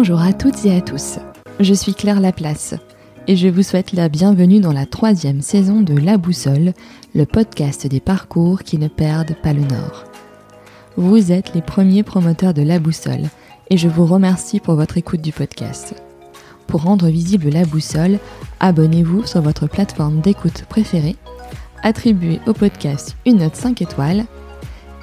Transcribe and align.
Bonjour 0.00 0.20
à 0.20 0.32
toutes 0.32 0.64
et 0.64 0.76
à 0.76 0.80
tous, 0.80 1.18
je 1.58 1.74
suis 1.74 1.92
Claire 1.92 2.20
Laplace 2.20 2.76
et 3.26 3.34
je 3.34 3.48
vous 3.48 3.64
souhaite 3.64 3.92
la 3.92 4.08
bienvenue 4.08 4.60
dans 4.60 4.72
la 4.72 4.86
troisième 4.86 5.42
saison 5.42 5.80
de 5.80 5.92
La 5.92 6.18
Boussole, 6.18 6.72
le 7.16 7.26
podcast 7.26 7.84
des 7.84 7.98
parcours 7.98 8.62
qui 8.62 8.78
ne 8.78 8.86
perdent 8.86 9.34
pas 9.42 9.52
le 9.52 9.62
nord. 9.62 10.04
Vous 10.96 11.32
êtes 11.32 11.52
les 11.52 11.62
premiers 11.62 12.04
promoteurs 12.04 12.54
de 12.54 12.62
La 12.62 12.78
Boussole 12.78 13.28
et 13.70 13.76
je 13.76 13.88
vous 13.88 14.06
remercie 14.06 14.60
pour 14.60 14.76
votre 14.76 14.98
écoute 14.98 15.20
du 15.20 15.32
podcast. 15.32 16.00
Pour 16.68 16.82
rendre 16.82 17.08
visible 17.08 17.48
La 17.48 17.64
Boussole, 17.64 18.20
abonnez-vous 18.60 19.26
sur 19.26 19.42
votre 19.42 19.66
plateforme 19.66 20.20
d'écoute 20.20 20.64
préférée, 20.68 21.16
attribuez 21.82 22.38
au 22.46 22.52
podcast 22.52 23.16
une 23.26 23.38
note 23.38 23.56
5 23.56 23.82
étoiles 23.82 24.26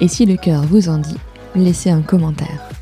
et 0.00 0.08
si 0.08 0.24
le 0.24 0.38
cœur 0.38 0.62
vous 0.62 0.88
en 0.88 0.96
dit, 0.96 1.18
laissez 1.54 1.90
un 1.90 2.00
commentaire. 2.00 2.75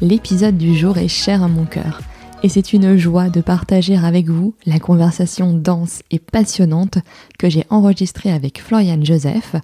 L'épisode 0.00 0.58
du 0.58 0.76
jour 0.76 0.98
est 0.98 1.08
cher 1.08 1.42
à 1.42 1.48
mon 1.48 1.66
cœur 1.66 2.00
et 2.42 2.48
c'est 2.48 2.72
une 2.72 2.96
joie 2.96 3.30
de 3.30 3.40
partager 3.40 3.96
avec 3.96 4.28
vous 4.28 4.54
la 4.66 4.80
conversation 4.80 5.54
dense 5.54 6.02
et 6.10 6.18
passionnante 6.18 6.98
que 7.38 7.48
j'ai 7.48 7.64
enregistrée 7.70 8.32
avec 8.32 8.60
Floriane 8.60 9.06
Joseph, 9.06 9.54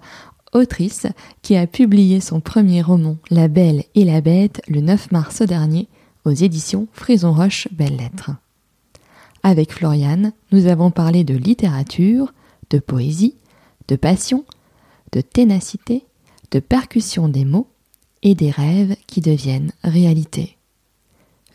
autrice 0.53 1.05
qui 1.41 1.57
a 1.57 1.67
publié 1.67 2.21
son 2.21 2.39
premier 2.39 2.81
roman 2.81 3.17
La 3.29 3.49
Belle 3.49 3.83
et 3.93 4.05
la 4.05 4.21
Bête 4.21 4.61
le 4.67 4.79
9 4.79 5.11
mars 5.11 5.41
dernier 5.41 5.87
aux 6.23 6.31
éditions 6.31 6.87
Frison 6.93 7.33
Roche 7.33 7.67
Belles 7.71 7.97
Lettres. 7.97 8.31
Avec 9.43 9.73
Floriane, 9.73 10.31
nous 10.51 10.67
avons 10.67 10.91
parlé 10.91 11.23
de 11.23 11.35
littérature, 11.35 12.33
de 12.69 12.79
poésie, 12.79 13.35
de 13.89 13.95
passion, 13.97 14.45
de 15.11 15.21
ténacité, 15.21 16.05
de 16.51 16.59
percussion 16.59 17.27
des 17.27 17.43
mots 17.45 17.67
et 18.23 18.35
des 18.35 18.51
rêves 18.51 18.95
qui 19.07 19.21
deviennent 19.21 19.71
réalité. 19.83 20.57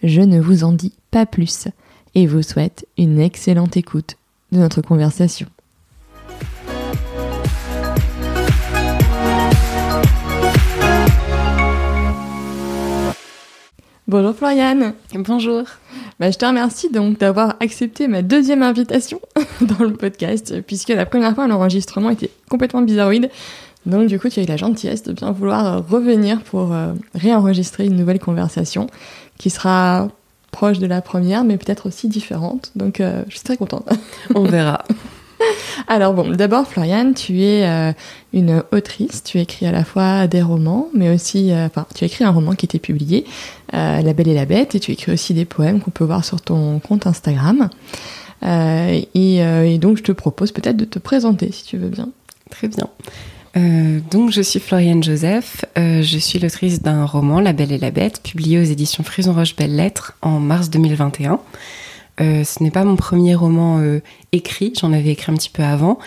Je 0.03 0.21
ne 0.21 0.41
vous 0.41 0.65
en 0.65 0.73
dis 0.73 0.93
pas 1.11 1.27
plus 1.27 1.69
et 2.15 2.27
vous 2.27 2.43
souhaite 2.43 2.87
une 2.99 3.21
excellente 3.21 3.77
écoute 3.77 4.17
de 4.53 4.59
notre 4.59 4.83
conversation. 4.83 5.47
Bonjour 14.09 14.37
Floriane. 14.37 14.95
Bonjour. 15.15 15.65
Bah, 16.21 16.31
je 16.31 16.39
te 16.39 16.47
remercie 16.47 16.91
donc 16.91 17.19
d'avoir 17.19 17.57
accepté 17.59 18.07
ma 18.07 18.23
deuxième 18.23 18.63
invitation 18.63 19.21
dans 19.61 19.85
le 19.85 19.95
podcast, 19.95 20.63
puisque 20.63 20.91
la 20.91 21.07
première 21.07 21.35
fois 21.35 21.49
l'enregistrement 21.49 22.11
était 22.11 22.31
complètement 22.49 22.83
bizarroïde. 22.83 23.31
Donc 23.87 24.09
du 24.09 24.19
coup, 24.19 24.29
tu 24.29 24.41
as 24.41 24.43
eu 24.43 24.47
la 24.47 24.57
gentillesse 24.57 25.05
de 25.05 25.13
bien 25.13 25.31
vouloir 25.31 25.67
euh, 25.67 25.81
revenir 25.81 26.43
pour 26.43 26.73
euh, 26.73 26.93
réenregistrer 27.15 27.87
une 27.87 27.97
nouvelle 27.97 28.19
conversation 28.19 28.89
qui 29.39 29.49
sera 29.49 30.09
proche 30.51 30.79
de 30.79 30.87
la 30.87 31.01
première, 31.01 31.45
mais 31.45 31.57
peut-être 31.57 31.87
aussi 31.87 32.09
différente. 32.09 32.73
Donc 32.75 33.01
euh, 33.01 33.23
je 33.29 33.37
suis 33.37 33.45
très 33.45 33.57
contente. 33.57 33.89
On 34.35 34.43
verra. 34.43 34.85
Alors 35.89 36.15
bon, 36.15 36.31
d'abord 36.31 36.67
Floriane, 36.67 37.15
tu 37.15 37.43
es 37.43 37.95
une 38.33 38.65
autrice, 38.73 39.23
tu 39.23 39.39
écris 39.39 39.67
à 39.67 39.73
la 39.73 39.85
fois 39.85 40.27
des 40.27 40.41
romans, 40.41 40.89
mais 40.95 41.15
aussi, 41.15 41.53
enfin, 41.53 41.87
tu 41.95 42.05
as 42.05 42.07
écrit 42.07 42.25
un 42.25 42.31
roman 42.31 42.53
qui 42.53 42.65
était 42.65 42.79
publié, 42.79 43.27
La 43.73 44.15
Belle 44.15 44.29
et 44.29 44.35
la 44.35 44.47
Bête, 44.47 44.75
et 44.75 44.81
tu 44.81 44.93
écris 44.93 45.13
aussi 45.13 45.35
des 45.35 45.45
poèmes 45.45 45.81
qu'on 45.81 45.91
peut 45.91 46.05
voir 46.05 46.25
sur 46.25 46.41
ton 46.41 46.79
compte 46.79 47.07
Instagram. 47.07 47.69
Et, 48.43 49.09
et, 49.15 49.79
donc 49.79 49.99
je 49.99 50.03
te 50.03 50.13
propose 50.13 50.53
peut-être 50.53 50.79
de 50.79 50.87
te 50.87 50.99
présenter 50.99 51.53
si 51.53 51.65
tu 51.65 51.77
veux 51.77 51.91
bien. 51.91 52.09
Très 52.51 52.69
bien. 52.69 52.89
Euh, 53.57 54.01
donc, 54.11 54.31
je 54.31 54.43
suis 54.43 54.61
Floriane 54.61 55.03
Joseph. 55.03 55.65
Euh, 55.79 56.03
je 56.03 56.19
suis 56.19 56.39
l'autrice 56.39 56.83
d'un 56.83 57.05
roman, 57.05 57.41
La 57.41 57.53
Belle 57.53 57.73
et 57.73 57.79
la 57.79 57.91
Bête, 57.91 58.23
publié 58.23 58.59
aux 58.59 58.65
éditions 58.65 59.03
Frison 59.03 59.33
Roche 59.33 59.57
Belles 59.57 59.75
Lettres 59.75 60.15
en 60.23 60.41
mars 60.41 60.69
2021. 60.71 61.41
Euh, 62.19 62.45
ce 62.45 62.63
n'est 62.63 62.71
pas 62.71 62.85
mon 62.85 62.97
premier 62.97 63.35
roman 63.35 63.83
écrit, 64.33 64.73
j'en 64.79 64.93
avais 64.93 65.11
écrit 65.11 65.33
un 65.33 65.37
petit 65.37 65.51
peu 65.51 65.63
avant. 65.63 65.99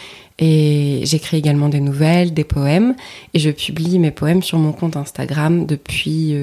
Et 0.41 1.01
j'écris 1.03 1.35
également 1.35 1.67
des 1.67 1.81
nouvelles, 1.81 2.33
des 2.33 2.45
poèmes. 2.45 2.95
Et 3.33 3.39
je 3.39 3.49
publie 3.49 3.99
mes 3.99 4.11
poèmes 4.11 4.41
sur 4.41 4.57
mon 4.57 4.71
compte 4.71 4.95
Instagram 4.95 5.65
depuis 5.65 6.33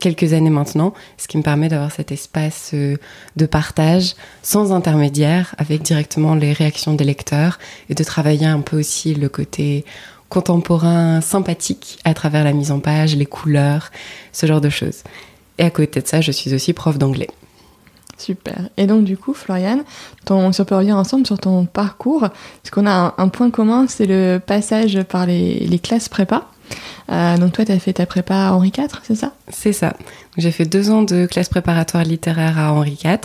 quelques 0.00 0.32
années 0.32 0.50
maintenant, 0.50 0.94
ce 1.16 1.28
qui 1.28 1.38
me 1.38 1.42
permet 1.44 1.68
d'avoir 1.68 1.92
cet 1.92 2.10
espace 2.10 2.74
de 2.74 3.46
partage 3.46 4.14
sans 4.42 4.72
intermédiaire, 4.72 5.54
avec 5.58 5.82
directement 5.82 6.34
les 6.34 6.52
réactions 6.52 6.94
des 6.94 7.04
lecteurs, 7.04 7.60
et 7.88 7.94
de 7.94 8.02
travailler 8.02 8.46
un 8.46 8.62
peu 8.62 8.80
aussi 8.80 9.14
le 9.14 9.28
côté 9.28 9.84
contemporain 10.28 11.20
sympathique 11.20 11.98
à 12.04 12.14
travers 12.14 12.44
la 12.44 12.52
mise 12.52 12.70
en 12.70 12.80
page, 12.80 13.16
les 13.16 13.26
couleurs, 13.26 13.90
ce 14.32 14.46
genre 14.46 14.60
de 14.60 14.70
choses. 14.70 15.02
Et 15.58 15.64
à 15.64 15.70
côté 15.70 16.00
de 16.00 16.06
ça, 16.06 16.20
je 16.20 16.32
suis 16.32 16.54
aussi 16.54 16.72
prof 16.72 16.98
d'anglais. 16.98 17.28
Super. 18.18 18.70
Et 18.76 18.86
donc 18.86 19.04
du 19.04 19.16
coup, 19.16 19.34
Floriane, 19.34 19.84
ton, 20.24 20.50
si 20.52 20.60
on 20.60 20.64
peut 20.64 20.74
revenir 20.74 20.96
ensemble 20.96 21.26
sur 21.26 21.38
ton 21.38 21.66
parcours, 21.66 22.20
parce 22.20 22.70
qu'on 22.72 22.86
a 22.86 23.14
un, 23.18 23.28
point 23.28 23.50
commun, 23.50 23.86
c'est 23.88 24.06
le 24.06 24.38
passage 24.38 25.02
par 25.02 25.26
les, 25.26 25.80
classes 25.82 26.08
prépa. 26.08 26.46
Euh, 27.12 27.36
donc 27.36 27.52
toi, 27.52 27.64
tu 27.64 27.72
as 27.72 27.78
fait 27.78 27.92
ta 27.92 28.06
prépa 28.06 28.34
à 28.34 28.52
Henri 28.52 28.72
IV, 28.76 28.88
c'est 29.02 29.14
ça? 29.14 29.32
C'est 29.48 29.72
ça. 29.72 29.94
J'ai 30.38 30.50
fait 30.50 30.64
deux 30.64 30.90
ans 30.90 31.02
de 31.02 31.26
classe 31.26 31.48
préparatoire 31.48 32.04
littéraire 32.04 32.58
à 32.58 32.72
Henri 32.72 32.98
IV. 33.04 33.20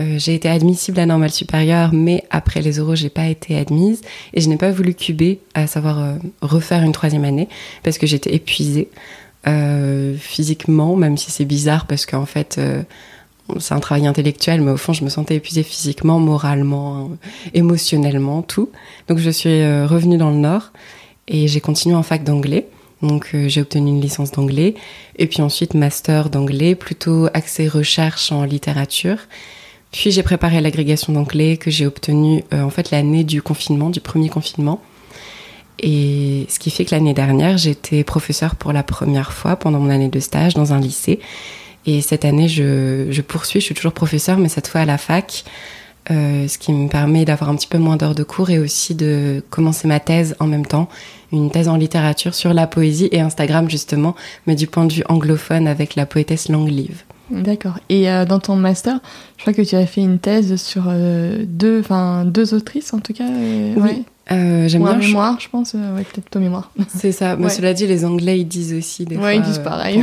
Euh, 0.00 0.18
j'ai 0.18 0.34
été 0.34 0.48
admissible 0.48 0.98
à 0.98 1.06
normale 1.06 1.30
supérieure, 1.30 1.90
mais 1.92 2.24
après 2.30 2.60
les 2.60 2.78
euros, 2.78 2.96
j'ai 2.96 3.10
pas 3.10 3.26
été 3.26 3.56
admise 3.56 4.00
et 4.32 4.40
je 4.40 4.48
n'ai 4.48 4.56
pas 4.56 4.72
voulu 4.72 4.94
cuber, 4.94 5.40
à 5.54 5.66
savoir 5.66 6.00
euh, 6.00 6.14
refaire 6.42 6.82
une 6.82 6.92
troisième 6.92 7.24
année, 7.24 7.48
parce 7.84 7.98
que 7.98 8.06
j'étais 8.06 8.34
épuisée 8.34 8.88
euh, 9.46 10.16
physiquement, 10.18 10.96
même 10.96 11.16
si 11.16 11.30
c'est 11.30 11.44
bizarre, 11.44 11.86
parce 11.86 12.06
qu'en 12.06 12.26
fait, 12.26 12.60
c'est 13.60 13.74
un 13.74 13.80
travail 13.80 14.06
intellectuel, 14.06 14.62
mais 14.62 14.72
au 14.72 14.76
fond, 14.76 14.92
je 14.92 15.04
me 15.04 15.10
sentais 15.10 15.36
épuisée 15.36 15.62
physiquement, 15.62 16.18
moralement, 16.18 17.10
émotionnellement, 17.52 18.42
tout. 18.42 18.70
Donc, 19.06 19.18
je 19.18 19.30
suis 19.30 19.64
revenue 19.84 20.16
dans 20.16 20.30
le 20.30 20.38
Nord 20.38 20.72
et 21.28 21.46
j'ai 21.46 21.60
continué 21.60 21.94
en 21.94 22.02
fac 22.02 22.24
d'anglais. 22.24 22.66
Donc 23.02 23.36
j'ai 23.48 23.60
obtenu 23.60 23.90
une 23.90 24.00
licence 24.00 24.30
d'anglais 24.30 24.76
et 25.16 25.26
puis 25.26 25.42
ensuite 25.42 25.74
master 25.74 26.30
d'anglais, 26.30 26.74
plutôt 26.74 27.26
axé 27.34 27.68
recherche 27.68 28.32
en 28.32 28.44
littérature. 28.44 29.18
Puis 29.94 30.10
j'ai 30.10 30.24
préparé 30.24 30.60
l'agrégation 30.60 31.12
d'anglais 31.12 31.56
que 31.56 31.70
j'ai 31.70 31.86
obtenue 31.86 32.42
euh, 32.52 32.62
en 32.62 32.70
fait 32.70 32.90
l'année 32.90 33.22
du 33.22 33.42
confinement, 33.42 33.90
du 33.90 34.00
premier 34.00 34.28
confinement. 34.28 34.82
Et 35.78 36.46
ce 36.48 36.58
qui 36.58 36.72
fait 36.72 36.84
que 36.84 36.90
l'année 36.90 37.14
dernière, 37.14 37.58
j'étais 37.58 38.02
professeur 38.02 38.56
pour 38.56 38.72
la 38.72 38.82
première 38.82 39.32
fois 39.32 39.54
pendant 39.54 39.78
mon 39.78 39.90
année 39.90 40.08
de 40.08 40.18
stage 40.18 40.54
dans 40.54 40.72
un 40.72 40.80
lycée. 40.80 41.20
Et 41.86 42.00
cette 42.00 42.24
année, 42.24 42.48
je, 42.48 43.20
poursuis, 43.20 43.60
je 43.60 43.66
suis 43.66 43.74
toujours 43.76 43.92
professeur, 43.92 44.36
mais 44.36 44.48
cette 44.48 44.66
fois 44.66 44.80
à 44.80 44.84
la 44.84 44.98
fac, 44.98 45.44
euh, 46.10 46.48
ce 46.48 46.58
qui 46.58 46.72
me 46.72 46.88
permet 46.88 47.24
d'avoir 47.24 47.50
un 47.50 47.54
petit 47.54 47.68
peu 47.68 47.78
moins 47.78 47.96
d'heures 47.96 48.16
de 48.16 48.24
cours 48.24 48.50
et 48.50 48.58
aussi 48.58 48.96
de 48.96 49.44
commencer 49.48 49.86
ma 49.86 50.00
thèse 50.00 50.34
en 50.40 50.48
même 50.48 50.66
temps, 50.66 50.88
une 51.30 51.52
thèse 51.52 51.68
en 51.68 51.76
littérature 51.76 52.34
sur 52.34 52.52
la 52.52 52.66
poésie 52.66 53.08
et 53.12 53.20
Instagram 53.20 53.70
justement, 53.70 54.16
mais 54.48 54.56
du 54.56 54.66
point 54.66 54.86
de 54.86 54.92
vue 54.92 55.04
anglophone 55.08 55.68
avec 55.68 55.94
la 55.94 56.04
poétesse 56.04 56.48
Langlive. 56.48 57.04
D'accord. 57.30 57.78
Et 57.88 58.10
euh, 58.10 58.24
dans 58.24 58.38
ton 58.38 58.56
master, 58.56 58.98
je 59.36 59.42
crois 59.42 59.54
que 59.54 59.62
tu 59.62 59.74
as 59.76 59.86
fait 59.86 60.02
une 60.02 60.18
thèse 60.18 60.60
sur 60.60 60.84
euh, 60.88 61.44
deux, 61.46 61.80
enfin 61.80 62.24
deux 62.24 62.54
autrices 62.54 62.92
en 62.92 63.00
tout 63.00 63.12
cas. 63.12 63.28
Euh, 63.28 63.74
oui. 63.76 64.04
J'aime 64.28 64.82
bien. 64.82 64.96
mémoire, 64.96 65.38
je 65.38 65.48
pense. 65.50 65.74
ouais, 65.74 66.02
peut-être 66.12 66.30
ton 66.30 66.40
mémoire. 66.40 66.70
C'est 66.88 67.12
ça. 67.12 67.36
Mais 67.36 67.50
cela 67.50 67.74
dit, 67.74 67.86
les 67.86 68.04
Anglais 68.04 68.40
ils 68.40 68.48
disent 68.48 68.72
aussi 68.74 69.04
des 69.04 69.16
ouais, 69.16 69.36
ils 69.36 69.42
disent 69.42 69.58
pareil. 69.58 70.02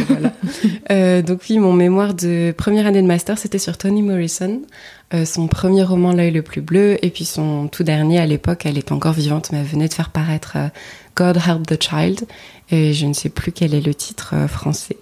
donc 1.24 1.42
oui, 1.50 1.60
mon 1.60 1.74
mémoire 1.74 2.14
de 2.14 2.54
première 2.56 2.86
année 2.86 3.02
de 3.02 3.08
master, 3.08 3.38
c'était 3.38 3.58
sur 3.58 3.78
Toni 3.78 4.04
Morrison, 4.04 4.62
son 5.26 5.48
premier 5.48 5.84
roman 5.84 6.14
L'œil 6.14 6.32
le 6.32 6.44
plus 6.44 6.62
bleu, 6.62 7.04
et 7.04 7.10
puis 7.10 7.26
son 7.26 7.68
tout 7.68 7.84
dernier 7.84 8.20
à 8.20 8.28
l'époque, 8.28 8.66
elle 8.66 8.78
est 8.78 8.92
encore 8.92 9.14
vivante, 9.14 9.50
mais 9.52 9.60
elle 9.60 9.66
venait 9.66 9.88
de 9.88 9.94
faire 9.94 10.10
paraître 10.10 10.56
God 11.16 11.38
Help 11.38 11.66
the 11.66 11.82
Child, 11.82 12.22
et 12.70 12.94
je 12.94 13.08
ne 13.08 13.14
sais 13.14 13.30
plus 13.30 13.52
quel 13.52 13.74
est 13.74 13.82
le 13.82 13.96
titre 13.96 14.36
français. 14.48 14.98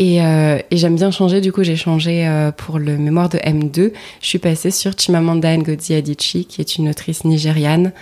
Euh, 0.00 0.58
et, 0.70 0.76
j'aime 0.76 0.96
bien 0.96 1.10
changer, 1.10 1.40
du 1.40 1.52
coup 1.52 1.62
j'ai 1.62 1.76
changé 1.76 2.26
euh, 2.26 2.50
pour 2.50 2.78
le 2.78 2.96
mémoire 2.98 3.28
de 3.28 3.38
M2. 3.38 3.92
Je 4.20 4.26
suis 4.26 4.38
passée 4.38 4.70
sur 4.70 4.92
Chimamanda 4.98 5.56
Ngozi 5.56 5.94
Adichie, 5.94 6.46
qui 6.46 6.60
est 6.60 6.76
une 6.76 6.88
autrice 6.88 7.24
nigériane. 7.24 7.92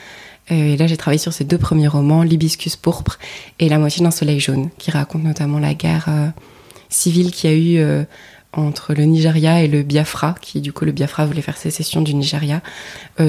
Euh, 0.50 0.74
et 0.74 0.76
là 0.76 0.86
j'ai 0.86 0.96
travaillé 0.96 1.18
sur 1.18 1.32
ses 1.32 1.44
deux 1.44 1.58
premiers 1.58 1.88
romans, 1.88 2.22
L'Hibiscus 2.22 2.76
pourpre 2.76 3.18
et 3.58 3.68
La 3.68 3.78
moitié 3.78 4.02
d'un 4.02 4.10
soleil 4.10 4.40
jaune, 4.40 4.70
qui 4.78 4.90
racontent 4.90 5.24
notamment 5.24 5.58
la 5.58 5.74
guerre 5.74 6.08
civile 6.88 7.30
qu'il 7.30 7.50
y 7.50 7.52
a 7.52 7.56
eu 7.56 8.06
entre 8.54 8.92
le 8.92 9.04
Nigeria 9.04 9.62
et 9.62 9.68
le 9.68 9.82
Biafra, 9.82 10.34
qui 10.40 10.60
du 10.60 10.72
coup 10.72 10.84
le 10.84 10.92
Biafra 10.92 11.26
voulait 11.26 11.42
faire 11.42 11.56
sécession 11.56 12.00
du 12.00 12.14
Nigeria, 12.14 12.60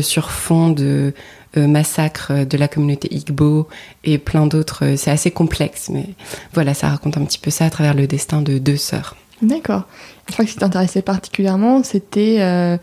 sur 0.01 0.31
fond 0.31 0.69
de 0.69 1.13
euh, 1.13 1.13
massacre 1.55 2.45
de 2.45 2.57
la 2.57 2.67
communauté 2.67 3.13
Igbo 3.13 3.67
et 4.03 4.17
plein 4.17 4.47
d'autres. 4.47 4.85
Euh, 4.85 4.97
c'est 4.97 5.11
assez 5.11 5.31
complexe, 5.31 5.89
mais 5.89 6.05
voilà, 6.53 6.73
ça 6.73 6.89
raconte 6.89 7.17
un 7.17 7.25
petit 7.25 7.39
peu 7.39 7.51
ça 7.51 7.65
à 7.65 7.69
travers 7.69 7.93
le 7.93 8.07
destin 8.07 8.41
de 8.41 8.57
deux 8.57 8.77
sœurs. 8.77 9.15
D'accord. 9.41 9.83
Je 10.27 10.33
crois 10.33 10.45
que 10.45 10.49
ce 10.49 10.55
qui 10.55 10.59
t'intéressait 10.61 11.01
particulièrement, 11.01 11.83
c'était 11.83 12.37
euh, 12.39 12.77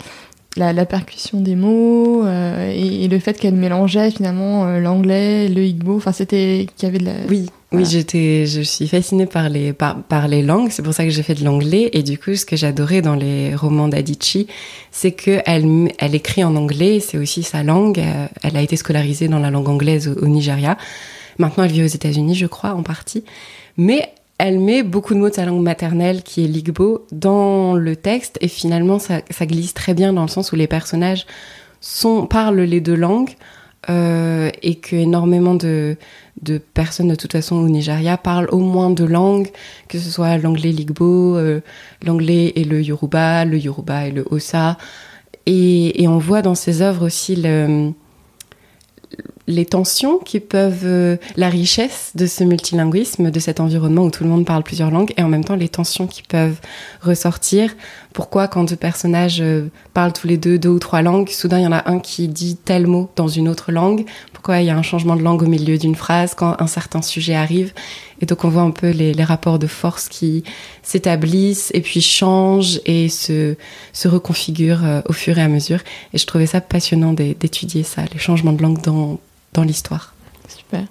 la, 0.56 0.87
percussion 0.87 1.41
des 1.41 1.55
mots 1.55 2.25
euh, 2.25 2.73
et, 2.75 3.06
le 3.08 3.19
fait 3.19 3.38
qu'elle 3.38 3.55
mélangeait 3.55 4.11
finalement 4.11 4.67
euh, 4.67 4.81
l'anglais, 4.81 5.49
le 5.49 5.64
igbo. 5.64 5.97
Enfin, 5.97 6.12
c'était 6.12 6.67
qu'il 6.76 6.88
y 6.88 6.91
avait 6.91 6.99
de 6.99 7.05
la. 7.05 7.12
Oui, 7.29 7.47
oui, 7.73 7.85
j'étais, 7.85 8.47
je 8.47 8.61
suis 8.62 8.88
fascinée 8.88 9.26
par 9.26 9.49
les 9.49 9.73
par, 9.73 10.02
par 10.02 10.26
les 10.26 10.43
langues. 10.43 10.70
C'est 10.70 10.82
pour 10.82 10.93
ça 10.93 11.05
que 11.05 11.11
j'ai 11.11 11.23
fait 11.23 11.37
de 11.37 11.44
l'anglais. 11.44 11.91
Et 11.93 12.02
du 12.02 12.19
coup, 12.19 12.35
ce 12.35 12.44
que 12.44 12.56
j'adorais 12.56 13.00
dans 13.00 13.14
les 13.14 13.55
romans 13.55 13.87
d'Adichie, 13.87 14.49
c'est 14.91 15.12
que 15.12 15.41
elle, 15.47 15.93
elle 15.99 16.14
écrit 16.14 16.43
en 16.43 16.56
anglais. 16.56 16.99
C'est 16.99 17.19
aussi 17.19 17.43
sa 17.44 17.62
langue. 17.62 18.00
Euh, 18.00 18.26
elle 18.43 18.56
a 18.56 18.62
été 18.62 18.76
scolarisée 18.76 19.29
dans 19.29 19.38
la 19.38 19.50
langue 19.50 19.69
anglaise 19.69 20.08
au, 20.08 20.25
au 20.25 20.26
Nigeria. 20.26 20.76
Maintenant, 21.38 21.64
elle 21.64 21.73
vit 21.73 21.85
aux 21.85 21.87
États-Unis, 21.87 22.35
je 22.35 22.47
crois, 22.47 22.75
en 22.75 22.82
partie. 22.82 23.25
Mais 23.76 24.12
elle 24.40 24.58
met 24.58 24.82
beaucoup 24.82 25.12
de 25.12 25.19
mots 25.19 25.28
de 25.28 25.34
sa 25.34 25.44
langue 25.44 25.62
maternelle, 25.62 26.22
qui 26.22 26.42
est 26.42 26.48
l'Igbo, 26.48 27.06
dans 27.12 27.75
le 27.75 27.94
texte, 27.94 28.38
et 28.40 28.48
finalement, 28.48 28.98
ça, 28.98 29.20
glisse 29.42 29.75
très 29.75 29.92
bien 29.92 30.14
dans 30.14 30.22
le 30.22 30.28
sens 30.28 30.52
où 30.52 30.56
les 30.56 30.66
personnages 30.66 31.26
sont, 31.82 32.26
parlent 32.26 32.60
les 32.60 32.81
deux 32.81 32.94
langues, 32.94 33.34
euh, 33.90 34.50
et 34.62 34.76
que 34.76 34.96
énormément 34.96 35.54
de, 35.54 35.96
personnes, 36.72 37.08
de 37.08 37.14
toute 37.16 37.32
façon, 37.32 37.56
au 37.56 37.69
Nigeria, 37.69 38.16
parlent 38.16 38.48
au 38.50 38.60
moins 38.60 38.88
deux 38.88 39.06
langues, 39.06 39.48
que 39.88 39.98
ce 39.98 40.10
soit 40.10 40.38
l'anglais 40.38 40.72
l'Igbo, 40.72 41.37
euh, 41.37 41.60
l'anglais 42.02 42.54
et 42.56 42.64
le 42.64 42.82
Yoruba, 42.82 43.44
le 43.44 43.58
Yoruba 43.58 44.06
et 44.06 44.10
le 44.10 44.25
Hossa. 44.31 44.78
Et, 45.44 46.02
et 46.02 46.08
on 46.08 46.16
voit 46.16 46.40
dans 46.40 46.54
ses 46.54 46.81
œuvres 46.81 47.04
aussi 47.04 47.37
le 47.37 47.92
les 49.50 49.67
tensions 49.67 50.19
qui 50.19 50.41
peuvent, 50.41 50.85
euh, 50.85 51.17
la 51.37 51.49
richesse 51.49 52.12
de 52.14 52.26
ce 52.26 52.44
multilinguisme, 52.44 53.31
de 53.31 53.41
cet 53.41 53.61
environnement 53.61 54.02
où 54.02 54.11
tout 54.11 54.25
le 54.25 54.31
monde 54.31 54.47
parle 54.47 54.62
plusieurs 54.62 54.91
langues, 54.91 55.12
et 55.17 55.23
en 55.23 55.29
même 55.29 55.44
temps 55.44 55.56
les 55.56 55.69
tensions 55.69 56.06
qui 56.06 56.23
peuvent 56.23 56.61
ressortir. 57.02 57.75
Pourquoi 58.12 58.49
quand 58.49 58.64
deux 58.64 58.76
personnages 58.76 59.41
euh, 59.41 59.69
parlent 59.94 60.12
tous 60.12 60.26
les 60.26 60.37
deux 60.37 60.58
deux 60.58 60.69
ou 60.69 60.79
trois 60.79 61.02
langues, 61.02 61.29
soudain 61.29 61.58
il 61.58 61.64
y 61.64 61.67
en 61.67 61.73
a 61.73 61.88
un 61.91 62.00
qui 62.00 62.29
dit 62.29 62.56
tel 62.56 62.87
mot 62.87 63.11
dans 63.17 63.29
une 63.29 63.49
autre 63.49 63.73
langue? 63.73 64.05
Pourquoi 64.32 64.61
il 64.61 64.67
y 64.67 64.70
a 64.70 64.76
un 64.76 64.82
changement 64.82 65.17
de 65.17 65.23
langue 65.23 65.43
au 65.43 65.47
milieu 65.47 65.79
d'une 65.79 65.94
phrase 65.94 66.35
quand 66.35 66.56
un 66.61 66.67
certain 66.67 67.02
sujet 67.02 67.35
arrive? 67.35 67.73
Et 68.20 68.26
donc 68.26 68.44
on 68.44 68.49
voit 68.49 68.62
un 68.62 68.70
peu 68.70 68.91
les, 68.91 69.12
rapports 69.25 69.58
de 69.58 69.67
force 69.67 70.08
qui 70.08 70.44
s'établissent 70.82 71.70
et 71.75 71.81
puis 71.81 72.00
changent 72.00 72.81
et 72.87 73.08
se, 73.08 73.55
se 73.93 74.08
reconfigurent 74.08 74.85
euh, 74.85 75.00
au 75.08 75.12
fur 75.12 75.38
et 75.38 75.43
à 75.43 75.49
mesure. 75.49 75.81
Et 76.12 76.19
je 76.19 76.26
trouvais 76.26 76.47
ça 76.47 76.61
passionnant 76.61 77.12
d'étudier 77.12 77.82
ça, 77.82 78.02
les 78.12 78.19
changements 78.19 78.52
de 78.52 78.62
langue 78.62 78.82
dans 78.82 79.19
dans 79.52 79.62
l'histoire. 79.62 80.14
Super. 80.49 80.85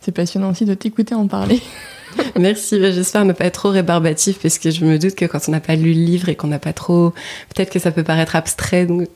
C'est 0.00 0.12
passionnant 0.12 0.50
aussi 0.50 0.64
de 0.64 0.74
t'écouter 0.74 1.14
en 1.14 1.26
parler. 1.26 1.60
Merci, 2.38 2.78
j'espère 2.80 3.24
ne 3.24 3.32
pas 3.32 3.46
être 3.46 3.54
trop 3.54 3.70
rébarbatif 3.70 4.38
parce 4.40 4.58
que 4.58 4.70
je 4.70 4.84
me 4.84 4.98
doute 4.98 5.14
que 5.14 5.24
quand 5.24 5.40
on 5.48 5.52
n'a 5.52 5.60
pas 5.60 5.76
lu 5.76 5.94
le 5.94 6.00
livre 6.00 6.28
et 6.28 6.34
qu'on 6.34 6.48
n'a 6.48 6.58
pas 6.58 6.72
trop... 6.72 7.10
Peut-être 7.54 7.70
que 7.70 7.78
ça 7.78 7.90
peut 7.90 8.02
paraître 8.02 8.36
abstrait, 8.36 8.86
donc 8.86 9.08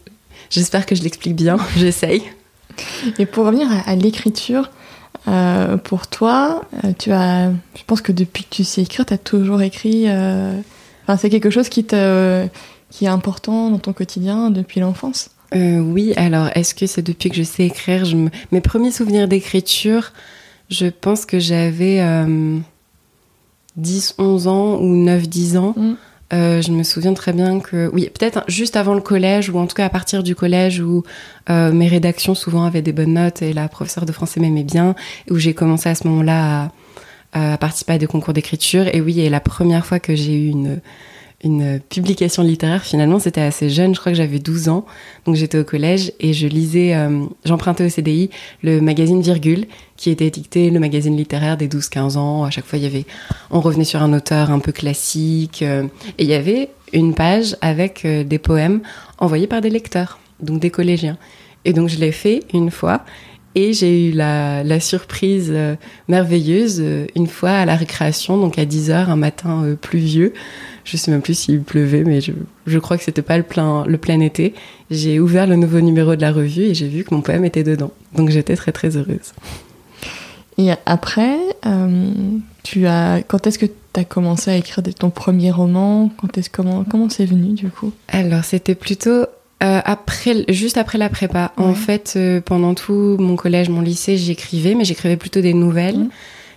j'espère 0.51 0.87
que 0.87 0.95
je 0.95 1.03
l'explique 1.03 1.35
bien, 1.35 1.57
j'essaye. 1.77 2.23
Et 3.19 3.27
pour 3.27 3.47
revenir 3.47 3.69
à, 3.87 3.95
l'écriture, 3.97 4.71
euh, 5.29 5.77
pour 5.77 6.07
toi, 6.07 6.63
euh, 6.85 6.93
tu 6.99 7.13
as, 7.13 7.51
je 7.75 7.83
pense 7.87 8.01
que 8.01 8.13
depuis 8.13 8.45
que 8.45 8.51
tu 8.51 8.65
sais 8.65 8.83
écrire, 8.83 9.07
tu 9.07 9.15
as 9.15 9.19
toujours 9.19 9.63
écrit. 9.63 10.05
Euh, 10.07 10.59
enfin, 11.03 11.17
c'est 11.17 11.31
quelque 11.31 11.51
chose 11.51 11.69
qui, 11.69 11.85
te, 11.85 12.47
qui 12.91 13.07
est 13.07 13.09
important 13.09 13.71
dans 13.71 13.79
ton 13.79 13.93
quotidien 13.93 14.51
depuis 14.51 14.81
l'enfance? 14.81 15.31
Euh, 15.55 15.79
oui, 15.79 16.13
alors 16.17 16.49
est-ce 16.55 16.75
que 16.75 16.87
c'est 16.87 17.03
depuis 17.03 17.31
que 17.31 17.37
je 17.37 17.43
sais 17.43 17.65
écrire 17.65 18.05
Mes 18.53 18.61
premiers 18.61 18.91
souvenirs 18.91 19.29
d'écriture, 19.29 20.13
je 20.71 20.87
pense 20.87 21.25
que 21.27 21.39
j'avais 21.39 22.01
10, 23.77 24.15
euh, 24.19 24.23
11 24.23 24.47
ans 24.49 24.79
ou 24.81 24.97
9, 24.97 25.29
10 25.29 25.57
ans. 25.57 25.75
Mm. 25.77 25.95
Euh, 26.33 26.61
je 26.61 26.73
me 26.73 26.83
souviens 26.83 27.15
très 27.15 27.33
bien 27.33 27.61
que, 27.61 27.89
oui, 27.93 28.11
peut-être 28.13 28.43
juste 28.49 28.75
avant 28.75 28.95
le 28.95 29.01
collège, 29.01 29.49
ou 29.49 29.59
en 29.59 29.69
tout 29.69 29.77
cas 29.77 29.87
à 29.87 29.91
partir 29.91 30.25
du 30.25 30.35
collège 30.35 30.81
où 30.81 31.05
mes 31.49 31.87
rédactions 31.87 32.35
souvent 32.35 32.65
avaient 32.65 32.83
des 32.83 32.93
bonnes 32.93 33.15
notes 33.15 33.43
et 33.43 33.53
la 33.53 33.69
professeure 33.69 34.07
de 34.07 34.13
français 34.13 34.41
m'aimait 34.41 34.65
bien, 34.65 34.97
où 35.31 35.37
j'ai 35.37 35.55
commencé 35.55 35.89
à 35.89 35.95
ce 35.95 36.09
moment-là 36.09 36.73
à, 37.33 37.53
à, 37.53 37.59
participer 37.59 37.93
à 37.93 37.99
des 37.99 38.09
concours 38.09 38.35
d'écriture. 38.35 38.89
Et 38.93 39.01
oui, 39.01 39.21
et 39.21 39.31
la 39.31 39.41
première 39.41 39.87
fois 39.87 40.01
que 40.01 40.17
j'ai 40.17 40.35
eu 40.35 40.49
une 40.49 40.81
une 41.47 41.81
publication 41.81 42.43
littéraire. 42.43 42.85
Finalement, 42.85 43.19
c'était 43.19 43.41
assez 43.41 43.71
jeune, 43.71 43.95
je 43.95 44.01
crois 44.01 44.13
que 44.13 44.19
j'avais 44.19 44.39
12 44.39 44.69
ans, 44.69 44.85
donc 45.25 45.37
j'étais 45.37 45.59
au 45.59 45.65
collège 45.65 46.13
et 46.21 46.33
je 46.33 46.47
lisais, 46.47 46.95
euh, 46.95 47.25
j'empruntais 47.45 47.87
au 47.87 47.89
CDI 47.89 48.31
le 48.63 48.81
magazine 48.81 49.23
Virgule, 49.23 49.67
qui 49.97 50.11
était 50.11 50.27
étiqueté 50.27 50.71
le 50.71 50.79
magazine 50.79 51.17
littéraire 51.17 51.57
des 51.57 51.69
12-15 51.69 52.17
ans. 52.17 52.45
À 52.45 52.51
chaque 52.51 52.67
fois, 52.67 52.79
il 52.79 52.83
y 52.83 52.87
avait, 52.87 53.07
on 53.51 53.61
revenait 53.61 53.85
sur 53.85 54.03
un 54.03 54.13
auteur 54.13 54.51
un 54.51 54.59
peu 54.59 54.73
classique, 54.73 55.63
euh, 55.63 55.85
et 56.19 56.25
il 56.25 56.29
y 56.29 56.35
avait 56.35 56.69
une 56.93 57.15
page 57.15 57.57
avec 57.61 58.05
euh, 58.05 58.25
des 58.25 58.39
poèmes 58.39 58.81
envoyés 59.19 59.47
par 59.47 59.61
des 59.61 59.71
lecteurs, 59.71 60.19
donc 60.41 60.61
des 60.61 60.71
collégiens. 60.71 61.17
Et 61.65 61.73
donc 61.73 61.89
je 61.89 61.99
l'ai 61.99 62.13
fait 62.13 62.43
une 62.53 62.71
fois, 62.71 63.05
et 63.55 63.73
j'ai 63.73 64.09
eu 64.09 64.13
la, 64.13 64.63
la 64.63 64.81
surprise 64.81 65.53
merveilleuse 66.09 66.85
une 67.17 67.27
fois 67.27 67.53
à 67.53 67.65
la 67.65 67.75
récréation, 67.75 68.37
donc 68.37 68.59
à 68.59 68.67
10h, 68.67 68.93
un 69.09 69.17
matin 69.17 69.75
pluvieux, 69.81 70.35
je 70.87 70.97
sais 70.97 71.11
même 71.11 71.21
plus 71.21 71.37
s'il 71.37 71.61
pleuvait, 71.61 72.05
mais 72.05 72.21
je, 72.21 72.33
je 72.67 72.79
crois 72.79 72.97
que 72.97 73.05
c'était 73.05 73.21
pas 73.21 73.37
le 73.37 73.43
plein, 73.43 73.85
le 73.85 73.99
plein 73.99 74.21
été. 74.21 74.55
J'ai 74.91 75.21
ouvert 75.21 75.47
le 75.47 75.57
nouveau 75.57 75.81
numéro 75.81 76.17
de 76.17 76.21
la 76.23 76.33
revue 76.33 76.63
et 76.63 76.75
j'ai 76.75 76.89
vu 76.89 77.05
que 77.05 77.15
mon 77.15 77.21
poème 77.21 77.45
était 77.45 77.65
dedans. 77.65 77.91
Donc 78.15 78.31
j'étais 78.31 78.57
très 78.57 78.73
très 78.73 78.97
heureuse. 78.97 79.35
Et 80.59 80.71
après, 80.87 81.37
euh, 81.67 82.11
tu 82.63 82.87
as, 82.87 83.23
quand 83.27 83.47
est-ce 83.47 83.59
que 83.59 83.67
tu 83.67 84.01
as 84.01 84.05
commencé 84.05 84.51
à 84.51 84.57
écrire 84.57 84.83
ton 84.99 85.11
premier 85.11 85.51
roman? 85.51 86.11
Quand 86.17 86.39
est-ce 86.39 86.49
comment 86.49 86.85
comment 86.85 87.11
c'est 87.11 87.27
venu 87.27 87.53
du 87.53 87.69
coup? 87.69 87.93
Alors 88.09 88.45
c'était 88.45 88.77
plutôt 88.77 89.27
euh, 89.63 89.81
après, 89.85 90.45
juste 90.49 90.79
après 90.79 90.99
la 90.99 91.09
prépa. 91.09 91.53
En 91.57 91.75
fait, 91.75 92.15
euh, 92.17 92.41
pendant 92.41 92.75
tout 92.75 93.17
mon 93.19 93.37
collège, 93.37 93.69
mon 93.71 93.81
lycée, 93.81 94.17
j'écrivais, 94.17 94.75
mais 94.75 94.85
j'écrivais 94.85 95.17
plutôt 95.17 95.41
des 95.41 95.53
nouvelles, 95.55 95.99
mmh. 95.99 96.09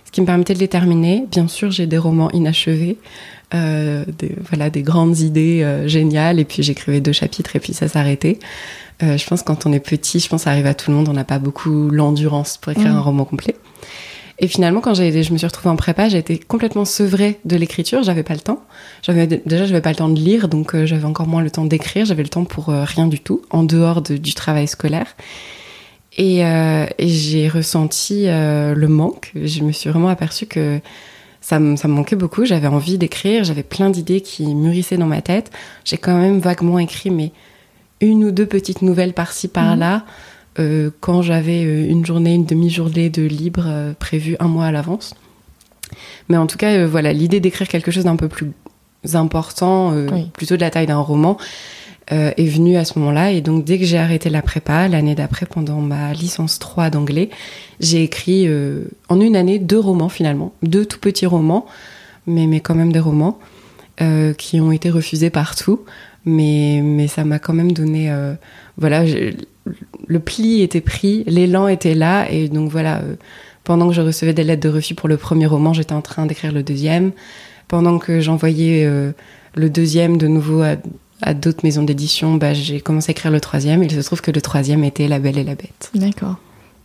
ce 0.04 0.10
qui 0.12 0.20
me 0.20 0.26
permettait 0.26 0.54
de 0.54 0.60
les 0.60 0.68
terminer. 0.68 1.24
Bien 1.30 1.48
sûr, 1.48 1.70
j'ai 1.70 1.86
des 1.86 1.98
romans 1.98 2.30
inachevés. 2.30 2.96
Euh, 3.52 4.04
des, 4.18 4.36
voilà, 4.48 4.70
des 4.70 4.82
grandes 4.82 5.18
idées 5.18 5.62
euh, 5.64 5.88
géniales, 5.88 6.38
et 6.38 6.44
puis 6.44 6.62
j'écrivais 6.62 7.00
deux 7.00 7.12
chapitres, 7.12 7.56
et 7.56 7.58
puis 7.58 7.74
ça 7.74 7.88
s'arrêtait. 7.88 8.38
Euh, 9.02 9.16
je 9.16 9.26
pense 9.26 9.42
quand 9.42 9.66
on 9.66 9.72
est 9.72 9.80
petit, 9.80 10.20
je 10.20 10.28
pense 10.28 10.42
ça 10.42 10.50
arrive 10.50 10.66
à 10.66 10.74
tout 10.74 10.92
le 10.92 10.96
monde, 10.96 11.08
on 11.08 11.14
n'a 11.14 11.24
pas 11.24 11.40
beaucoup 11.40 11.90
l'endurance 11.90 12.58
pour 12.58 12.70
écrire 12.70 12.92
mm. 12.92 12.96
un 12.96 13.00
roman 13.00 13.24
complet. 13.24 13.56
Et 14.38 14.46
finalement, 14.46 14.80
quand 14.80 14.94
j'ai, 14.94 15.24
je 15.24 15.32
me 15.32 15.38
suis 15.38 15.48
retrouvée 15.48 15.68
en 15.68 15.76
prépa, 15.76 16.08
j'ai 16.08 16.18
été 16.18 16.38
complètement 16.38 16.84
sevrée 16.84 17.40
de 17.44 17.56
l'écriture. 17.56 18.04
J'avais 18.04 18.22
pas 18.22 18.34
le 18.34 18.40
temps. 18.40 18.62
J'avais 19.02 19.26
déjà, 19.26 19.66
j'avais 19.66 19.82
pas 19.82 19.90
le 19.90 19.96
temps 19.96 20.08
de 20.08 20.18
lire, 20.18 20.48
donc 20.48 20.74
j'avais 20.86 21.04
encore 21.04 21.26
moins 21.26 21.42
le 21.42 21.50
temps 21.50 21.66
d'écrire. 21.66 22.06
J'avais 22.06 22.22
le 22.22 22.30
temps 22.30 22.44
pour 22.44 22.68
rien 22.68 23.06
du 23.06 23.20
tout, 23.20 23.42
en 23.50 23.64
dehors 23.64 24.00
du 24.00 24.32
travail 24.32 24.66
scolaire. 24.66 25.14
Et, 26.16 26.38
et 26.38 27.08
j'ai 27.08 27.48
ressenti 27.48 28.28
le 28.28 28.86
manque. 28.86 29.30
Je 29.34 29.60
me 29.60 29.72
suis 29.72 29.90
vraiment 29.90 30.08
aperçue 30.08 30.46
que 30.46 30.80
ça 31.40 31.58
me, 31.58 31.76
ça 31.76 31.88
me 31.88 31.94
manquait 31.94 32.16
beaucoup. 32.16 32.44
J'avais 32.44 32.66
envie 32.66 32.98
d'écrire, 32.98 33.44
j'avais 33.44 33.62
plein 33.62 33.90
d'idées 33.90 34.20
qui 34.20 34.54
mûrissaient 34.54 34.96
dans 34.96 35.06
ma 35.06 35.22
tête. 35.22 35.50
J'ai 35.84 35.96
quand 35.96 36.16
même 36.16 36.38
vaguement 36.38 36.78
écrit, 36.78 37.10
mais 37.10 37.32
une 38.00 38.24
ou 38.24 38.30
deux 38.30 38.46
petites 38.46 38.82
nouvelles 38.82 39.12
par-ci, 39.12 39.48
par-là, 39.48 39.96
mhm. 39.96 40.02
euh, 40.60 40.90
quand 41.00 41.22
j'avais 41.22 41.64
euh, 41.64 41.88
une 41.88 42.04
journée, 42.04 42.34
une 42.34 42.46
demi-journée 42.46 43.10
de 43.10 43.22
libre 43.22 43.64
euh, 43.66 43.92
prévue 43.98 44.36
un 44.40 44.48
mois 44.48 44.66
à 44.66 44.72
l'avance. 44.72 45.14
Mais 46.28 46.36
en 46.36 46.46
tout 46.46 46.56
cas, 46.56 46.86
voilà, 46.86 47.12
l'idée 47.12 47.40
d'écrire 47.40 47.68
quelque 47.68 47.90
chose 47.90 48.04
d'un 48.04 48.16
peu 48.16 48.28
plus 48.28 48.52
important, 49.14 49.92
plutôt 50.34 50.54
de 50.54 50.60
la 50.60 50.70
taille 50.70 50.86
d'un 50.86 50.98
roman, 50.98 51.36
euh, 52.12 52.32
est 52.36 52.48
venu 52.48 52.76
à 52.76 52.84
ce 52.84 52.98
moment-là. 52.98 53.30
Et 53.30 53.40
donc, 53.40 53.64
dès 53.64 53.78
que 53.78 53.84
j'ai 53.84 53.96
arrêté 53.96 54.30
la 54.30 54.42
prépa, 54.42 54.88
l'année 54.88 55.14
d'après, 55.14 55.46
pendant 55.46 55.80
ma 55.80 56.12
licence 56.12 56.58
3 56.58 56.90
d'anglais, 56.90 57.30
j'ai 57.78 58.02
écrit 58.02 58.48
euh, 58.48 58.82
en 59.08 59.20
une 59.20 59.36
année 59.36 59.60
deux 59.60 59.78
romans 59.78 60.08
finalement, 60.08 60.52
deux 60.64 60.84
tout 60.84 60.98
petits 60.98 61.26
romans, 61.26 61.66
mais, 62.26 62.48
mais 62.48 62.58
quand 62.58 62.74
même 62.74 62.92
des 62.92 62.98
romans 62.98 63.38
euh, 64.00 64.32
qui 64.34 64.60
ont 64.60 64.72
été 64.72 64.90
refusés 64.90 65.30
partout. 65.30 65.84
Mais, 66.24 66.80
mais 66.82 67.06
ça 67.06 67.22
m'a 67.22 67.38
quand 67.38 67.52
même 67.52 67.70
donné. 67.70 68.12
voilà, 68.76 69.04
le 70.06 70.18
pli 70.18 70.62
était 70.62 70.80
pris, 70.80 71.22
l'élan 71.28 71.68
était 71.68 71.94
là. 71.94 72.28
Et 72.28 72.48
donc, 72.48 72.70
voilà, 72.70 73.02
pendant 73.62 73.88
que 73.88 73.94
je 73.94 74.00
recevais 74.00 74.34
des 74.34 74.42
lettres 74.42 74.62
de 74.62 74.68
refus 74.68 74.96
pour 74.96 75.08
le 75.08 75.16
premier 75.16 75.46
roman, 75.46 75.72
j'étais 75.72 75.94
en 75.94 76.02
train 76.02 76.26
d'écrire 76.26 76.52
le 76.52 76.64
deuxième. 76.64 77.12
Pendant 77.68 77.98
que 77.98 78.20
j'envoyais 78.20 78.84
le 79.54 79.70
deuxième 79.70 80.18
de 80.18 80.26
nouveau 80.26 80.60
à 80.60 80.74
à 81.22 81.34
d'autres 81.34 81.60
maisons 81.64 81.82
d'édition, 81.82 82.34
bah, 82.34 82.54
j'ai 82.54 82.80
commencé 82.80 83.10
à 83.10 83.12
écrire 83.12 83.30
le 83.30 83.40
troisième. 83.40 83.82
Et 83.82 83.86
il 83.86 83.92
se 83.92 84.00
trouve 84.00 84.20
que 84.20 84.30
le 84.30 84.40
troisième 84.40 84.84
était 84.84 85.08
La 85.08 85.18
Belle 85.18 85.38
et 85.38 85.44
la 85.44 85.54
Bête. 85.54 85.90
D'accord. 85.94 86.36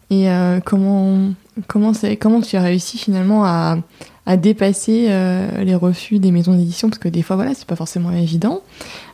Et 0.10 0.30
euh, 0.30 0.60
comment, 0.64 1.32
comment, 1.68 1.94
comment 2.20 2.42
tu 2.42 2.56
as 2.58 2.62
réussi 2.62 2.98
finalement 2.98 3.46
à, 3.46 3.78
à 4.26 4.38
dépasser 4.38 5.08
euh, 5.10 5.64
les 5.64 5.76
refus 5.76 6.20
des 6.20 6.32
maisons 6.32 6.54
d'édition? 6.54 6.90
Parce 6.90 7.00
que 7.00 7.10
des 7.10 7.24
fois, 7.24 7.36
voilà, 7.36 7.54
c'est 7.56 7.66
pas 7.66 7.76
forcément 7.76 8.12
évident. 8.12 8.62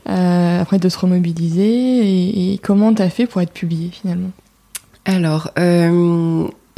Euh, 0.10 0.62
après, 0.62 0.80
de 0.80 0.90
se 0.90 0.98
remobiliser. 0.98 1.64
Et, 1.64 2.54
et 2.54 2.58
comment 2.58 2.94
tu 2.94 3.02
as 3.02 3.10
fait 3.10 3.26
pour 3.26 3.42
être 3.42 3.54
publié 3.54 3.90
finalement? 3.92 4.32
Alors, 5.06 5.52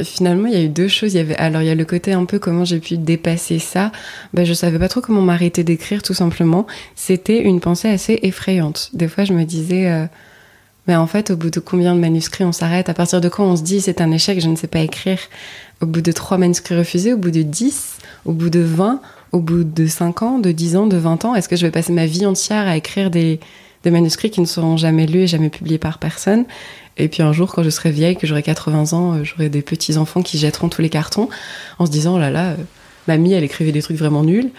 finalement, 0.02 0.46
il 0.46 0.54
y 0.54 0.56
a 0.56 0.62
eu 0.62 0.68
deux 0.68 0.88
choses. 0.88 1.14
Il 1.14 1.28
y 1.28 1.34
alors, 1.34 1.62
il 1.62 1.66
y 1.66 1.70
a 1.70 1.74
le 1.74 1.84
côté 1.84 2.12
un 2.12 2.24
peu 2.24 2.38
comment 2.38 2.64
j'ai 2.64 2.80
pu 2.80 2.96
dépasser 2.96 3.58
ça. 3.58 3.92
Ben, 4.32 4.44
je 4.44 4.52
savais 4.52 4.78
pas 4.78 4.88
trop 4.88 5.00
comment 5.00 5.22
m'arrêter 5.22 5.64
d'écrire, 5.64 6.02
tout 6.02 6.14
simplement. 6.14 6.66
C'était 6.96 7.42
une 7.42 7.60
pensée 7.60 7.88
assez 7.88 8.18
effrayante. 8.22 8.90
Des 8.92 9.08
fois, 9.08 9.24
je 9.24 9.32
me 9.32 9.44
disais, 9.44 9.90
euh, 9.90 10.06
Mais 10.86 10.96
en 10.96 11.06
fait, 11.06 11.30
au 11.30 11.36
bout 11.36 11.50
de 11.50 11.60
combien 11.60 11.94
de 11.94 12.00
manuscrits 12.00 12.44
on 12.44 12.52
s'arrête? 12.52 12.88
À 12.88 12.94
partir 12.94 13.20
de 13.20 13.28
quand 13.28 13.44
on 13.44 13.56
se 13.56 13.62
dit 13.62 13.80
c'est 13.80 14.00
un 14.00 14.10
échec, 14.10 14.40
je 14.40 14.48
ne 14.48 14.56
sais 14.56 14.66
pas 14.66 14.80
écrire? 14.80 15.18
Au 15.80 15.86
bout 15.86 16.02
de 16.02 16.12
trois 16.12 16.38
manuscrits 16.38 16.76
refusés, 16.76 17.12
au 17.12 17.18
bout 17.18 17.30
de 17.30 17.42
10, 17.42 17.98
au 18.24 18.32
bout 18.32 18.50
de 18.50 18.60
20, 18.60 19.00
au 19.32 19.40
bout 19.40 19.64
de 19.64 19.86
5 19.86 20.22
ans, 20.22 20.38
de 20.38 20.52
10 20.52 20.76
ans, 20.76 20.86
de 20.86 20.96
20 20.96 21.24
ans 21.24 21.34
Est-ce 21.34 21.48
que 21.48 21.56
je 21.56 21.66
vais 21.66 21.72
passer 21.72 21.92
ma 21.92 22.06
vie 22.06 22.26
entière 22.26 22.66
à 22.66 22.76
écrire 22.76 23.10
des, 23.10 23.40
des 23.82 23.90
manuscrits 23.90 24.30
qui 24.30 24.40
ne 24.40 24.46
seront 24.46 24.76
jamais 24.76 25.06
lus 25.06 25.22
et 25.22 25.26
jamais 25.26 25.50
publiés 25.50 25.78
par 25.78 25.98
personne? 25.98 26.44
Et 26.96 27.08
puis 27.08 27.22
un 27.22 27.32
jour, 27.32 27.52
quand 27.52 27.62
je 27.62 27.70
serai 27.70 27.90
vieille, 27.90 28.16
que 28.16 28.26
j'aurai 28.26 28.42
80 28.42 28.92
ans, 28.92 29.14
euh, 29.14 29.24
j'aurai 29.24 29.48
des 29.48 29.62
petits-enfants 29.62 30.22
qui 30.22 30.38
jetteront 30.38 30.68
tous 30.68 30.82
les 30.82 30.90
cartons 30.90 31.28
en 31.78 31.86
se 31.86 31.90
disant, 31.90 32.14
oh 32.14 32.18
là 32.18 32.30
là, 32.30 32.50
euh, 32.50 32.56
mamie, 33.08 33.32
elle 33.32 33.44
écrivait 33.44 33.72
des 33.72 33.82
trucs 33.82 33.96
vraiment 33.96 34.22
nuls. 34.22 34.50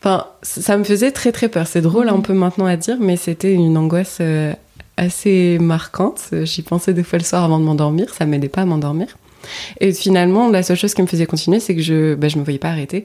Enfin, 0.00 0.26
ça 0.42 0.76
me 0.76 0.84
faisait 0.84 1.10
très 1.10 1.32
très 1.32 1.48
peur. 1.48 1.66
C'est 1.66 1.80
drôle 1.80 2.08
un 2.08 2.16
mhm. 2.16 2.22
peu 2.22 2.32
maintenant 2.32 2.66
à 2.66 2.76
dire, 2.76 2.96
mais 3.00 3.16
c'était 3.16 3.52
une 3.52 3.76
angoisse 3.76 4.18
euh, 4.20 4.54
assez 4.96 5.58
marquante. 5.60 6.30
J'y 6.44 6.62
pensais 6.62 6.94
des 6.94 7.02
fois 7.02 7.18
le 7.18 7.24
soir 7.24 7.44
avant 7.44 7.58
de 7.58 7.64
m'endormir, 7.64 8.14
ça 8.14 8.24
m'aidait 8.24 8.48
pas 8.48 8.62
à 8.62 8.64
m'endormir. 8.64 9.18
Et 9.80 9.92
finalement, 9.92 10.48
la 10.50 10.62
seule 10.62 10.76
chose 10.76 10.94
qui 10.94 11.02
me 11.02 11.06
faisait 11.06 11.26
continuer, 11.26 11.60
c'est 11.60 11.74
que 11.74 11.82
je, 11.82 12.14
bah, 12.14 12.28
je 12.28 12.38
me 12.38 12.44
voyais 12.44 12.58
pas 12.58 12.70
arrêter. 12.70 13.04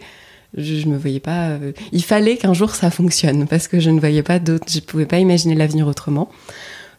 Je, 0.55 0.75
je 0.75 0.87
me 0.87 0.97
voyais 0.97 1.19
pas. 1.19 1.57
Il 1.91 2.03
fallait 2.03 2.37
qu'un 2.37 2.53
jour 2.53 2.75
ça 2.75 2.91
fonctionne 2.91 3.47
parce 3.47 3.67
que 3.67 3.79
je 3.79 3.89
ne 3.89 3.99
voyais 3.99 4.23
pas 4.23 4.39
d'autre. 4.39 4.65
Je 4.69 4.79
pouvais 4.79 5.07
pas 5.07 5.17
imaginer 5.17 5.55
l'avenir 5.55 5.87
autrement. 5.87 6.29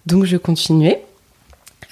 Donc 0.07 0.25
je 0.25 0.37
continuais. 0.37 1.01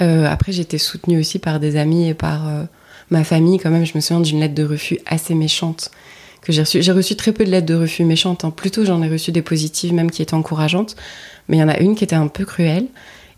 Euh, 0.02 0.26
après, 0.26 0.52
j'étais 0.52 0.78
soutenue 0.78 1.18
aussi 1.18 1.38
par 1.38 1.60
des 1.60 1.76
amis 1.76 2.08
et 2.08 2.14
par 2.14 2.48
euh, 2.48 2.64
ma 3.10 3.24
famille 3.24 3.58
quand 3.58 3.70
même. 3.70 3.86
Je 3.86 3.92
me 3.94 4.00
souviens 4.00 4.20
d'une 4.20 4.40
lettre 4.40 4.54
de 4.54 4.64
refus 4.64 4.98
assez 5.06 5.34
méchante 5.34 5.90
que 6.42 6.52
j'ai 6.52 6.62
reçue. 6.62 6.82
J'ai 6.82 6.92
reçu 6.92 7.14
très 7.14 7.32
peu 7.32 7.44
de 7.44 7.50
lettres 7.50 7.66
de 7.66 7.74
refus 7.74 8.04
méchantes. 8.04 8.44
Hein. 8.44 8.50
Plutôt, 8.50 8.84
j'en 8.84 9.02
ai 9.02 9.08
reçu 9.08 9.30
des 9.30 9.42
positives, 9.42 9.94
même 9.94 10.10
qui 10.10 10.22
étaient 10.22 10.34
encourageantes. 10.34 10.96
Mais 11.48 11.56
il 11.56 11.60
y 11.60 11.62
en 11.62 11.68
a 11.68 11.78
une 11.78 11.94
qui 11.94 12.04
était 12.04 12.16
un 12.16 12.26
peu 12.26 12.44
cruelle. 12.44 12.86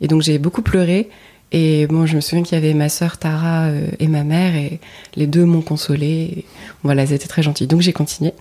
Et 0.00 0.08
donc, 0.08 0.22
j'ai 0.22 0.38
beaucoup 0.38 0.62
pleuré. 0.62 1.10
Et 1.52 1.86
bon, 1.86 2.06
je 2.06 2.16
me 2.16 2.20
souviens 2.20 2.42
qu'il 2.42 2.54
y 2.54 2.58
avait 2.58 2.74
ma 2.74 2.88
sœur 2.88 3.18
Tara 3.18 3.66
euh, 3.66 3.86
et 4.00 4.08
ma 4.08 4.24
mère, 4.24 4.56
et 4.56 4.80
les 5.14 5.26
deux 5.26 5.44
m'ont 5.44 5.60
consolée. 5.60 6.46
voilà, 6.82 7.04
étaient 7.04 7.18
très 7.28 7.42
gentilles. 7.42 7.66
Donc, 7.66 7.80
j'ai 7.82 7.92
continué. 7.92 8.32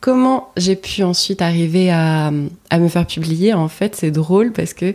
Comment 0.00 0.48
j'ai 0.56 0.74
pu 0.74 1.02
ensuite 1.02 1.42
arriver 1.42 1.90
à, 1.90 2.32
à 2.70 2.78
me 2.78 2.88
faire 2.88 3.06
publier? 3.06 3.52
En 3.52 3.68
fait, 3.68 3.94
c'est 3.94 4.10
drôle 4.10 4.52
parce 4.52 4.72
que 4.72 4.94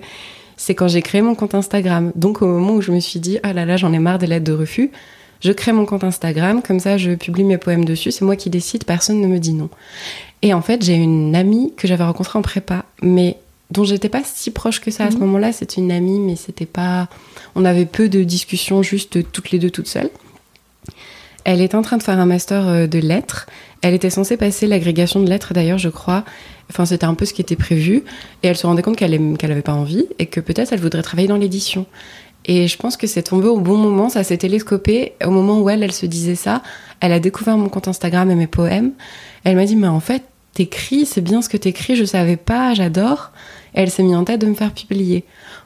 c'est 0.64 0.76
quand 0.76 0.88
j'ai 0.88 1.02
créé 1.02 1.22
mon 1.22 1.36
compte 1.36 1.56
Instagram. 1.56 2.14
Donc, 2.16 2.42
au 2.42 2.48
moment 2.48 2.76
où 2.76 2.82
je 2.82 2.94
me 2.94 3.02
suis 3.02 3.20
dit, 3.20 3.38
ah 3.44 3.52
là 3.52 3.66
là, 3.66 3.76
j'en 3.76 3.92
ai 3.92 4.00
marre 4.00 4.18
des 4.18 4.28
lettres 4.28 4.46
de 4.46 4.54
refus, 4.54 4.92
je 5.42 5.52
crée 5.52 5.74
mon 5.74 5.86
compte 5.86 6.06
Instagram, 6.06 6.62
comme 6.62 6.80
ça 6.80 6.98
je 6.98 7.12
publie 7.12 7.44
mes 7.44 7.58
poèmes 7.58 7.84
dessus, 7.84 8.12
c'est 8.12 8.24
moi 8.24 8.38
qui 8.38 8.50
décide, 8.50 8.86
personne 8.86 9.20
ne 9.20 9.28
me 9.28 9.40
dit 9.40 9.52
non. 9.52 9.70
Et 10.42 10.54
en 10.54 10.62
fait, 10.62 10.82
j'ai 10.82 10.94
une 10.94 11.36
amie 11.36 11.74
que 11.76 11.86
j'avais 11.86 12.06
rencontrée 12.06 12.40
en 12.40 12.42
prépa, 12.42 12.86
mais 13.02 13.36
dont 13.72 13.84
j'étais 13.84 14.08
pas 14.08 14.22
si 14.24 14.52
proche 14.52 14.80
que 14.80 14.90
ça 14.90 15.04
à 15.04 15.12
ce 15.12 15.16
mhm. 15.16 15.24
moment-là. 15.24 15.52
C'était 15.52 15.82
une 15.82 15.92
amie, 15.92 16.20
mais 16.20 16.38
c'était 16.38 16.66
pas. 16.66 17.10
On 17.56 17.66
avait 17.66 17.86
peu 17.86 18.08
de 18.08 18.24
discussions, 18.24 18.84
juste 18.84 19.30
toutes 19.34 19.52
les 19.52 19.60
deux 19.60 19.70
toutes 19.70 19.88
seules. 19.88 20.12
Elle 21.44 21.60
est 21.60 21.76
en 21.76 21.82
train 21.82 21.98
de 21.98 22.04
faire 22.04 22.20
un 22.20 22.26
master 22.26 22.68
euh, 22.70 22.88
de 22.88 23.00
lettres. 23.00 23.48
Elle 23.82 23.94
était 23.94 24.10
censée 24.10 24.38
passer 24.38 24.66
l'agrégation 24.66 25.20
de 25.20 25.28
lettres 25.28 25.54
d'ailleurs, 25.54 25.78
je 25.78 25.90
crois. 25.90 26.24
Enfin, 26.70 26.86
c'était 26.86 27.06
un 27.06 27.14
peu 27.14 27.26
ce 27.26 27.34
qui 27.34 27.42
était 27.42 27.56
prévu. 27.56 28.04
Et 28.42 28.48
elle 28.48 28.58
se 28.58 28.66
rendait 28.66 28.82
compte 28.82 28.96
qu'elle 28.96 29.38
qu'elle 29.38 29.52
avait 29.52 29.62
pas 29.62 29.74
envie 29.74 30.06
et 30.20 30.26
que 30.26 30.40
peut-être 30.40 30.74
elle 30.74 30.80
voudrait 30.80 31.02
travailler 31.02 31.28
dans 31.28 31.38
l'édition. 31.38 31.86
Et 32.46 32.68
je 32.68 32.78
pense 32.78 32.98
que 32.98 33.08
c'est 33.08 33.24
tombé 33.24 33.48
au 33.48 33.60
bon 33.60 33.78
moment, 33.78 34.10
ça 34.10 34.24
s'est 34.24 34.38
télescopé. 34.38 35.14
Au 35.24 35.30
moment 35.30 35.60
où 35.62 35.70
elle, 35.70 35.84
elle 35.84 35.94
se 35.94 36.06
disait 36.06 36.36
ça, 36.36 36.62
elle 37.00 37.14
a 37.14 37.20
découvert 37.20 37.58
mon 37.58 37.70
compte 37.70 37.88
Instagram 37.88 38.30
et 38.32 38.36
mes 38.36 38.48
poèmes. 38.48 38.92
Elle 39.44 39.56
m'a 39.56 39.66
dit, 39.66 39.76
mais 39.76 39.88
en 39.88 40.00
fait, 40.00 40.24
t'écris, 40.54 41.06
c'est 41.06 41.22
bien 41.22 41.42
ce 41.42 41.50
que 41.50 41.58
t'écris, 41.58 41.96
je 41.96 42.06
savais 42.06 42.38
pas, 42.38 42.74
j'adore. 42.74 43.32
Et 43.76 43.82
elle 43.82 43.90
s'est 43.90 44.04
mise 44.04 44.16
en 44.16 44.24
tête 44.24 44.42
de 44.42 44.48
me 44.48 44.54
faire 44.54 44.72
publier. 44.72 45.24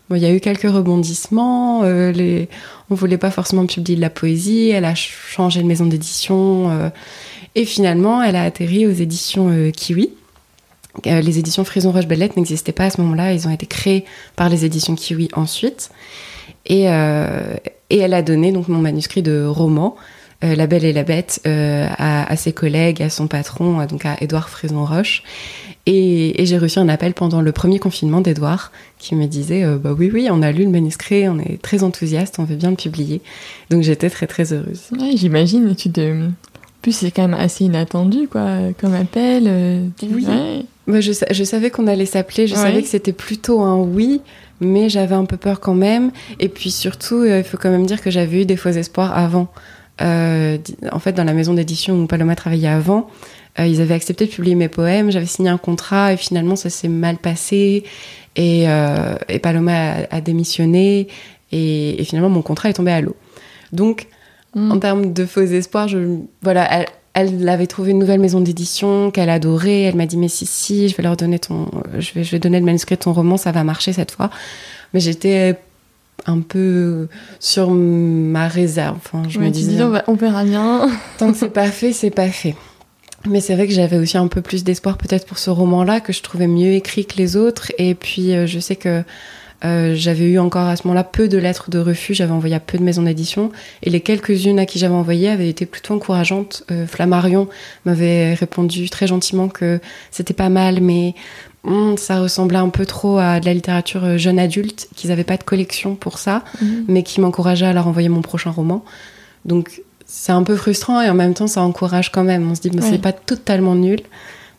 Bon, 0.10 0.16
il 0.16 0.22
y 0.22 0.26
a 0.26 0.34
eu 0.34 0.40
quelques 0.40 0.70
rebondissements, 0.70 1.84
euh, 1.84 2.12
les... 2.12 2.48
on 2.90 2.96
voulait 2.96 3.18
pas 3.18 3.32
forcément 3.32 3.66
publier 3.66 3.98
de 3.98 4.02
la 4.02 4.10
poésie, 4.10 4.70
elle 4.70 4.86
a 4.86 4.96
changé 4.96 5.62
de 5.62 5.68
maison 5.68 5.86
d'édition, 5.86 6.70
euh, 6.70 6.90
et 7.56 7.66
finalement, 7.66 8.24
elle 8.24 8.38
a 8.38 8.44
atterri 8.44 8.88
aux 8.88 8.92
éditions 8.92 9.50
euh, 9.50 9.72
Kiwi. 9.72 10.12
Les 11.06 11.40
éditions 11.40 11.64
Frison 11.64 11.92
Roche 11.92 12.08
Bellette 12.08 12.38
n'existaient 12.38 12.72
pas 12.72 12.86
à 12.86 12.90
ce 12.90 13.02
moment-là, 13.02 13.34
ils 13.34 13.48
ont 13.48 13.52
été 13.52 13.66
créés 13.66 14.06
par 14.36 14.50
les 14.50 14.66
éditions 14.66 14.96
Kiwi 14.96 15.30
ensuite. 15.34 15.92
Euh, 16.72 17.56
et, 17.90 17.98
elle 17.98 18.14
a 18.14 18.22
donné 18.22 18.52
donc 18.52 18.68
mon 18.68 18.80
manuscrit 18.80 19.22
de 19.22 19.46
roman, 19.46 19.96
euh, 20.44 20.56
La 20.56 20.68
Belle 20.68 20.86
et 20.86 20.94
la 20.94 21.04
Bête, 21.04 21.42
euh, 21.46 21.88
à, 21.98 22.36
ses 22.36 22.52
collègues, 22.52 23.02
à 23.02 23.10
son 23.10 23.28
patron, 23.28 23.86
donc 23.86 24.06
à 24.06 24.18
Édouard 24.22 24.50
Frison-Roche. 24.50 25.24
Et, 25.86 26.46
j'ai 26.46 26.58
reçu 26.58 26.80
un 26.80 26.90
appel 26.90 27.14
pendant 27.14 27.42
le 27.42 27.52
premier 27.52 27.80
confinement 27.80 28.22
d'Édouard 28.22 28.72
qui 29.00 29.16
me 29.16 29.26
disait 29.26 29.66
Bah 29.78 29.94
oui, 29.98 30.10
oui, 30.14 30.28
on 30.30 30.42
a 30.42 30.52
lu 30.52 30.66
le 30.66 30.70
manuscrit, 30.70 31.30
on 31.30 31.40
est 31.40 31.62
très 31.62 31.84
enthousiaste, 31.84 32.40
on 32.40 32.44
veut 32.44 32.58
bien 32.58 32.72
le 32.72 32.76
publier. 32.76 33.22
Donc 33.70 33.84
j'étais 33.84 34.10
très, 34.10 34.28
très 34.28 34.52
heureuse. 34.52 34.90
J'imagine, 35.16 35.74
tu 35.76 35.90
te. 35.90 36.28
plus, 36.82 36.92
c'est 36.92 37.12
quand 37.12 37.28
même 37.28 37.40
assez 37.40 37.66
inattendu, 37.66 38.28
quoi, 38.28 38.58
comme 38.80 38.94
appel. 38.94 39.92
oui. 40.04 40.26
Bah, 40.88 41.02
je, 41.02 41.12
je, 41.12 41.44
savais 41.44 41.70
qu'on 41.70 41.88
allait 41.88 42.06
s'appeler, 42.06 42.48
je 42.48 42.56
savais 42.56 42.82
que 42.82 42.88
c'était 42.88 43.14
plutôt 43.14 43.62
un 43.62 43.78
oui 43.78 44.22
mais 44.60 44.90
j'avais 44.90 45.16
un 45.16 45.26
peu 45.26 45.38
peur 45.38 45.60
quand 45.60 45.74
même. 45.74 46.12
Et 46.40 46.50
puis 46.50 46.72
surtout, 46.72 47.22
euh, 47.22 47.40
il 47.40 47.44
faut 47.44 47.58
quand 47.58 47.70
même 47.70 47.86
dire 47.86 48.02
que 48.02 48.12
j'avais 48.12 48.42
eu 48.42 48.46
des 48.46 48.56
faux 48.56 48.70
espoirs 48.70 49.18
avant. 49.18 49.48
Euh, 50.02 50.58
en 50.92 51.00
fait, 51.00 51.14
dans 51.14 51.24
la 51.24 51.34
maison 51.34 51.54
d'édition 51.54 52.00
où 52.00 52.08
Paloma 52.08 52.36
travaillait 52.36 52.68
avant, 52.68 53.10
euh, 53.60 53.66
ils 53.66 53.82
avaient 53.82 53.96
accepté 53.96 54.26
de 54.26 54.32
publier 54.32 54.56
mes 54.56 54.70
poèmes, 54.70 55.12
j'avais 55.12 55.26
signé 55.26 55.50
un 55.50 55.58
contrat 55.58 56.14
et 56.14 56.18
finalement 56.18 56.56
ça 56.56 56.70
s'est 56.70 56.88
mal 56.88 57.18
passé 57.18 57.84
et, 58.36 58.66
et 59.30 59.40
Paloma 59.40 59.94
a, 60.12 60.22
démissionné 60.22 61.08
et, 61.52 62.04
finalement 62.04 62.30
mon 62.30 62.44
contrat 62.44 62.70
est 62.70 62.74
tombé 62.74 62.92
à 62.92 63.02
l'eau. 63.02 63.16
Donc, 63.72 64.06
mm. 64.54 64.72
en 64.72 64.78
termes 64.78 65.14
de 65.14 65.26
faux 65.26 65.42
espoirs, 65.42 65.88
je, 65.88 66.20
voilà, 66.44 66.68
elle, 66.72 66.86
elle 67.22 67.50
avait 67.50 67.68
trouvé 67.68 67.92
une 67.92 68.00
nouvelle 68.00 68.20
maison 68.20 68.42
d'édition 68.42 69.10
qu'elle 69.10 69.30
adorait. 69.30 69.82
Elle 69.82 69.96
m'a 69.96 70.06
dit 70.06 70.18
mais 70.18 70.28
si 70.28 70.46
si, 70.46 70.88
je 70.88 70.96
vais 70.96 71.04
leur 71.04 71.18
donner 71.18 71.40
ton, 71.40 71.70
je 71.98 72.14
vais, 72.14 72.24
je 72.24 72.32
vais 72.32 72.40
donner 72.40 72.60
le 72.60 72.66
manuscrit 72.66 72.96
de 72.96 73.02
ton 73.02 73.14
roman, 73.14 73.38
ça 73.38 73.52
va 73.52 73.64
marcher 73.64 73.92
cette 73.92 74.12
fois. 74.12 74.30
Mais 74.94 75.00
j'étais 75.00 75.58
un 76.28 76.42
peu 76.42 77.08
sur 77.40 77.72
ma 77.72 78.48
réserve. 78.48 78.98
Enfin, 78.98 79.24
je 79.30 79.40
me 79.40 79.50
disais, 79.50 79.82
on, 79.82 79.94
on 80.08 80.14
verra 80.14 80.44
bien. 80.44 80.90
tant 81.18 81.32
que 81.32 81.38
c'est 81.38 81.50
pas 81.50 81.72
fait, 81.72 81.92
c'est 81.92 82.12
pas 82.12 82.30
fait. 82.30 82.56
Mais 83.28 83.42
c'est 83.42 83.56
vrai 83.56 83.68
que 83.68 83.74
j'avais 83.74 83.98
aussi 83.98 84.18
un 84.18 84.28
peu 84.28 84.42
plus 84.42 84.64
d'espoir 84.64 84.98
peut-être 84.98 85.26
pour 85.26 85.40
ce 85.40 85.50
roman-là, 85.50 86.00
que 86.02 86.14
je 86.14 86.22
trouvais 86.22 86.48
mieux 86.48 86.74
écrit 86.74 87.06
que 87.06 87.18
les 87.18 87.36
autres. 87.36 87.72
Et 87.80 87.96
puis 87.96 88.34
euh, 88.34 88.46
je 88.46 88.60
sais 88.60 88.76
que 88.76 89.04
euh, 89.66 89.96
j'avais 89.96 90.26
eu 90.26 90.40
encore 90.40 90.68
à 90.68 90.76
ce 90.76 90.86
moment-là 90.86 91.04
peu 91.04 91.28
de 91.28 91.38
lettres 91.38 91.70
de 91.70 91.80
refus, 91.80 92.14
j'avais 92.14 92.32
envoyé 92.32 92.56
à 92.56 92.60
peu 92.60 92.78
de 92.78 92.84
maisons 92.84 93.04
d'édition, 93.04 93.52
et 93.82 93.90
les 93.90 94.02
quelques-unes 94.02 94.60
à 94.60 94.66
qui 94.66 94.78
j'avais 94.78 94.94
envoyé 94.94 95.30
avaient 95.30 95.50
été 95.50 95.66
plutôt 95.66 95.96
encourageantes. 95.96 96.64
Euh, 96.72 96.86
Flammarion 96.86 97.48
m'avait 97.86 98.34
répondu 98.34 98.90
très 98.90 99.08
gentiment 99.08 99.50
que 99.50 99.80
c'était 100.12 100.36
pas 100.36 100.50
mal, 100.50 100.80
mais 100.82 101.16
hmm, 101.64 101.98
ça 101.98 102.20
ressemblait 102.20 102.60
un 102.60 102.70
peu 102.70 102.86
trop 102.86 103.18
à 103.18 103.40
de 103.40 103.46
la 103.46 103.54
littérature 103.54 104.04
euh, 104.04 104.18
jeune 104.18 104.38
adulte, 104.38 104.90
qu'ils 104.96 105.10
n'avaient 105.10 105.24
pas 105.24 105.38
de 105.38 105.44
collection 105.44 105.96
pour 105.96 106.20
ça, 106.20 106.44
mhm. 106.62 106.86
mais 106.88 107.04
qui 107.04 107.20
m'encourageait 107.20 107.66
à 107.66 107.74
leur 107.74 107.88
envoyer 107.88 108.10
mon 108.10 108.22
prochain 108.22 108.52
roman. 108.52 108.86
Donc 109.46 109.82
c'est 110.06 110.32
un 110.32 110.44
peu 110.44 110.56
frustrant 110.56 111.02
et 111.02 111.10
en 111.10 111.16
même 111.16 111.34
temps 111.34 111.48
ça 111.48 111.62
encourage 111.62 112.12
quand 112.12 112.24
même. 112.24 112.50
On 112.50 112.56
se 112.56 112.62
dit, 112.62 112.72
mais 112.74 112.82
c'est 112.82 113.02
pas 113.02 113.12
totalement 113.12 113.76
nul. 113.76 114.00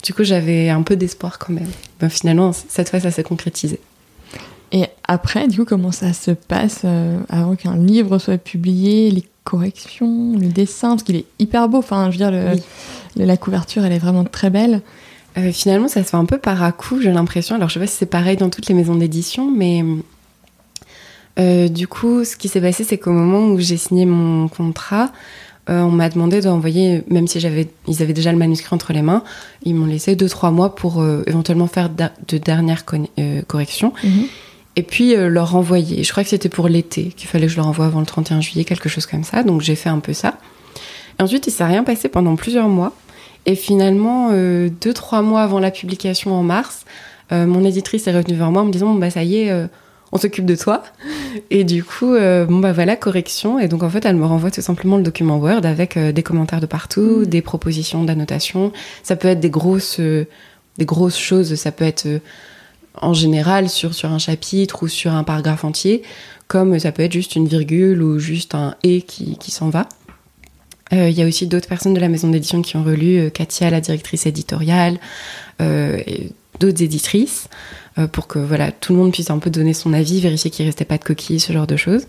Du 0.05 0.15
coup, 0.15 0.23
j'avais 0.23 0.69
un 0.69 0.83
peu 0.83 0.97
d'espoir 0.97 1.39
quand 1.39 1.53
même. 1.53 1.71
Ben, 2.01 2.09
finalement, 2.09 2.53
cette 2.53 2.89
fois, 2.89 3.01
ça 3.01 3.11
s'est 3.11 3.25
concrétisé. 3.25 3.81
Et 4.73 4.85
après, 5.07 5.49
du 5.49 5.59
coup, 5.59 5.65
comment 5.65 5.93
ça 5.93 6.13
se 6.13 6.31
passe 6.31 6.83
euh, 6.85 7.19
avant 7.29 7.57
qu'un 7.57 7.77
livre 7.77 8.19
soit 8.19 8.39
publié, 8.39 9.11
les 9.11 9.25
corrections, 9.45 10.33
le 10.33 10.49
dessin, 10.49 10.91
parce 10.91 11.03
qu'il 11.03 11.17
est 11.17 11.25
hyper 11.39 11.69
beau. 11.69 11.79
Enfin, 11.79 12.11
je 12.11 12.19
veux 12.19 12.31
dire, 12.31 12.61
la 13.17 13.37
couverture, 13.37 13.85
elle 13.85 13.93
est 13.93 13.99
vraiment 13.99 14.25
très 14.25 14.51
belle. 14.51 14.83
Euh, 15.39 15.53
finalement, 15.53 15.89
ça 15.89 16.03
se 16.05 16.11
fait 16.11 16.17
un 16.17 16.27
peu 16.27 16.39
par 16.39 16.63
à 16.63 16.73
coup, 16.73 17.01
j'ai 17.01 17.11
l'impression. 17.11 17.57
Alors, 17.57 17.69
je 17.69 17.75
sais 17.75 17.81
pas 17.81 17.87
si 17.87 17.97
c'est 17.97 18.07
pareil 18.07 18.37
dans 18.37 18.51
toutes 18.51 18.69
les 18.69 18.75
maisons 18.75 18.95
d'édition, 18.95 19.51
mais 19.51 19.83
euh, 21.39 21.69
du 21.69 21.89
coup, 21.89 22.25
ce 22.25 22.37
qui 22.37 22.49
s'est 22.49 22.61
passé, 22.61 22.85
c'est 22.85 22.99
qu'au 22.99 23.13
moment 23.13 23.47
où 23.47 23.59
j'ai 23.59 23.79
signé 23.79 24.05
mon 24.05 24.49
contrat, 24.49 25.11
on 25.71 25.91
m'a 25.91 26.09
demandé 26.09 26.41
d'envoyer, 26.41 27.05
même 27.09 27.27
si 27.27 27.41
j'avais, 27.41 27.69
ils 27.87 28.03
avaient 28.03 28.15
déjà 28.15 28.33
le 28.33 28.39
manuscrit 28.39 28.75
entre 28.75 28.95
les 28.95 29.03
mains, 29.03 29.23
ils 29.65 29.75
m'ont 29.75 29.85
laissé 29.85 30.17
deux 30.17 30.27
trois 30.27 30.51
mois 30.51 30.75
pour 30.75 31.05
éventuellement 31.27 31.67
faire 31.67 31.91
de 31.91 32.39
dernières 32.39 32.87
corrections. 33.47 33.93
Mhm 34.03 34.29
et 34.79 34.83
puis 34.85 35.17
euh, 35.17 35.29
leur 35.29 35.51
renvoyer. 35.51 36.05
Je 36.05 36.13
crois 36.13 36.23
que 36.23 36.31
c'était 36.31 36.49
pour 36.49 36.69
l'été 36.69 37.07
qu'il 37.17 37.29
fallait 37.29 37.47
que 37.47 37.53
je 37.53 37.57
leur 37.57 37.67
envoie 37.67 37.87
avant 37.87 37.99
le 37.99 38.07
31 38.07 38.41
juillet, 38.41 38.65
quelque 38.65 38.89
chose 38.89 39.07
comme 39.07 39.25
ça. 39.25 39.43
Donc 39.43 39.61
j'ai 39.61 39.75
fait 39.75 39.89
un 39.89 39.99
peu 39.99 40.13
ça. 40.13 40.35
Et 41.19 41.23
ensuite, 41.25 41.49
il 41.49 41.51
s'est 41.51 41.65
rien 41.65 41.83
passé 41.83 42.09
pendant 42.09 42.37
plusieurs 42.37 42.69
mois. 42.69 42.93
Et 43.45 43.57
finalement, 43.57 44.29
euh, 44.31 44.69
deux, 44.81 44.93
trois 44.93 45.21
mois 45.21 45.43
avant 45.43 45.59
la 45.59 45.73
publication 45.73 46.33
en 46.33 46.45
mars, 46.45 46.85
euh, 47.33 47.45
mon 47.45 47.65
éditrice 47.65 48.07
est 48.07 48.17
revenue 48.17 48.37
vers 48.37 48.53
moi 48.53 48.63
en 48.63 48.67
me 48.67 48.71
disant 48.71 48.95
bah 48.95 49.11
ça 49.11 49.25
y 49.25 49.39
est, 49.39 49.69
on 50.13 50.17
s'occupe 50.17 50.47
de 50.47 50.55
toi. 50.55 50.85
Et 51.51 51.65
du 51.65 51.83
coup, 51.83 52.13
bon 52.13 52.61
bah 52.61 52.73
voilà, 52.73 52.95
correction. 52.95 53.59
Et 53.59 53.67
donc 53.67 53.83
en 53.83 53.91
fait, 53.91 54.05
elle 54.05 54.15
me 54.15 54.27
renvoie 54.27 54.53
tout 54.53 54.63
simplement 54.63 54.97
le 54.97 55.03
document 55.03 55.39
Word 55.39 55.67
avec 55.67 55.99
des 55.99 56.23
commentaires 56.23 56.61
de 56.61 56.67
partout, 56.67 57.23
mmh. 57.23 57.27
des 57.27 57.43
propositions 57.43 58.05
d'annotation. 58.05 58.71
Ça 59.03 59.17
peut 59.17 59.27
être 59.27 59.41
des 59.41 59.51
grosses, 59.51 59.99
des 59.99 60.85
grosses 60.85 61.19
choses. 61.19 61.57
Ça 61.57 61.73
peut 61.73 61.85
être 61.85 62.07
en 63.03 63.15
général 63.15 63.69
sur, 63.69 63.93
un 64.05 64.19
chapitre 64.19 64.83
ou 64.83 64.89
sur 64.89 65.13
un 65.13 65.25
paragraphe 65.25 65.65
entier, 65.65 66.03
comme 66.47 66.79
ça 66.79 66.93
peut 66.93 67.03
être 67.03 67.13
juste 67.13 67.37
une 67.37 67.47
virgule 67.47 68.03
ou 68.03 68.19
juste 68.19 68.55
un 68.55 68.75
et 68.83 69.03
qui, 69.03 69.37
s'en 69.51 69.71
va. 69.71 69.89
Il 70.91 71.11
y 71.11 71.23
a 71.23 71.27
aussi 71.27 71.47
d'autres 71.47 71.69
personnes 71.69 71.93
de 71.93 72.01
la 72.01 72.09
maison 72.09 72.29
d'édition 72.29 72.63
qui 72.63 72.77
ont 72.77 72.83
relu, 72.83 73.31
Katia, 73.31 73.69
la 73.69 73.83
directrice 73.83 74.25
éditoriale, 74.25 74.99
et 75.61 76.31
d'autres 76.59 76.83
éditrices. 76.83 77.49
Euh, 77.99 78.07
pour 78.07 78.29
que 78.29 78.39
voilà 78.39 78.71
tout 78.71 78.93
le 78.93 78.99
monde 78.99 79.13
puisse 79.13 79.31
un 79.31 79.39
peu 79.39 79.51
donner 79.51 79.75
son 79.75 79.93
avis, 79.93 80.21
vérifier 80.21 80.51
qu'il 80.51 80.67
restait 80.67 80.85
pas 80.85 80.99
de 80.99 81.05
coquilles, 81.05 81.41
ce 81.41 81.53
genre 81.53 81.67
de 81.67 81.77
choses. 81.77 82.07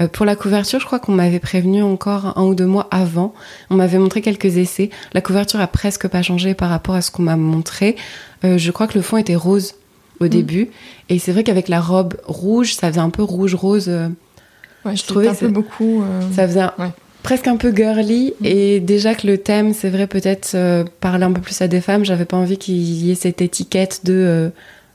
Euh, 0.00 0.08
pour 0.08 0.24
la 0.24 0.34
couverture, 0.34 0.80
je 0.80 0.86
crois 0.86 0.98
qu'on 0.98 1.12
m'avait 1.12 1.40
prévenu 1.40 1.82
encore 1.82 2.38
un 2.38 2.44
ou 2.44 2.54
deux 2.54 2.66
mois 2.66 2.88
avant. 2.90 3.34
On 3.68 3.76
m'avait 3.76 3.98
montré 3.98 4.22
quelques 4.22 4.56
essais. 4.56 4.88
La 5.12 5.20
couverture 5.20 5.60
a 5.60 5.66
presque 5.66 6.08
pas 6.08 6.22
changé 6.22 6.54
par 6.54 6.70
rapport 6.70 6.94
à 6.94 7.02
ce 7.02 7.10
qu'on 7.10 7.22
m'a 7.22 7.36
montré. 7.36 7.96
Euh, 8.44 8.56
je 8.56 8.70
crois 8.70 8.86
que 8.86 8.96
le 8.96 9.02
fond 9.02 9.18
était 9.18 9.34
rose 9.34 9.74
au 10.20 10.26
mm. 10.26 10.28
début, 10.28 10.68
et 11.08 11.18
c'est 11.18 11.32
vrai 11.32 11.44
qu'avec 11.44 11.68
la 11.68 11.80
robe 11.80 12.14
rouge, 12.26 12.74
ça 12.74 12.88
faisait 12.88 13.00
un 13.00 13.10
peu 13.10 13.22
rouge 13.22 13.54
rose. 13.54 13.88
ouais, 14.84 14.96
je 14.96 15.04
trouvais 15.04 15.28
un 15.28 15.34
peu 15.34 15.48
beaucoup. 15.48 16.02
Ça 16.32 16.46
faisait 16.46 16.66
presque 17.22 17.48
un 17.48 17.56
peu 17.56 17.74
girly 17.74 18.34
mm. 18.40 18.46
et 18.46 18.80
déjà 18.80 19.14
que 19.14 19.26
le 19.26 19.36
thème 19.36 19.74
c'est 19.74 19.90
vrai 19.90 20.06
peut-être 20.06 20.56
parler 21.00 21.24
un 21.24 21.32
peu 21.32 21.42
plus 21.42 21.60
à 21.60 21.68
des 21.68 21.82
femmes 21.82 22.02
j'avais 22.02 22.24
pas 22.24 22.38
envie 22.38 22.56
qu'il 22.56 22.76
y 22.76 23.10
ait 23.10 23.14
cette 23.14 23.42
étiquette 23.42 24.00
de 24.04 24.50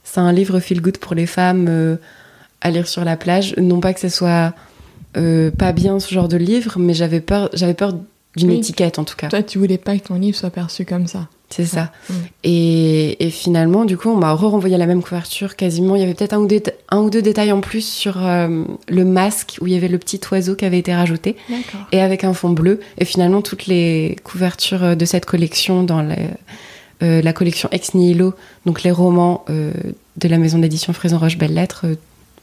c'est 0.06 0.20
un 0.20 0.32
livre 0.32 0.60
feel 0.60 0.80
good 0.80 0.96
pour 0.98 1.14
les 1.14 1.26
femmes 1.26 1.66
euh, 1.68 1.96
à 2.62 2.70
lire 2.70 2.88
sur 2.88 3.04
la 3.04 3.16
plage. 3.16 3.54
Non 3.58 3.80
pas 3.80 3.92
que 3.92 4.00
ce 4.00 4.08
soit 4.08 4.54
euh, 5.16 5.50
pas 5.50 5.72
bien 5.72 6.00
ce 6.00 6.14
genre 6.14 6.28
de 6.28 6.36
livre, 6.36 6.78
mais 6.78 6.94
j'avais 6.94 7.20
peur, 7.20 7.50
j'avais 7.52 7.74
peur 7.74 7.94
d'une 8.36 8.52
étiquette 8.52 8.98
en 8.98 9.04
tout 9.04 9.16
cas. 9.16 9.28
Toi, 9.28 9.42
tu 9.42 9.58
voulais 9.58 9.78
pas 9.78 9.98
que 9.98 10.06
ton 10.06 10.14
livre 10.14 10.36
soit 10.36 10.50
perçu 10.50 10.84
comme 10.84 11.06
ça. 11.06 11.28
C'est 11.48 11.64
ça. 11.64 11.92
Mm. 12.10 12.14
Et, 12.44 13.30
finalement, 13.30 13.84
du 13.84 13.96
coup, 13.96 14.10
on 14.10 14.16
m'a 14.16 14.32
renvoyé 14.32 14.76
la 14.76 14.86
même 14.86 15.02
couverture 15.02 15.56
quasiment. 15.56 15.94
Il 15.94 16.00
y 16.00 16.04
avait 16.04 16.14
peut-être 16.14 16.32
un, 16.32 16.38
ou 16.38 16.46
deux, 16.46 16.62
un 16.90 16.98
ou 17.00 17.10
deux 17.10 17.22
détails 17.22 17.52
en 17.52 17.60
plus 17.60 17.86
sur 17.86 18.24
euh, 18.24 18.64
le 18.88 19.04
masque 19.04 19.58
où 19.60 19.66
il 19.66 19.72
y 19.72 19.76
avait 19.76 19.88
le 19.88 19.98
petit 19.98 20.20
oiseau 20.32 20.56
qui 20.56 20.64
avait 20.64 20.78
été 20.78 20.94
rajouté. 20.94 21.36
Et 21.92 22.00
avec 22.00 22.24
un 22.24 22.34
fond 22.34 22.50
bleu. 22.50 22.80
Et 22.98 23.04
finalement, 23.04 23.42
toutes 23.42 23.66
les 23.66 24.16
couvertures 24.24 24.96
de 24.96 25.04
cette 25.04 25.24
collection 25.24 25.84
dans 25.84 26.02
euh, 27.02 27.20
la 27.20 27.34
collection 27.34 27.68
Ex 27.72 27.92
Nihilo, 27.92 28.34
donc 28.64 28.82
les 28.82 28.90
romans 28.90 29.44
euh, 29.50 29.72
de 30.16 30.28
la 30.28 30.38
maison 30.38 30.58
d'édition 30.58 30.94
Fraison 30.94 31.18
Roche 31.18 31.36
Belles 31.36 31.52
Lettres, 31.52 31.82
euh, 31.84 31.94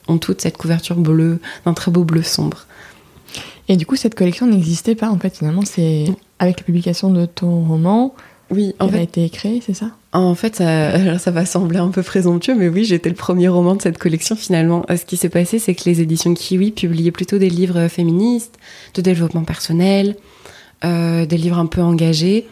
ont 0.07 0.19
toute 0.19 0.41
cette 0.41 0.57
couverture 0.57 0.95
bleue, 0.95 1.39
d'un 1.65 1.74
très 1.74 1.89
beau 1.89 2.03
bleu 2.03 2.22
sombre. 2.22 2.67
Et 3.67 3.77
du 3.77 3.88
coup, 3.88 3.95
cette 3.95 4.13
collection 4.13 4.45
n'existait 4.45 4.93
pas 4.93 5.10
en 5.10 5.17
fait, 5.17 5.38
finalement, 5.38 5.63
c'est 5.65 6.05
avec 6.38 6.60
la 6.60 6.65
publication 6.65 7.10
de 7.10 7.25
ton 7.25 7.63
roman. 7.63 8.13
Oui, 8.52 8.76
en 8.80 8.88
fait, 8.88 8.98
a 8.98 9.02
été 9.02 9.30
créée, 9.30 9.62
c'est 9.66 9.74
ça? 9.74 9.88
En 10.12 10.36
fait, 10.36 10.56
ça, 10.56 11.18
ça, 11.18 11.32
va 11.32 11.46
sembler 11.46 11.80
un 11.80 11.90
peu 11.90 12.04
présomptueux, 12.04 12.56
mais 12.56 12.68
oui, 12.68 12.86
j'étais 12.86 13.10
le 13.10 13.16
premier 13.16 13.48
roman 13.48 13.76
de 13.76 13.82
cette 13.82 13.98
collection 13.98 14.36
finalement. 14.36 14.86
Ce 14.90 15.06
qui 15.06 15.18
s'est 15.18 15.30
passé, 15.30 15.58
c'est 15.58 15.74
que 15.74 15.84
les 15.86 16.02
éditions 16.02 16.34
Kiwi 16.34 16.72
publiaient 16.72 17.12
plutôt 17.12 17.40
des 17.40 17.50
livres 17.50 17.88
féministes, 17.88 18.60
de 18.94 19.02
développement 19.02 19.44
personnel, 19.44 20.16
des 20.84 21.38
livres 21.38 21.58
un 21.58 21.66
peu 21.66 21.82
engagés. 21.82 22.46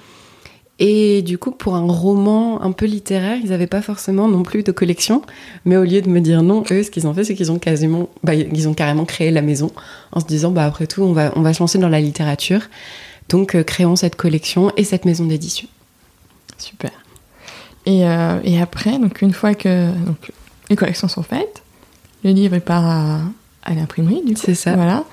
Et 0.84 1.22
du 1.22 1.38
coup, 1.38 1.52
pour 1.52 1.76
un 1.76 1.86
roman 1.86 2.64
un 2.64 2.72
peu 2.72 2.88
littéraire, 2.88 3.38
ils 3.42 3.52
n'avaient 3.52 3.68
pas 3.68 3.84
forcément 3.84 4.28
non 4.28 4.42
plus 4.42 4.64
de 4.64 4.72
collection. 4.72 5.22
Mais 5.64 5.78
au 5.78 5.84
lieu 5.84 6.02
de 6.02 6.10
me 6.10 6.20
dire 6.22 6.42
non, 6.42 6.64
eux, 6.72 6.82
ce 6.82 6.90
qu'ils 6.90 7.06
ont 7.06 7.14
fait, 7.14 7.24
c'est 7.24 7.36
qu'ils 7.36 7.52
ont 7.52 7.60
quasiment, 7.60 8.10
bah, 8.24 8.34
ils 8.34 8.68
ont 8.68 8.74
carrément 8.74 9.06
créé 9.06 9.30
la 9.30 9.44
maison 9.44 9.72
en 10.12 10.20
se 10.20 10.26
disant, 10.26 10.50
bah 10.50 10.66
après 10.66 10.88
tout, 10.88 11.04
on 11.04 11.14
va, 11.14 11.34
on 11.36 11.42
va 11.44 11.54
se 11.54 11.60
lancer 11.60 11.78
dans 11.78 11.88
la 11.88 12.02
littérature. 12.02 12.62
Donc, 13.30 13.54
euh, 13.54 13.62
créons 13.62 13.96
cette 13.96 14.16
collection 14.16 14.72
et 14.76 14.84
cette 14.84 15.06
maison 15.06 15.26
d'édition. 15.26 15.68
Super. 16.62 16.92
Et, 17.86 18.08
euh, 18.08 18.40
et, 18.44 18.62
après, 18.62 19.00
donc 19.00 19.22
une 19.22 19.34
fois 19.34 19.56
que 19.56 19.92
donc, 20.06 20.32
les 20.70 20.76
collections 20.76 21.08
sont 21.08 21.24
faites, 21.24 21.64
le 22.24 22.32
livre 22.32 22.60
part 22.60 22.86
à, 22.86 23.20
à 23.64 23.74
l'imprimerie, 23.74 24.22
du 24.26 24.36
coup. 24.36 24.42
C'est 24.44 24.56
ça. 24.56 24.76
Voilà. 24.76 25.04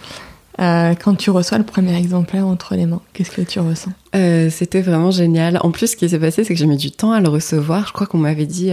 Euh, 0.60 0.94
quand 0.94 1.14
tu 1.14 1.30
reçois 1.30 1.56
le 1.56 1.64
premier 1.64 1.96
exemplaire 1.96 2.46
entre 2.46 2.74
les 2.74 2.84
mains, 2.84 3.00
qu'est-ce 3.12 3.30
que 3.30 3.42
tu 3.42 3.60
ressens? 3.60 3.92
Euh, 4.14 4.50
C'était 4.50 4.82
vraiment 4.82 5.10
génial. 5.10 5.58
En 5.62 5.70
plus, 5.70 5.92
ce 5.92 5.96
qui 5.96 6.08
s'est 6.08 6.18
passé, 6.18 6.44
c'est 6.44 6.52
que 6.52 6.58
j'ai 6.58 6.66
mis 6.66 6.76
du 6.76 6.90
temps 6.90 7.12
à 7.12 7.20
le 7.20 7.28
recevoir. 7.28 7.86
Je 7.86 7.92
crois 7.92 8.06
qu'on 8.06 8.18
m'avait 8.18 8.46
dit 8.46 8.72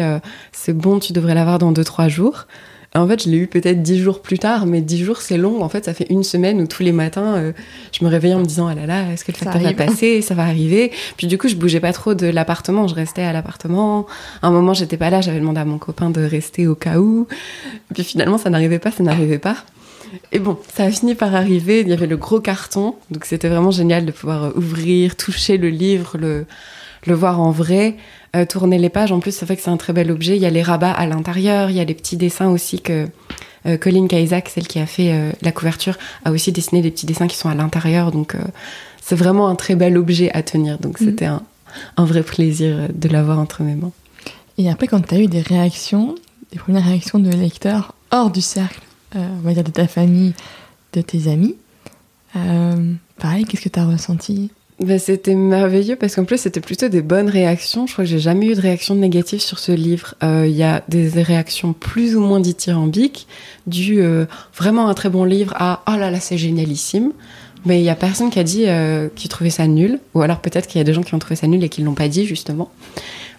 c'est 0.52 0.73
bon, 0.73 1.00
tu 1.00 1.13
devrais 1.13 1.36
l'avoir 1.36 1.60
dans 1.60 1.71
2-3 1.71 2.10
jours. 2.10 2.47
En 2.95 3.08
fait, 3.08 3.23
je 3.23 3.29
l'ai 3.29 3.38
eu 3.38 3.47
peut-être 3.47 3.81
10 3.81 3.99
jours 3.99 4.21
plus 4.21 4.39
tard, 4.39 4.65
mais 4.65 4.81
10 4.81 5.03
jours 5.03 5.21
c'est 5.21 5.38
long. 5.38 5.62
En 5.62 5.69
fait, 5.69 5.86
ça 5.86 5.93
fait 5.93 6.08
une 6.10 6.23
semaine 6.23 6.62
où 6.62 6.67
tous 6.67 6.81
les 6.81 6.91
matins, 6.91 7.53
je 7.91 8.05
me 8.05 8.10
réveillais 8.10 8.36
en 8.36 8.39
me 8.39 8.45
disant 8.45 8.67
ah 8.67 8.75
là 8.75 8.86
là, 8.86 9.12
est-ce 9.12 9.25
que 9.25 9.31
le 9.31 9.38
facteur 9.38 9.62
va 9.62 9.73
passer? 9.73 10.21
Ça 10.21 10.34
va 10.34 10.43
arriver. 10.43 10.91
Puis 11.17 11.27
du 11.27 11.38
coup, 11.38 11.47
je 11.47 11.55
bougeais 11.55 11.79
pas 11.79 11.93
trop 11.93 12.13
de 12.13 12.27
l'appartement. 12.27 12.88
Je 12.88 12.95
restais 12.95 13.23
à 13.23 13.34
l'appartement. 13.34 14.05
À 14.41 14.47
un 14.47 14.51
moment, 14.51 14.73
j'étais 14.73 14.97
pas 14.97 15.10
là. 15.10 15.21
J'avais 15.21 15.39
demandé 15.39 15.60
à 15.60 15.65
mon 15.65 15.77
copain 15.77 16.10
de 16.10 16.21
rester 16.21 16.67
au 16.67 16.75
cas 16.75 16.97
où. 16.97 17.27
Puis 17.93 18.03
finalement, 18.03 18.38
ça 18.38 18.49
n'arrivait 18.49 18.79
pas, 18.79 18.91
ça 18.91 19.03
n'arrivait 19.03 19.39
pas. 19.39 19.58
Et 20.31 20.39
bon, 20.39 20.58
ça 20.73 20.84
a 20.84 20.91
fini 20.91 21.15
par 21.15 21.36
arriver. 21.36 21.81
Il 21.81 21.89
y 21.89 21.93
avait 21.93 22.08
le 22.08 22.17
gros 22.17 22.39
carton, 22.39 22.95
donc 23.12 23.25
c'était 23.25 23.49
vraiment 23.49 23.71
génial 23.71 24.05
de 24.05 24.12
pouvoir 24.12 24.45
euh, 24.45 24.51
ouvrir, 24.55 25.15
toucher 25.15 25.58
le 25.58 25.69
livre, 25.69 26.17
le, 26.17 26.45
le 27.05 27.13
voir 27.13 27.39
en 27.39 27.51
vrai, 27.51 27.95
euh, 28.36 28.45
tourner 28.45 28.78
les 28.78 28.89
pages. 28.89 29.12
En 29.12 29.19
plus, 29.19 29.32
c'est 29.32 29.45
vrai 29.45 29.56
que 29.56 29.62
c'est 29.62 29.69
un 29.69 29.78
très 29.78 29.93
bel 29.93 30.12
objet. 30.12 30.36
Il 30.36 30.41
y 30.41 30.45
a 30.45 30.50
les 30.50 30.62
rabats 30.62 30.91
à 30.91 31.06
l'intérieur, 31.06 31.69
il 31.69 31.78
y 31.78 31.80
a 31.80 31.84
les 31.84 31.93
petits 31.93 32.17
dessins 32.17 32.50
aussi 32.50 32.82
que 32.82 33.08
euh, 33.65 33.78
Colin 33.78 34.08
Kaisak, 34.08 34.50
celle 34.50 34.67
qui 34.67 34.80
a 34.80 34.86
fait 34.86 35.34
la 35.41 35.52
couverture, 35.52 35.98
a 36.24 36.32
aussi 36.32 36.52
dessiné 36.52 36.82
des 36.82 36.91
petits 36.91 37.06
dessins 37.06 37.28
qui 37.28 37.38
sont 37.38 37.50
à 37.50 37.56
l'intérieur. 37.56 38.12
Donc 38.12 38.36
c'est 39.02 39.15
vraiment 39.15 39.48
un 39.48 39.56
très 39.56 39.76
bel 39.76 39.98
objet 39.98 40.32
à 40.34 40.43
tenir. 40.43 40.78
Donc 40.78 41.00
mhm. 41.00 41.08
c'était 41.08 41.26
un, 41.26 41.41
un, 41.98 42.06
vrai 42.06 42.24
plaisir 42.24 42.89
de 42.93 43.10
l'avoir 43.10 43.39
entre 43.39 43.63
mes 43.63 43.76
mains. 43.76 43.91
Et 44.58 44.69
après, 44.69 44.88
quand 44.88 45.02
tu 45.02 45.15
as 45.15 45.19
eu 45.19 45.28
des 45.28 45.41
réactions, 45.41 46.15
des 46.52 46.60
premières 46.60 46.86
réactions 46.86 47.19
de 47.19 47.30
lecteurs 47.30 47.95
hors 48.12 48.32
du 48.32 48.41
cercle 48.41 48.82
euh, 49.15 49.28
on 49.38 49.41
va 49.41 49.54
dire 49.54 49.63
de 49.63 49.71
ta 49.71 49.88
famille, 49.88 50.34
de 50.93 51.02
tes 51.02 51.30
amis. 51.30 51.56
Euh, 52.36 52.93
pareil, 53.17 53.45
qu'est-ce 53.45 53.62
que 53.63 53.69
tu 53.69 53.80
as 53.80 53.86
ressenti? 53.86 54.52
Ben, 54.80 55.00
C'était 55.00 55.36
merveilleux 55.36 55.96
parce 55.96 56.16
qu'en 56.16 56.26
plus 56.26 56.40
c'était 56.40 56.62
plutôt 56.62 56.88
des 56.88 57.02
bonnes 57.02 57.30
réactions. 57.30 57.88
Je 57.88 57.94
crois 57.94 58.06
que 58.06 58.10
j'ai 58.10 58.20
jamais 58.20 58.48
eu 58.48 58.56
de 58.56 58.62
réaction 58.62 58.96
négative 58.96 59.42
sur 59.42 59.60
ce 59.60 59.72
livre. 59.72 60.16
Euh, 60.24 60.46
il 60.48 60.56
y 60.56 60.64
a 60.64 60.84
des 60.88 61.10
réactions 61.22 61.74
plus 61.74 62.16
ou 62.16 62.22
moins 62.22 62.40
dithyrambiques, 62.40 63.28
du 63.68 64.02
vraiment 64.56 64.88
un 64.90 64.94
très 64.94 65.10
bon 65.10 65.24
livre 65.24 65.54
à 65.56 65.84
oh 65.88 65.98
là 65.98 66.12
là 66.12 66.20
c'est 66.20 66.38
génialissime. 66.38 67.12
Mais 67.68 67.80
il 67.80 67.84
y 67.84 67.90
a 67.90 67.96
personne 67.96 68.30
qui 68.30 68.38
a 68.38 68.44
dit 68.44 68.66
qu'il 69.16 69.30
trouvait 69.30 69.50
ça 69.50 69.66
nul, 69.66 70.00
ou 70.14 70.22
alors 70.22 70.40
peut-être 70.40 70.68
qu'il 70.68 70.78
y 70.78 70.82
a 70.82 70.84
des 70.84 70.94
gens 70.94 71.02
qui 71.02 71.16
ont 71.16 71.20
trouvé 71.20 71.36
ça 71.36 71.48
nul 71.48 71.64
et 71.64 71.70
qui 71.70 71.82
l'ont 71.82 71.96
pas 71.96 72.08
dit 72.08 72.26
justement. 72.28 72.70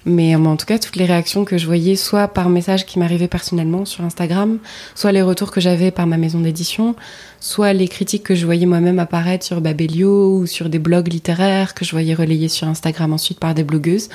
Mais 0.08 0.36
en 0.36 0.56
tout 0.56 0.66
cas, 0.66 0.78
toutes 0.78 0.94
les 0.94 1.04
réactions 1.04 1.44
que 1.44 1.58
je 1.58 1.66
voyais, 1.66 1.96
soit 1.96 2.28
par 2.28 2.48
message 2.48 2.86
qui 2.86 3.00
m'arrivait 3.00 3.26
personnellement 3.26 3.84
sur 3.84 4.04
Instagram, 4.04 4.58
soit 4.94 5.10
les 5.10 5.20
retours 5.20 5.50
que 5.50 5.60
j'avais 5.60 5.90
par 5.90 6.06
ma 6.06 6.16
maison 6.16 6.38
d'édition, 6.38 6.94
soit 7.40 7.72
les 7.72 7.88
critiques 7.88 8.22
que 8.22 8.36
je 8.36 8.46
voyais 8.46 8.66
moi-même 8.66 9.00
apparaître 9.00 9.44
sur 9.44 9.60
Babelio 9.60 10.38
ou 10.38 10.46
sur 10.46 10.68
des 10.68 10.78
blogs 10.78 11.12
littéraires 11.12 11.74
que 11.74 11.84
je 11.84 11.90
voyais 11.90 12.14
relayés 12.14 12.48
sur 12.48 12.68
Instagram 12.68 13.12
ensuite 13.12 13.40
par 13.40 13.52
des 13.52 13.64
blogueuses, 13.64 14.08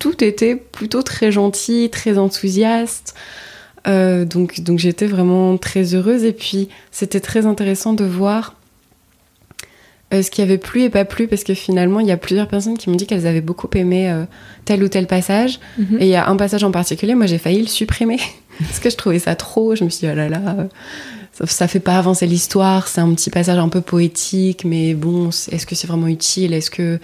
tout 0.00 0.24
était 0.24 0.56
plutôt 0.56 1.02
très 1.02 1.30
gentil, 1.30 1.90
très 1.90 2.18
enthousiaste. 2.18 3.14
Euh, 3.86 4.24
donc 4.24 4.62
donc 4.62 4.80
j'étais 4.80 5.06
vraiment 5.06 5.58
très 5.58 5.94
heureuse 5.94 6.24
et 6.24 6.32
puis 6.32 6.70
c'était 6.90 7.20
très 7.20 7.46
intéressant 7.46 7.92
de 7.92 8.04
voir 8.04 8.48
euh, 8.48 8.63
ce 10.22 10.30
qui 10.30 10.42
avait 10.42 10.58
plu 10.58 10.82
et 10.82 10.90
pas 10.90 11.04
plu 11.04 11.26
parce 11.28 11.44
que 11.44 11.54
finalement 11.54 12.00
il 12.00 12.06
y 12.06 12.12
a 12.12 12.16
plusieurs 12.16 12.48
personnes 12.48 12.76
qui 12.78 12.90
m'ont 12.90 12.96
dit 12.96 13.06
qu'elles 13.06 13.26
avaient 13.26 13.40
beaucoup 13.40 13.68
aimé 13.74 14.10
euh, 14.10 14.24
tel 14.64 14.82
ou 14.82 14.88
tel 14.88 15.06
passage 15.06 15.60
mhm. 15.78 15.98
et 16.00 16.04
il 16.04 16.10
y 16.10 16.16
a 16.16 16.28
un 16.28 16.36
passage 16.36 16.64
en 16.64 16.70
particulier 16.70 17.14
moi 17.14 17.26
j'ai 17.26 17.38
failli 17.38 17.60
le 17.60 17.68
supprimer 17.68 18.18
parce 18.60 18.80
que 18.80 18.90
je 18.90 18.96
trouvais 18.96 19.18
ça 19.18 19.34
trop 19.34 19.74
je 19.74 19.84
me 19.84 19.90
suis 19.90 20.06
dit 20.06 20.12
oh 20.12 20.16
là 20.16 20.28
là 20.28 20.56
euh, 20.58 20.64
ça, 21.32 21.46
ça 21.46 21.68
fait 21.68 21.80
pas 21.80 21.98
avancer 21.98 22.26
l'histoire 22.26 22.88
c'est 22.88 23.00
un 23.00 23.12
petit 23.14 23.30
passage 23.30 23.58
un 23.58 23.68
peu 23.68 23.80
poétique 23.80 24.64
mais 24.64 24.94
bon 24.94 25.28
est-ce 25.28 25.66
que 25.66 25.74
c'est 25.74 25.86
vraiment 25.86 26.08
utile? 26.08 26.52
Est-ce 26.52 26.70
que 26.70 26.98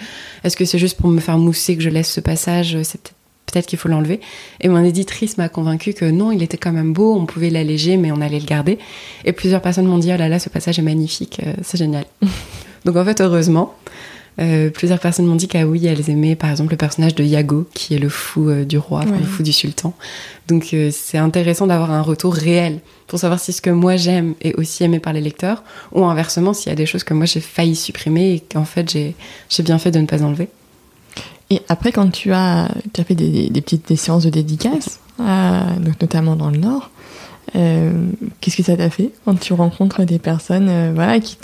est-ce 0.45 0.57
que 0.57 0.65
c'est 0.65 0.79
juste 0.79 0.99
pour 0.99 1.09
me 1.09 1.21
faire 1.21 1.39
mousser 1.39 1.77
que 1.77 1.83
je 1.83 1.91
laisse 1.91 2.11
ce 2.11 2.21
passage? 2.21 2.77
C'est 2.83 3.01
peut-être 3.01 3.15
peut-être 3.51 3.67
qu'il 3.67 3.79
faut 3.79 3.89
l'enlever. 3.89 4.21
Et 4.61 4.69
mon 4.69 4.85
éditrice 4.85 5.37
m'a 5.39 5.49
convaincu 5.49 5.93
que 5.93 6.05
non, 6.05 6.31
il 6.31 6.43
était 6.43 6.57
quand 6.57 6.73
même 6.73 6.93
beau, 6.93 7.15
on 7.15 7.27
pouvait 7.27 7.51
l'alléger, 7.51 7.97
mais 7.97 8.13
on 8.13 8.21
allait 8.21 8.39
le 8.39 8.47
garder. 8.47 8.79
Et 9.25 9.33
plusieurs 9.33 9.61
personnes 9.61 9.87
m'ont 9.87 9.99
dit, 9.99 10.13
oh 10.15 10.17
là 10.17 10.29
là, 10.29 10.39
ce 10.39 10.49
passage 10.49 10.79
est 10.79 10.83
magnifique, 10.83 11.41
c'est 11.63 11.77
génial. 11.77 12.05
Donc 12.85 12.97
en 12.97 13.05
fait, 13.05 13.21
heureusement, 13.21 13.75
euh, 14.41 14.71
plusieurs 14.71 15.01
personnes 15.01 15.27
m'ont 15.27 15.37
dit 15.37 15.49
qu'à 15.49 15.67
oui, 15.67 15.87
elles 15.87 16.09
aimaient 16.09 16.37
par 16.37 16.51
exemple 16.51 16.71
le 16.71 16.77
personnage 16.77 17.15
de 17.15 17.25
Yago, 17.25 17.67
qui 17.75 17.95
est 17.95 17.99
le 17.99 18.09
fou 18.09 18.49
euh, 18.49 18.65
du 18.65 18.79
roi, 18.79 19.05
le 19.05 19.25
fou 19.25 19.43
du 19.43 19.53
sultan. 19.53 19.93
Donc 20.49 20.69
euh, 20.73 20.91
c'est 20.93 21.19
intéressant 21.19 21.67
d'avoir 21.67 21.91
un 21.91 22.01
retour 22.01 22.35
réel 22.35 22.81
pour 23.07 23.19
savoir 23.19 23.39
si 23.39 23.53
ce 23.53 23.61
que 23.61 23.71
moi 23.71 23.97
j'aime 23.97 24.35
est 24.41 24.55
aussi 24.55 24.85
aimé 24.85 24.99
par 24.99 25.13
les 25.13 25.21
lecteurs, 25.21 25.63
ou 25.93 26.05
inversement, 26.05 26.55
s'il 26.55 26.71
y 26.71 26.73
a 26.73 26.77
des 26.77 26.87
choses 26.87 27.05
que 27.05 27.13
moi 27.13 27.27
j'ai 27.27 27.41
failli 27.41 27.77
supprimer 27.77 28.35
et 28.35 28.41
qu'en 28.41 28.65
fait 28.65 28.91
j'ai 28.91 29.63
bien 29.63 29.79
fait 29.79 29.91
de 29.91 29.99
ne 29.99 30.07
pas 30.07 30.23
enlever. 30.23 30.49
Et 31.53 31.61
après, 31.69 31.91
quand 31.91 32.09
tu 32.11 32.33
as, 32.33 32.71
tu 32.95 33.01
as 33.01 33.05
fait 33.05 33.17
des, 33.17 33.51
petites 33.61 33.97
séances 33.97 34.23
de 34.23 34.31
dédicaces, 34.31 35.01
donc 35.19 36.01
notamment 36.01 36.37
dans 36.37 36.49
le 36.49 36.59
Nord, 36.59 36.91
qu'est-ce 37.53 38.57
que 38.57 38.63
ça 38.63 38.77
t'a 38.77 38.89
fait 38.89 39.11
quand 39.25 39.35
tu 39.35 39.53
rencontres 39.53 40.05
des 40.05 40.21
personnes 40.21 40.95
voilà, 40.95 41.19
qui, 41.19 41.37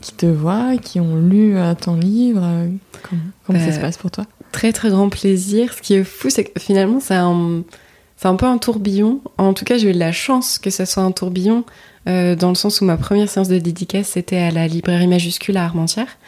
qui 0.00 0.12
te 0.12 0.26
voient, 0.26 0.76
qui 0.76 1.00
ont 1.00 1.16
lu 1.16 1.56
euh, 1.56 1.74
ton 1.74 1.96
livre 1.96 2.42
euh, 2.44 2.68
Comment, 3.46 3.58
ça 3.58 3.72
se 3.72 3.78
euh, 3.78 3.80
passe 3.80 3.96
pour 3.96 4.10
toi? 4.10 4.24
Très 4.52 4.72
très 4.72 4.90
grand 4.90 5.08
plaisir. 5.08 5.72
Ce 5.72 5.82
qui 5.82 5.94
est 5.94 6.04
fou, 6.04 6.30
c'est 6.30 6.44
que 6.44 6.60
finalement, 6.60 7.00
c'est 7.00 7.14
un, 7.14 7.62
un 8.22 8.36
peu 8.36 8.46
un 8.46 8.58
tourbillon. 8.58 9.20
En 9.38 9.54
tout 9.54 9.64
cas, 9.64 9.78
j'ai 9.78 9.90
eu 9.90 9.92
de 9.92 9.98
la 9.98 10.12
chance 10.12 10.58
que 10.58 10.70
ce 10.70 10.84
soit 10.84 11.02
un 11.02 11.12
tourbillon, 11.12 11.64
euh, 12.08 12.34
dans 12.34 12.48
le 12.48 12.54
sens 12.54 12.80
où 12.80 12.84
ma 12.84 12.96
première 12.96 13.28
séance 13.28 13.48
de 13.48 13.58
dédicace, 13.58 14.08
c'était 14.08 14.38
à 14.38 14.50
la 14.50 14.66
librairie 14.66 15.06
majuscule 15.06 15.56
à 15.56 15.64
Armentières. 15.64 16.18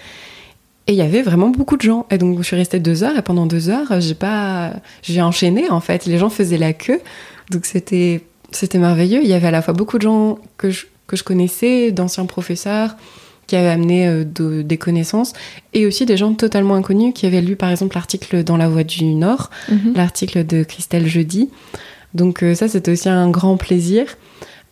Et 0.87 0.93
il 0.93 0.97
y 0.97 1.03
avait 1.03 1.23
vraiment 1.23 1.49
beaucoup 1.49 1.77
de 1.77 1.83
gens. 1.83 2.07
Et 2.11 2.19
donc, 2.19 2.38
je 2.38 2.43
suis 2.43 2.57
restée 2.57 2.79
deux 2.79 3.05
heures, 3.05 3.17
et 3.17 3.23
pendant 3.23 3.47
deux 3.47 3.71
heures, 3.71 4.01
j'ai 4.01 4.14
pas. 4.14 4.75
J'ai 5.03 5.23
enchaîné, 5.23 5.71
en 5.71 5.81
fait. 5.81 6.05
Les 6.07 6.19
gens 6.19 6.29
faisaient 6.29 6.59
la 6.59 6.73
queue. 6.73 7.01
Donc, 7.51 7.64
c'était, 7.64 8.23
c'était 8.51 8.79
merveilleux. 8.79 9.21
Il 9.23 9.29
y 9.29 9.33
avait 9.33 9.49
à 9.49 9.51
la 9.51 9.62
fois 9.62 9.73
beaucoup 9.73 9.97
de 9.97 10.03
gens 10.03 10.38
que 10.59 10.71
je, 10.71 10.87
que 11.07 11.17
je 11.17 11.25
connaissais, 11.25 11.90
d'anciens 11.90 12.27
professeurs, 12.27 12.97
qui 13.46 13.57
avaient 13.57 13.68
amené 13.70 14.07
euh, 14.09 14.24
de- 14.24 14.62
des 14.62 14.78
connaissances, 14.78 15.33
et 15.72 15.87
aussi 15.87 16.07
des 16.07 16.16
gens 16.16 16.33
totalement 16.35 16.74
inconnus 16.74 17.12
qui 17.14 17.26
avaient 17.26 17.40
lu, 17.42 17.57
par 17.57 17.70
exemple, 17.70 17.94
l'article 17.96 18.42
dans 18.44 18.57
La 18.57 18.68
Voix 18.68 18.85
du 18.85 19.04
Nord, 19.04 19.50
Mhm. 19.70 19.92
l'article 19.94 20.46
de 20.46 20.62
Christelle 20.62 21.07
Jeudi. 21.07 21.50
Donc 22.14 22.42
euh, 22.42 22.54
ça, 22.54 22.68
c'était 22.68 22.92
aussi 22.92 23.09
un 23.09 23.28
grand 23.30 23.57
plaisir. 23.57 24.07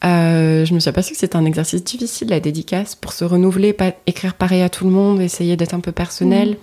Euh, 0.04 0.64
je 0.64 0.74
me 0.74 0.80
suis 0.80 0.88
aperçue 0.88 1.12
que 1.12 1.18
c'était 1.18 1.36
un 1.36 1.44
exercice 1.44 1.84
difficile, 1.84 2.28
la 2.28 2.40
dédicace, 2.40 2.94
pour 2.96 3.12
se 3.12 3.24
renouveler, 3.24 3.72
pas 3.72 3.92
écrire 4.06 4.34
pareil 4.34 4.62
à 4.62 4.68
tout 4.68 4.84
le 4.84 4.90
monde, 4.90 5.20
essayer 5.20 5.56
d'être 5.56 5.74
un 5.74 5.80
peu 5.80 5.92
personnel. 5.92 6.56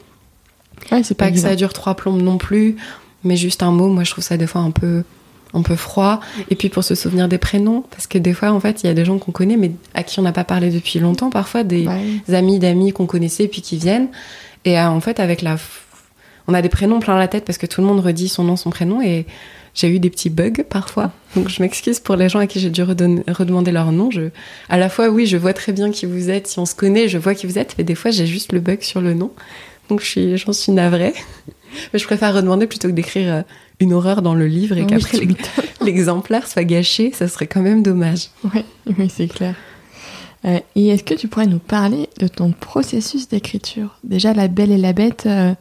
Ouais, 0.91 1.03
c'est 1.03 1.15
Pas 1.15 1.25
que 1.27 1.31
évident. 1.33 1.47
ça 1.49 1.55
dure 1.55 1.73
trois 1.73 1.95
plombes 1.95 2.21
non 2.21 2.37
plus, 2.37 2.75
mais 3.23 3.35
juste 3.37 3.63
un 3.63 3.71
mot, 3.71 3.87
moi 3.89 4.03
je 4.03 4.11
trouve 4.11 4.23
ça 4.23 4.35
des 4.37 4.47
fois 4.47 4.61
un 4.61 4.71
peu, 4.71 5.03
un 5.53 5.61
peu 5.61 5.75
froid. 5.75 6.19
Et 6.49 6.55
puis 6.55 6.69
pour 6.69 6.83
se 6.83 6.95
souvenir 6.95 7.27
des 7.27 7.37
prénoms, 7.37 7.83
parce 7.91 8.07
que 8.07 8.17
des 8.17 8.33
fois, 8.33 8.51
en 8.51 8.59
fait, 8.59 8.83
il 8.83 8.87
y 8.87 8.89
a 8.89 8.93
des 8.93 9.05
gens 9.05 9.17
qu'on 9.17 9.31
connaît, 9.31 9.57
mais 9.57 9.71
à 9.93 10.03
qui 10.03 10.19
on 10.19 10.23
n'a 10.23 10.31
pas 10.31 10.43
parlé 10.43 10.69
depuis 10.69 10.99
longtemps, 10.99 11.29
parfois 11.29 11.63
des 11.63 11.87
Ouais. 11.87 12.35
amis 12.35 12.59
d'amis 12.59 12.91
qu'on 12.93 13.05
connaissait 13.07 13.47
puis 13.47 13.61
qui 13.61 13.77
viennent. 13.77 14.09
Et 14.65 14.79
euh, 14.79 14.87
en 14.89 14.99
fait, 15.01 15.19
avec 15.19 15.41
la. 15.41 15.57
On 16.47 16.53
a 16.53 16.61
des 16.63 16.69
prénoms 16.69 16.99
plein 16.99 17.17
la 17.17 17.27
tête 17.27 17.45
parce 17.45 17.57
que 17.59 17.67
tout 17.67 17.79
le 17.81 17.87
monde 17.87 17.99
redit 17.99 18.27
son 18.27 18.43
nom, 18.43 18.55
son 18.55 18.71
prénom. 18.71 19.01
Et 19.03 19.25
j'ai 19.75 19.87
eu 19.87 19.99
des 19.99 20.09
petits 20.09 20.31
bugs 20.31 20.63
parfois. 20.67 21.11
Donc 21.35 21.47
je 21.49 21.61
m'excuse 21.61 21.99
pour 21.99 22.15
les 22.15 22.27
gens 22.27 22.39
à 22.39 22.47
qui 22.47 22.59
j'ai 22.59 22.71
dû 22.71 22.81
redonner- 22.81 23.23
redemander 23.27 23.71
leur 23.71 23.91
nom. 23.91 24.09
Je... 24.09 24.29
À 24.67 24.77
la 24.77 24.89
fois, 24.89 25.09
oui, 25.09 25.27
je 25.27 25.37
vois 25.37 25.53
très 25.53 25.73
bien 25.73 25.91
qui 25.91 26.07
vous 26.07 26.31
êtes. 26.31 26.47
Si 26.47 26.57
on 26.57 26.65
se 26.65 26.73
connaît, 26.73 27.07
je 27.07 27.19
vois 27.19 27.35
qui 27.35 27.45
vous 27.45 27.59
êtes. 27.59 27.75
Mais 27.77 27.83
des 27.83 27.93
fois, 27.93 28.09
j'ai 28.09 28.25
juste 28.25 28.51
le 28.51 28.59
bug 28.61 28.81
sur 28.81 28.99
le 28.99 29.13
nom. 29.13 29.31
Donc 29.89 30.01
je 30.01 30.05
suis- 30.05 30.37
j'en 30.37 30.53
suis 30.53 30.71
navrée. 30.71 31.13
Mais 31.93 31.99
je 31.99 32.05
préfère 32.05 32.33
redemander 32.33 32.65
plutôt 32.67 32.87
que 32.87 32.93
d'écrire 32.93 33.33
euh, 33.33 33.41
une 33.79 33.93
horreur 33.93 34.21
dans 34.21 34.33
le 34.33 34.47
livre 34.47 34.77
et 34.77 34.81
Oui, 34.81 34.87
qu'après 34.87 35.19
l'exemplaire 35.81 36.47
soit 36.47 36.63
gâché. 36.63 37.11
Ça 37.13 37.27
serait 37.27 37.47
quand 37.47 37.61
même 37.61 37.83
dommage. 37.83 38.29
Oui, 38.53 38.61
oui, 38.97 39.09
c'est 39.15 39.27
clair. 39.27 39.55
Euh, 40.45 40.59
et 40.75 40.87
est-ce 40.87 41.03
que 41.03 41.13
tu 41.13 41.27
pourrais 41.27 41.47
nous 41.47 41.59
parler 41.59 42.09
de 42.19 42.27
ton 42.27 42.51
processus 42.51 43.27
d'écriture? 43.27 43.97
Déjà, 44.03 44.33
La 44.33 44.47
Belle 44.47 44.71
et 44.71 44.77
la 44.77 44.93
Bête, 44.93 45.23
euh, 45.25 45.53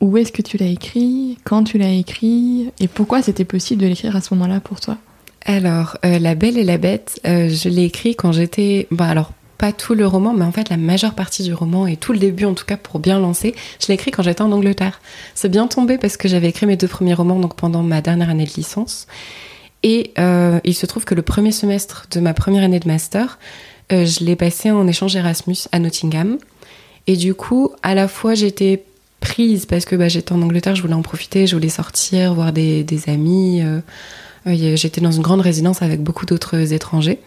où 0.00 0.16
est-ce 0.16 0.32
que 0.32 0.42
tu 0.42 0.56
l'as 0.58 0.66
écrit? 0.66 1.38
Quand 1.44 1.64
tu 1.64 1.78
l'as 1.78 1.92
écrit? 1.92 2.70
Et 2.80 2.88
pourquoi 2.88 3.22
c'était 3.22 3.44
possible 3.44 3.82
de 3.82 3.86
l'écrire 3.86 4.16
à 4.16 4.20
ce 4.20 4.34
moment-là 4.34 4.60
pour 4.60 4.80
toi? 4.80 4.96
Alors, 5.44 5.96
euh, 6.04 6.18
La 6.18 6.34
Belle 6.34 6.58
et 6.58 6.64
la 6.64 6.78
Bête, 6.78 7.20
euh, 7.26 7.48
je 7.48 7.68
l'ai 7.68 7.84
écrit 7.84 8.16
quand 8.16 8.32
j'étais. 8.32 8.86
Bah, 8.90 9.06
alors, 9.06 9.32
pas 9.58 9.72
tout 9.72 9.94
le 9.94 10.06
roman, 10.06 10.32
mais 10.32 10.44
en 10.44 10.52
fait, 10.52 10.70
la 10.70 10.76
majeure 10.76 11.14
partie 11.14 11.42
du 11.42 11.52
roman 11.52 11.86
et 11.88 11.96
tout 11.96 12.12
le 12.12 12.18
début, 12.20 12.44
en 12.44 12.54
tout 12.54 12.64
cas, 12.64 12.76
pour 12.76 13.00
bien 13.00 13.18
lancer, 13.18 13.54
je 13.80 13.88
l'ai 13.88 13.94
écrit 13.94 14.12
quand 14.12 14.22
j'étais 14.22 14.42
en 14.42 14.52
Angleterre. 14.52 15.00
C'est 15.34 15.48
bien 15.48 15.66
tombé 15.66 15.98
parce 15.98 16.16
que 16.16 16.28
j'avais 16.28 16.48
écrit 16.48 16.66
mes 16.66 16.76
deux 16.76 16.86
premiers 16.86 17.14
romans 17.14 17.40
donc 17.40 17.56
pendant 17.56 17.82
ma 17.82 18.00
dernière 18.00 18.30
année 18.30 18.44
de 18.44 18.52
licence. 18.56 19.08
Et 19.82 20.12
euh, 20.18 20.60
il 20.64 20.74
se 20.74 20.86
trouve 20.86 21.04
que 21.04 21.14
le 21.14 21.22
premier 21.22 21.52
semestre 21.52 22.06
de 22.10 22.20
ma 22.20 22.34
première 22.34 22.62
année 22.62 22.78
de 22.80 22.86
master, 22.88 23.38
euh, 23.92 24.06
je 24.06 24.24
l'ai 24.24 24.36
passé 24.36 24.70
en 24.70 24.86
échange 24.86 25.16
Erasmus 25.16 25.56
à 25.72 25.80
Nottingham. 25.80 26.38
Et 27.08 27.16
du 27.16 27.34
coup, 27.34 27.70
à 27.82 27.94
la 27.94 28.06
fois, 28.06 28.34
j'étais 28.34 28.84
prise 29.20 29.66
parce 29.66 29.84
que 29.84 29.96
bah, 29.96 30.08
j'étais 30.08 30.32
en 30.32 30.42
Angleterre, 30.42 30.76
je 30.76 30.82
voulais 30.82 30.94
en 30.94 31.02
profiter, 31.02 31.48
je 31.48 31.56
voulais 31.56 31.68
sortir, 31.68 32.34
voir 32.34 32.52
des, 32.52 32.84
amis. 33.08 33.62
euh, 33.62 33.80
J'étais 34.46 35.00
dans 35.00 35.10
une 35.10 35.22
grande 35.22 35.40
résidence 35.40 35.82
avec 35.82 36.02
beaucoup 36.02 36.26
d'autres 36.26 36.72
étrangers. 36.72 37.18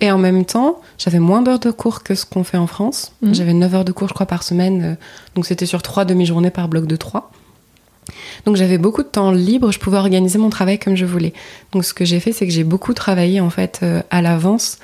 Et 0.00 0.10
en 0.10 0.18
même 0.18 0.44
temps, 0.44 0.80
j'avais 0.98 1.20
moins 1.20 1.42
d'heures 1.42 1.60
de 1.60 1.70
cours 1.70 2.02
que 2.02 2.14
ce 2.14 2.26
qu'on 2.26 2.42
fait 2.44 2.56
en 2.58 2.66
France. 2.66 3.12
Mhm. 3.22 3.34
J'avais 3.34 3.52
9 3.52 3.74
heures 3.74 3.84
de 3.84 3.92
cours, 3.92 4.08
je 4.08 4.14
crois, 4.14 4.26
par 4.26 4.42
semaine. 4.42 4.82
euh, 4.82 4.94
Donc 5.36 5.46
c'était 5.46 5.66
sur 5.66 5.80
trois 5.82 6.04
demi-journées 6.04 6.50
par 6.50 6.66
bloc 6.68 6.86
de 6.86 6.96
3. 6.96 7.30
Donc 8.46 8.56
j'avais 8.56 8.78
beaucoup 8.78 9.02
de 9.04 9.08
temps 9.08 9.30
libre, 9.30 9.70
je 9.70 9.78
pouvais 9.78 9.96
organiser 9.98 10.38
mon 10.38 10.50
travail 10.50 10.78
comme 10.78 10.96
je 10.96 11.04
voulais. 11.06 11.32
Donc 11.70 11.84
ce 11.84 11.94
que 11.94 12.04
j'ai 12.04 12.18
fait, 12.18 12.32
c'est 12.32 12.46
que 12.46 12.52
j'ai 12.52 12.64
beaucoup 12.64 12.94
travaillé 12.94 13.40
en 13.40 13.50
fait 13.50 13.80
euh, 13.84 14.02
à 14.10 14.22
l'avance 14.22 14.78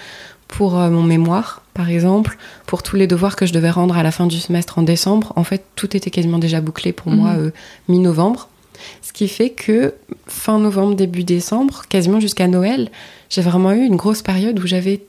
pour 0.47 0.79
euh, 0.79 0.89
mon 0.89 1.03
mémoire, 1.03 1.63
par 1.75 1.91
exemple, 1.91 2.39
pour 2.67 2.85
tous 2.85 2.95
les 2.95 3.09
devoirs 3.09 3.35
que 3.35 3.45
je 3.45 3.53
devais 3.53 3.71
rendre 3.71 3.97
à 3.99 4.05
la 4.05 4.13
fin 4.13 4.27
du 4.29 4.39
semestre 4.39 4.79
en 4.79 4.83
décembre. 4.83 5.33
En 5.35 5.43
fait, 5.45 5.65
tout 5.75 5.97
était 5.97 6.11
quasiment 6.11 6.39
déjà 6.39 6.61
bouclé 6.61 6.93
pour 6.93 7.11
moi 7.11 7.31
Mhm. 7.33 7.39
euh, 7.47 7.51
mi-novembre. 7.89 8.49
Ce 9.03 9.13
qui 9.13 9.29
fait 9.29 9.51
que 9.51 9.95
fin 10.27 10.59
novembre, 10.59 10.95
début 10.95 11.25
décembre, 11.25 11.85
quasiment 11.89 12.21
jusqu'à 12.21 12.47
Noël, 12.47 12.91
j'ai 13.31 13.43
vraiment 13.43 13.73
eu 13.73 13.85
une 13.85 13.97
grosse 13.97 14.23
période 14.23 14.59
où 14.59 14.67
j'avais 14.67 15.01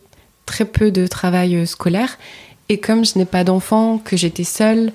très 0.45 0.65
peu 0.65 0.91
de 0.91 1.07
travail 1.07 1.55
euh, 1.55 1.65
scolaire. 1.65 2.17
Et 2.69 2.79
comme 2.79 3.05
je 3.05 3.17
n'ai 3.17 3.25
pas 3.25 3.43
d'enfant, 3.43 3.97
que 3.97 4.17
j'étais 4.17 4.43
seule, 4.43 4.91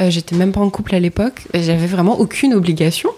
euh, 0.00 0.10
j'étais 0.10 0.36
même 0.36 0.52
pas 0.52 0.60
en 0.60 0.70
couple 0.70 0.94
à 0.94 1.00
l'époque, 1.00 1.42
et 1.52 1.62
j'avais 1.62 1.86
vraiment 1.86 2.18
aucune 2.18 2.54
obligation. 2.54 3.10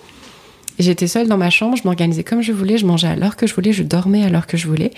J'étais 0.79 1.07
seule 1.07 1.29
dans 1.29 1.37
ma 1.37 1.51
chambre, 1.51 1.77
je 1.77 1.83
m'organisais 1.85 2.25
comme 2.25 2.40
je 2.40 2.53
voulais, 2.53 2.79
je 2.79 2.87
mangeais 2.87 3.09
à 3.09 3.16
l'heure 3.16 3.37
que 3.37 3.46
je 3.46 3.55
voulais, 3.55 3.73
je 3.73 3.83
dormais 3.83 4.25
à 4.25 4.31
l'heure 4.31 4.46
que 4.46 4.57
je 4.57 4.66
voulais. 4.66 4.92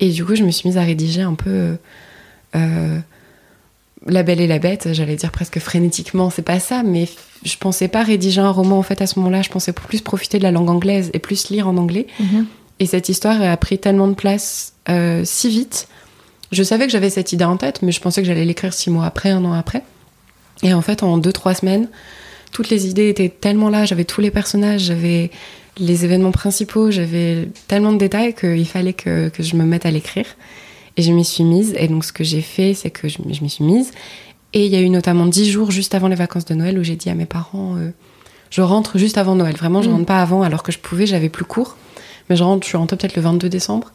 Et 0.00 0.10
du 0.10 0.24
coup, 0.24 0.34
je 0.34 0.42
me 0.42 0.50
suis 0.50 0.68
mise 0.68 0.76
à 0.76 0.82
rédiger 0.82 1.22
un 1.22 1.34
peu 1.34 1.50
euh, 1.50 1.76
euh, 2.56 2.98
La 4.06 4.22
Belle 4.22 4.40
et 4.40 4.46
la 4.46 4.58
Bête, 4.58 4.88
j'allais 4.92 5.16
dire 5.16 5.30
presque 5.30 5.58
frénétiquement, 5.58 6.30
c'est 6.30 6.42
pas 6.42 6.60
ça, 6.60 6.82
mais 6.82 7.08
je 7.44 7.56
pensais 7.56 7.88
pas 7.88 8.02
rédiger 8.02 8.40
un 8.40 8.50
roman 8.50 8.78
en 8.78 8.82
fait 8.82 9.00
à 9.00 9.06
ce 9.06 9.18
moment-là, 9.18 9.42
je 9.42 9.50
pensais 9.50 9.72
plus 9.72 10.00
profiter 10.00 10.38
de 10.38 10.42
la 10.42 10.50
langue 10.50 10.68
anglaise 10.70 11.10
et 11.14 11.18
plus 11.18 11.48
lire 11.50 11.68
en 11.68 11.76
anglais. 11.76 12.06
Et 12.80 12.86
cette 12.86 13.08
histoire 13.08 13.40
a 13.40 13.56
pris 13.56 13.78
tellement 13.78 14.08
de 14.08 14.14
place 14.14 14.74
euh, 14.88 15.22
si 15.24 15.48
vite. 15.48 15.88
Je 16.52 16.62
savais 16.62 16.86
que 16.86 16.92
j'avais 16.92 17.10
cette 17.10 17.32
idée 17.32 17.44
en 17.44 17.56
tête, 17.56 17.82
mais 17.82 17.92
je 17.92 18.00
pensais 18.00 18.20
que 18.20 18.26
j'allais 18.26 18.44
l'écrire 18.44 18.72
six 18.72 18.90
mois 18.90 19.06
après, 19.06 19.30
un 19.30 19.44
an 19.44 19.52
après. 19.52 19.82
Et 20.62 20.74
en 20.74 20.82
fait, 20.82 21.02
en 21.02 21.18
deux, 21.18 21.32
trois 21.32 21.54
semaines, 21.54 21.88
toutes 22.52 22.70
les 22.70 22.86
idées 22.86 23.08
étaient 23.08 23.28
tellement 23.28 23.70
là, 23.70 23.84
j'avais 23.84 24.04
tous 24.04 24.20
les 24.20 24.30
personnages, 24.30 24.82
j'avais 24.82 25.30
les 25.78 26.04
événements 26.04 26.30
principaux, 26.30 26.90
j'avais 26.90 27.48
tellement 27.68 27.92
de 27.92 27.98
détails 27.98 28.34
qu'il 28.34 28.66
fallait 28.66 28.92
que, 28.92 29.28
que 29.28 29.42
je 29.42 29.56
me 29.56 29.64
mette 29.64 29.86
à 29.86 29.90
l'écrire. 29.90 30.26
Et 30.96 31.02
je 31.02 31.12
m'y 31.12 31.24
suis 31.24 31.44
mise. 31.44 31.74
Et 31.78 31.88
donc, 31.88 32.04
ce 32.04 32.12
que 32.12 32.24
j'ai 32.24 32.40
fait, 32.42 32.74
c'est 32.74 32.90
que 32.90 33.08
je, 33.08 33.18
je 33.30 33.42
m'y 33.42 33.50
suis 33.50 33.64
mise. 33.64 33.90
Et 34.52 34.66
il 34.66 34.72
y 34.72 34.76
a 34.76 34.80
eu 34.80 34.88
notamment 34.88 35.26
dix 35.26 35.50
jours 35.50 35.70
juste 35.72 35.94
avant 35.94 36.06
les 36.08 36.14
vacances 36.14 36.44
de 36.44 36.54
Noël 36.54 36.78
où 36.78 36.84
j'ai 36.84 36.94
dit 36.96 37.10
à 37.10 37.14
mes 37.14 37.26
parents 37.26 37.76
euh, 37.76 37.90
je 38.50 38.60
rentre 38.62 38.98
juste 38.98 39.18
avant 39.18 39.34
Noël. 39.34 39.56
Vraiment, 39.56 39.82
je 39.82 39.88
Mm. 39.88 39.92
rentre 39.94 40.06
pas 40.06 40.22
avant 40.22 40.42
alors 40.42 40.62
que 40.62 40.70
je 40.70 40.78
pouvais, 40.78 41.06
j'avais 41.06 41.28
plus 41.28 41.44
cours. 41.44 41.76
Mais 42.30 42.36
je 42.36 42.44
rentre, 42.44 42.62
je 42.62 42.68
suis 42.68 42.76
rentrée 42.76 42.96
peut-être 42.96 43.16
le 43.16 43.22
22 43.22 43.48
décembre. 43.48 43.92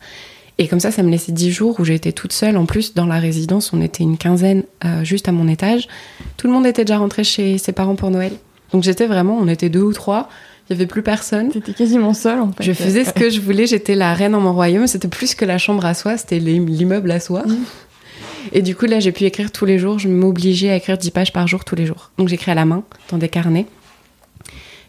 Et 0.57 0.67
comme 0.67 0.81
ça, 0.81 0.91
ça 0.91 1.01
me 1.01 1.09
laissait 1.09 1.31
10 1.31 1.51
jours 1.51 1.79
où 1.79 1.85
j'étais 1.85 2.11
toute 2.11 2.33
seule. 2.33 2.57
En 2.57 2.65
plus, 2.65 2.93
dans 2.93 3.05
la 3.05 3.19
résidence, 3.19 3.71
on 3.71 3.81
était 3.81 4.03
une 4.03 4.17
quinzaine 4.17 4.63
euh, 4.83 5.05
juste 5.05 5.29
à 5.29 5.31
mon 5.31 5.47
étage. 5.47 5.87
Tout 6.35 6.47
le 6.47 6.53
monde 6.53 6.65
était 6.67 6.83
déjà 6.83 6.97
rentré 6.97 7.23
chez 7.23 7.57
ses 7.57 7.71
parents 7.71 7.95
pour 7.95 8.11
Noël. 8.11 8.33
Donc 8.73 8.83
j'étais 8.83 9.07
vraiment, 9.07 9.37
on 9.39 9.47
était 9.47 9.69
deux 9.69 9.81
ou 9.81 9.93
trois. 9.93 10.27
Il 10.69 10.73
y 10.73 10.75
avait 10.75 10.85
plus 10.85 11.01
personne. 11.01 11.49
T'étais 11.49 11.73
quasiment 11.73 12.13
seule 12.13 12.39
en 12.39 12.51
fait. 12.51 12.63
Je 12.63 12.73
faisais 12.73 13.03
ce 13.03 13.11
que 13.11 13.29
je 13.29 13.41
voulais. 13.41 13.65
J'étais 13.65 13.95
la 13.95 14.13
reine 14.13 14.35
en 14.35 14.39
mon 14.39 14.53
royaume. 14.53 14.85
C'était 14.87 15.07
plus 15.07 15.33
que 15.33 15.43
la 15.45 15.57
chambre 15.57 15.83
à 15.85 15.93
soi. 15.95 16.17
C'était 16.17 16.39
l'im- 16.39 16.65
l'immeuble 16.67 17.09
à 17.11 17.19
soi. 17.19 17.43
Et 18.51 18.61
du 18.61 18.75
coup, 18.75 18.85
là, 18.85 18.99
j'ai 18.99 19.11
pu 19.11 19.23
écrire 19.25 19.51
tous 19.51 19.65
les 19.65 19.79
jours. 19.79 19.97
Je 19.99 20.07
m'obligeais 20.07 20.69
à 20.69 20.75
écrire 20.75 20.97
10 20.97 21.11
pages 21.11 21.33
par 21.33 21.47
jour 21.47 21.65
tous 21.65 21.75
les 21.75 21.85
jours. 21.85 22.11
Donc 22.17 22.27
j'écris 22.27 22.51
à 22.51 22.55
la 22.55 22.65
main 22.65 22.83
dans 23.09 23.17
des 23.17 23.29
carnets. 23.29 23.65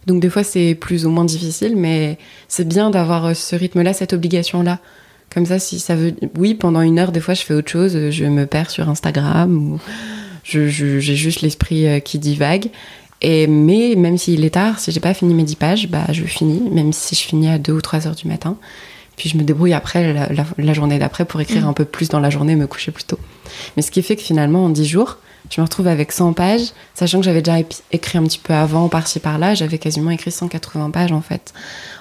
Donc 0.06 0.20
des 0.20 0.30
fois, 0.30 0.44
c'est 0.44 0.74
plus 0.74 1.04
ou 1.06 1.10
moins 1.10 1.24
difficile, 1.24 1.76
mais 1.76 2.18
c'est 2.48 2.66
bien 2.66 2.90
d'avoir 2.90 3.26
euh, 3.26 3.34
ce 3.34 3.54
rythme-là, 3.56 3.92
cette 3.92 4.12
obligation-là. 4.12 4.78
Comme 5.32 5.46
ça, 5.46 5.58
si 5.58 5.78
ça 5.78 5.94
veut... 5.94 6.14
Oui, 6.38 6.54
pendant 6.54 6.80
une 6.80 6.98
heure, 6.98 7.12
des 7.12 7.20
fois, 7.20 7.34
je 7.34 7.42
fais 7.42 7.54
autre 7.54 7.70
chose. 7.70 8.10
Je 8.10 8.24
me 8.24 8.46
perds 8.46 8.70
sur 8.70 8.88
Instagram 8.88 9.56
ou 9.56 9.78
je- 10.42 10.68
je- 10.68 10.98
j'ai 11.00 11.16
juste 11.16 11.42
l'esprit 11.42 11.86
euh, 11.86 12.00
qui 12.00 12.18
divague. 12.18 12.70
Et, 13.22 13.46
mais 13.46 13.94
même 13.96 14.16
s'il 14.16 14.44
est 14.44 14.50
tard, 14.50 14.78
si 14.80 14.92
j'ai 14.92 15.00
pas 15.00 15.12
fini 15.14 15.34
mes 15.34 15.42
10 15.42 15.56
pages, 15.56 15.88
bah, 15.88 16.06
je 16.10 16.24
finis, 16.24 16.62
même 16.70 16.92
si 16.92 17.14
je 17.14 17.20
finis 17.22 17.48
à 17.48 17.58
2 17.58 17.72
ou 17.72 17.80
3 17.80 18.06
heures 18.06 18.14
du 18.14 18.26
matin. 18.28 18.56
Puis 19.16 19.28
je 19.28 19.36
me 19.36 19.42
débrouille 19.42 19.74
après, 19.74 20.12
la, 20.14 20.32
la- 20.32 20.46
la 20.56 20.72
journée 20.72 20.98
d'après, 20.98 21.26
pour 21.26 21.40
écrire 21.40 21.62
Mhm. 21.64 21.68
un 21.68 21.72
peu 21.74 21.84
plus 21.84 22.08
dans 22.08 22.20
la 22.20 22.30
journée 22.30 22.56
me 22.56 22.66
coucher 22.66 22.90
plus 22.92 23.04
tôt. 23.04 23.18
Mais 23.76 23.82
ce 23.82 23.90
qui 23.90 24.02
fait 24.02 24.16
que 24.16 24.22
finalement, 24.22 24.64
en 24.64 24.70
10 24.70 24.86
jours, 24.86 25.18
je 25.50 25.60
me 25.60 25.64
retrouve 25.66 25.88
avec 25.88 26.12
100 26.12 26.32
pages, 26.32 26.70
sachant 26.94 27.18
que 27.18 27.24
j'avais 27.24 27.42
déjà 27.42 27.58
écrit 27.92 28.16
un 28.18 28.22
petit 28.22 28.38
peu 28.38 28.54
avant, 28.54 28.88
par-ci 28.88 29.20
par-là. 29.20 29.54
J'avais 29.54 29.78
quasiment 29.78 30.10
écrit 30.10 30.30
180 30.30 30.90
pages 30.90 31.12
en 31.12 31.20
fait, 31.20 31.52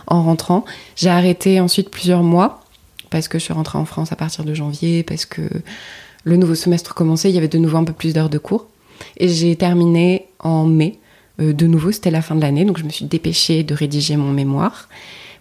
en 0.07 0.23
rentrant. 0.23 0.63
J'ai 0.95 1.09
arrêté 1.09 1.59
ensuite 1.59 1.89
plusieurs 1.89 2.23
mois, 2.23 2.61
parce 3.09 3.27
que 3.27 3.39
je 3.39 3.43
suis 3.43 3.53
rentrée 3.53 3.77
en 3.79 3.85
France 3.85 4.11
à 4.13 4.15
partir 4.15 4.45
de 4.45 4.53
janvier, 4.53 5.03
parce 5.03 5.25
que 5.25 5.41
le 6.23 6.37
nouveau 6.37 6.55
semestre 6.55 6.93
commençait, 6.93 7.29
il 7.29 7.35
y 7.35 7.37
avait 7.37 7.47
de 7.49 7.57
nouveau 7.57 7.77
un 7.77 7.83
peu 7.83 7.93
plus 7.93 8.13
d'heures 8.13 8.29
de 8.29 8.37
cours. 8.37 8.67
Et 9.17 9.27
j'ai 9.29 9.55
terminé 9.55 10.27
en 10.39 10.65
mai. 10.65 10.98
Euh, 11.39 11.53
de 11.53 11.67
nouveau, 11.67 11.91
c'était 11.91 12.11
la 12.11 12.21
fin 12.21 12.35
de 12.35 12.41
l'année, 12.41 12.65
donc 12.65 12.77
je 12.77 12.83
me 12.83 12.89
suis 12.89 13.05
dépêchée 13.05 13.63
de 13.63 13.73
rédiger 13.73 14.17
mon 14.17 14.31
mémoire 14.31 14.87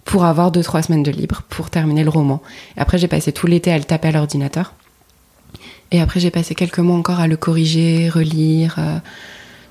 pour 0.04 0.24
avoir 0.24 0.50
deux 0.50 0.62
trois 0.62 0.82
semaines 0.82 1.02
de 1.02 1.10
libre 1.10 1.42
pour 1.48 1.70
terminer 1.70 2.02
le 2.02 2.10
roman. 2.10 2.42
Après, 2.76 2.98
j'ai 2.98 3.08
passé 3.08 3.32
tout 3.32 3.46
l'été 3.46 3.70
à 3.72 3.78
le 3.78 3.84
taper 3.84 4.08
à 4.08 4.12
l'ordinateur. 4.12 4.72
Et 5.90 6.00
après, 6.00 6.20
j'ai 6.20 6.30
passé 6.30 6.54
quelques 6.54 6.78
mois 6.78 6.96
encore 6.96 7.20
à 7.20 7.26
le 7.26 7.36
corriger, 7.36 8.08
relire. 8.08 8.76
euh, 8.78 8.98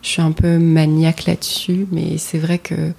je 0.01 0.09
suis 0.09 0.21
un 0.21 0.31
peu 0.31 0.57
maniaque 0.57 1.25
là-dessus, 1.25 1.87
mais 1.91 2.17
c'est 2.17 2.37
vrai 2.37 2.59
que 2.59 2.93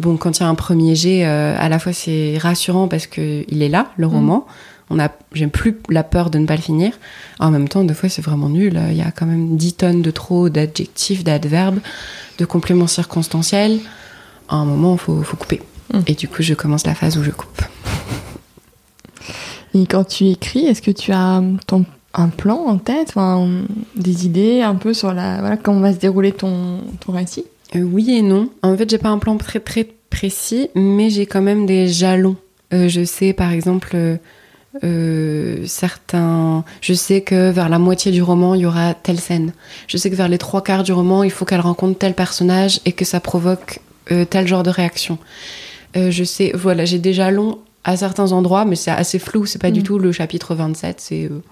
bon, 0.00 0.16
quand 0.16 0.38
il 0.38 0.42
y 0.42 0.44
a 0.44 0.48
un 0.48 0.54
premier 0.54 0.94
jet, 0.94 1.24
euh, 1.26 1.56
à 1.58 1.68
la 1.68 1.78
fois 1.78 1.92
c'est 1.92 2.38
rassurant 2.38 2.88
parce 2.88 3.06
que 3.06 3.44
il 3.48 3.62
est 3.62 3.68
là, 3.68 3.92
le 3.96 4.06
roman. 4.06 4.46
On 4.90 4.98
a, 4.98 5.10
j'aime 5.32 5.50
plus 5.50 5.78
la 5.88 6.02
peur 6.02 6.30
de 6.30 6.38
ne 6.38 6.46
pas 6.46 6.56
le 6.56 6.62
finir. 6.62 6.92
En 7.38 7.50
même 7.50 7.68
temps, 7.68 7.84
des 7.84 7.94
fois, 7.94 8.08
c'est 8.08 8.22
vraiment 8.22 8.48
nul. 8.48 8.80
Il 8.90 8.96
y 8.96 9.02
a 9.02 9.10
quand 9.10 9.26
même 9.26 9.56
10 9.56 9.74
tonnes 9.74 10.02
de 10.02 10.10
trop 10.10 10.48
d'adjectifs, 10.48 11.24
d'adverbes, 11.24 11.78
de 12.38 12.44
compléments 12.44 12.86
circonstanciels. 12.86 13.78
À 14.48 14.56
un 14.56 14.64
moment, 14.64 14.94
il 14.94 14.98
faut, 14.98 15.22
faut 15.22 15.36
couper. 15.36 15.62
Mm. 15.92 16.00
Et 16.06 16.14
du 16.14 16.28
coup, 16.28 16.42
je 16.42 16.54
commence 16.54 16.86
la 16.86 16.94
phase 16.94 17.16
où 17.16 17.22
je 17.24 17.30
coupe. 17.30 17.62
Et 19.74 19.86
quand 19.86 20.04
tu 20.04 20.26
écris, 20.26 20.66
est-ce 20.66 20.82
que 20.82 20.92
tu 20.92 21.12
as 21.12 21.42
ton, 21.66 21.84
un 22.14 22.28
plan 22.28 22.56
en 22.66 22.78
tête, 22.78 23.08
enfin, 23.08 23.48
des 23.96 24.24
idées 24.24 24.62
un 24.62 24.76
peu 24.76 24.94
sur 24.94 25.12
la, 25.12 25.40
voilà, 25.40 25.56
comment 25.56 25.80
va 25.80 25.92
se 25.92 25.98
dérouler 25.98 26.32
ton, 26.32 26.80
ton 27.00 27.12
récit? 27.12 27.44
Euh, 27.74 27.82
oui 27.82 28.10
et 28.10 28.22
non. 28.22 28.48
En 28.62 28.76
fait, 28.76 28.88
j'ai 28.88 28.98
pas 28.98 29.08
un 29.08 29.18
plan 29.18 29.36
très 29.36 29.60
très 29.60 29.84
précis, 30.10 30.68
mais 30.76 31.10
j'ai 31.10 31.26
quand 31.26 31.42
même 31.42 31.66
des 31.66 31.88
jalons. 31.88 32.36
Euh, 32.72 32.88
je 32.88 33.04
sais, 33.04 33.32
par 33.32 33.50
exemple, 33.50 33.90
euh, 33.94 34.16
euh, 34.82 35.64
certains. 35.66 36.64
Je 36.80 36.94
sais 36.94 37.20
que 37.20 37.50
vers 37.50 37.68
la 37.68 37.78
moitié 37.78 38.10
du 38.10 38.22
roman, 38.22 38.54
il 38.54 38.62
y 38.62 38.66
aura 38.66 38.94
telle 38.94 39.20
scène. 39.20 39.52
Je 39.86 39.96
sais 39.96 40.10
que 40.10 40.16
vers 40.16 40.28
les 40.28 40.38
trois 40.38 40.62
quarts 40.62 40.82
du 40.82 40.92
roman, 40.92 41.22
il 41.22 41.30
faut 41.30 41.44
qu'elle 41.44 41.60
rencontre 41.60 41.98
tel 41.98 42.14
personnage 42.14 42.80
et 42.84 42.92
que 42.92 43.04
ça 43.04 43.20
provoque 43.20 43.80
euh, 44.10 44.24
tel 44.24 44.46
genre 44.48 44.62
de 44.62 44.70
réaction. 44.70 45.18
Euh, 45.96 46.10
je 46.10 46.24
sais, 46.24 46.50
voilà, 46.54 46.84
j'ai 46.84 46.98
des 46.98 47.12
jalons 47.12 47.58
à 47.84 47.96
certains 47.96 48.32
endroits, 48.32 48.64
mais 48.64 48.76
c'est 48.76 48.90
assez 48.90 49.18
flou. 49.18 49.46
C'est 49.46 49.60
pas 49.60 49.70
du 49.70 49.80
Mm. 49.80 49.84
tout 49.84 49.98
le 49.98 50.10
chapitre 50.12 50.54
27, 50.54 51.00
c'est 51.00 51.24
euh, 51.24 51.42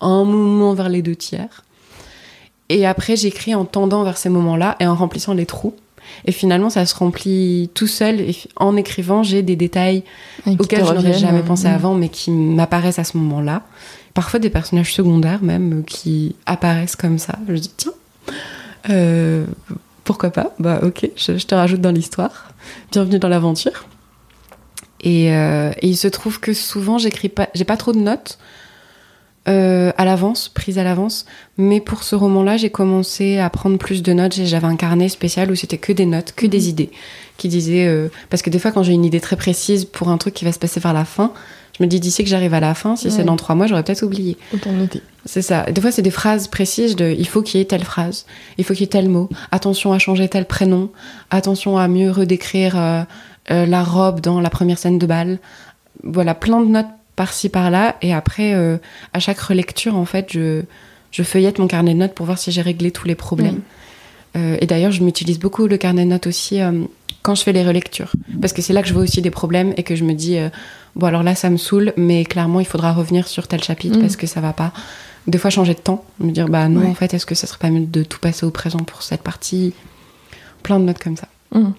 un 0.00 0.24
moment 0.24 0.74
vers 0.74 0.88
les 0.88 1.02
deux 1.02 1.16
tiers. 1.16 1.64
Et 2.68 2.84
après, 2.84 3.14
j'écris 3.14 3.54
en 3.54 3.64
tendant 3.64 4.02
vers 4.02 4.18
ces 4.18 4.28
moments-là 4.28 4.76
et 4.80 4.86
en 4.86 4.94
remplissant 4.96 5.34
les 5.34 5.46
trous. 5.46 5.74
Et 6.24 6.32
finalement, 6.32 6.70
ça 6.70 6.86
se 6.86 6.94
remplit 6.94 7.70
tout 7.74 7.86
seul. 7.86 8.20
Et 8.20 8.36
en 8.56 8.76
écrivant, 8.76 9.22
j'ai 9.22 9.42
des 9.42 9.56
détails 9.56 10.02
Et 10.46 10.52
auxquels 10.58 10.84
je 10.84 10.92
n'aurais 10.92 11.18
jamais 11.18 11.42
pensé 11.42 11.66
avant, 11.66 11.94
mais 11.94 12.08
qui 12.08 12.30
m'apparaissent 12.30 12.98
à 12.98 13.04
ce 13.04 13.16
moment-là. 13.18 13.62
Parfois 14.14 14.40
des 14.40 14.50
personnages 14.50 14.94
secondaires 14.94 15.42
même 15.42 15.84
qui 15.84 16.36
apparaissent 16.46 16.96
comme 16.96 17.18
ça. 17.18 17.38
Je 17.48 17.54
dis 17.54 17.72
tiens, 17.76 17.92
euh, 18.88 19.44
pourquoi 20.04 20.30
pas? 20.30 20.54
Bah 20.58 20.80
ok, 20.82 21.10
je, 21.16 21.36
je 21.36 21.46
te 21.46 21.54
rajoute 21.54 21.80
dans 21.80 21.90
l'histoire. 21.90 22.52
Bienvenue 22.92 23.18
dans 23.18 23.28
l'aventure. 23.28 23.84
Et, 25.02 25.34
euh, 25.34 25.70
et 25.82 25.88
il 25.88 25.96
se 25.96 26.08
trouve 26.08 26.40
que 26.40 26.54
souvent 26.54 26.96
j'écris 26.98 27.28
pas, 27.28 27.48
j'ai 27.54 27.64
pas 27.64 27.76
trop 27.76 27.92
de 27.92 27.98
notes 27.98 28.38
euh, 29.48 29.92
à 29.96 30.04
l'avance, 30.04 30.48
prises 30.48 30.78
à 30.78 30.84
l'avance. 30.84 31.24
Mais 31.58 31.80
pour 31.80 32.02
ce 32.02 32.14
roman-là, 32.16 32.56
j'ai 32.56 32.70
commencé 32.70 33.38
à 33.38 33.48
prendre 33.50 33.78
plus 33.78 34.02
de 34.02 34.12
notes. 34.12 34.34
J'avais 34.44 34.66
un 34.66 34.76
carnet 34.76 35.08
spécial 35.08 35.50
où 35.50 35.54
c'était 35.54 35.78
que 35.78 35.92
des 35.92 36.06
notes, 36.06 36.32
que 36.36 36.46
des 36.46 36.68
idées, 36.68 36.90
qui 37.36 37.48
disaient 37.48 37.86
euh, 37.86 38.08
parce 38.30 38.42
que 38.42 38.50
des 38.50 38.58
fois 38.58 38.72
quand 38.72 38.82
j'ai 38.82 38.92
une 38.92 39.04
idée 39.04 39.20
très 39.20 39.36
précise 39.36 39.84
pour 39.84 40.08
un 40.08 40.18
truc 40.18 40.34
qui 40.34 40.44
va 40.44 40.52
se 40.52 40.58
passer 40.58 40.80
vers 40.80 40.92
la 40.92 41.04
fin, 41.04 41.32
je 41.78 41.82
me 41.84 41.88
dis 41.88 42.00
d'ici 42.00 42.24
que 42.24 42.30
j'arrive 42.30 42.54
à 42.54 42.60
la 42.60 42.74
fin, 42.74 42.96
si 42.96 43.06
Ouais. 43.06 43.12
c'est 43.12 43.24
dans 43.24 43.36
trois 43.36 43.54
mois, 43.54 43.66
j'aurais 43.66 43.82
peut-être 43.82 44.02
oublié. 44.02 44.38
Autant 44.54 44.72
noter. 44.72 45.02
C'est 45.26 45.42
ça. 45.42 45.64
Des 45.70 45.80
fois, 45.80 45.92
c'est 45.92 46.00
des 46.02 46.10
phrases 46.10 46.48
précises 46.48 46.96
de 46.96 47.14
il 47.18 47.28
faut 47.28 47.42
qu'il 47.42 47.58
y 47.58 47.62
ait 47.62 47.66
telle 47.66 47.84
phrase, 47.84 48.24
il 48.56 48.64
faut 48.64 48.72
qu'il 48.72 48.82
y 48.82 48.84
ait 48.84 48.88
tel 48.88 49.08
mot, 49.10 49.28
attention 49.50 49.92
à 49.92 49.98
changer 49.98 50.26
tel 50.28 50.46
prénom, 50.46 50.90
attention 51.30 51.76
à 51.76 51.86
mieux 51.88 52.10
redécrire 52.10 52.74
euh, 52.76 53.04
la 53.66 53.84
robe 53.84 54.20
dans 54.20 54.40
la 54.40 54.48
première 54.50 54.78
scène 54.78 54.98
de 54.98 55.06
bal. 55.06 55.38
Voilà, 56.02 56.34
plein 56.34 56.60
de 56.62 56.66
notes 56.66 56.86
par-ci 57.16 57.48
par-là. 57.48 57.96
Et 58.02 58.12
après, 58.14 58.54
euh, 58.54 58.76
à 59.12 59.18
chaque 59.18 59.40
relecture, 59.40 59.96
en 59.96 60.04
fait, 60.04 60.28
je, 60.32 60.62
je 61.10 61.22
feuillette 61.22 61.58
mon 61.58 61.66
carnet 61.66 61.94
de 61.94 61.98
notes 61.98 62.14
pour 62.14 62.26
voir 62.26 62.38
si 62.38 62.52
j'ai 62.52 62.62
réglé 62.62 62.90
tous 62.90 63.06
les 63.08 63.14
problèmes. 63.14 63.60
Euh, 64.36 64.58
et 64.60 64.66
d'ailleurs, 64.66 64.92
je 64.92 65.02
m'utilise 65.02 65.38
beaucoup 65.38 65.66
le 65.66 65.78
carnet 65.78 66.04
de 66.04 66.10
notes 66.10 66.26
aussi 66.26 66.60
euh, 66.60 66.72
quand 67.22 67.34
je 67.34 67.42
fais 67.42 67.52
les 67.52 67.64
relectures. 67.64 68.12
Parce 68.40 68.52
que 68.52 68.60
c'est 68.62 68.72
là 68.74 68.82
que 68.82 68.88
je 68.88 68.92
vois 68.92 69.02
aussi 69.02 69.22
des 69.22 69.30
problèmes 69.30 69.72
et 69.78 69.82
que 69.82 69.96
je 69.96 70.04
me 70.04 70.12
dis, 70.12 70.36
bon, 70.94 71.06
alors 71.06 71.22
là, 71.22 71.34
ça 71.34 71.48
me 71.50 71.56
saoule, 71.56 71.92
mais 71.96 72.24
clairement, 72.24 72.60
il 72.60 72.66
faudra 72.66 72.92
revenir 72.92 73.26
sur 73.28 73.48
tel 73.48 73.64
chapitre 73.64 73.96
Mm. 73.98 74.02
parce 74.02 74.16
que 74.16 74.26
ça 74.26 74.40
va 74.40 74.52
pas. 74.52 74.72
Des 75.26 75.38
fois, 75.38 75.50
changer 75.50 75.74
de 75.74 75.80
temps, 75.80 76.04
me 76.20 76.30
dire, 76.30 76.48
bah 76.48 76.68
non, 76.68 76.82
Ouais. 76.82 76.86
en 76.86 76.94
fait, 76.94 77.12
est-ce 77.14 77.26
que 77.26 77.34
ça 77.34 77.46
serait 77.48 77.58
pas 77.58 77.70
mieux 77.70 77.84
de 77.86 78.04
tout 78.04 78.20
passer 78.20 78.46
au 78.46 78.50
présent 78.50 78.78
pour 78.78 79.02
cette 79.02 79.22
partie? 79.22 79.72
Plein 80.62 80.78
de 80.78 80.84
notes 80.84 81.02
comme 81.02 81.16
ça. 81.16 81.26
Mm. 81.52 81.70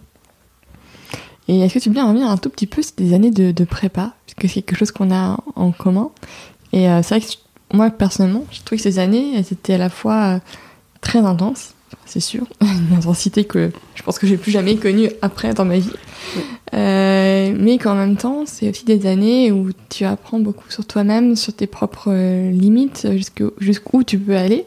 Et 1.49 1.59
est-ce 1.61 1.75
que 1.75 1.79
tu 1.79 1.89
peux 1.89 1.93
bien 1.95 2.07
revenir 2.07 2.27
un 2.29 2.35
tout 2.37 2.49
petit 2.49 2.67
peu 2.67 2.81
sur 2.81 2.91
des 2.97 3.13
années 3.13 3.31
de, 3.31 3.51
de 3.51 3.63
prépa? 3.63 4.13
Que 4.37 4.47
c'est 4.47 4.61
quelque 4.61 4.77
chose 4.79 4.91
qu'on 4.91 5.11
a 5.11 5.37
en 5.55 5.71
commun. 5.71 6.09
Et 6.73 6.89
euh, 6.89 7.01
c'est 7.01 7.15
vrai 7.17 7.21
que 7.25 7.31
je- 7.31 7.75
moi, 7.77 7.89
personnellement, 7.89 8.45
je 8.51 8.61
trouve 8.63 8.77
que 8.77 8.83
ces 8.83 8.99
années, 8.99 9.33
elles 9.35 9.51
étaient 9.51 9.73
à 9.73 9.77
la 9.77 9.89
fois 9.89 10.35
euh, 10.35 10.39
très 11.01 11.19
intenses, 11.19 11.73
c'est 12.05 12.19
sûr, 12.19 12.45
une 12.61 12.97
intensité 12.97 13.45
que 13.45 13.71
je 13.95 14.03
pense 14.03 14.19
que 14.19 14.27
j'ai 14.27 14.37
plus 14.37 14.51
jamais 14.51 14.75
connue 14.75 15.09
après 15.21 15.53
dans 15.53 15.65
ma 15.65 15.77
vie. 15.79 15.91
Oui. 16.35 16.41
Euh, 16.73 17.55
mais 17.57 17.77
qu'en 17.77 17.95
même 17.95 18.17
temps, 18.17 18.43
c'est 18.45 18.69
aussi 18.69 18.83
des 18.85 19.05
années 19.07 19.51
où 19.51 19.69
tu 19.89 20.03
apprends 20.05 20.39
beaucoup 20.39 20.69
sur 20.69 20.85
toi-même, 20.85 21.35
sur 21.35 21.53
tes 21.53 21.67
propres 21.67 22.11
limites, 22.51 23.07
jusqu'où 23.15 23.51
jusqu'où 23.59 24.03
tu 24.03 24.19
peux 24.19 24.35
aller. 24.35 24.65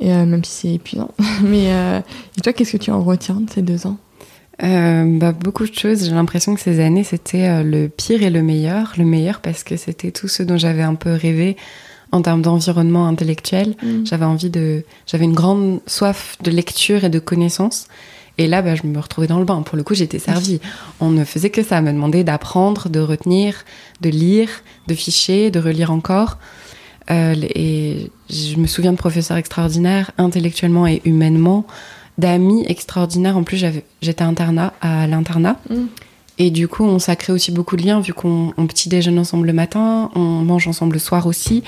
Et, 0.00 0.12
euh, 0.12 0.24
même 0.26 0.42
si 0.44 0.52
c'est 0.52 0.74
épuisant. 0.74 1.10
mais 1.44 1.66
et 2.36 2.40
toi, 2.42 2.52
qu'est-ce 2.52 2.72
que 2.72 2.76
tu 2.76 2.90
en 2.90 3.02
retiens 3.02 3.36
de 3.36 3.48
ces 3.50 3.62
deux 3.62 3.86
ans? 3.86 3.98
Euh, 4.62 5.18
bah, 5.18 5.32
beaucoup 5.32 5.66
de 5.66 5.74
choses. 5.74 6.04
J'ai 6.04 6.12
l'impression 6.12 6.54
que 6.54 6.60
ces 6.60 6.80
années, 6.80 7.04
c'était 7.04 7.48
euh, 7.48 7.62
le 7.62 7.88
pire 7.88 8.22
et 8.22 8.30
le 8.30 8.42
meilleur. 8.42 8.92
Le 8.98 9.04
meilleur 9.04 9.40
parce 9.40 9.64
que 9.64 9.76
c'était 9.76 10.10
tout 10.10 10.28
ce 10.28 10.42
dont 10.42 10.56
j'avais 10.56 10.82
un 10.82 10.94
peu 10.94 11.12
rêvé 11.12 11.56
en 12.12 12.20
termes 12.20 12.42
d'environnement 12.42 13.06
intellectuel. 13.06 13.74
J'avais 14.04 14.26
envie 14.26 14.50
de, 14.50 14.84
j'avais 15.06 15.24
une 15.24 15.32
grande 15.32 15.80
soif 15.86 16.36
de 16.42 16.50
lecture 16.50 17.04
et 17.04 17.08
de 17.08 17.18
connaissances. 17.18 17.88
Et 18.38 18.46
là, 18.46 18.62
bah, 18.62 18.74
je 18.74 18.86
me 18.86 18.98
retrouvais 18.98 19.26
dans 19.26 19.38
le 19.38 19.44
bain. 19.44 19.62
Pour 19.62 19.76
le 19.76 19.82
coup, 19.82 19.94
j'étais 19.94 20.18
servie. 20.18 20.60
On 21.00 21.10
ne 21.10 21.24
faisait 21.24 21.50
que 21.50 21.62
ça, 21.62 21.80
me 21.80 21.92
demander 21.92 22.22
d'apprendre, 22.22 22.88
de 22.88 23.00
retenir, 23.00 23.64
de 24.00 24.10
lire, 24.10 24.48
de 24.88 24.94
ficher, 24.94 25.50
de 25.50 25.58
relire 25.58 25.90
encore. 25.90 26.38
Euh, 27.10 27.34
et 27.54 28.10
je 28.30 28.56
me 28.56 28.66
souviens 28.66 28.92
de 28.92 28.96
professeurs 28.96 29.36
extraordinaires, 29.36 30.12
intellectuellement 30.18 30.86
et 30.86 31.02
humainement, 31.04 31.66
d'amis 32.18 32.64
extraordinaires. 32.68 33.36
En 33.36 33.42
plus, 33.42 33.64
j'étais 34.00 34.22
internat 34.22 34.72
à 34.80 35.06
l'internat. 35.06 35.58
Mm. 35.70 35.86
Et 36.38 36.50
du 36.50 36.66
coup, 36.68 36.84
on 36.84 36.98
ça 36.98 37.14
crée 37.16 37.32
aussi 37.32 37.52
beaucoup 37.52 37.76
de 37.76 37.82
liens 37.82 38.00
vu 38.00 38.12
qu'on 38.12 38.52
on 38.56 38.66
petit 38.66 38.88
déjeune 38.88 39.18
ensemble 39.18 39.46
le 39.46 39.52
matin, 39.52 40.10
on 40.14 40.20
mange 40.20 40.66
ensemble 40.66 40.94
le 40.94 40.98
soir 40.98 41.26
aussi. 41.26 41.62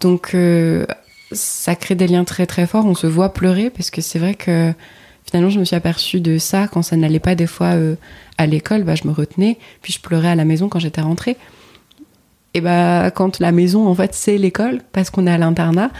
Donc, 0.00 0.34
euh, 0.34 0.86
ça 1.30 1.74
crée 1.74 1.94
des 1.94 2.06
liens 2.06 2.24
très 2.24 2.46
très 2.46 2.66
forts. 2.66 2.86
On 2.86 2.94
se 2.94 3.06
voit 3.06 3.32
pleurer 3.32 3.70
parce 3.70 3.90
que 3.90 4.00
c'est 4.00 4.18
vrai 4.18 4.34
que 4.34 4.72
finalement, 5.24 5.50
je 5.50 5.60
me 5.60 5.64
suis 5.64 5.76
aperçue 5.76 6.20
de 6.20 6.38
ça 6.38 6.68
quand 6.68 6.82
ça 6.82 6.96
n'allait 6.96 7.20
pas 7.20 7.34
des 7.34 7.46
fois 7.46 7.74
euh, 7.74 7.94
à 8.38 8.46
l'école. 8.46 8.84
Bah, 8.84 8.94
je 8.94 9.06
me 9.06 9.12
retenais, 9.12 9.58
puis 9.82 9.92
je 9.92 10.00
pleurais 10.00 10.28
à 10.28 10.34
la 10.34 10.44
maison 10.44 10.68
quand 10.68 10.78
j'étais 10.78 11.02
rentrée. 11.02 11.36
Et 12.54 12.60
bah, 12.60 13.10
quand 13.10 13.38
la 13.38 13.52
maison, 13.52 13.86
en 13.88 13.94
fait, 13.94 14.14
c'est 14.14 14.36
l'école, 14.36 14.80
parce 14.92 15.10
qu'on 15.10 15.26
est 15.26 15.30
à 15.30 15.38
l'internat, 15.38 15.90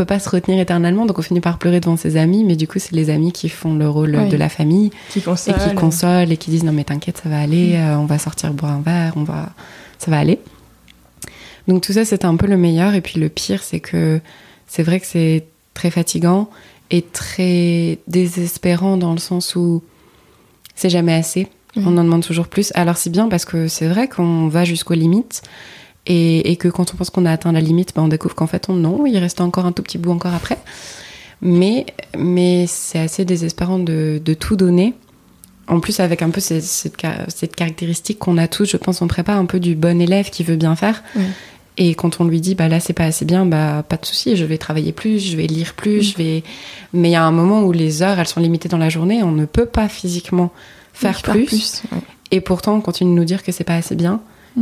peut 0.00 0.06
pas 0.06 0.18
se 0.18 0.30
retenir 0.30 0.58
éternellement, 0.60 1.04
donc 1.06 1.18
on 1.18 1.22
finit 1.22 1.40
par 1.40 1.58
pleurer 1.58 1.80
devant 1.80 1.96
ses 1.96 2.16
amis, 2.16 2.42
mais 2.44 2.56
du 2.56 2.66
coup, 2.66 2.78
c'est 2.78 2.92
les 2.92 3.10
amis 3.10 3.32
qui 3.32 3.48
font 3.50 3.74
le 3.74 3.88
rôle 3.88 4.16
Oui. 4.16 4.28
de 4.30 4.36
la 4.36 4.48
famille 4.48 4.90
Qui 5.10 5.18
et 5.18 5.22
console. 5.22 5.54
qui 5.56 5.74
consolent 5.74 6.30
et 6.32 6.36
qui 6.36 6.50
disent 6.50 6.64
non 6.64 6.72
mais 6.72 6.84
t'inquiète 6.84 7.20
ça 7.22 7.28
va 7.28 7.38
aller 7.40 7.74
euh, 7.74 7.96
on 7.98 8.06
va 8.06 8.18
sortir 8.18 8.52
boire 8.54 8.72
un 8.72 8.80
verre 8.80 9.12
on 9.16 9.24
va 9.24 9.50
ça 9.98 10.10
va 10.10 10.18
aller 10.18 10.38
donc 11.68 11.82
tout 11.82 11.92
ça 11.92 12.04
c'était 12.04 12.24
un 12.24 12.36
peu 12.36 12.46
le 12.46 12.56
meilleur 12.56 12.94
et 12.94 13.00
puis 13.00 13.20
le 13.20 13.28
pire 13.28 13.62
c'est 13.62 13.80
que 13.80 14.20
c'est 14.66 14.82
vrai 14.82 15.00
que 15.00 15.06
c'est 15.06 15.44
très 15.74 15.90
fatigant 15.90 16.48
et 16.90 17.02
très 17.02 17.98
désespérant 18.08 18.96
dans 18.96 19.12
le 19.12 19.18
sens 19.18 19.54
où 19.56 19.82
c'est 20.74 20.90
jamais 20.90 21.14
assez 21.14 21.48
Mhm. 21.76 21.86
on 21.86 21.96
en 21.98 22.02
demande 22.04 22.24
toujours 22.24 22.48
plus 22.48 22.72
alors 22.74 22.96
c'est 22.96 23.10
bien 23.10 23.28
parce 23.28 23.44
que 23.44 23.68
c'est 23.68 23.86
vrai 23.86 24.08
qu'on 24.08 24.48
va 24.48 24.64
jusqu'aux 24.64 24.94
limites 24.94 25.42
et, 26.06 26.50
et 26.50 26.56
que 26.56 26.68
quand 26.68 26.92
on 26.94 26.96
pense 26.96 27.10
qu'on 27.10 27.26
a 27.26 27.32
atteint 27.32 27.52
la 27.52 27.60
limite 27.60 27.92
ben 27.94 28.02
on 28.02 28.08
découvre 28.08 28.34
qu'en 28.34 28.46
fait 28.46 28.68
on 28.68 28.74
non 28.74 29.04
il 29.06 29.18
reste 29.18 29.40
encore 29.40 29.66
un 29.66 29.72
tout 29.72 29.82
petit 29.82 29.98
bout 29.98 30.10
encore 30.12 30.32
après 30.34 30.58
mais, 31.42 31.86
mais 32.16 32.66
c'est 32.66 32.98
assez 32.98 33.24
désespérant 33.24 33.78
de, 33.78 34.20
de 34.22 34.34
tout 34.34 34.56
donner. 34.56 34.92
En 35.68 35.80
plus, 35.80 36.00
avec 36.00 36.20
un 36.20 36.30
peu 36.30 36.40
cette, 36.40 36.64
cette, 36.64 37.00
ca- 37.00 37.24
cette 37.28 37.54
caractéristique 37.56 38.18
qu'on 38.18 38.36
a 38.38 38.46
tous, 38.48 38.66
je 38.68 38.76
pense, 38.76 39.00
on 39.00 39.06
prépare 39.06 39.38
un 39.38 39.46
peu 39.46 39.60
du 39.60 39.74
bon 39.74 40.00
élève 40.02 40.28
qui 40.30 40.42
veut 40.42 40.56
bien 40.56 40.76
faire. 40.76 41.02
Et 41.78 41.94
quand 41.94 42.20
on 42.20 42.24
lui 42.24 42.40
dit, 42.42 42.54
bah 42.56 42.68
là, 42.68 42.78
c'est 42.80 42.92
pas 42.92 43.04
assez 43.04 43.24
bien, 43.24 43.46
bah 43.46 43.82
pas 43.88 43.96
de 43.96 44.04
souci, 44.04 44.36
je 44.36 44.44
vais 44.44 44.58
travailler 44.58 44.92
plus, 44.92 45.18
je 45.24 45.36
vais 45.36 45.46
lire 45.46 45.72
plus, 45.74 46.02
je 46.02 46.16
vais. 46.18 46.42
Mais 46.92 47.08
il 47.08 47.12
y 47.12 47.16
a 47.16 47.24
un 47.24 47.30
moment 47.30 47.62
où 47.62 47.72
les 47.72 48.02
heures, 48.02 48.18
elles 48.18 48.26
sont 48.28 48.40
limitées 48.40 48.68
dans 48.68 48.76
la 48.78 48.88
journée, 48.90 49.22
on 49.22 49.30
ne 49.32 49.46
peut 49.46 49.64
pas 49.64 49.88
physiquement 49.88 50.50
faire 50.92 51.22
plus. 51.22 51.82
ouais. 51.92 51.98
Et 52.32 52.40
pourtant, 52.42 52.74
on 52.74 52.80
continue 52.82 53.12
de 53.12 53.16
nous 53.16 53.24
dire 53.24 53.42
que 53.42 53.50
c'est 53.52 53.64
pas 53.64 53.76
assez 53.76 53.94
bien. 53.94 54.20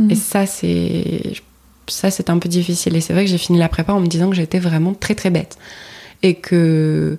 Et 0.09 0.15
ça, 0.15 0.45
c'est 0.45 1.33
ça, 1.87 2.11
c'est 2.11 2.29
un 2.29 2.37
peu 2.37 2.47
difficile. 2.49 2.95
Et 2.95 3.01
c'est 3.01 3.13
vrai 3.13 3.25
que 3.25 3.31
j'ai 3.31 3.37
fini 3.37 3.57
la 3.57 3.69
prépa 3.69 3.93
en 3.93 3.99
me 3.99 4.07
disant 4.07 4.29
que 4.29 4.35
j'étais 4.35 4.59
vraiment 4.59 4.93
très 4.93 5.15
très 5.15 5.29
bête 5.29 5.57
et 6.21 6.35
que 6.35 7.17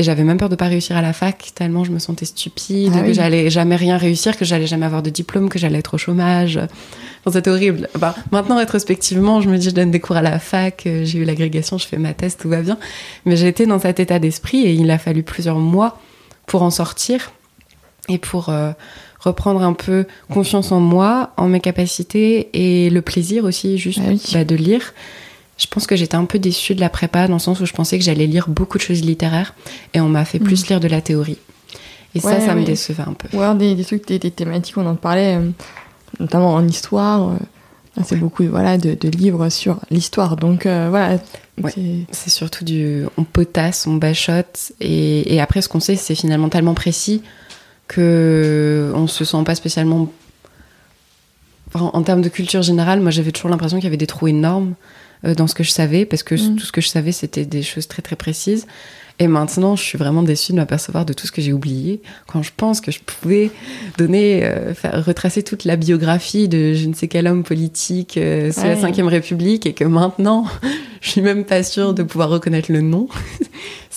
et 0.00 0.04
j'avais 0.04 0.22
même 0.22 0.38
peur 0.38 0.48
de 0.48 0.54
pas 0.54 0.66
réussir 0.68 0.96
à 0.96 1.02
la 1.02 1.12
fac 1.12 1.50
tellement 1.56 1.82
je 1.82 1.90
me 1.90 1.98
sentais 1.98 2.24
stupide, 2.24 2.92
Ah 2.94 3.00
que 3.00 3.08
oui. 3.08 3.14
j'allais 3.14 3.50
jamais 3.50 3.74
rien 3.74 3.96
réussir, 3.96 4.36
que 4.36 4.44
j'allais 4.44 4.68
jamais 4.68 4.86
avoir 4.86 5.02
de 5.02 5.10
diplôme, 5.10 5.48
que 5.48 5.58
j'allais 5.58 5.80
être 5.80 5.94
au 5.94 5.98
chômage. 5.98 6.56
Enfin, 6.56 7.32
c'était 7.32 7.50
horrible. 7.50 7.88
Bah, 7.98 8.14
maintenant, 8.30 8.58
rétrospectivement, 8.58 9.40
je 9.40 9.50
me 9.50 9.58
dis, 9.58 9.70
je 9.70 9.74
donne 9.74 9.90
des 9.90 9.98
cours 9.98 10.16
à 10.16 10.22
la 10.22 10.38
fac, 10.38 10.86
euh, 10.86 11.04
j'ai 11.04 11.18
eu 11.18 11.24
l'agrégation, 11.24 11.78
je 11.78 11.86
fais 11.86 11.98
ma 11.98 12.14
thèse, 12.14 12.36
tout 12.36 12.48
va 12.48 12.62
bien. 12.62 12.78
Mais 13.26 13.36
j'étais 13.36 13.66
dans 13.66 13.80
cet 13.80 13.98
état 13.98 14.20
d'esprit 14.20 14.58
et 14.66 14.72
il 14.72 14.88
a 14.92 14.98
fallu 14.98 15.24
plusieurs 15.24 15.58
mois 15.58 15.98
pour 16.46 16.62
en 16.62 16.70
sortir 16.70 17.32
et 18.08 18.18
pour 18.18 18.50
euh, 18.50 18.70
reprendre 19.28 19.62
un 19.62 19.72
peu 19.74 20.06
confiance 20.32 20.72
en 20.72 20.80
moi, 20.80 21.30
en 21.36 21.48
mes 21.48 21.60
capacités 21.60 22.48
et 22.54 22.90
le 22.90 23.02
plaisir 23.02 23.44
aussi, 23.44 23.78
juste 23.78 24.00
Ah 24.02 24.08
oui. 24.10 24.20
bah, 24.32 24.44
de 24.44 24.54
lire. 24.56 24.92
Je 25.58 25.66
pense 25.66 25.86
que 25.86 25.96
j'étais 25.96 26.14
un 26.16 26.24
peu 26.24 26.38
déçue 26.38 26.74
de 26.74 26.80
la 26.80 26.88
prépa 26.88 27.26
dans 27.26 27.34
le 27.34 27.38
sens 27.40 27.60
où 27.60 27.66
je 27.66 27.72
pensais 27.72 27.98
que 27.98 28.04
j'allais 28.04 28.26
lire 28.26 28.48
beaucoup 28.48 28.78
de 28.78 28.82
choses 28.82 29.02
littéraires 29.02 29.54
et 29.94 30.00
on 30.00 30.08
m'a 30.08 30.24
fait 30.24 30.38
plus 30.38 30.62
Mhm. 30.62 30.68
lire 30.68 30.80
de 30.80 30.88
la 30.88 31.00
théorie. 31.00 31.38
Et 32.14 32.20
ça, 32.20 32.28
Ouais, 32.28 32.40
ça 32.40 32.54
me 32.54 32.60
oui. 32.60 32.64
décevait 32.64 33.02
un 33.02 33.12
peu. 33.12 33.28
Ou 33.36 33.40
alors 33.40 33.54
des, 33.56 33.74
des 33.74 33.84
trucs, 33.84 34.06
des, 34.06 34.18
des 34.18 34.30
thématiques, 34.30 34.78
on 34.78 34.86
en 34.86 34.94
parlait, 34.94 35.36
euh, 35.36 35.50
notamment 36.20 36.54
en 36.54 36.66
histoire. 36.66 37.30
euh, 37.30 37.34
c'est 38.04 38.16
beaucoup 38.16 38.44
voilà, 38.44 38.78
de, 38.78 38.94
de 38.94 39.08
livres 39.08 39.48
sur 39.48 39.80
l'histoire. 39.90 40.36
Donc 40.36 40.64
euh, 40.66 40.86
voilà. 40.90 41.18
Ouais. 41.60 41.72
c'est- 41.74 42.06
C'est 42.12 42.30
surtout 42.30 42.64
du. 42.64 43.02
On 43.16 43.24
potasse, 43.24 43.88
on 43.88 43.94
bachote. 43.96 44.70
Et, 44.80 45.34
et 45.34 45.40
après, 45.40 45.60
ce 45.60 45.68
qu'on 45.68 45.80
sait, 45.80 45.96
c'est 45.96 46.14
finalement 46.14 46.48
tellement 46.48 46.74
précis 46.74 47.20
que 47.88 48.92
on 48.94 49.06
se 49.06 49.24
sent 49.24 49.42
pas 49.44 49.54
spécialement. 49.54 50.12
Enfin, 51.74 51.90
en 51.92 52.02
termes 52.02 52.22
de 52.22 52.28
culture 52.28 52.62
générale, 52.62 53.00
moi 53.00 53.10
j'avais 53.10 53.32
toujours 53.32 53.50
l'impression 53.50 53.76
qu'il 53.78 53.84
y 53.84 53.88
avait 53.88 53.96
des 53.96 54.06
trous 54.06 54.28
énormes 54.28 54.74
euh, 55.24 55.34
dans 55.34 55.46
ce 55.46 55.54
que 55.54 55.64
je 55.64 55.70
savais, 55.70 56.04
parce 56.06 56.22
que 56.22 56.34
Mm. 56.36 56.56
tout 56.56 56.64
ce 56.64 56.72
que 56.72 56.80
je 56.80 56.88
savais, 56.88 57.12
c'était 57.12 57.44
des 57.44 57.62
choses 57.62 57.88
très 57.88 58.02
très 58.02 58.16
précises. 58.16 58.66
Et 59.20 59.26
maintenant, 59.26 59.74
je 59.74 59.82
suis 59.82 59.98
vraiment 59.98 60.22
déçue 60.22 60.52
de 60.52 60.58
m'apercevoir 60.58 61.04
de 61.04 61.12
tout 61.12 61.26
ce 61.26 61.32
que 61.32 61.42
j'ai 61.42 61.52
oublié. 61.52 62.00
Quand 62.28 62.44
je 62.44 62.52
pense 62.56 62.80
que 62.80 62.92
je 62.92 63.00
pouvais 63.00 63.50
donner, 63.98 64.44
euh, 64.44 64.74
faire, 64.74 65.04
retracer 65.04 65.42
toute 65.42 65.64
la 65.64 65.74
biographie 65.74 66.46
de 66.46 66.72
je 66.74 66.86
ne 66.86 66.94
sais 66.94 67.08
quel 67.08 67.26
homme 67.26 67.42
politique 67.42 68.16
euh, 68.16 68.52
sous 68.52 68.62
la 68.62 68.74
Ouais. 68.76 68.92
Ve 69.02 69.06
République, 69.08 69.66
et 69.66 69.72
que 69.72 69.82
maintenant, 69.84 70.46
je 71.00 71.10
suis 71.10 71.20
même 71.20 71.44
pas 71.44 71.64
sûre 71.64 71.94
de 71.94 72.04
pouvoir 72.04 72.28
reconnaître 72.28 72.70
le 72.70 72.80
nom. 72.80 73.08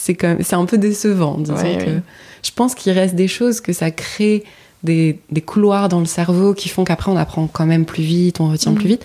C'est 0.02 0.16
quand 0.16 0.38
c'est 0.42 0.56
un 0.56 0.66
peu 0.66 0.78
décevant, 0.78 1.38
disons 1.38 1.56
Ouais, 1.56 1.78
que. 1.78 1.90
ouais. 1.92 2.02
Je 2.44 2.52
pense 2.52 2.74
qu'il 2.74 2.92
reste 2.92 3.14
des 3.14 3.28
choses 3.28 3.62
que 3.62 3.72
ça 3.72 3.92
crée 3.92 4.44
des, 4.84 5.20
des 5.30 5.42
couloirs 5.42 5.90
dans 5.90 6.00
le 6.00 6.08
cerveau 6.08 6.56
qui 6.56 6.70
font 6.70 6.84
qu'après 6.84 7.12
on 7.12 7.18
apprend 7.18 7.46
quand 7.46 7.68
même 7.68 7.86
plus 7.86 8.02
vite, 8.02 8.40
on 8.40 8.50
retient 8.50 8.74
plus 8.74 8.88
vite. 8.88 9.04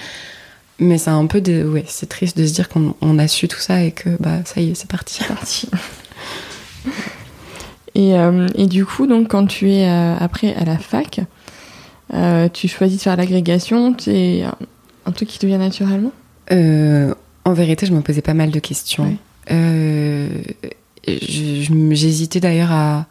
Mais 0.79 0.97
c'est 0.97 1.11
un 1.11 1.27
peu 1.27 1.41
de, 1.43 1.65
ouais, 1.65 1.85
c'est 1.87 2.09
triste 2.09 2.37
de 2.39 2.47
se 2.47 2.53
dire 2.55 2.69
qu'on 2.71 2.95
on 3.03 3.19
a 3.19 3.29
su 3.29 3.47
tout 3.47 3.59
ça 3.59 3.83
et 3.83 3.93
que 3.93 4.09
bah 4.21 4.39
ça 4.45 4.61
y 4.61 4.71
est, 4.71 4.75
c'est 4.75 4.89
parti. 4.91 5.23
parti. 5.25 5.69
Et, 7.95 8.15
euh, 8.15 8.47
et 8.55 8.67
du 8.67 8.85
coup, 8.85 9.07
donc, 9.07 9.29
quand 9.29 9.47
tu 9.47 9.71
es 9.71 9.89
euh, 9.89 10.17
après 10.21 10.55
à 10.55 10.67
la 10.67 10.77
fac, 10.77 11.21
euh, 12.13 12.47
tu 12.53 12.69
choisis 12.69 12.99
de 12.99 13.03
faire 13.03 13.17
l'agrégation, 13.17 13.97
c'est 13.99 14.45
un, 15.07 15.13
truc 15.13 15.31
qui 15.31 15.39
te 15.39 15.47
vient 15.47 15.57
naturellement? 15.57 16.13
En 16.51 17.53
vérité, 17.55 17.87
je 17.87 17.93
me 17.93 18.03
posais 18.03 18.21
pas 18.21 18.35
mal 18.35 18.51
de 18.51 18.59
questions. 18.61 19.17
Ouais. 19.49 20.59
J'hésitais 21.07 22.41
d'ailleurs 22.41 22.73
à 22.73 23.07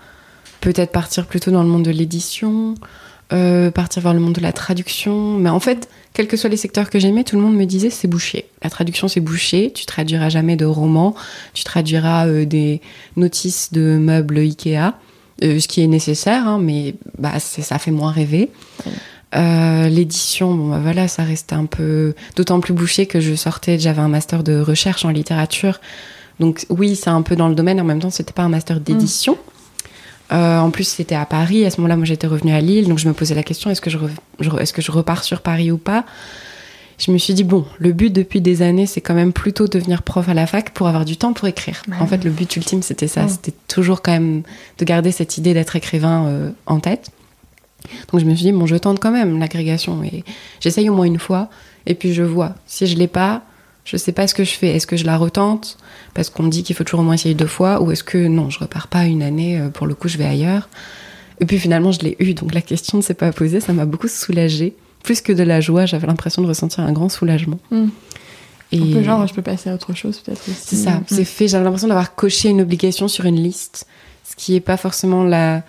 peut-être 0.61 0.91
partir 0.91 1.27
plutôt 1.27 1.51
dans 1.51 1.63
le 1.63 1.69
monde 1.69 1.83
de 1.83 1.91
l'édition, 1.91 2.75
euh, 3.33 3.71
partir 3.71 4.01
vers 4.01 4.13
le 4.13 4.19
monde 4.19 4.33
de 4.33 4.41
la 4.41 4.51
traduction. 4.51 5.37
Mais 5.37 5.49
en 5.49 5.59
fait, 5.59 5.89
quels 6.13 6.27
que 6.27 6.37
soient 6.37 6.49
les 6.49 6.57
secteurs 6.57 6.89
que 6.89 6.99
j'aimais, 6.99 7.23
tout 7.23 7.35
le 7.35 7.41
monde 7.41 7.55
me 7.55 7.65
disait 7.65 7.89
c'est 7.89 8.07
bouché. 8.07 8.49
La 8.63 8.69
traduction, 8.69 9.07
c'est 9.07 9.19
bouché. 9.19 9.71
Tu 9.73 9.85
traduiras 9.85 10.29
jamais 10.29 10.55
de 10.55 10.65
romans. 10.65 11.15
Tu 11.53 11.63
traduiras 11.63 12.27
euh, 12.27 12.45
des 12.45 12.81
notices 13.15 13.71
de 13.73 13.97
meubles 13.97 14.39
Ikea, 14.39 14.93
euh, 15.43 15.59
ce 15.59 15.67
qui 15.67 15.81
est 15.81 15.87
nécessaire, 15.87 16.47
hein, 16.47 16.59
mais 16.59 16.95
bah, 17.17 17.39
ça 17.39 17.79
fait 17.79 17.91
moins 17.91 18.11
rêver. 18.11 18.49
L'édition, 19.33 20.55
bon, 20.55 20.69
bah, 20.69 20.79
voilà, 20.81 21.09
ça 21.09 21.23
restait 21.23 21.55
un 21.55 21.65
peu 21.65 22.15
d'autant 22.37 22.61
plus 22.61 22.73
bouché 22.73 23.05
que 23.05 23.19
je 23.19 23.35
sortais, 23.35 23.77
j'avais 23.77 24.01
un 24.01 24.07
master 24.07 24.43
de 24.43 24.59
recherche 24.59 25.03
en 25.03 25.09
littérature. 25.09 25.81
Donc 26.39 26.65
oui, 26.69 26.95
c'est 26.95 27.09
un 27.09 27.21
peu 27.21 27.35
dans 27.35 27.47
le 27.47 27.55
domaine, 27.55 27.79
en 27.79 27.83
même 27.83 27.99
temps, 27.99 28.09
c'était 28.09 28.33
pas 28.33 28.43
un 28.43 28.49
master 28.49 28.79
d'édition. 28.79 29.37
Euh, 30.31 30.59
en 30.59 30.71
plus, 30.71 30.85
c'était 30.85 31.15
à 31.15 31.25
Paris. 31.25 31.65
À 31.65 31.69
ce 31.69 31.77
moment-là, 31.77 31.97
moi, 31.97 32.05
j'étais 32.05 32.27
revenue 32.27 32.53
à 32.53 32.61
Lille, 32.61 32.87
donc 32.87 32.97
je 32.97 33.07
me 33.07 33.13
posais 33.13 33.35
la 33.35 33.43
question 33.43 33.69
est-ce 33.69 33.81
que 33.81 33.89
je, 33.89 33.97
est-ce 34.59 34.73
que 34.73 34.81
je 34.81 34.91
repars 34.91 35.23
sur 35.23 35.41
Paris 35.41 35.71
ou 35.71 35.77
pas? 35.77 36.05
Je 36.97 37.11
me 37.11 37.17
suis 37.17 37.33
dit 37.33 37.43
bon, 37.43 37.65
le 37.77 37.91
but 37.91 38.11
depuis 38.11 38.39
des 38.39 38.61
années, 38.61 38.85
c'est 38.85 39.01
quand 39.01 39.13
même 39.13 39.33
plutôt 39.33 39.67
devenir 39.67 40.01
prof 40.01 40.29
à 40.29 40.33
la 40.33 40.47
fac 40.47 40.71
pour 40.71 40.87
avoir 40.87 41.03
du 41.03 41.17
temps 41.17 41.33
pour 41.33 41.47
écrire. 41.47 41.81
Ouais. 41.89 41.97
En 41.99 42.07
fait, 42.07 42.23
le 42.23 42.31
but 42.31 42.55
ultime, 42.55 42.81
c'était 42.81 43.07
ça. 43.07 43.23
Ouais. 43.23 43.29
C'était 43.29 43.53
toujours 43.67 44.01
quand 44.01 44.13
même 44.13 44.43
de 44.77 44.85
garder 44.85 45.11
cette 45.11 45.37
idée 45.37 45.53
d'être 45.53 45.75
écrivain 45.75 46.25
euh, 46.27 46.51
en 46.65 46.79
tête. 46.79 47.11
Donc 48.11 48.21
je 48.21 48.25
me 48.25 48.33
suis 48.33 48.45
dit 48.45 48.51
bon, 48.51 48.65
je 48.65 48.75
tente 48.77 48.99
quand 48.99 49.11
même 49.11 49.39
l'agrégation 49.39 50.03
et 50.03 50.23
j'essaye 50.59 50.89
au 50.89 50.95
moins 50.95 51.05
une 51.05 51.19
fois 51.19 51.49
et 51.85 51.93
puis 51.93 52.13
je 52.13 52.23
vois. 52.23 52.55
Si 52.65 52.87
je 52.87 52.97
l'ai 52.97 53.07
pas, 53.07 53.43
je 53.83 53.97
sais 53.97 54.11
pas 54.11 54.27
ce 54.27 54.33
que 54.33 54.43
je 54.43 54.53
fais. 54.53 54.69
Est-ce 54.75 54.87
que 54.87 54.97
je 54.97 55.05
la 55.05 55.17
retente? 55.17 55.77
Parce 56.15 56.31
qu'on 56.31 56.41
me 56.43 56.49
dit 56.49 56.63
qu'il 56.63 56.75
faut 56.75 56.83
toujours 56.83 57.01
au 57.01 57.03
moins 57.03 57.13
essayer 57.13 57.35
deux 57.35 57.45
fois 57.45 57.81
ou 57.83 57.91
est-ce 57.91 58.03
que 58.03 58.17
non, 58.27 58.49
je 58.49 58.57
repars 58.57 58.87
pas 58.87 59.05
une 59.05 59.21
année, 59.21 59.59
euh, 59.59 59.69
pour 59.69 59.85
le 59.85 59.93
coup 59.93 60.07
je 60.07 60.17
vais 60.17 60.25
ailleurs. 60.25 60.67
Et 61.39 61.45
puis 61.45 61.59
finalement 61.59 61.91
je 61.91 61.99
l'ai 61.99 62.15
eu, 62.19 62.33
donc 62.33 62.53
la 62.55 62.61
question 62.61 62.97
ne 62.97 63.03
s'est 63.03 63.13
pas 63.13 63.31
posée, 63.31 63.59
ça 63.59 63.73
m'a 63.73 63.85
beaucoup 63.85 64.07
soulagée. 64.07 64.73
Plus 65.03 65.21
que 65.21 65.31
de 65.33 65.43
la 65.43 65.61
joie, 65.61 65.85
j'avais 65.85 66.07
l'impression 66.07 66.41
de 66.41 66.47
ressentir 66.47 66.83
un 66.83 66.91
grand 66.91 67.09
soulagement. 67.09 67.59
Mm. 67.69 67.85
Et 68.71 68.79
Un 68.79 68.93
peu 68.93 69.03
genre, 69.03 69.27
je 69.27 69.33
peux 69.35 69.43
passer 69.43 69.69
à 69.69 69.75
autre 69.75 69.93
chose 69.93 70.17
peut-être 70.19 70.41
aussi. 70.49 70.59
c'est 70.63 70.75
ça, 70.77 70.91
Mm. 70.95 71.03
c'est 71.07 71.25
fait. 71.25 71.47
J'avais 71.47 71.63
l'impression 71.63 71.87
d'avoir 71.87 72.15
coché 72.15 72.49
une 72.49 72.61
obligation 72.61 73.07
sur 73.07 73.25
une 73.25 73.35
liste, 73.35 73.85
ce 74.27 74.35
qui 74.35 74.55
est 74.55 74.59
pas 74.61 74.77
forcément 74.77 75.23
la 75.23 75.61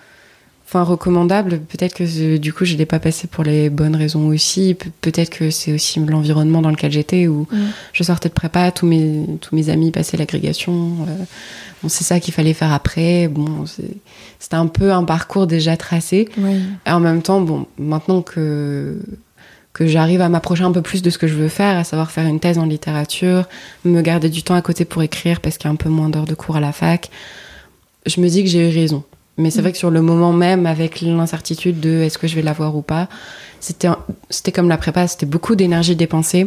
fin 0.68 0.82
recommandable. 0.82 1.60
Peut-être 1.60 1.94
que 1.94 2.36
du 2.38 2.52
coup 2.52 2.64
je 2.64 2.74
l'ai 2.76 2.86
pas 2.86 2.98
passé 2.98 3.28
pour 3.28 3.44
les 3.44 3.70
bonnes 3.70 3.94
raisons 3.94 4.26
aussi. 4.26 4.74
Pe- 4.74 4.88
Peut-être 5.00 5.30
que 5.30 5.50
c'est 5.50 5.72
aussi 5.72 6.00
l'environnement 6.00 6.60
dans 6.60 6.70
lequel 6.70 6.90
j'étais 6.90 7.28
où 7.28 7.46
Mm. 7.52 7.56
je 7.92 8.02
sortais 8.02 8.28
de 8.28 8.34
prépa, 8.34 8.72
tous 8.72 8.84
mes 8.86 9.24
tous 9.40 9.54
mes 9.54 9.68
amis 9.70 9.92
passaient 9.92 10.16
l'agrégation. 10.16 10.72
euh, 11.08 11.24
bon, 11.82 11.88
c'est 11.88 12.02
ça 12.04 12.18
qu'il 12.18 12.34
fallait 12.34 12.52
faire 12.52 12.72
après. 12.72 13.28
Bon, 13.28 13.64
c'est- 13.66 13.84
c'était 14.40 14.56
un 14.56 14.66
peu 14.66 14.92
un 14.92 15.04
parcours 15.04 15.46
déjà 15.46 15.76
tracé. 15.76 16.28
Et 16.86 16.90
en 16.90 16.98
même 17.00 17.22
temps, 17.22 17.40
bon, 17.40 17.66
maintenant 17.78 18.20
que, 18.22 18.98
que 19.72 19.86
j'arrive 19.86 20.20
à 20.20 20.28
m'approcher 20.28 20.64
un 20.64 20.72
peu 20.72 20.82
plus 20.82 21.00
de 21.02 21.10
ce 21.10 21.18
que 21.18 21.28
je 21.28 21.34
veux 21.34 21.48
faire, 21.48 21.76
à 21.78 21.84
savoir 21.84 22.10
faire 22.10 22.26
une 22.26 22.40
thèse 22.40 22.58
en 22.58 22.66
littérature, 22.66 23.44
me 23.84 24.00
garder 24.02 24.30
du 24.30 24.42
temps 24.42 24.54
à 24.56 24.62
côté 24.62 24.84
pour 24.84 25.02
écrire 25.04 25.40
parce 25.40 25.58
qu'il 25.58 25.66
y 25.68 25.70
a 25.70 25.72
un 25.72 25.76
peu 25.76 25.90
moins 25.90 26.08
d'heures 26.08 26.24
de 26.26 26.34
cours 26.34 26.56
à 26.56 26.60
la 26.60 26.72
fac, 26.72 27.08
je 28.04 28.20
me 28.20 28.28
dis 28.28 28.42
que 28.42 28.50
j'ai 28.50 28.68
eu 28.68 28.74
raison. 28.74 29.04
Mais 29.38 29.50
c'est 29.50 29.58
Mm. 29.58 29.62
vrai 29.62 29.72
que 29.72 29.78
sur 29.78 29.90
le 29.90 30.00
moment 30.02 30.32
même, 30.32 30.66
avec 30.66 31.00
l'incertitude 31.02 31.80
de 31.80 31.90
est-ce 32.02 32.18
que 32.18 32.26
je 32.26 32.34
vais 32.34 32.42
l'avoir 32.42 32.74
ou 32.76 32.82
pas, 32.82 33.08
c'était 33.60 34.52
comme 34.52 34.68
la 34.68 34.76
prépa, 34.78 35.06
c'était 35.08 35.26
beaucoup 35.26 35.54
d'énergie 35.56 35.96
dépensée 35.96 36.46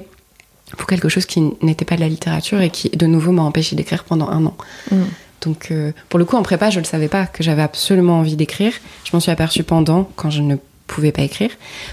pour 0.78 0.88
quelque 0.88 1.10
chose 1.10 1.26
qui 1.26 1.42
n'était 1.62 1.86
pas 1.86 1.96
de 1.96 2.02
la 2.02 2.08
littérature 2.10 2.62
et 2.62 2.70
qui, 2.70 2.90
de 2.90 3.06
nouveau, 3.06 3.32
m'a 3.32 3.42
empêché 3.44 3.76
d'écrire 3.76 4.04
pendant 4.04 4.30
un 4.30 4.46
an. 4.46 4.56
Mm. 4.92 4.96
Donc, 5.42 5.68
euh, 5.72 5.92
pour 6.10 6.20
le 6.20 6.26
coup, 6.26 6.36
en 6.36 6.44
prépa, 6.44 6.70
je 6.70 6.80
ne 6.80 6.84
le 6.84 6.88
savais 6.90 7.08
pas 7.08 7.26
que 7.26 7.44
j'avais 7.44 7.62
absolument 7.62 8.20
envie 8.20 8.36
d'écrire. 8.36 8.74
Je 9.06 9.12
m'en 9.14 9.20
suis 9.20 9.32
aperçue 9.32 9.64
pendant, 9.64 10.10
quand 10.16 10.30
je 10.30 10.42
ne 10.42 10.58
pouvais 10.88 11.12
pas 11.12 11.22
écrire. 11.22 11.52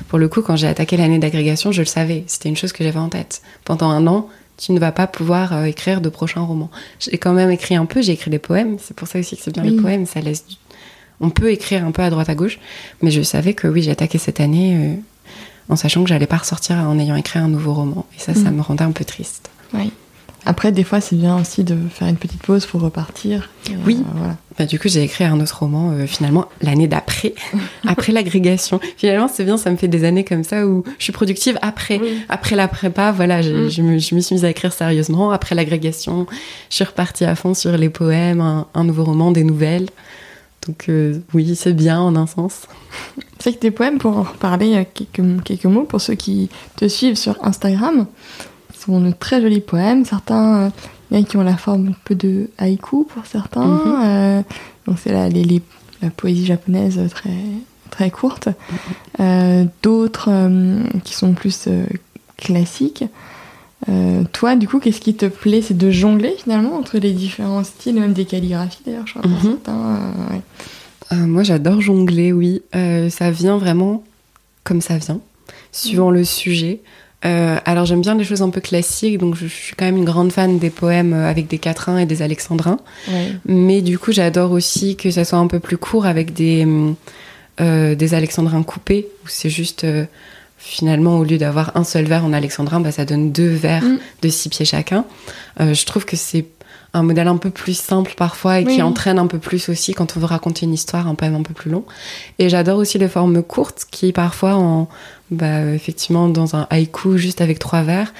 Pour 0.09 0.19
le 0.19 0.29
coup, 0.29 0.43
quand 0.43 0.57
j'ai 0.57 0.67
attaqué 0.67 0.97
l'année 0.97 1.19
d'agrégation, 1.19 1.71
je 1.73 1.81
le 1.83 1.87
savais. 1.87 2.25
C'était 2.27 2.49
une 2.49 2.57
chose 2.57 2.73
que 2.73 2.83
j'avais 2.83 2.99
en 2.99 3.09
tête. 3.09 3.43
Pendant 3.65 3.89
un 3.91 4.07
an, 4.07 4.29
tu 4.57 4.73
ne 4.73 4.81
vas 4.81 4.91
pas 4.91 5.07
pouvoir 5.07 5.53
euh, 5.53 5.65
écrire 5.65 6.01
de 6.01 6.09
prochains 6.09 6.41
romans. 6.41 6.71
J'ai 6.99 7.19
quand 7.19 7.35
même 7.35 7.51
écrit 7.51 7.77
un 7.77 7.85
peu, 7.87 8.01
j'ai 8.03 8.13
écrit 8.13 8.31
des 8.31 8.39
poèmes. 8.39 8.79
C'est 8.83 8.97
pour 8.97 9.07
ça 9.07 9.19
aussi 9.19 9.37
que 9.37 9.43
c'est 9.43 9.53
bien 9.53 9.63
Oui. 9.63 9.71
les 9.71 9.77
poèmes, 9.83 10.07
ça 10.07 10.21
laisse 10.21 10.47
du- 10.47 10.57
On 11.21 11.31
peut 11.31 11.51
écrire 11.51 11.85
un 11.85 11.91
peu 11.93 12.03
à 12.03 12.11
droite 12.11 12.29
à 12.29 12.35
gauche, 12.35 12.59
mais 13.03 13.11
je 13.11 13.23
savais 13.23 13.55
que 13.55 13.67
oui, 13.69 13.83
j'ai 13.83 13.91
attaqué 13.91 14.19
cette 14.19 14.41
année 14.41 14.77
euh, 14.77 14.95
en 15.69 15.77
sachant 15.77 16.03
que 16.03 16.09
j'allais 16.09 16.27
pas 16.27 16.37
ressortir 16.37 16.77
en 16.77 16.99
ayant 16.99 17.17
écrit 17.17 17.39
un 17.39 17.49
nouveau 17.49 17.73
roman. 17.75 18.07
Et 18.17 18.21
ça, 18.21 18.35
ça 18.35 18.51
Mm. 18.51 18.57
me 18.57 18.61
rendait 18.63 18.85
un 18.85 18.93
peu 18.93 19.05
triste. 19.05 19.51
Ouais. 19.75 19.89
Après, 20.49 20.71
des 20.71 20.85
fois, 20.85 21.01
c'est 21.01 21.17
bien 21.17 21.37
aussi 21.41 21.65
de 21.65 21.77
faire 21.91 22.07
une 22.07 22.19
petite 22.19 22.41
pause 22.43 22.67
pour 22.67 22.81
repartir. 22.81 23.51
Et, 23.69 23.73
Oui. 23.85 23.97
euh, 23.99 24.11
voilà. 24.15 24.37
Bah, 24.57 24.65
du 24.65 24.79
coup, 24.79 24.89
j'ai 24.89 25.03
écrit 25.03 25.25
un 25.25 25.41
autre 25.41 25.59
roman 25.59 25.91
euh, 25.91 26.07
finalement 26.07 26.47
l'année 26.63 26.87
d'après, 26.87 27.35
après 27.89 28.13
l'agrégation. 28.13 28.79
Finalement, 28.97 29.27
c'est 29.27 29.43
bien, 29.45 29.57
ça 29.57 29.73
me 29.73 29.77
fait 29.77 29.89
des 29.89 30.05
années 30.05 30.23
comme 30.23 30.45
ça 30.45 30.65
où 30.69 30.85
je 30.99 31.03
suis 31.05 31.13
productive 31.13 31.59
après. 31.63 31.99
Oui. 32.01 32.21
Après 32.29 32.55
la 32.55 32.69
prépa, 32.69 33.11
voilà, 33.11 33.43
je, 33.43 33.51
Mm. 33.67 33.71
je 33.71 33.83
me, 33.83 33.99
je 33.99 34.15
me 34.15 34.21
suis 34.21 34.35
mise 34.37 34.45
à 34.45 34.51
écrire 34.51 34.73
sérieusement. 34.73 35.33
Après 35.33 35.57
l'agrégation, 35.57 36.27
je 36.71 36.75
suis 36.77 36.85
repartie 36.85 37.25
à 37.25 37.35
fond 37.35 37.55
sur 37.55 37.77
les 37.77 37.89
poèmes, 37.89 38.41
un, 38.41 38.69
un 38.75 38.85
nouveau 38.85 39.03
roman, 39.05 39.33
des 39.33 39.43
nouvelles. 39.43 39.89
Donc 40.67 40.87
euh, 40.89 41.19
oui, 41.35 41.55
c'est 41.57 41.73
bien 41.73 42.01
en 42.01 42.17
un 42.17 42.27
sens. 42.27 42.63
C'est 43.39 43.53
que 43.53 43.59
tes 43.59 43.71
poèmes, 43.71 43.99
pour 43.99 44.17
en 44.17 44.23
reparler 44.23 44.75
euh, 44.77 44.85
quelques, 44.93 45.43
quelques 45.45 45.67
mots, 45.67 45.85
pour 45.85 46.01
ceux 46.01 46.15
qui 46.15 46.49
te 46.77 46.89
suivent 46.89 47.17
sur 47.17 47.37
Instagram, 47.45 48.07
sont 48.79 49.01
de 49.01 49.13
très 49.13 49.41
jolis 49.41 49.61
poèmes. 49.61 50.05
Certains, 50.05 50.57
euh, 50.57 50.71
il 51.11 51.17
y 51.17 51.21
en 51.21 51.23
a 51.23 51.27
qui 51.27 51.37
ont 51.37 51.43
la 51.43 51.57
forme 51.57 51.89
un 51.89 51.95
peu 52.05 52.15
de 52.15 52.51
haïku 52.59 53.05
pour 53.05 53.27
certains. 53.27 53.65
Mhm. 53.67 53.95
euh, 54.05 54.43
donc 54.87 54.99
c'est 55.03 55.13
la, 55.13 55.29
les- 55.29 55.45
les- 55.45 55.63
la 56.03 56.11
poésie 56.11 56.45
japonaise 56.47 57.01
très, 57.11 57.31
très 57.91 58.11
courte. 58.11 58.49
Euh, 59.21 59.65
D'autres 59.83 60.29
qui 61.05 61.15
sont 61.15 61.33
plus 61.33 61.69
classiques. 62.37 63.05
Euh, 63.89 64.25
toi, 64.33 64.57
du 64.57 64.67
coup, 64.67 64.79
qu'est-ce 64.81 65.01
qui 65.01 65.15
te 65.15 65.27
plaît 65.27 65.63
C'est 65.63 65.77
de 65.77 65.91
jongler 65.91 66.35
finalement 66.43 66.75
entre 66.77 66.99
les 66.99 67.13
différents 67.13 67.63
styles, 67.63 67.95
même 68.01 68.15
des 68.15 68.25
calligraphies 68.25 68.81
d'ailleurs, 68.87 69.07
je 69.07 69.13
crois, 69.19 69.29
Mhm. 69.31 69.39
certains. 69.43 69.73
euh, 69.77 70.33
ouais. 70.35 70.41
Euh, 71.13 71.27
moi, 71.27 71.43
j'adore 71.43 71.81
jongler, 71.81 72.33
oui. 72.33 72.63
Ça 73.11 73.31
vient 73.31 73.59
vraiment 73.59 74.03
comme 74.65 74.81
ça 74.81 74.97
vient, 74.99 75.21
suivant 75.73 76.11
le 76.11 76.25
sujet. 76.25 76.81
Alors, 77.23 77.87
j'aime 77.87 78.01
bien 78.03 78.15
les 78.15 78.23
choses 78.25 78.43
un 78.43 78.51
peu 78.51 78.61
classiques, 78.61 79.19
donc 79.19 79.35
je, 79.35 79.47
je 79.47 79.53
suis 79.53 79.75
quand 79.77 79.85
même 79.85 79.97
une 79.97 80.05
grande 80.05 80.31
fan 80.33 80.59
des 80.61 80.71
poèmes 80.71 81.13
avec 81.13 81.49
des 81.49 81.59
quatrains 81.59 81.99
et 81.99 82.07
des 82.07 82.23
alexandrins. 82.23 82.79
Ouais. 83.09 83.33
Mais 83.47 83.83
du 83.83 83.99
coup, 83.99 84.13
j'adore 84.13 84.53
aussi 84.53 84.95
que 84.97 85.11
ça 85.11 85.25
soit 85.25 85.39
un 85.39 85.49
peu 85.49 85.59
plus 85.61 85.77
court 85.77 86.07
avec 86.07 86.33
des, 86.35 86.67
des 87.61 88.15
alexandrins 88.15 88.63
coupés, 88.63 89.09
où 89.25 89.29
c'est 89.29 89.51
juste 89.51 89.85
finalement, 90.59 91.19
au 91.19 91.25
lieu 91.25 91.39
d'avoir 91.39 91.77
un 91.77 91.85
seul 91.85 92.05
verre 92.05 92.25
en 92.25 92.33
alexandrin, 92.33 92.81
bah, 92.81 92.93
ça 92.93 93.05
donne 93.05 93.33
deux 93.33 93.49
verres 93.49 93.85
mm. 93.85 93.99
de 94.23 94.29
six 94.29 94.49
pieds 94.49 94.65
chacun. 94.65 95.05
je 95.59 95.85
trouve 95.85 96.05
que 96.05 96.17
c'est 96.17 96.47
un 96.97 97.03
modèle 97.03 97.29
un 97.29 97.37
peu 97.37 97.51
plus 97.51 97.79
simple 97.79 98.15
parfois 98.17 98.61
et 98.61 98.65
qui 98.65 98.81
entraîne 98.83 99.19
un 99.19 99.27
peu 99.27 99.39
plus 99.39 99.69
aussi 99.69 99.93
quand 99.93 100.17
on 100.17 100.21
veut 100.21 100.27
raconter 100.27 100.65
une 100.65 100.73
histoire, 100.73 101.07
un 101.07 101.15
poème 101.15 101.35
un 101.35 101.43
peu 101.43 101.53
plus 101.53 101.71
long. 101.71 101.85
Et 102.39 102.49
j'adore 102.49 102.79
aussi 102.79 102.99
les 102.99 103.09
formes 103.09 103.43
courtes 103.43 103.85
qui 103.91 104.13
parfois, 104.13 104.55
en, 104.55 104.89
bah, 105.31 105.67
effectivement, 105.73 106.29
dans 106.29 106.57
un 106.57 106.67
haïku 106.71 107.19
juste 107.19 107.41
avec 107.41 107.59
trois 107.59 107.83
vers, 107.83 108.13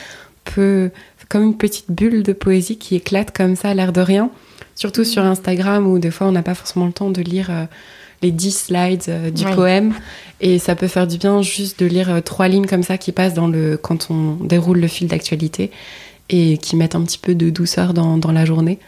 peut 0.45 0.91
comme 1.29 1.43
une 1.43 1.57
petite 1.57 1.91
bulle 1.91 2.23
de 2.23 2.33
poésie 2.33 2.77
qui 2.77 2.97
éclate 2.97 3.37
comme 3.37 3.57
ça 3.57 3.71
à 3.71 3.75
l'air 3.75 3.93
de 3.93 4.01
rien. 4.01 4.31
Surtout 4.75 5.05
sur 5.05 5.25
Instagram 5.25 5.87
où 5.87 5.99
des 5.99 6.11
fois 6.11 6.27
on 6.27 6.33
n'a 6.33 6.43
pas 6.43 6.55
forcément 6.55 6.87
le 6.87 6.93
temps 6.93 7.11
de 7.11 7.23
lire 7.23 7.49
euh, 7.51 7.65
les 8.23 8.31
10 8.31 8.51
slides 8.51 9.03
euh, 9.09 9.31
du 9.31 9.45
poème. 9.45 9.95
Et 10.41 10.59
ça 10.59 10.75
peut 10.75 10.89
faire 10.89 11.07
du 11.07 11.19
bien 11.19 11.43
juste 11.43 11.81
de 11.81 11.87
lire 11.87 12.11
euh, 12.11 12.21
trois 12.21 12.49
lignes 12.49 12.67
comme 12.67 12.83
ça 12.83 12.99
qui 12.99 13.13
passent 13.13 13.35
dans 13.35 13.49
le, 13.49 13.77
quand 13.77 14.09
on 14.11 14.35
déroule 14.45 14.81
le 14.81 14.89
fil 14.89 15.09
d'actualité 15.09 15.71
et 16.29 16.59
qui 16.59 16.77
mettent 16.77 16.95
un 16.95 17.03
petit 17.03 17.19
peu 17.19 17.35
de 17.35 17.51
douceur 17.51 17.95
dans, 17.95 18.19
dans 18.19 18.33
la 18.33 18.45
journée. 18.45 18.79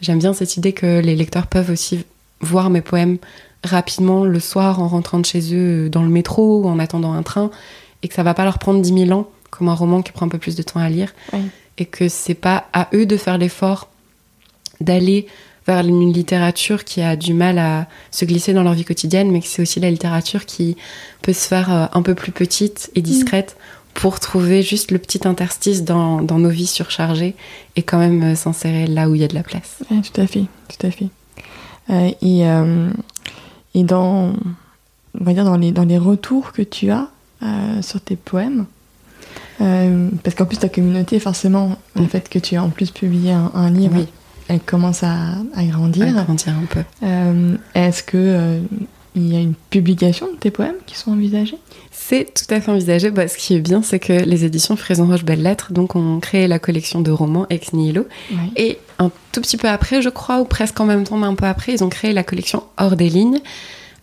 J'aime 0.00 0.18
bien 0.18 0.32
cette 0.32 0.56
idée 0.56 0.72
que 0.72 1.00
les 1.00 1.16
lecteurs 1.16 1.46
peuvent 1.46 1.70
aussi 1.70 2.04
voir 2.40 2.70
mes 2.70 2.80
poèmes 2.80 3.18
rapidement 3.64 4.24
le 4.24 4.40
soir 4.40 4.80
en 4.80 4.88
rentrant 4.88 5.18
de 5.18 5.26
chez 5.26 5.54
eux 5.54 5.88
dans 5.88 6.02
le 6.02 6.08
métro 6.08 6.62
ou 6.62 6.68
en 6.68 6.78
attendant 6.78 7.12
un 7.12 7.22
train 7.22 7.50
et 8.02 8.08
que 8.08 8.14
ça 8.14 8.22
va 8.22 8.34
pas 8.34 8.44
leur 8.44 8.58
prendre 8.58 8.80
10 8.80 9.06
000 9.06 9.18
ans 9.18 9.28
comme 9.50 9.68
un 9.68 9.74
roman 9.74 10.02
qui 10.02 10.12
prend 10.12 10.26
un 10.26 10.28
peu 10.28 10.38
plus 10.38 10.54
de 10.54 10.62
temps 10.62 10.78
à 10.78 10.88
lire 10.88 11.12
et 11.78 11.84
que 11.84 12.08
c'est 12.08 12.34
pas 12.34 12.66
à 12.72 12.88
eux 12.94 13.06
de 13.06 13.16
faire 13.16 13.38
l'effort 13.38 13.88
d'aller 14.80 15.26
vers 15.68 15.86
une 15.86 16.12
littérature 16.12 16.84
qui 16.84 17.02
a 17.02 17.14
du 17.14 17.34
mal 17.34 17.58
à 17.58 17.86
se 18.10 18.24
glisser 18.24 18.52
dans 18.54 18.64
leur 18.64 18.72
vie 18.72 18.84
quotidienne 18.84 19.30
mais 19.30 19.40
que 19.40 19.46
c'est 19.46 19.62
aussi 19.62 19.78
la 19.78 19.90
littérature 19.90 20.46
qui 20.46 20.76
peut 21.22 21.32
se 21.32 21.46
faire 21.46 21.72
euh, 21.72 21.86
un 21.92 22.02
peu 22.02 22.14
plus 22.14 22.32
petite 22.32 22.90
et 22.96 23.02
discrète 23.02 23.56
pour 23.98 24.20
trouver 24.20 24.62
juste 24.62 24.92
le 24.92 24.98
petit 24.98 25.26
interstice 25.26 25.82
dans, 25.82 26.22
dans, 26.22 26.38
nos 26.38 26.50
vies 26.50 26.68
surchargées 26.68 27.34
et 27.74 27.82
quand 27.82 27.98
même 27.98 28.22
euh, 28.22 28.34
s'insérer 28.36 28.86
là 28.86 29.10
où 29.10 29.16
il 29.16 29.20
y 29.20 29.24
a 29.24 29.28
de 29.28 29.34
la 29.34 29.42
place. 29.42 29.78
tout 29.88 30.20
à 30.20 30.26
fait, 30.28 30.44
tout 30.68 30.86
à 30.86 30.90
fait. 30.92 31.08
Euh, 31.90 32.10
et, 32.22 32.46
euh, 32.46 32.90
et 33.74 33.82
dans, 33.82 34.34
on 35.20 35.24
va 35.24 35.32
dire 35.32 35.44
dans 35.44 35.56
les, 35.56 35.72
dans 35.72 35.84
les 35.84 35.98
retours 35.98 36.52
que 36.52 36.62
tu 36.62 36.90
as 36.90 37.08
sur 37.82 38.00
tes 38.00 38.16
poèmes, 38.16 38.66
parce 39.58 40.34
qu'en 40.36 40.44
plus 40.44 40.58
ta 40.58 40.68
communauté, 40.68 41.20
forcément, 41.20 41.76
le 41.94 42.02
mm. 42.02 42.08
fait 42.08 42.28
que 42.28 42.38
tu 42.38 42.54
aies 42.54 42.58
en 42.58 42.70
plus 42.70 42.90
publié 42.90 43.32
un, 43.32 43.70
livre, 43.70 44.06
elle 44.48 44.60
commence 44.60 45.02
à, 45.02 45.36
à 45.54 45.64
grandir. 45.64 46.06
À 46.18 46.24
grandir 46.24 46.54
un 46.54 46.66
peu. 46.66 46.82
Est-ce 47.74 48.02
que 48.02 48.60
il 49.14 49.32
y 49.32 49.36
a 49.36 49.40
une 49.40 49.54
publication 49.70 50.26
de 50.32 50.36
tes 50.36 50.50
poèmes 50.50 50.76
qui 50.86 50.96
sont 50.96 51.12
envisagés? 51.12 51.58
C'est 51.90 52.32
tout 52.32 52.54
à 52.54 52.60
fait 52.60 52.70
envisagé. 52.70 53.10
Bah, 53.10 53.26
ce 53.26 53.36
qui 53.36 53.54
est 53.54 53.60
bien, 53.60 53.82
c'est 53.82 53.98
que 53.98 54.12
les 54.12 54.44
éditions 54.44 54.76
Fraison 54.76 55.06
Roche 55.06 55.24
Belles 55.24 55.42
Lettres 55.42 55.72
donc, 55.72 55.96
ont 55.96 56.20
créé 56.20 56.46
la 56.46 56.58
collection 56.58 57.00
de 57.00 57.10
romans 57.10 57.46
Ex 57.50 57.72
Nihilo. 57.72 58.06
Et 58.56 58.78
un 58.98 59.10
tout 59.32 59.40
petit 59.40 59.56
peu 59.56 59.68
après, 59.68 60.02
je 60.02 60.08
crois, 60.08 60.40
ou 60.40 60.44
presque 60.44 60.78
en 60.80 60.84
même 60.84 61.04
temps, 61.04 61.16
mais 61.16 61.26
un 61.26 61.34
peu 61.34 61.46
après, 61.46 61.72
ils 61.72 61.82
ont 61.82 61.88
créé 61.88 62.12
la 62.12 62.22
collection 62.22 62.62
Hors 62.76 62.96
des 62.96 63.08
lignes. 63.08 63.40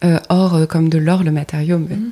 Euh, 0.04 0.20
or 0.30 0.56
euh, 0.56 0.66
comme 0.66 0.90
de 0.90 0.98
l'or, 0.98 1.24
le 1.24 1.32
matériau, 1.32 1.80
mm. 1.80 2.12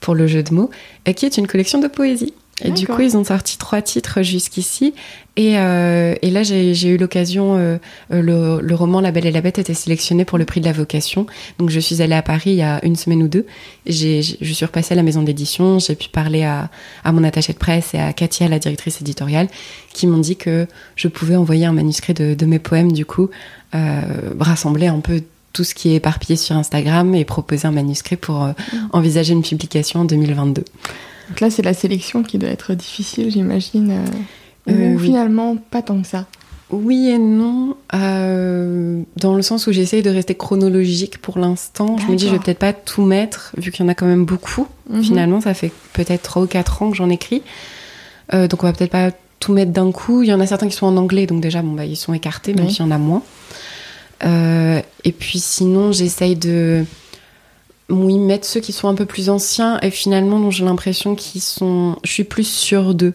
pour 0.00 0.14
le 0.14 0.26
jeu 0.26 0.42
de 0.42 0.54
mots, 0.54 0.70
et 1.04 1.14
qui 1.14 1.26
est 1.26 1.36
une 1.36 1.48
collection 1.48 1.80
de 1.80 1.88
poésie. 1.88 2.32
Et 2.62 2.70
du 2.70 2.86
coup, 2.86 3.02
ils 3.02 3.16
ont 3.16 3.24
sorti 3.24 3.58
trois 3.58 3.82
titres 3.82 4.22
jusqu'ici. 4.22 4.94
Et, 5.36 5.58
euh, 5.58 6.14
et, 6.22 6.30
là, 6.30 6.42
j'ai 6.42 6.88
eu 6.88 6.96
l'occasion, 6.96 7.56
euh, 7.58 7.76
le, 8.08 8.60
le, 8.62 8.74
roman 8.74 9.02
La 9.02 9.10
Belle 9.10 9.26
et 9.26 9.30
la 9.30 9.42
Bête 9.42 9.58
était 9.58 9.74
sélectionné 9.74 10.24
pour 10.24 10.38
le 10.38 10.46
prix 10.46 10.60
de 10.60 10.64
la 10.64 10.72
vocation. 10.72 11.26
Donc, 11.58 11.68
je 11.68 11.78
suis 11.78 12.00
allée 12.00 12.14
à 12.14 12.22
Paris 12.22 12.52
il 12.52 12.56
y 12.56 12.62
a 12.62 12.82
une 12.82 12.96
semaine 12.96 13.22
ou 13.22 13.28
deux. 13.28 13.44
Je 13.86 14.22
suis 14.22 14.64
repassée 14.64 14.94
à 14.94 14.96
la 14.96 15.02
maison 15.02 15.22
d'édition. 15.22 15.78
J'ai 15.78 15.94
pu 15.96 16.08
parler 16.08 16.44
à, 16.44 16.70
à, 17.04 17.12
mon 17.12 17.24
attaché 17.24 17.52
de 17.52 17.58
presse 17.58 17.92
et 17.92 17.98
à 17.98 18.14
Katia, 18.14 18.48
la 18.48 18.58
directrice 18.58 19.02
éditoriale, 19.02 19.48
qui 19.92 20.06
m'ont 20.06 20.18
dit 20.18 20.36
que 20.36 20.66
je 20.94 21.08
pouvais 21.08 21.36
envoyer 21.36 21.66
un 21.66 21.72
manuscrit 21.72 22.14
de, 22.14 22.32
de 22.32 22.46
mes 22.46 22.58
poèmes, 22.58 22.92
du 22.92 23.04
coup, 23.04 23.28
euh, 23.74 24.00
rassembler 24.40 24.86
un 24.86 25.00
peu 25.00 25.22
tout 25.52 25.64
ce 25.64 25.74
qui 25.74 25.90
est 25.90 25.96
éparpillé 25.96 26.36
sur 26.36 26.56
Instagram 26.56 27.14
et 27.14 27.24
proposer 27.24 27.66
un 27.66 27.72
manuscrit 27.72 28.16
pour 28.16 28.44
euh, 28.44 28.52
mm. 28.72 28.76
envisager 28.92 29.32
une 29.34 29.42
publication 29.42 30.00
en 30.00 30.04
2022. 30.04 30.64
Donc 31.28 31.40
là, 31.40 31.50
c'est 31.50 31.62
la 31.62 31.74
sélection 31.74 32.22
qui 32.22 32.38
doit 32.38 32.50
être 32.50 32.74
difficile, 32.74 33.30
j'imagine. 33.30 33.90
Euh, 33.90 34.72
euh, 34.72 34.94
ou 34.94 34.98
finalement, 34.98 35.56
pas 35.56 35.82
tant 35.82 36.00
que 36.00 36.06
ça. 36.06 36.26
Oui 36.70 37.10
et 37.10 37.18
non, 37.18 37.76
euh, 37.94 39.02
dans 39.16 39.36
le 39.36 39.42
sens 39.42 39.68
où 39.68 39.72
j'essaye 39.72 40.02
de 40.02 40.10
rester 40.10 40.34
chronologique 40.34 41.18
pour 41.18 41.38
l'instant. 41.38 41.96
Je 41.98 42.10
me 42.10 42.16
dis, 42.16 42.26
je 42.26 42.32
vais 42.32 42.40
peut-être 42.40 42.58
pas 42.58 42.72
tout 42.72 43.02
mettre, 43.02 43.52
vu 43.56 43.70
qu'il 43.70 43.84
y 43.84 43.88
en 43.88 43.90
a 43.90 43.94
quand 43.94 44.06
même 44.06 44.24
beaucoup. 44.24 44.66
Mhm. 44.90 45.02
Finalement, 45.02 45.40
ça 45.40 45.54
fait 45.54 45.70
peut-être 45.92 46.22
3 46.22 46.42
ou 46.42 46.46
4 46.46 46.82
ans 46.82 46.90
que 46.90 46.96
j'en 46.96 47.10
écris. 47.10 47.42
donc 48.32 48.62
on 48.64 48.66
va 48.66 48.72
peut-être 48.72 48.90
pas 48.90 49.12
tout 49.38 49.52
mettre 49.52 49.70
d'un 49.70 49.92
coup. 49.92 50.22
Il 50.22 50.28
y 50.28 50.34
en 50.34 50.40
a 50.40 50.46
certains 50.46 50.66
qui 50.66 50.74
sont 50.74 50.86
en 50.86 50.96
anglais, 50.96 51.26
donc 51.26 51.40
déjà, 51.40 51.62
bon, 51.62 51.72
bah, 51.72 51.84
ils 51.84 51.96
sont 51.96 52.14
écartés, 52.14 52.52
même 52.54 52.68
s'il 52.68 52.84
y 52.84 52.88
en 52.88 52.90
a 52.90 52.98
moins. 52.98 53.22
et 54.24 55.12
puis 55.12 55.38
sinon, 55.38 55.92
j'essaye 55.92 56.34
de 56.34 56.84
oui, 57.88 58.18
mettre 58.18 58.46
ceux 58.46 58.60
qui 58.60 58.72
sont 58.72 58.88
un 58.88 58.94
peu 58.94 59.06
plus 59.06 59.30
anciens 59.30 59.78
et 59.80 59.90
finalement 59.90 60.40
dont 60.40 60.50
j'ai 60.50 60.64
l'impression 60.64 61.14
qu'ils 61.14 61.42
sont. 61.42 61.96
Je 62.04 62.10
suis 62.10 62.24
plus 62.24 62.46
sûre 62.46 62.94
d'eux. 62.94 63.14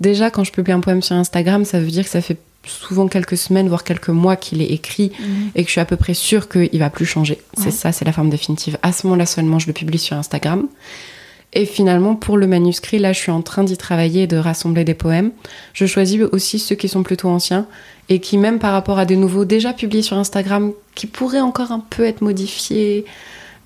Déjà, 0.00 0.30
quand 0.30 0.44
je 0.44 0.52
publie 0.52 0.72
un 0.72 0.80
poème 0.80 1.02
sur 1.02 1.16
Instagram, 1.16 1.64
ça 1.64 1.80
veut 1.80 1.90
dire 1.90 2.04
que 2.04 2.10
ça 2.10 2.20
fait 2.20 2.38
souvent 2.66 3.08
quelques 3.08 3.36
semaines, 3.36 3.68
voire 3.68 3.84
quelques 3.84 4.08
mois 4.08 4.36
qu'il 4.36 4.60
est 4.60 4.66
écrit 4.66 5.12
mhm. 5.18 5.50
et 5.54 5.62
que 5.62 5.68
je 5.68 5.72
suis 5.72 5.80
à 5.80 5.84
peu 5.84 5.96
près 5.96 6.14
sûre 6.14 6.48
qu'il 6.48 6.78
va 6.78 6.90
plus 6.90 7.06
changer. 7.06 7.38
C'est 7.56 7.70
ça, 7.70 7.92
c'est 7.92 8.04
la 8.04 8.12
forme 8.12 8.30
définitive. 8.30 8.78
À 8.82 8.92
ce 8.92 9.06
moment-là 9.06 9.26
seulement, 9.26 9.58
je 9.58 9.66
le 9.66 9.72
publie 9.72 9.98
sur 9.98 10.16
Instagram. 10.16 10.68
Et 11.54 11.64
finalement, 11.64 12.14
pour 12.14 12.36
le 12.36 12.46
manuscrit, 12.46 12.98
là, 12.98 13.14
je 13.14 13.20
suis 13.20 13.32
en 13.32 13.40
train 13.40 13.64
d'y 13.64 13.76
travailler 13.78 14.24
et 14.24 14.26
de 14.26 14.36
rassembler 14.36 14.84
des 14.84 14.94
poèmes. 14.94 15.30
Je 15.72 15.86
choisis 15.86 16.20
aussi 16.30 16.58
ceux 16.58 16.74
qui 16.74 16.88
sont 16.88 17.02
plutôt 17.02 17.28
anciens 17.28 17.66
et 18.10 18.20
qui, 18.20 18.36
même 18.36 18.58
par 18.58 18.72
rapport 18.72 18.98
à 18.98 19.06
des 19.06 19.16
nouveaux 19.16 19.46
déjà 19.46 19.72
publiés 19.72 20.02
sur 20.02 20.18
Instagram, 20.18 20.72
qui 20.94 21.06
pourraient 21.06 21.40
encore 21.40 21.72
un 21.72 21.80
peu 21.80 22.04
être 22.04 22.20
modifiés, 22.20 23.06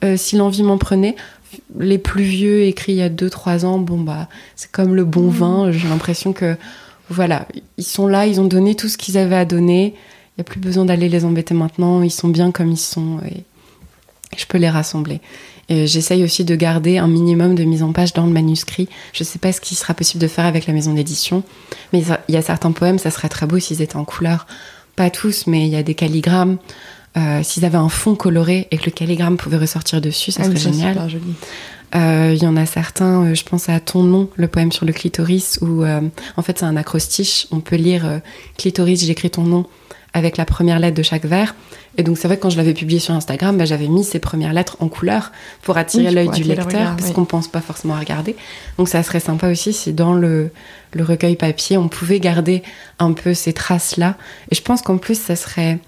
euh, 0.04 0.16
si 0.16 0.36
l'envie 0.36 0.62
m'en 0.62 0.78
prenait. 0.78 1.16
Les 1.78 1.98
plus 1.98 2.22
vieux 2.22 2.62
écrits 2.62 2.92
il 2.92 2.98
y 2.98 3.02
a 3.02 3.10
2-3 3.10 3.66
ans, 3.66 3.78
bon 3.78 4.00
bah 4.00 4.28
c'est 4.56 4.70
comme 4.70 4.94
le 4.94 5.04
bon 5.04 5.26
mmh. 5.26 5.30
vin, 5.30 5.70
j'ai 5.70 5.86
l'impression 5.86 6.32
que 6.32 6.56
voilà, 7.10 7.46
ils 7.76 7.84
sont 7.84 8.06
là, 8.06 8.26
ils 8.26 8.40
ont 8.40 8.46
donné 8.46 8.74
tout 8.74 8.88
ce 8.88 8.96
qu'ils 8.96 9.18
avaient 9.18 9.36
à 9.36 9.44
donner, 9.44 9.88
il 9.94 10.38
n'y 10.38 10.40
a 10.40 10.44
plus 10.44 10.60
besoin 10.60 10.86
d'aller 10.86 11.10
les 11.10 11.26
embêter 11.26 11.52
maintenant, 11.52 12.00
ils 12.00 12.10
sont 12.10 12.28
bien 12.28 12.52
comme 12.52 12.70
ils 12.70 12.78
sont 12.78 13.18
et 13.26 13.44
je 14.38 14.46
peux 14.46 14.56
les 14.56 14.70
rassembler. 14.70 15.20
Et 15.68 15.86
j'essaye 15.86 16.24
aussi 16.24 16.44
de 16.44 16.54
garder 16.56 16.98
un 16.98 17.06
minimum 17.06 17.54
de 17.54 17.64
mise 17.64 17.82
en 17.82 17.92
page 17.92 18.12
dans 18.12 18.26
le 18.26 18.32
manuscrit. 18.32 18.88
Je 19.12 19.22
ne 19.22 19.26
sais 19.26 19.38
pas 19.38 19.52
ce 19.52 19.60
qui 19.60 19.74
sera 19.74 19.94
possible 19.94 20.20
de 20.20 20.28
faire 20.28 20.44
avec 20.44 20.66
la 20.66 20.72
maison 20.72 20.94
d'édition, 20.94 21.42
mais 21.92 22.02
il 22.28 22.34
y 22.34 22.36
a 22.36 22.42
certains 22.42 22.72
poèmes, 22.72 22.98
ça 22.98 23.10
serait 23.10 23.28
très 23.28 23.46
beau 23.46 23.58
s'ils 23.58 23.82
étaient 23.82 23.96
en 23.96 24.04
couleur. 24.04 24.46
Pas 24.96 25.10
tous, 25.10 25.46
mais 25.46 25.66
il 25.66 25.72
y 25.72 25.76
a 25.76 25.82
des 25.82 25.94
calligrammes. 25.94 26.58
Euh, 27.16 27.42
s'ils 27.42 27.64
avaient 27.64 27.78
un 27.78 27.90
fond 27.90 28.14
coloré 28.14 28.68
et 28.70 28.78
que 28.78 28.86
le 28.86 28.90
calligramme 28.90 29.36
pouvait 29.36 29.58
ressortir 29.58 30.00
dessus, 30.00 30.32
ça 30.32 30.42
ah 30.44 30.46
serait 30.46 30.56
génial. 30.56 30.98
Euh, 31.94 32.32
il 32.34 32.42
y 32.42 32.46
en 32.46 32.56
a 32.56 32.64
certains, 32.64 33.24
euh, 33.24 33.34
je 33.34 33.44
pense 33.44 33.68
à 33.68 33.78
Ton 33.80 34.02
nom, 34.02 34.30
le 34.36 34.48
poème 34.48 34.72
sur 34.72 34.86
le 34.86 34.94
clitoris, 34.94 35.58
où 35.60 35.84
en 35.84 36.42
fait 36.42 36.58
c'est 36.58 36.64
un 36.64 36.76
acrostiche. 36.76 37.46
On 37.50 37.60
peut 37.60 37.76
lire 37.76 38.20
clitoris, 38.56 39.04
j'écris 39.04 39.30
ton 39.30 39.42
nom 39.42 39.66
avec 40.14 40.36
la 40.36 40.44
première 40.44 40.78
lettre 40.78 40.96
de 40.96 41.02
chaque 41.02 41.24
vers. 41.24 41.54
Et 41.98 42.02
donc 42.02 42.16
c'est 42.16 42.28
vrai 42.28 42.38
que 42.38 42.42
quand 42.42 42.50
je 42.50 42.56
l'avais 42.56 42.72
publié 42.72 42.98
sur 42.98 43.14
Instagram, 43.14 43.56
bah, 43.58 43.66
j'avais 43.66 43.88
mis 43.88 44.04
ces 44.04 44.18
premières 44.18 44.52
lettres 44.54 44.76
en 44.80 44.88
couleur 44.88 45.32
pour 45.62 45.76
attirer 45.76 46.10
l'œil 46.10 46.30
du 46.30 46.42
lecteur, 46.42 46.96
parce 46.96 47.12
qu'on 47.12 47.26
pense 47.26 47.48
pas 47.48 47.60
forcément 47.60 47.94
à 47.94 47.98
regarder. 47.98 48.36
Donc 48.78 48.88
ça 48.88 49.02
serait 49.02 49.20
sympa 49.20 49.50
aussi 49.50 49.74
si 49.74 49.92
dans 49.92 50.14
le, 50.14 50.50
le 50.92 51.04
recueil 51.04 51.36
papier, 51.36 51.76
on 51.76 51.88
pouvait 51.88 52.20
garder 52.20 52.62
un 52.98 53.12
peu 53.12 53.34
ces 53.34 53.52
traces-là. 53.52 54.16
Et 54.50 54.54
je 54.54 54.62
pense 54.62 54.80
qu'en 54.80 54.96
plus, 54.96 55.20
ça 55.20 55.36
serait 55.36 55.78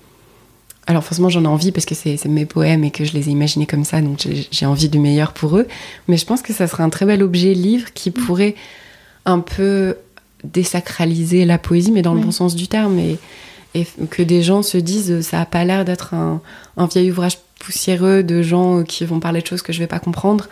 alors 0.87 1.03
forcément 1.03 1.30
j'en 1.30 1.45
ai 1.45 1.49
envie 1.49 1.72
parce 1.72 1.87
que 1.87 1.95
c'est 1.95 2.22
mes 2.26 2.45
poèmes 2.45 2.85
et 2.85 2.91
que 2.91 3.05
je 3.05 3.12
les 3.14 3.28
ai 3.28 3.32
imaginés 3.32 3.66
comme 3.66 3.85
ça, 3.85 4.01
donc 4.03 4.26
j'ai 4.51 4.66
envie 4.66 4.89
du 4.89 4.99
meilleur 4.99 5.32
pour 5.32 5.57
eux. 5.57 5.66
Mais 6.09 6.16
je 6.16 6.26
pense 6.26 6.43
que 6.43 6.53
ça 6.53 6.66
serait 6.66 6.82
un 6.82 6.91
très 6.91 7.07
bel 7.07 7.22
objet 7.22 7.55
livre 7.55 7.93
qui 7.95 8.11
mm. 8.11 8.12
pourrait 8.12 8.55
un 9.24 9.41
peu 9.41 9.97
désacraliser 10.43 11.47
la 11.47 11.57
poésie, 11.57 11.91
mais 11.91 12.03
dans 12.03 12.14
le 12.14 12.20
bon 12.20 12.30
sens 12.30 12.55
du 12.55 12.68
terme, 12.68 12.99
et, 12.99 13.18
et 13.74 13.87
que 14.11 14.22
des 14.22 14.43
gens 14.43 14.62
se 14.62 14.76
disent 14.76 15.22
ça 15.22 15.41
a 15.41 15.47
pas 15.47 15.64
l'air 15.64 15.87
d'être 15.87 16.12
un, 16.12 16.41
vieil 16.93 17.11
ouvrage 17.11 17.39
poussiéreux 17.59 18.22
de 18.22 18.43
gens 18.43 18.82
qui 18.82 19.07
vont 19.07 19.20
parler 19.20 19.41
de 19.41 19.47
choses 19.47 19.62
que 19.62 19.72
je 19.72 19.78
vais 19.78 19.87
pas 19.87 20.01
comprendre. 20.01 20.49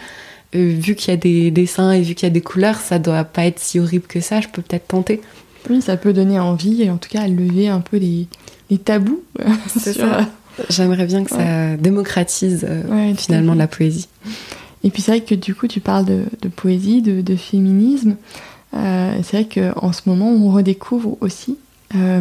Euh, 0.55 0.74
vu 0.78 0.95
qu'il 0.95 1.11
y 1.11 1.14
a 1.14 1.18
des 1.18 1.51
dessins 1.51 1.93
et 1.93 2.01
vu 2.01 2.14
qu'il 2.14 2.26
y 2.26 2.30
a 2.30 2.33
des 2.33 2.41
couleurs, 2.41 2.76
ça 2.76 2.99
doit 2.99 3.24
pas 3.24 3.45
être 3.45 3.59
si 3.59 3.78
horrible 3.78 4.07
que 4.07 4.20
ça. 4.20 4.41
Je 4.41 4.49
peux 4.49 4.62
peut-être 4.62 4.89
tenter. 4.89 5.20
Oui, 5.68 5.83
ça 5.83 5.97
peut 5.97 6.12
donner 6.12 6.41
envie 6.41 6.83
et 6.83 6.91
en 6.91 6.97
tout 6.97 7.09
cas 7.09 7.26
lever 7.28 7.68
un 7.68 7.80
peu 7.80 7.99
les, 7.99 8.26
les 8.71 8.79
tabous. 8.79 9.23
C'est 9.69 9.93
ça. 9.93 10.21
Euh, 10.61 10.65
J'aimerais 10.69 11.07
bien 11.07 11.25
que 11.25 11.31
ça 11.31 11.77
démocratise 11.77 12.67
euh, 12.69 13.15
finalement 13.17 13.55
la 13.55 13.67
poésie. 13.67 14.09
Et 14.85 14.91
puis 14.91 15.01
c'est 15.01 15.13
vrai 15.13 15.21
que 15.21 15.35
du 15.35 15.55
coup 15.55 15.67
tu 15.67 15.81
parles 15.81 16.05
de, 16.05 16.49
poésie, 16.49 17.03
de, 17.03 17.37
féminisme. 17.37 18.17
Euh, 18.75 19.15
c'est 19.23 19.45
vrai 19.45 19.49
qu'en 19.73 19.93
ce 19.93 20.03
moment 20.07 20.31
on 20.31 20.51
redécouvre 20.51 21.17
aussi 21.21 21.59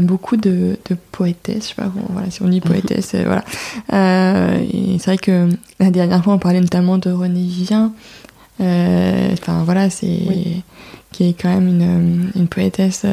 beaucoup 0.01 0.35
de, 0.35 0.77
de, 0.89 0.97
poétesses, 1.13 1.63
je 1.63 1.67
sais 1.69 1.75
pas 1.75 1.89
voilà, 2.09 2.29
si 2.29 2.41
on 2.41 2.49
dit 2.49 2.59
poétesse, 2.59 3.15
voilà. 3.15 3.45
et 4.61 4.97
c'est 4.99 5.05
vrai 5.05 5.17
que 5.17 5.47
la 5.79 5.91
dernière 5.91 6.21
fois, 6.21 6.33
on 6.33 6.39
parlait 6.39 6.59
notamment 6.59 6.97
de 6.97 7.09
René 7.09 7.39
Vivien. 7.39 7.93
Enfin, 8.59 9.63
voilà, 9.63 9.89
c'est. 9.89 10.27
qui 11.13 11.23
est 11.23 11.41
quand 11.41 11.47
même 11.47 11.69
une, 11.69 12.31
une 12.35 12.47
poétesse 12.47 13.05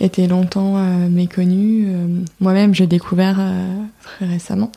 qui 0.00 0.04
a 0.04 0.06
été 0.06 0.26
longtemps 0.26 0.76
méconnue. 1.10 1.86
Moi-même, 2.40 2.74
j'ai 2.74 2.86
découvert 2.86 3.38
très 4.02 4.24
récemment. 4.24 4.72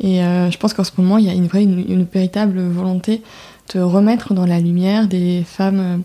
Et 0.00 0.16
je 0.18 0.56
pense 0.58 0.74
qu'en 0.74 0.82
ce 0.82 0.90
moment, 0.98 1.16
il 1.16 1.26
y 1.26 1.30
a 1.30 1.32
une, 1.32 1.46
vraie, 1.46 1.62
une 1.62 2.04
véritable 2.12 2.60
volonté 2.60 3.22
de 3.72 3.80
remettre 3.80 4.34
dans 4.34 4.46
la 4.46 4.58
lumière 4.58 5.06
des 5.06 5.44
femmes 5.46 6.02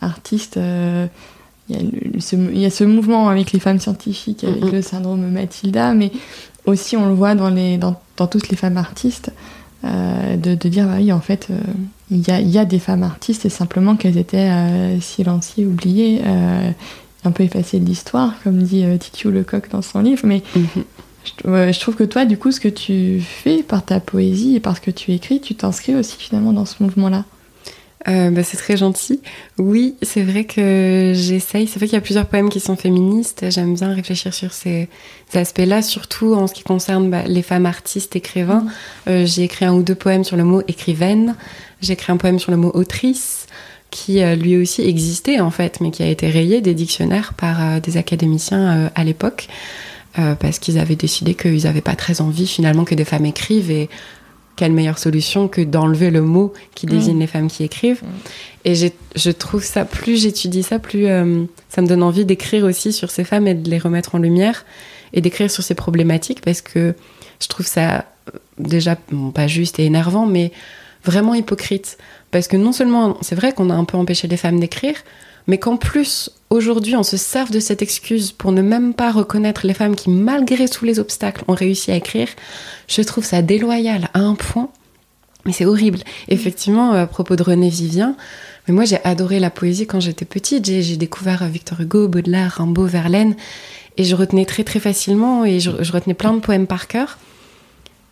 artistes 0.00 0.58
il 1.68 2.58
y, 2.58 2.66
a 2.66 2.70
ce, 2.70 2.84
mouvement 2.84 3.28
avec 3.28 3.52
les 3.52 3.60
femmes 3.60 3.78
scientifiques, 3.78 4.44
avec 4.44 4.64
le 4.72 4.82
syndrome 4.82 5.30
Mathilda, 5.30 5.94
mais 5.94 6.10
aussi 6.66 6.96
on 6.96 7.06
le 7.06 7.14
voit 7.14 7.34
dans, 7.34 7.50
les, 7.50 7.78
dans, 7.78 7.96
toutes 8.26 8.48
les 8.48 8.56
femmes 8.56 8.76
artistes, 8.76 9.32
euh, 9.84 10.36
de, 10.36 10.54
dire 10.68 10.86
bah 10.86 10.96
oui, 10.98 11.12
en 11.12 11.20
fait, 11.20 11.48
euh, 11.50 11.58
il 12.10 12.26
y, 12.26 12.30
a, 12.30 12.40
y, 12.40 12.58
a, 12.58 12.64
des 12.64 12.78
femmes 12.78 13.02
artistes 13.02 13.46
et 13.46 13.48
simplement 13.48 13.96
qu'elles 13.96 14.18
étaient 14.18 14.50
euh, 14.50 15.00
silenciées, 15.00 15.66
oubliées, 15.66 16.20
un 17.24 17.30
peu 17.30 17.44
effacées 17.44 17.78
de 17.78 17.84
l'histoire, 17.84 18.34
comme 18.42 18.62
dit 18.62 18.84
Titiou 18.98 19.30
Lecoq 19.30 19.68
dans 19.70 19.82
son 19.82 20.00
livre. 20.00 20.22
Mais 20.24 20.42
mm-hmm. 20.56 20.84
je, 21.44 21.72
je, 21.72 21.80
trouve 21.80 21.96
que 21.96 22.04
toi, 22.04 22.24
du 22.24 22.36
coup, 22.36 22.52
ce 22.52 22.60
que 22.60 22.68
tu 22.68 23.20
fais 23.20 23.62
par 23.62 23.84
ta 23.84 24.00
poésie 24.00 24.56
et 24.56 24.60
par 24.60 24.76
ce 24.76 24.80
que 24.80 24.90
tu 24.90 25.12
écris, 25.12 25.40
tu 25.40 25.54
t'inscris 25.54 25.94
aussi 25.94 26.16
finalement 26.18 26.52
dans 26.52 26.66
ce 26.66 26.82
mouvement-là? 26.82 27.24
Euh, 28.08 28.30
bah, 28.30 28.42
c'est 28.42 28.56
très 28.56 28.76
gentil. 28.76 29.20
Oui, 29.58 29.94
c'est 30.02 30.22
vrai 30.22 30.44
que 30.44 31.12
j'essaye. 31.14 31.66
C'est 31.66 31.78
vrai 31.78 31.86
qu'il 31.86 31.94
y 31.96 31.98
a 31.98 32.02
plusieurs 32.02 32.26
poèmes 32.26 32.48
qui 32.48 32.60
sont 32.60 32.76
féministes. 32.76 33.44
J'aime 33.50 33.74
bien 33.74 33.94
réfléchir 33.94 34.34
sur 34.34 34.52
ces, 34.52 34.88
aspects-là, 35.34 35.82
surtout 35.82 36.34
en 36.34 36.46
ce 36.46 36.54
qui 36.54 36.62
concerne 36.62 37.10
bah, 37.10 37.22
les 37.26 37.42
femmes 37.42 37.66
artistes, 37.66 38.16
écrivains. 38.16 38.66
Euh, 39.08 39.24
j'ai 39.24 39.44
écrit 39.44 39.64
un 39.64 39.74
ou 39.74 39.82
deux 39.82 39.94
poèmes 39.94 40.24
sur 40.24 40.36
le 40.36 40.44
mot 40.44 40.62
écrivaine. 40.68 41.36
J'ai 41.80 41.94
écrit 41.94 42.12
un 42.12 42.16
poème 42.16 42.38
sur 42.38 42.50
le 42.50 42.56
mot 42.56 42.70
autrice, 42.74 43.46
qui 43.92 44.20
euh, 44.20 44.34
lui 44.34 44.56
aussi 44.56 44.82
existait 44.82 45.38
en 45.38 45.52
fait, 45.52 45.80
mais 45.80 45.92
qui 45.92 46.02
a 46.02 46.08
été 46.08 46.28
rayé 46.28 46.60
des 46.60 46.74
dictionnaires 46.74 47.34
par 47.34 47.80
des 47.80 47.96
académiciens 47.96 48.90
à 48.94 49.04
l'époque. 49.04 49.46
parce 50.14 50.58
qu'ils 50.58 50.78
avaient 50.78 50.96
décidé 50.96 51.34
qu'ils 51.34 51.62
n'avaient 51.62 51.80
pas 51.80 51.94
très 51.94 52.20
envie 52.20 52.46
finalement 52.46 52.84
que 52.84 52.94
des 52.94 53.04
femmes 53.04 53.26
écrivent 53.26 53.70
et 53.70 53.88
quelle 54.56 54.72
meilleure 54.72 54.98
solution 54.98 55.48
que 55.48 55.60
d'enlever 55.60 56.10
le 56.10 56.22
mot 56.22 56.52
qui 56.74 56.86
désigne 56.86 57.16
mm. 57.16 57.20
les 57.20 57.26
femmes 57.26 57.48
qui 57.48 57.64
écrivent. 57.64 58.02
Mm. 58.02 58.06
Et 58.64 58.74
je 59.16 59.30
trouve 59.30 59.64
ça, 59.64 59.84
plus 59.84 60.22
j'étudie 60.22 60.62
ça, 60.62 60.78
plus 60.78 61.06
euh, 61.06 61.44
ça 61.68 61.82
me 61.82 61.86
donne 61.86 62.02
envie 62.02 62.24
d'écrire 62.24 62.64
aussi 62.64 62.92
sur 62.92 63.10
ces 63.10 63.24
femmes 63.24 63.48
et 63.48 63.54
de 63.54 63.68
les 63.68 63.78
remettre 63.78 64.14
en 64.14 64.18
lumière 64.18 64.64
et 65.12 65.20
d'écrire 65.20 65.50
sur 65.50 65.62
ces 65.62 65.74
problématiques 65.74 66.42
parce 66.42 66.60
que 66.60 66.94
je 67.40 67.48
trouve 67.48 67.66
ça 67.66 68.04
euh, 68.28 68.38
déjà 68.58 68.96
pas 69.34 69.46
juste 69.46 69.78
et 69.78 69.84
énervant, 69.84 70.26
mais 70.26 70.52
vraiment 71.04 71.34
hypocrite. 71.34 71.98
Parce 72.30 72.48
que 72.48 72.56
non 72.56 72.72
seulement, 72.72 73.18
c'est 73.20 73.34
vrai 73.34 73.52
qu'on 73.52 73.70
a 73.70 73.74
un 73.74 73.84
peu 73.84 73.96
empêché 73.96 74.28
les 74.28 74.36
femmes 74.36 74.60
d'écrire, 74.60 74.96
mais 75.46 75.58
qu'en 75.58 75.76
plus, 75.76 76.30
aujourd'hui, 76.50 76.96
on 76.96 77.02
se 77.02 77.16
serve 77.16 77.50
de 77.50 77.60
cette 77.60 77.82
excuse 77.82 78.32
pour 78.32 78.52
ne 78.52 78.62
même 78.62 78.94
pas 78.94 79.10
reconnaître 79.10 79.66
les 79.66 79.74
femmes 79.74 79.96
qui, 79.96 80.10
malgré 80.10 80.68
tous 80.68 80.84
les 80.84 80.98
obstacles, 80.98 81.44
ont 81.48 81.54
réussi 81.54 81.90
à 81.90 81.96
écrire, 81.96 82.28
je 82.88 83.02
trouve 83.02 83.24
ça 83.24 83.42
déloyal 83.42 84.08
à 84.14 84.20
un 84.20 84.34
point. 84.34 84.68
Mais 85.44 85.52
c'est 85.52 85.64
horrible. 85.64 85.98
Effectivement, 86.28 86.92
à 86.92 87.06
propos 87.06 87.34
de 87.34 87.42
René 87.42 87.68
Vivien, 87.68 88.16
mais 88.68 88.74
moi 88.74 88.84
j'ai 88.84 89.02
adoré 89.02 89.40
la 89.40 89.50
poésie 89.50 89.88
quand 89.88 89.98
j'étais 89.98 90.24
petite. 90.24 90.64
J'ai 90.64 90.96
découvert 90.96 91.44
Victor 91.48 91.80
Hugo, 91.80 92.06
Baudelaire, 92.06 92.58
Rimbaud, 92.58 92.86
Verlaine, 92.86 93.34
et 93.96 94.04
je 94.04 94.14
retenais 94.14 94.44
très 94.44 94.62
très 94.62 94.78
facilement 94.78 95.44
et 95.44 95.58
je 95.58 95.92
retenais 95.92 96.14
plein 96.14 96.32
de 96.32 96.38
poèmes 96.38 96.68
par 96.68 96.86
cœur. 96.86 97.18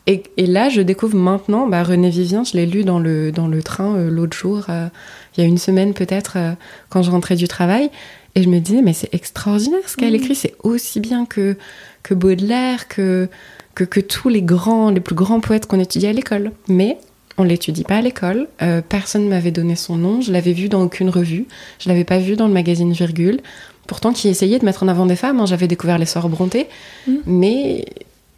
Et, 0.06 0.46
là, 0.46 0.68
je 0.68 0.80
découvre 0.80 1.16
maintenant 1.16 1.68
bah, 1.68 1.82
René 1.82 2.10
Vivien, 2.10 2.42
je 2.42 2.56
l'ai 2.56 2.66
lu 2.66 2.84
dans 2.84 2.98
le, 2.98 3.30
dans 3.30 3.46
le 3.46 3.62
train 3.62 3.94
euh, 3.94 4.10
l'autre 4.10 4.36
jour, 4.36 4.64
euh, 4.68 4.88
il 5.36 5.40
y 5.40 5.44
a 5.44 5.46
une 5.46 5.58
semaine 5.58 5.94
peut-être, 5.94 6.32
euh, 6.36 6.52
quand 6.88 7.02
je 7.02 7.10
rentrais 7.10 7.36
du 7.36 7.46
travail. 7.46 7.90
Et 8.34 8.42
je 8.42 8.48
me 8.48 8.58
disais, 8.58 8.82
mais 8.82 8.92
c'est 8.92 9.12
extraordinaire 9.12 9.88
ce 9.88 9.96
qu'elle 9.96 10.14
écrit, 10.14 10.34
c'est 10.34 10.54
aussi 10.62 11.00
bien 11.00 11.26
que, 11.26 11.56
que 12.02 12.14
Baudelaire, 12.14 12.88
que, 12.88 13.28
que, 13.74 13.84
que, 13.84 14.00
tous 14.00 14.28
les 14.28 14.42
grands, 14.42 14.90
les 14.90 15.00
plus 15.00 15.16
grands 15.16 15.40
poètes 15.40 15.66
qu'on 15.66 15.80
étudie 15.80 16.06
à 16.06 16.12
l'école. 16.12 16.52
Mais 16.68 16.96
on 17.38 17.42
l'étudie 17.42 17.84
pas 17.84 17.96
à 17.96 18.00
l'école, 18.02 18.48
personne 18.88 19.24
ne 19.24 19.30
m'avait 19.30 19.50
donné 19.50 19.74
son 19.74 19.96
nom, 19.96 20.20
je 20.20 20.30
l'avais 20.30 20.52
vu 20.52 20.68
dans 20.68 20.82
aucune 20.82 21.08
revue, 21.08 21.46
je 21.78 21.88
l'avais 21.88 22.04
pas 22.04 22.18
vu 22.18 22.36
dans 22.36 22.46
le 22.46 22.52
magazine 22.52 22.92
Virgule. 22.92 23.40
Pourtant, 23.86 24.12
qui 24.12 24.28
essayait 24.28 24.58
de 24.58 24.64
mettre 24.64 24.82
en 24.82 24.88
avant 24.88 25.06
des 25.06 25.16
femmes, 25.16 25.40
hein. 25.40 25.46
j'avais 25.46 25.66
découvert 25.66 25.98
les 25.98 26.06
Sœurs 26.06 26.28
Brontë, 26.28 26.68
mm. 27.08 27.14
mais 27.26 27.84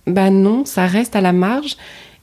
bah 0.07 0.31
non, 0.31 0.65
ça 0.65 0.87
reste 0.87 1.17
à 1.17 1.21
la 1.21 1.33
marge 1.33 1.77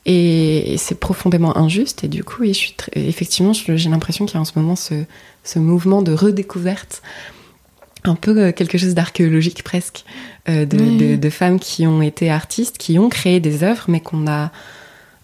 et 0.06 0.76
c'est 0.78 1.00
profondément 1.00 1.58
injuste. 1.58 2.04
Et 2.04 2.08
du 2.08 2.24
coup, 2.24 2.44
je 2.46 2.52
suis 2.52 2.76
effectivement, 2.96 3.54
j'ai 3.54 3.90
l'impression 3.90 4.26
qu'il 4.26 4.36
y 4.36 4.38
a 4.38 4.42
en 4.42 4.46
ce 4.46 4.54
moment 4.56 4.76
ce, 4.76 5.60
mouvement 5.60 6.02
de 6.02 6.12
redécouverte, 6.12 7.02
un 8.04 8.16
peu 8.16 8.38
euh, 8.38 8.52
quelque 8.52 8.78
chose 8.78 8.94
d'archéologique 8.94 9.64
presque, 9.64 10.06
euh, 10.48 10.66
de, 10.66 11.30
femmes 11.30 11.60
qui 11.60 11.86
ont 11.86 12.02
été 12.02 12.30
artistes, 12.30 12.78
qui 12.78 12.98
ont 12.98 13.10
créé 13.10 13.40
des 13.40 13.64
œuvres, 13.64 13.86
mais 13.88 14.00
qu'on 14.00 14.28
a, 14.28 14.52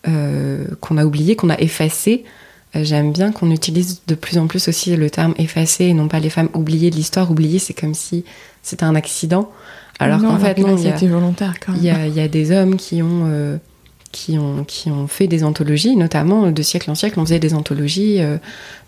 euh, 0.07 0.65
qu'on 0.81 0.97
a 0.97 1.05
oublié, 1.05 1.35
qu'on 1.35 1.49
a 1.49 1.59
effacé. 1.59 2.23
J'aime 2.73 3.13
bien 3.13 3.31
qu'on 3.31 3.51
utilise 3.51 4.01
de 4.05 4.15
plus 4.15 4.37
en 4.37 4.47
plus 4.47 4.67
aussi 4.67 4.93
le 4.97 5.09
terme 5.09 5.33
effacé 5.37 5.85
et 5.85 5.93
non 5.93 6.09
pas 6.09 6.19
les 6.19 6.29
femmes 6.29 6.49
oubliées 6.53 6.91
de 6.91 6.97
l'histoire. 6.97 7.31
Oubliées, 7.31 7.59
c'est 7.59 7.73
comme 7.73 7.93
si 7.93 8.25
c'était 8.63 8.83
un 8.83 8.95
accident. 8.95 9.49
Alors 9.99 10.21
qu'en 10.21 10.37
fait, 10.37 10.57
non. 10.57 10.75
Il 11.75 11.83
y 11.83 12.19
a, 12.19 12.27
des 12.27 12.51
hommes 12.51 12.75
qui 12.75 13.01
ont, 13.01 13.25
euh, 13.27 13.57
qui, 14.11 14.37
ont, 14.37 14.63
qui 14.65 14.91
ont 14.91 15.07
fait 15.07 15.27
des 15.27 15.43
anthologies, 15.43 15.95
notamment 15.95 16.51
de 16.51 16.61
siècle 16.61 16.91
en 16.91 16.95
siècle, 16.95 17.19
on 17.19 17.25
faisait 17.25 17.39
des 17.39 17.53
anthologies 17.53 18.21
euh, 18.21 18.37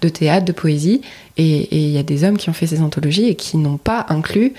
de 0.02 0.10
théâtre, 0.10 0.46
de 0.46 0.52
poésie, 0.52 1.02
et 1.38 1.86
il 1.86 1.92
y 1.92 1.98
a 1.98 2.04
des 2.04 2.24
hommes 2.24 2.38
qui 2.38 2.50
ont 2.50 2.54
fait 2.54 2.68
ces 2.68 2.82
anthologies 2.82 3.28
et 3.28 3.36
qui 3.36 3.58
n'ont 3.58 3.78
pas 3.78 4.06
inclus 4.10 4.54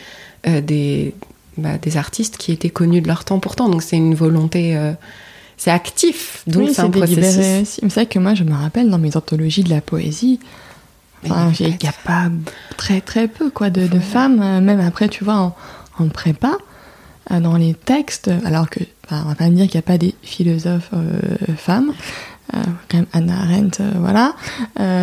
euh, 0.47 0.61
des, 0.61 1.15
bah, 1.59 1.77
des 1.81 1.97
artistes 1.97 2.39
qui 2.39 2.53
étaient 2.53 2.71
connus 2.71 3.03
de 3.03 3.09
leur 3.09 3.25
temps 3.25 3.41
pourtant. 3.41 3.69
Donc 3.69 3.83
c'est 3.83 3.97
une 3.97 4.15
volonté. 4.15 4.79
c'est 5.59 5.71
actif, 5.71 6.43
donc 6.47 6.71
c'est 6.73 6.81
un 6.81 6.91
processus. 6.91 7.79
C'est 7.83 7.93
vrai 7.93 8.07
que 8.07 8.19
moi, 8.19 8.35
je 8.35 8.45
me 8.45 8.55
rappelle 8.55 8.89
dans 8.89 8.99
mes 8.99 9.17
anthologies 9.17 9.65
de 9.65 9.71
la 9.71 9.83
poésie, 9.83 10.41
il 11.25 11.31
n'y 11.31 11.89
a 11.89 11.95
pas 12.05 12.29
très 12.77 13.01
très 13.01 13.27
peu 13.27 13.51
quoi 13.51 13.71
de, 13.71 13.89
de 13.89 13.99
femmes, 13.99 14.61
même 14.61 14.81
après, 14.81 15.09
tu 15.09 15.25
vois, 15.25 15.35
en, 15.35 15.57
en 16.01 16.09
prépa, 16.09 16.57
euh, 17.31 17.41
dans 17.41 17.57
les 17.57 17.75
textes, 17.75 18.31
alors 18.45 18.71
que, 18.71 18.81
on 19.11 19.29
va 19.29 19.35
pas 19.35 19.49
me 19.49 19.55
dire 19.55 19.67
qu'il 19.67 19.75
n'y 19.75 19.85
a 19.85 19.91
pas 19.91 19.99
des 19.99 20.15
philosophes 20.23 20.91
euh, 20.95 21.21
femmes, 21.57 21.93
euh, 22.55 22.59
quand 22.89 22.99
même 22.99 23.07
Anna 23.13 23.41
Arendt, 23.41 23.83
voilà. 23.97 24.35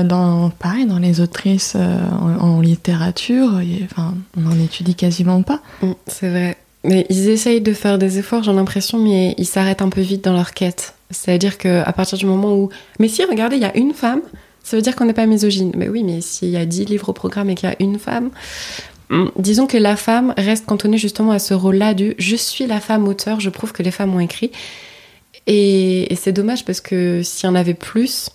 dans, 0.03 0.49
pareil, 0.49 0.85
dans 0.87 0.97
les 0.97 1.21
autrices 1.21 1.75
en, 1.75 2.61
littérature, 2.61 3.61
enfin, 3.83 4.15
on 4.37 4.41
n'en 4.41 4.63
étudie 4.63 4.95
quasiment 4.95 5.43
pas. 5.43 5.61
Mm, 5.81 5.91
c'est 6.07 6.29
vrai. 6.29 6.57
Mais 6.83 7.05
ils 7.09 7.29
essayent 7.29 7.61
de 7.61 7.73
faire 7.73 7.97
des 7.97 8.19
efforts, 8.19 8.43
j'ai 8.43 8.53
l'impression, 8.53 8.99
mais 8.99 9.33
ils 9.37 9.45
s'arrêtent 9.45 9.81
un 9.81 9.89
peu 9.89 10.01
vite 10.01 10.23
dans 10.23 10.33
leur 10.33 10.53
quête. 10.53 10.93
C'est-à-dire 11.11 11.57
qu'à 11.57 11.91
partir 11.93 12.17
du 12.17 12.25
moment 12.25 12.55
où. 12.55 12.69
Mais 12.99 13.07
si, 13.07 13.23
regardez, 13.23 13.57
il 13.57 13.61
y 13.61 13.65
a 13.65 13.75
une 13.75 13.93
femme, 13.93 14.21
ça 14.63 14.75
veut 14.75 14.81
dire 14.81 14.95
qu'on 14.95 15.05
n'est 15.05 15.13
pas 15.13 15.25
misogyne. 15.25 15.71
Mais 15.75 15.89
oui, 15.89 16.03
mais 16.03 16.21
s'il 16.21 16.49
y 16.49 16.57
a 16.57 16.65
10 16.65 16.85
livres 16.85 17.09
au 17.09 17.13
programme 17.13 17.49
et 17.49 17.55
qu'il 17.55 17.69
y 17.69 17.71
a 17.71 17.75
une 17.79 17.99
femme, 17.99 18.31
Mm, 18.94 18.94
disons 19.37 19.67
que 19.67 19.77
la 19.77 19.95
femme 19.95 20.33
reste 20.37 20.65
cantonnée 20.65 20.97
justement 20.97 21.31
à 21.31 21.39
ce 21.39 21.53
rôle-là 21.53 21.93
du 21.93 22.15
je 22.17 22.35
suis 22.35 22.65
la 22.65 22.79
femme 22.79 23.07
auteur, 23.07 23.39
je 23.39 23.49
prouve 23.49 23.71
que 23.71 23.83
les 23.83 23.91
femmes 23.91 24.15
ont 24.15 24.19
écrit. 24.19 24.51
Et, 25.47 26.07
c'est 26.15 26.31
dommage 26.31 26.65
parce 26.65 26.81
que 26.81 27.21
s'il 27.23 27.47
y 27.47 27.51
en 27.51 27.55
avait 27.55 27.75
plus, 27.75 28.29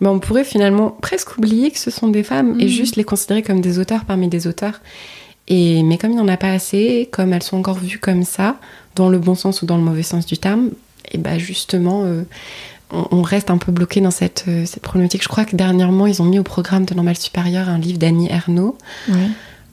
ben 0.00 0.10
on 0.10 0.18
pourrait 0.18 0.44
finalement 0.44 0.90
presque 0.90 1.36
oublier 1.38 1.70
que 1.70 1.78
ce 1.78 1.90
sont 1.90 2.08
des 2.08 2.22
femmes 2.22 2.60
et 2.60 2.66
mm. 2.66 2.68
juste 2.68 2.96
les 2.96 3.04
considérer 3.04 3.42
comme 3.42 3.60
des 3.60 3.78
auteurs 3.78 4.04
parmi 4.04 4.28
des 4.28 4.46
auteurs. 4.46 4.80
Et, 5.48 5.82
mais 5.82 5.98
comme 5.98 6.10
il 6.10 6.16
n'y 6.16 6.22
en 6.22 6.28
a 6.28 6.36
pas 6.36 6.52
assez, 6.52 7.08
comme 7.10 7.32
elles 7.32 7.42
sont 7.42 7.56
encore 7.56 7.78
vues 7.78 7.98
comme 7.98 8.24
ça, 8.24 8.56
dans 8.94 9.08
le 9.08 9.18
bon 9.18 9.34
sens 9.34 9.62
ou 9.62 9.66
dans 9.66 9.76
le 9.76 9.82
mauvais 9.82 10.02
sens 10.02 10.26
du 10.26 10.38
terme, 10.38 10.70
et 11.12 11.18
ben 11.18 11.38
justement, 11.38 12.04
euh, 12.04 12.22
on, 12.90 13.22
reste 13.22 13.50
un 13.50 13.58
peu 13.58 13.72
bloqué 13.72 14.00
dans 14.00 14.10
cette, 14.10 14.44
euh, 14.48 14.64
cette, 14.66 14.82
problématique. 14.82 15.22
Je 15.22 15.28
crois 15.28 15.44
que 15.44 15.56
dernièrement, 15.56 16.06
ils 16.06 16.22
ont 16.22 16.24
mis 16.24 16.38
au 16.38 16.42
programme 16.42 16.84
de 16.84 16.94
Normal 16.94 17.16
Supérieur 17.16 17.68
un 17.68 17.78
livre 17.78 17.98
d'Annie 17.98 18.28
Ernaux. 18.30 18.76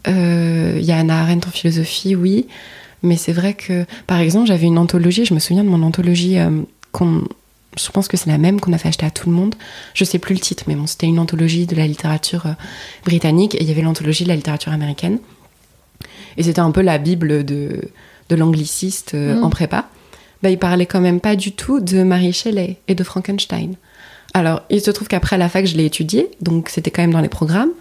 Il 0.08 0.14
euh, 0.14 0.80
y 0.80 0.92
a 0.92 0.98
Anna 0.98 1.22
Arendt 1.22 1.48
en 1.48 1.52
philosophie, 1.52 2.16
oui. 2.16 2.48
Mais 3.04 3.18
c'est 3.18 3.34
vrai 3.34 3.54
que, 3.54 3.86
par 4.08 4.20
exemple, 4.20 4.48
j'avais 4.48 4.66
une 4.66 4.78
anthologie, 4.78 5.26
je 5.26 5.34
me 5.34 5.40
souviens 5.40 5.64
de 5.64 5.70
mon 5.70 5.84
anthologie 5.84 6.40
euh, 6.40 6.62
qu'on 6.92 7.24
je 7.78 7.92
pense 7.92 8.08
que 8.08 8.18
c'est 8.18 8.30
la 8.30 8.40
même 8.40 8.60
qu'on 8.60 8.74
a 8.74 8.80
fait 8.80 8.88
acheter 8.88 9.06
à 9.06 9.12
tout 9.12 9.30
le 9.30 9.36
monde. 9.36 9.54
Je 9.94 10.04
sais 10.04 10.18
plus 10.18 10.34
le 10.34 10.40
titre, 10.40 10.64
mais 10.66 10.74
bon, 10.74 10.88
c'était 10.88 11.06
une 11.06 11.20
anthologie 11.20 11.68
de 11.68 11.76
la 11.76 11.86
littérature 11.86 12.48
euh, 12.48 12.54
britannique 13.06 13.54
et 13.54 13.62
il 13.62 13.68
y 13.68 13.72
avait 13.72 13.84
l'anthologie 13.84 14.24
de 14.24 14.30
la 14.30 14.36
littérature 14.36 14.72
américaine. 14.72 15.20
Et 16.38 16.44
c'était 16.44 16.62
un 16.62 16.72
peu 16.72 16.82
la 16.82 16.98
bible 16.98 17.46
de, 17.46 17.82
de 18.30 18.36
l'angliciste 18.36 19.14
mm. 19.14 19.44
en 19.44 19.50
prépa. 19.52 19.90
Bah, 20.42 20.50
il 20.50 20.58
parlait 20.58 20.88
quand 20.88 21.02
même 21.02 21.20
pas 21.20 21.36
du 21.36 21.52
tout 21.52 21.80
de 21.80 22.02
Marie 22.02 22.34
Shelley 22.34 22.78
et 22.88 22.96
de 22.96 23.04
Frankenstein. 23.04 23.76
Alors, 24.34 24.62
il 24.70 24.82
se 24.82 24.92
trouve 24.92 25.08
qu'après 25.08 25.38
la 25.38 25.50
fac, 25.50 25.66
je 25.66 25.76
l'ai 25.78 25.86
étudié, 25.86 26.30
donc 26.42 26.70
c'était 26.70 26.92
quand 26.92 27.02
même 27.02 27.14
dans 27.14 27.22
les 27.22 27.30
programmes. 27.30 27.72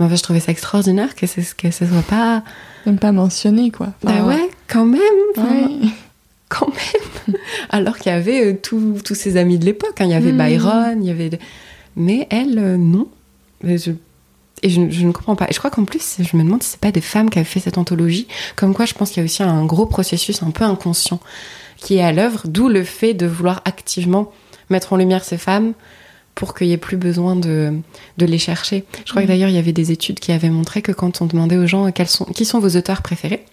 Mais 0.00 0.16
je 0.16 0.22
trouvais 0.22 0.40
ça 0.40 0.50
extraordinaire 0.50 1.14
que, 1.14 1.26
ce 1.26 1.40
que 1.54 1.70
ce 1.70 1.86
soit 1.86 2.02
pas. 2.08 2.42
Même 2.86 2.98
pas 2.98 3.12
mentionné, 3.12 3.70
quoi. 3.70 3.88
bah 4.02 4.24
ouais, 4.24 4.48
quand 4.66 4.86
même. 4.86 5.00
Ouais. 5.36 5.88
Quand 6.48 6.68
même. 6.68 7.36
Alors 7.70 7.96
qu'il 7.98 8.10
y 8.10 8.14
avait 8.14 8.46
euh, 8.46 8.58
tous 8.60 8.98
tous 9.04 9.14
ses 9.14 9.36
amis 9.36 9.58
de 9.58 9.64
l'époque. 9.66 10.00
hein. 10.00 10.04
Il 10.06 10.10
y 10.10 10.14
avait 10.14 10.32
Mhm. 10.32 10.38
Byron, 10.38 10.98
il 11.02 11.06
y 11.06 11.10
avait. 11.10 11.30
Mais 11.96 12.26
elle, 12.30 12.58
euh, 12.58 12.76
non. 12.76 13.08
Et 13.66 13.76
je, 13.78 13.92
et 14.62 14.70
je, 14.70 14.90
je 14.90 15.06
ne 15.06 15.12
comprends 15.12 15.36
pas. 15.36 15.46
Et 15.50 15.52
je 15.52 15.58
crois 15.58 15.70
qu'en 15.70 15.84
plus, 15.84 16.16
je 16.18 16.36
me 16.36 16.42
demande 16.42 16.62
si 16.62 16.70
c'est 16.70 16.80
pas 16.80 16.92
des 16.92 17.00
femmes 17.02 17.28
qui 17.30 17.38
avaient 17.38 17.44
fait 17.44 17.60
cette 17.60 17.76
anthologie. 17.78 18.26
Comme 18.56 18.74
quoi, 18.74 18.86
je 18.86 18.94
pense 18.94 19.10
qu'il 19.10 19.18
y 19.18 19.20
a 19.20 19.24
aussi 19.24 19.42
un 19.42 19.64
gros 19.66 19.86
processus 19.86 20.42
un 20.42 20.50
peu 20.50 20.64
inconscient 20.64 21.20
qui 21.76 21.96
est 21.96 22.02
à 22.02 22.12
l'œuvre, 22.12 22.42
d'où 22.46 22.68
le 22.68 22.84
fait 22.84 23.14
de 23.14 23.26
vouloir 23.26 23.60
activement 23.64 24.32
mettre 24.70 24.92
en 24.92 24.96
lumière 24.96 25.24
ces 25.24 25.38
femmes 25.38 25.72
pour 26.34 26.54
qu'il 26.54 26.68
n'y 26.68 26.72
ait 26.72 26.78
plus 26.78 26.96
besoin 26.96 27.36
de, 27.36 27.72
de 28.18 28.26
les 28.26 28.38
chercher. 28.38 28.84
Je 29.04 29.10
crois 29.10 29.22
que 29.22 29.26
Mhm. 29.26 29.32
d'ailleurs, 29.32 29.48
il 29.50 29.54
y 29.56 29.58
avait 29.58 29.72
des 29.72 29.92
études 29.92 30.20
qui 30.20 30.32
avaient 30.32 30.48
montré 30.50 30.80
que 30.82 30.92
quand 30.92 31.20
on 31.22 31.26
demandait 31.26 31.56
aux 31.58 31.66
gens 31.66 31.90
quels 31.92 32.08
sont, 32.08 32.24
qui 32.24 32.44
sont 32.44 32.58
vos 32.60 32.76
auteurs 32.76 33.02
préférés, 33.02 33.44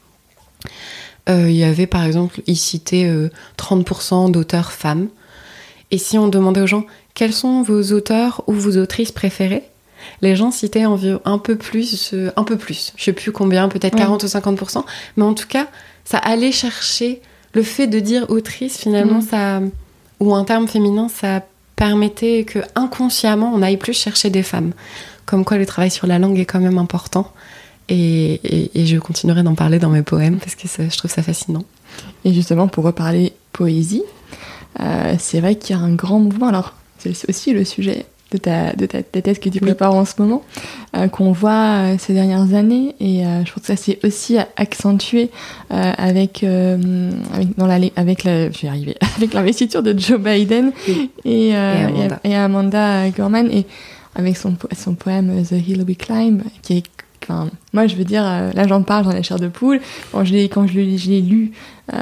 euh, 1.29 1.49
il 1.49 1.55
y 1.55 1.63
avait 1.63 1.87
par 1.87 2.03
exemple, 2.05 2.41
ils 2.47 2.55
citaient 2.57 3.05
euh, 3.05 3.29
30% 3.57 4.31
d'auteurs 4.31 4.71
femmes. 4.71 5.07
Et 5.91 5.97
si 5.97 6.17
on 6.17 6.27
demandait 6.27 6.61
aux 6.61 6.67
gens 6.67 6.85
quels 7.13 7.33
sont 7.33 7.61
vos 7.63 7.91
auteurs 7.93 8.43
ou 8.47 8.53
vos 8.53 8.77
autrices 8.77 9.11
préférées, 9.11 9.63
les 10.21 10.35
gens 10.35 10.51
citaient 10.51 10.85
environ 10.85 11.19
un 11.25 11.37
peu 11.39 11.57
plus, 11.57 12.11
euh, 12.13 12.31
un 12.37 12.43
peu 12.43 12.57
plus. 12.57 12.93
Je 12.95 13.03
sais 13.03 13.13
plus 13.13 13.31
combien, 13.31 13.67
peut-être 13.67 13.95
Ouais. 13.95 13.99
40 14.01 14.23
ou 14.23 14.27
50%. 14.27 14.85
Mais 15.17 15.23
en 15.23 15.33
tout 15.33 15.47
cas, 15.47 15.67
ça 16.05 16.17
allait 16.19 16.51
chercher 16.53 17.21
le 17.53 17.63
fait 17.63 17.87
de 17.87 17.99
dire 17.99 18.29
autrice, 18.29 18.77
finalement, 18.77 19.17
Mm. 19.19 19.21
ça, 19.29 19.61
ou 20.19 20.33
un 20.33 20.43
terme 20.45 20.67
féminin, 20.67 21.09
ça 21.09 21.43
permettait 21.77 22.43
que 22.43 22.59
inconsciemment, 22.75 23.53
on 23.55 23.61
aille 23.61 23.77
plus 23.77 23.93
chercher 23.93 24.29
des 24.29 24.43
femmes. 24.43 24.73
Comme 25.25 25.45
quoi, 25.45 25.57
le 25.57 25.65
travail 25.65 25.91
sur 25.91 26.07
la 26.07 26.19
langue 26.19 26.37
est 26.37 26.45
quand 26.45 26.59
même 26.59 26.77
important. 26.77 27.31
Et, 27.87 28.41
je 28.75 28.97
continuerai 28.97 29.43
d'en 29.43 29.55
parler 29.55 29.79
dans 29.79 29.89
mes 29.89 30.01
poèmes 30.01 30.39
parce 30.39 30.55
que 30.55 30.67
ça- 30.67 30.89
je 30.89 30.97
trouve 30.97 31.09
ça 31.11 31.23
fascinant. 31.23 31.63
Et 32.25 32.33
justement, 32.33 32.67
pour 32.67 32.83
reparler 32.83 33.31
poésie, 33.53 34.03
euh, 34.81 35.15
c'est 35.19 35.39
vrai 35.39 35.55
qu'il 35.55 35.75
y 35.75 35.79
a 35.79 35.81
un 35.81 35.93
grand 35.93 36.19
mouvement. 36.19 36.47
Alors, 36.47 36.73
c'est 36.97 37.29
aussi 37.29 37.53
le 37.53 37.63
sujet 37.63 38.05
de 38.31 38.37
ta, 38.37 38.73
de 38.73 38.85
ta, 38.85 39.01
ta 39.03 39.21
thèse 39.21 39.39
que 39.39 39.49
tu 39.49 39.59
Oui. 39.61 39.67
prépares 39.67 39.93
en 39.95 40.03
ce 40.05 40.13
moment, 40.19 40.43
euh, 40.95 41.07
qu'on 41.07 41.31
voit 41.31 41.51
euh, 41.93 41.95
ces 41.97 42.13
dernières 42.13 42.53
années. 42.53 42.95
Et 42.99 43.25
euh, 43.25 43.45
je 43.45 43.51
trouve 43.51 43.61
que 43.61 43.67
ça 43.67 43.75
s'est 43.77 43.99
aussi 44.03 44.37
accentué 44.57 45.29
avec, 45.69 46.43
avec, 46.43 47.57
dans 47.57 47.67
la, 47.67 47.77
avec 47.95 48.23
la, 48.23 48.51
je 48.51 48.61
vais 48.61 48.67
arriver, 48.67 48.95
avec 49.17 49.33
l'investiture 49.33 49.83
de 49.83 49.97
Joe 49.97 50.19
Biden 50.19 50.71
Oui. 50.87 51.11
et, 51.25 51.47
Et 51.49 51.55
Amanda. 51.55 52.19
et, 52.23 52.29
et 52.31 52.35
Amanda 52.35 53.09
Gorman. 53.11 53.49
Et 53.51 53.65
avec 54.15 54.35
son, 54.35 54.53
po- 54.53 54.67
son 54.75 54.95
poème 54.95 55.43
The 55.43 55.51
Hill 55.53 55.83
We 55.87 55.97
Climb, 55.97 56.41
qui 56.61 56.77
est 56.77 56.83
Enfin, 57.29 57.49
moi, 57.73 57.87
je 57.87 57.95
veux 57.97 58.05
dire, 58.05 58.23
là 58.23 58.67
j'en 58.69 58.83
parle 58.83 59.03
dans 59.03 59.11
la 59.11 59.21
chair 59.21 59.37
de 59.37 59.49
poule. 59.49 59.81
Quand 60.13 60.23
je 60.23 60.31
l'ai, 60.31 60.47
quand 60.47 60.65
je 60.65 60.79
l'ai, 60.79 60.97
je 60.97 61.09
l'ai 61.09 61.19
lu, 61.19 61.51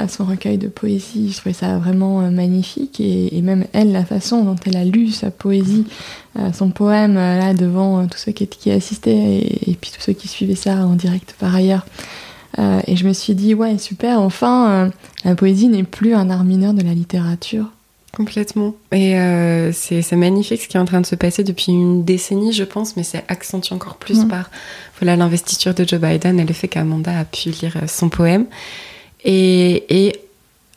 son 0.08 0.24
recueil 0.24 0.58
de 0.58 0.68
poésie, 0.68 1.30
je 1.32 1.38
trouvais 1.38 1.52
ça 1.52 1.78
vraiment 1.78 2.20
euh, 2.20 2.30
magnifique. 2.30 3.00
Et, 3.00 3.36
et 3.36 3.42
même 3.42 3.66
elle, 3.72 3.92
la 3.92 4.04
façon 4.04 4.44
dont 4.44 4.56
elle 4.66 4.76
a 4.76 4.84
lu 4.84 5.10
sa 5.10 5.30
poésie, 5.30 5.84
euh, 6.38 6.52
son 6.52 6.70
poème, 6.70 7.16
euh, 7.16 7.38
là 7.38 7.54
devant 7.54 8.06
tous 8.06 8.18
ceux 8.18 8.32
qui, 8.32 8.46
qui 8.46 8.70
assistaient 8.70 9.12
et, 9.12 9.70
et 9.70 9.74
puis 9.74 9.92
tous 9.94 10.00
ceux 10.00 10.12
qui 10.12 10.28
suivaient 10.28 10.56
ça 10.56 10.74
en 10.86 10.94
direct 10.94 11.36
par 11.38 11.54
ailleurs. 11.54 11.86
Euh, 12.58 12.80
et 12.86 12.96
je 12.96 13.06
me 13.06 13.12
suis 13.12 13.34
dit, 13.34 13.54
ouais, 13.54 13.78
super, 13.78 14.20
enfin, 14.20 14.70
euh, 14.70 14.90
la 15.24 15.34
poésie 15.34 15.68
n'est 15.68 15.82
plus 15.82 16.14
un 16.14 16.30
art 16.30 16.44
mineur 16.44 16.74
de 16.74 16.82
la 16.82 16.94
littérature. 16.94 17.66
Complètement. 18.16 18.74
Et 18.92 19.18
euh, 19.18 19.72
c'est 19.72 20.10
magnifique 20.12 20.62
ce 20.62 20.68
qui 20.68 20.78
est 20.78 20.80
en 20.80 20.86
train 20.86 21.02
de 21.02 21.06
se 21.06 21.14
passer 21.14 21.44
depuis 21.44 21.72
une 21.72 22.02
décennie, 22.02 22.54
je 22.54 22.64
pense, 22.64 22.96
mais 22.96 23.02
c'est 23.02 23.22
accentué 23.28 23.74
encore 23.74 23.96
plus 23.96 24.24
par 24.24 24.50
voilà 24.98 25.16
l'investiture 25.16 25.74
de 25.74 25.86
Joe 25.86 26.00
Biden 26.00 26.40
et 26.40 26.46
le 26.46 26.54
fait 26.54 26.66
qu'Amanda 26.66 27.18
a 27.18 27.24
pu 27.26 27.50
lire 27.50 27.76
son 27.86 28.08
poème. 28.08 28.46
Et, 29.24 30.12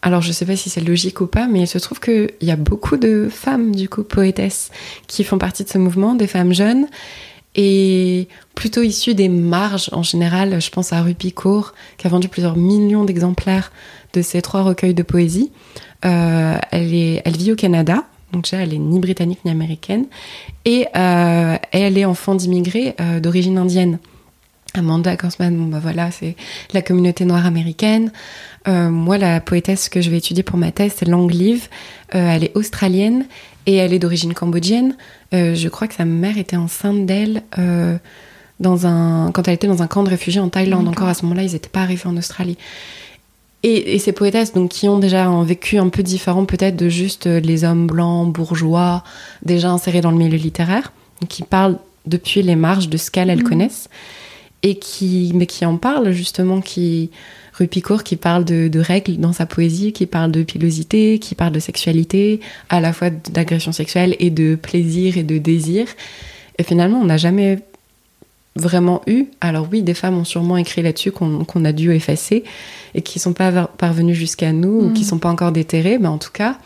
alors, 0.02 0.22
je 0.22 0.32
sais 0.32 0.46
pas 0.46 0.56
si 0.56 0.70
c'est 0.70 0.82
logique 0.82 1.22
ou 1.22 1.28
pas, 1.28 1.48
mais 1.48 1.62
il 1.62 1.68
se 1.68 1.78
trouve 1.78 2.00
qu'il 2.00 2.32
y 2.42 2.52
a 2.52 2.56
beaucoup 2.56 2.98
de 2.98 3.28
femmes, 3.30 3.76
du 3.76 3.90
coup, 3.90 4.04
poétesses, 4.04 4.72
qui 5.08 5.24
font 5.24 5.38
partie 5.38 5.64
de 5.64 5.70
ce 5.70 5.78
mouvement, 5.78 6.16
des 6.16 6.28
femmes 6.28 6.54
jeunes, 6.54 6.88
et 7.56 8.28
plutôt 8.56 8.82
issues 8.82 9.16
des 9.16 9.30
marges 9.30 9.90
en 9.92 10.04
général. 10.04 10.62
Je 10.62 10.70
pense 10.70 10.94
à 10.94 11.02
Rupi 11.02 11.34
Kaur, 11.34 11.74
qui 11.98 12.08
a 12.08 12.10
vendu 12.10 12.30
plusieurs 12.30 12.56
millions 12.56 13.04
d'exemplaires 13.04 13.72
de 14.14 14.22
ses 14.22 14.42
trois 14.42 14.62
recueils 14.62 14.94
de 14.94 15.04
poésie. 15.04 15.52
Euh, 16.06 16.58
elle 16.72 16.86
vit 17.38 17.52
au 17.52 17.56
Canada, 17.56 18.06
donc 18.32 18.44
déjà 18.44 18.58
elle 18.58 18.74
est 18.74 18.80
ni 18.80 19.00
britannique 19.00 19.40
ni 19.44 19.52
américaine, 19.52 20.06
et 20.66 20.88
euh, 20.96 21.58
elle 21.72 21.98
est 21.98 22.06
enfant 22.06 22.36
d'immigrés 22.36 22.96
euh, 23.02 23.20
d'origine 23.20 23.58
indienne. 23.58 24.00
Amanda 24.76 25.16
Kansman, 25.18 25.56
bon 25.56 25.66
bah 25.66 25.80
voilà, 25.82 26.12
c'est 26.12 26.36
la 26.74 26.82
communauté 26.82 27.26
noire 27.26 27.46
américaine. 27.46 28.12
Euh, 28.68 28.90
moi, 28.90 29.18
la 29.18 29.42
poétesse 29.42 29.90
que 29.90 30.00
je 30.02 30.10
vais 30.12 30.18
étudier 30.18 30.44
pour 30.44 30.58
ma 30.58 30.72
thèse, 30.72 30.94
c'est 30.98 31.08
Lang 31.08 31.30
Liv. 31.32 31.68
Euh, 32.14 32.30
elle 32.36 32.44
est 32.44 32.52
australienne 32.56 33.26
et 33.66 33.76
elle 33.76 33.94
est 33.94 34.00
d'origine 34.00 34.34
cambodgienne. 34.34 34.96
Euh, 35.34 35.56
je 35.56 35.68
crois 35.70 35.88
que 35.88 35.96
sa 35.96 36.06
mère 36.06 36.38
était 36.38 36.56
enceinte 36.56 37.06
d'elle 37.06 37.42
dans 38.60 38.86
un 38.86 39.32
quand 39.32 39.48
elle 39.48 39.54
était 39.56 39.68
dans 39.68 39.82
un 39.82 39.88
camp 39.88 40.04
de 40.04 40.10
réfugiés 40.10 40.42
en 40.42 40.50
Thaïlande. 40.50 40.88
Encore 40.88 41.08
à 41.08 41.14
ce 41.14 41.24
moment-là, 41.24 41.44
ils 41.44 41.54
n'étaient 41.54 41.70
pas 41.70 41.82
arrivés 41.82 42.08
en 42.08 42.18
Australie. 42.18 42.58
Et, 43.64 43.96
et 43.96 44.00
ces 44.00 44.12
poétesses, 44.14 44.54
donc, 44.54 44.70
qui 44.70 44.88
ont 44.88 45.00
déjà 45.00 45.26
un 45.26 45.44
vécu 45.44 45.78
un 45.80 45.90
peu 45.90 46.04
différent, 46.04 46.46
peut-être 46.46 46.78
de 46.78 46.88
juste 46.90 47.26
les 47.26 47.64
hommes 47.66 47.88
blancs, 47.88 48.32
bourgeois, 48.32 49.04
déjà 49.44 49.70
insérés 49.72 50.00
dans 50.02 50.12
le 50.12 50.18
milieu 50.18 50.38
littéraire, 50.38 50.94
qui 51.28 51.44
parlent 51.44 51.78
depuis 52.06 52.42
les 52.42 52.56
marges 52.56 52.88
de 52.88 52.96
ce 52.98 53.12
qu'elles 53.12 53.30
elles 53.30 53.44
Mhm. 53.44 53.50
connaissent, 53.50 53.90
et 54.64 54.76
qui, 54.76 55.32
mais 55.36 55.46
qui 55.46 55.66
en 55.66 55.78
parlent 55.78 56.12
justement, 56.12 56.62
qui 56.62 57.10
Rupicourt 57.54 58.04
qui 58.04 58.16
parle 58.16 58.46
de, 58.46 58.70
de 58.70 58.80
règles 58.80 59.18
dans 59.18 59.34
sa 59.34 59.46
poésie, 59.46 59.92
qui 59.92 60.06
parle 60.06 60.32
de 60.32 60.44
pilosité, 60.44 61.20
qui 61.20 61.36
parle 61.36 61.52
de 61.52 61.60
sexualité, 61.60 62.40
à 62.70 62.80
la 62.80 62.94
fois 62.94 63.10
d'agression 63.10 63.74
sexuelle 63.74 64.16
et 64.20 64.30
de 64.30 64.56
plaisir 64.56 65.18
et 65.18 65.24
de 65.24 65.38
désir. 65.38 65.88
Et 66.58 66.64
finalement, 66.64 67.00
on 67.00 67.06
n'a 67.06 67.18
jamais 67.18 67.60
vraiment 68.56 69.02
eu. 69.08 69.26
Alors 69.42 69.68
oui, 69.72 69.82
des 69.82 69.94
femmes 69.94 70.18
ont 70.18 70.24
sûrement 70.26 70.58
écrit 70.58 70.82
là-dessus 70.82 71.12
qu'on 71.12 71.66
a 71.66 71.72
dû 71.72 71.94
effacer 71.94 72.44
et 72.96 73.02
qui 73.02 73.20
sont 73.20 73.34
pas 73.34 73.68
parvenues 73.78 74.16
jusqu'à 74.16 74.52
nous 74.54 74.70
ou 74.70 74.88
Mhm. 74.88 74.94
qui 74.94 75.04
sont 75.04 75.20
pas 75.20 75.30
encore 75.30 75.52
déterrées, 75.52 75.98
mais 76.00 76.08
en 76.08 76.18
tout 76.18 76.32
cas, 76.32 76.58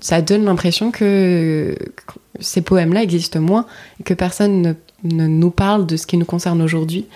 ça 0.00 0.20
donne 0.22 0.44
l'impression 0.44 0.90
que, 0.90 1.76
ces 2.40 2.62
poèmes-là 2.62 3.02
existent 3.02 3.40
moins 3.40 3.66
et 4.00 4.02
que 4.02 4.14
personne 4.14 4.62
ne, 4.62 4.68
ne 4.68 4.74
nous 5.04 5.50
parle 5.50 5.86
de 5.86 5.96
ce 5.96 6.06
qui 6.06 6.16
nous 6.16 6.24
concerne 6.24 6.62
aujourd'hui. 6.62 7.06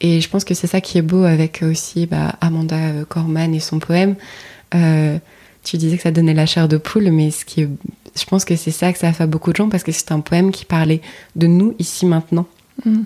Et 0.00 0.20
je 0.20 0.28
pense 0.28 0.44
que 0.44 0.54
c'est 0.54 0.66
ça 0.66 0.80
qui 0.80 0.98
est 0.98 1.02
beau 1.02 1.24
avec 1.24 1.62
aussi 1.62 2.06
bah, 2.06 2.36
Amanda 2.40 2.76
euh, 2.76 3.04
Corman 3.04 3.54
et 3.54 3.60
son 3.60 3.78
poème. 3.78 4.16
Euh, 4.74 5.18
tu 5.62 5.76
disais 5.76 5.96
que 5.96 6.02
ça 6.02 6.10
donnait 6.10 6.34
la 6.34 6.46
chair 6.46 6.68
de 6.68 6.78
poule, 6.78 7.10
mais 7.10 7.30
ce 7.30 7.44
qui 7.44 7.62
est, 7.62 7.68
je 8.18 8.24
pense 8.24 8.46
que 8.46 8.56
c'est 8.56 8.70
ça 8.70 8.92
que 8.92 8.98
ça 8.98 9.08
a 9.08 9.12
fait 9.12 9.24
à 9.24 9.26
beaucoup 9.26 9.50
de 9.50 9.56
gens 9.56 9.68
parce 9.68 9.82
que 9.82 9.92
c'est 9.92 10.10
un 10.10 10.20
poème 10.20 10.52
qui 10.52 10.64
parlait 10.64 11.02
de 11.36 11.46
nous 11.46 11.74
ici 11.78 12.06
maintenant. 12.06 12.46
Mm. 12.86 13.02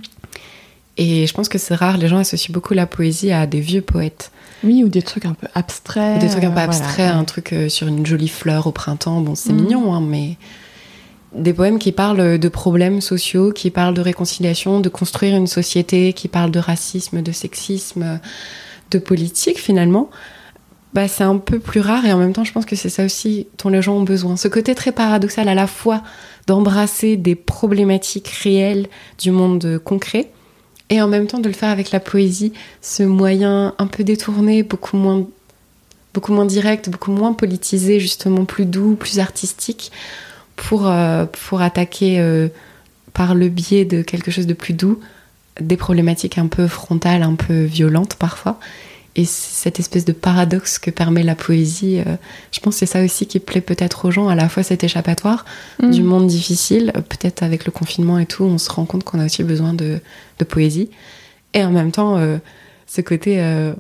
Et 0.97 1.27
je 1.27 1.35
pense 1.35 1.49
que 1.49 1.59
c'est 1.59 1.75
rare, 1.75 1.99
les 1.99 2.07
gens 2.07 2.19
associent 2.19 2.53
beaucoup 2.53 2.75
la 2.75 2.87
poésie 2.87 3.33
à 3.33 3.47
des 3.47 3.59
vieux 3.59 3.83
poètes. 3.83 4.31
Oui, 4.63 4.85
ou 4.85 4.89
des 4.89 5.03
trucs 5.03 5.27
un 5.27 5.35
peu 5.35 5.49
abstraits. 5.55 6.21
Des 6.21 6.29
trucs 6.29 6.45
un 6.45 6.53
peu 6.53 6.61
euh, 6.61 6.65
voilà. 6.65 6.69
abstraits, 6.69 7.11
un 7.11 7.25
truc 7.25 7.53
sur 7.69 7.89
une 7.89 8.07
jolie 8.07 8.29
fleur 8.29 8.69
au 8.69 8.71
printemps. 8.71 9.21
Bon, 9.21 9.35
c'est 9.35 9.53
Mm. 9.53 9.57
mignon, 9.61 9.93
hein, 9.95 10.01
mais 10.01 10.37
des 11.35 11.53
poèmes 11.53 11.79
qui 11.79 11.93
parlent 11.93 12.39
de 12.39 12.49
problèmes 12.49 13.01
sociaux, 13.01 13.53
qui 13.53 13.71
parlent 13.71 13.95
de 13.95 14.01
réconciliation, 14.01 14.81
de 14.81 14.89
construire 14.89 15.37
une 15.37 15.47
société, 15.47 16.13
qui 16.13 16.29
parlent 16.29 16.51
de 16.51 16.59
racisme, 16.59 17.23
de 17.23 17.33
sexisme, 17.33 18.21
de 18.91 18.99
politique 18.99 19.59
finalement. 19.59 20.11
Bah, 20.95 21.09
c'est 21.09 21.25
un 21.25 21.39
peu 21.39 21.59
plus 21.59 21.81
rare 21.81 22.07
et 22.07 22.13
en 22.13 22.19
même 22.19 22.33
temps, 22.33 22.45
je 22.45 22.53
pense 22.53 22.67
que 22.67 22.77
c'est 22.77 22.89
ça 22.89 23.05
aussi 23.05 23.49
dont 23.63 23.69
les 23.69 23.83
gens 23.83 23.97
ont 23.97 24.05
besoin. 24.05 24.37
Ce 24.37 24.47
côté 24.47 24.77
très 24.77 24.93
paradoxal 24.93 25.49
à 25.49 25.55
la 25.55 25.67
fois 25.67 26.03
d'embrasser 26.47 27.17
des 27.17 27.35
problématiques 27.35 28.29
réelles 28.29 28.87
du 29.19 29.33
monde 29.33 29.81
concret 29.85 30.31
et 30.91 31.03
en 31.03 31.09
même 31.09 31.27
temps 31.27 31.41
de 31.41 31.49
le 31.49 31.55
faire 31.55 31.71
avec 31.71 31.91
la 31.91 31.99
poésie, 31.99 32.53
ce 32.81 33.03
moyen 33.03 33.75
un 33.79 33.87
peu 33.89 34.05
détourné, 34.05 34.63
beaucoup 34.63 34.97
moins, 34.97 35.27
beaucoup 36.13 36.33
moins 36.33 36.45
direct, 36.45 36.89
beaucoup 36.89 37.11
moins 37.11 37.33
politisé, 37.33 37.99
justement 37.99 38.45
plus 38.45 38.67
doux, 38.67 38.95
plus 38.95 39.19
artistique, 39.19 39.91
pour, 40.57 40.87
euh, 40.87 41.27
pour 41.49 41.63
attaquer 41.63 42.21
euh, 42.21 42.49
par 43.13 43.35
le 43.35 43.49
biais 43.49 43.85
de 43.85 44.03
quelque 44.03 44.31
chose 44.31 44.47
de 44.47 44.55
plus 44.55 44.75
doux 44.75 45.01
des 45.61 45.77
problématiques 45.77 46.39
un 46.39 46.49
peu 46.49 46.67
frontales, 46.67 47.23
un 47.23 47.35
peu 47.35 47.63
violentes 47.63 48.17
parfois. 48.17 48.59
Et 49.17 49.25
cette 49.25 49.79
espèce 49.79 50.05
de 50.05 50.13
paradoxe 50.13 50.81
que 50.81 50.91
permet 50.91 51.23
la 51.23 51.37
poésie, 51.37 52.01
euh, 52.01 52.17
je 52.51 52.59
pense 52.59 52.75
que 52.75 52.79
c'est 52.81 52.87
ça 52.87 53.05
aussi 53.05 53.27
qui 53.27 53.39
plaît 53.39 53.61
peut-être 53.61 54.07
aux 54.07 54.11
gens, 54.11 54.27
à 54.27 54.35
la 54.35 54.49
fois 54.49 54.65
cet 54.65 54.83
échappatoire 54.83 55.45
Mm. 55.81 55.91
du 55.91 56.03
monde 56.03 56.27
difficile, 56.27 56.93
peut-être 57.09 57.45
avec 57.45 57.65
le 57.65 57.71
confinement 57.71 58.19
et 58.19 58.27
tout, 58.27 58.43
on 58.43 58.59
se 58.59 58.71
rend 58.71 58.85
compte 58.87 59.05
qu'on 59.05 59.21
a 59.21 59.27
aussi 59.27 59.45
besoin 59.45 59.73
de, 59.73 60.01
de 60.41 60.45
poésie. 60.45 60.91
Et 61.53 61.63
en 61.63 61.71
même 61.71 61.93
temps, 61.93 62.17
euh, 62.17 62.39
ce 62.89 63.01
côté, 63.03 63.37
euh, 63.41 63.73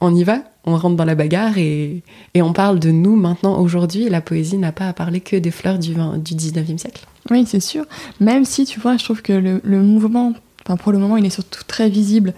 on 0.00 0.12
y 0.14 0.24
va, 0.24 0.40
on 0.66 0.76
rentre 0.76 0.96
dans 0.96 1.04
la 1.04 1.14
bagarre 1.14 1.58
et, 1.58 2.02
et 2.34 2.42
on 2.42 2.52
parle 2.52 2.78
de 2.78 2.90
nous 2.90 3.16
maintenant, 3.16 3.60
aujourd'hui. 3.60 4.08
La 4.08 4.20
poésie 4.20 4.56
n'a 4.56 4.72
pas 4.72 4.88
à 4.88 4.92
parler 4.92 5.20
que 5.20 5.36
des 5.36 5.50
fleurs 5.50 5.78
du, 5.78 5.94
20 5.94 6.18
du 6.18 6.34
19e 6.34 6.78
siècle. 6.78 7.06
Oui, 7.30 7.44
c'est 7.46 7.60
sûr. 7.60 7.84
Même 8.20 8.44
si, 8.44 8.64
tu 8.64 8.80
vois, 8.80 8.96
je 8.96 9.04
trouve 9.04 9.22
que 9.22 9.32
le, 9.32 9.60
le 9.62 9.80
mouvement 9.80 10.34
pour 10.78 10.92
le 10.92 10.98
moment, 10.98 11.16
il 11.16 11.26
est 11.26 11.30
surtout 11.30 11.62
très 11.66 11.88
visible, 11.90 12.32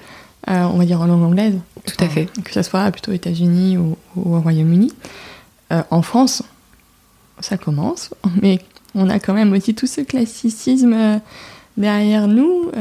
on 0.49 0.77
va 0.77 0.85
dire 0.85 1.01
en 1.01 1.07
langue 1.07 1.22
anglaise. 1.22 1.55
Tout 1.85 2.05
à 2.05 2.09
fait. 2.09 2.29
Que 2.43 2.53
ce 2.53 2.62
soit 2.62 2.91
plutôt 2.91 3.12
aux 3.12 3.14
États-Unis 3.14 3.79
ou, 3.79 3.97
au 4.16 4.41
Royaume-Uni. 4.41 4.93
en 5.70 6.03
France, 6.03 6.43
ça 7.41 7.57
commence, 7.57 8.11
mais 8.43 8.59
on 8.95 9.09
a 9.09 9.20
quand 9.20 9.35
même 9.35 9.53
aussi 9.53 9.74
tout 9.74 9.87
ce 9.87 10.01
classicisme 10.01 11.20
derrière 11.77 12.27
nous 12.27 12.72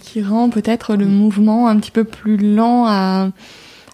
qui 0.00 0.22
rend 0.22 0.48
peut-être 0.48 0.96
le 0.96 1.06
mouvement 1.06 1.68
un 1.68 1.78
petit 1.78 1.90
peu 1.90 2.04
plus 2.04 2.38
lent 2.38 2.86
à, 2.86 3.28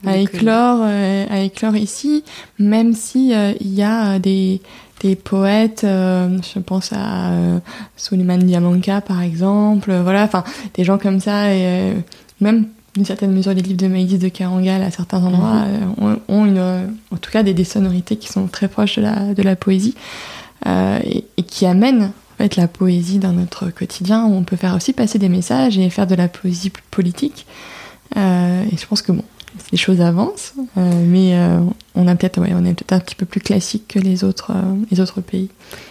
à 0.06 0.16
éclore, 0.16 0.82
à 0.82 1.40
éclore 1.40 1.76
ici, 1.76 2.24
même 2.58 2.94
si 2.94 3.32
il 3.32 3.74
y 3.74 3.82
a 3.82 4.18
des 4.18 4.60
des 5.00 5.16
poètes, 5.16 5.82
euh, 5.84 6.38
je 6.54 6.60
pense 6.60 6.92
à 6.92 7.30
euh, 7.30 7.58
Suleiman 7.96 8.38
Diamanka 8.38 9.00
par 9.00 9.22
exemple, 9.22 9.90
euh, 9.90 10.02
voilà, 10.02 10.24
enfin 10.24 10.44
des 10.74 10.84
gens 10.84 10.98
comme 10.98 11.20
ça, 11.20 11.52
et 11.52 11.94
même 12.40 12.68
d'une 12.94 13.04
certaine 13.04 13.32
mesure 13.32 13.54
les 13.54 13.62
livres 13.62 13.78
de 13.78 13.86
Maïdis 13.86 14.18
de 14.18 14.28
Carangal 14.28 14.82
à 14.82 14.90
certains 14.90 15.22
endroits 15.24 15.64
mhm. 15.64 16.18
ont, 16.28 16.44
une, 16.44 16.60
en 17.10 17.16
tout 17.16 17.30
cas 17.30 17.42
des, 17.42 17.64
sonorités 17.64 18.16
qui 18.16 18.28
sont 18.28 18.46
très 18.46 18.68
proches 18.68 18.96
de 18.96 19.02
la, 19.02 19.34
de 19.34 19.42
la 19.42 19.56
poésie 19.56 19.94
et, 20.66 21.24
et, 21.36 21.42
qui 21.44 21.66
amènent 21.66 22.10
en 22.34 22.36
fait 22.38 22.56
la 22.56 22.66
poésie 22.66 23.18
dans 23.18 23.32
notre 23.32 23.70
quotidien 23.70 24.26
où 24.26 24.34
on 24.34 24.42
peut 24.42 24.56
faire 24.56 24.74
aussi 24.74 24.92
passer 24.92 25.18
des 25.18 25.28
messages 25.28 25.78
et 25.78 25.88
faire 25.88 26.08
de 26.08 26.16
la 26.16 26.26
poésie 26.28 26.72
politique. 26.90 27.46
et 28.16 28.76
je 28.76 28.86
pense 28.88 29.02
que 29.02 29.12
bon, 29.12 29.24
les 29.72 29.78
choses 29.78 30.00
avancent, 30.00 30.54
euh, 30.76 31.04
mais 31.06 31.34
euh, 31.34 31.60
on 31.94 32.08
a 32.08 32.14
peut-être, 32.14 32.40
ouais, 32.40 32.52
on 32.52 32.64
est 32.64 32.74
peut-être 32.74 32.92
un 32.92 33.00
petit 33.00 33.14
peu 33.14 33.26
plus 33.26 33.40
classique 33.40 33.86
que 33.88 33.98
les 33.98 34.24
autres, 34.24 34.50
euh, 34.50 34.74
les 34.90 35.00
autres 35.00 35.20
pays. 35.20 35.48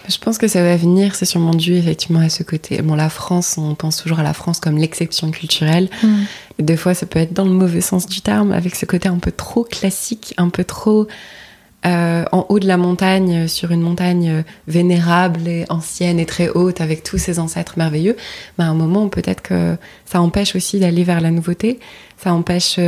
Je 0.08 0.18
pense 0.18 0.38
que 0.38 0.48
ça 0.48 0.62
va 0.62 0.76
venir, 0.76 1.14
c'est 1.14 1.24
sûrement 1.24 1.54
dû 1.54 1.74
effectivement 1.74 2.20
à 2.20 2.28
ce 2.28 2.42
côté. 2.42 2.82
Bon, 2.82 2.94
la 2.94 3.08
France, 3.08 3.56
on 3.58 3.74
pense 3.74 3.96
toujours 3.96 4.20
à 4.20 4.22
la 4.22 4.34
France 4.34 4.60
comme 4.60 4.76
l'exception 4.76 5.30
culturelle. 5.30 5.88
Mm. 6.02 6.22
Des 6.60 6.76
fois, 6.76 6.94
ça 6.94 7.06
peut 7.06 7.18
être 7.18 7.32
dans 7.32 7.44
le 7.44 7.52
mauvais 7.52 7.80
sens 7.80 8.06
du 8.06 8.20
terme, 8.20 8.52
avec 8.52 8.74
ce 8.74 8.86
côté 8.86 9.08
un 9.08 9.18
peu 9.18 9.32
trop 9.32 9.64
classique, 9.64 10.34
un 10.36 10.50
peu 10.50 10.64
trop 10.64 11.06
en 11.84 12.46
haut 12.48 12.58
de 12.58 12.66
la 12.66 12.76
montagne, 12.76 13.48
sur 13.48 13.70
une 13.70 13.80
montagne 13.80 14.44
vénérable 14.68 15.48
et 15.48 15.64
ancienne 15.68 16.18
et 16.18 16.26
très 16.26 16.48
haute, 16.48 16.80
avec 16.80 17.02
tous 17.02 17.18
ses 17.18 17.38
ancêtres 17.38 17.74
merveilleux. 17.76 18.16
Mais 18.58 18.64
à 18.64 18.68
un 18.68 18.74
moment, 18.74 19.08
peut-être 19.08 19.42
que 19.42 19.76
ça 20.04 20.20
empêche 20.20 20.54
aussi 20.54 20.78
d'aller 20.78 21.04
vers 21.04 21.20
la 21.20 21.30
nouveauté. 21.30 21.80
Ça 22.18 22.32
empêche 22.34 22.78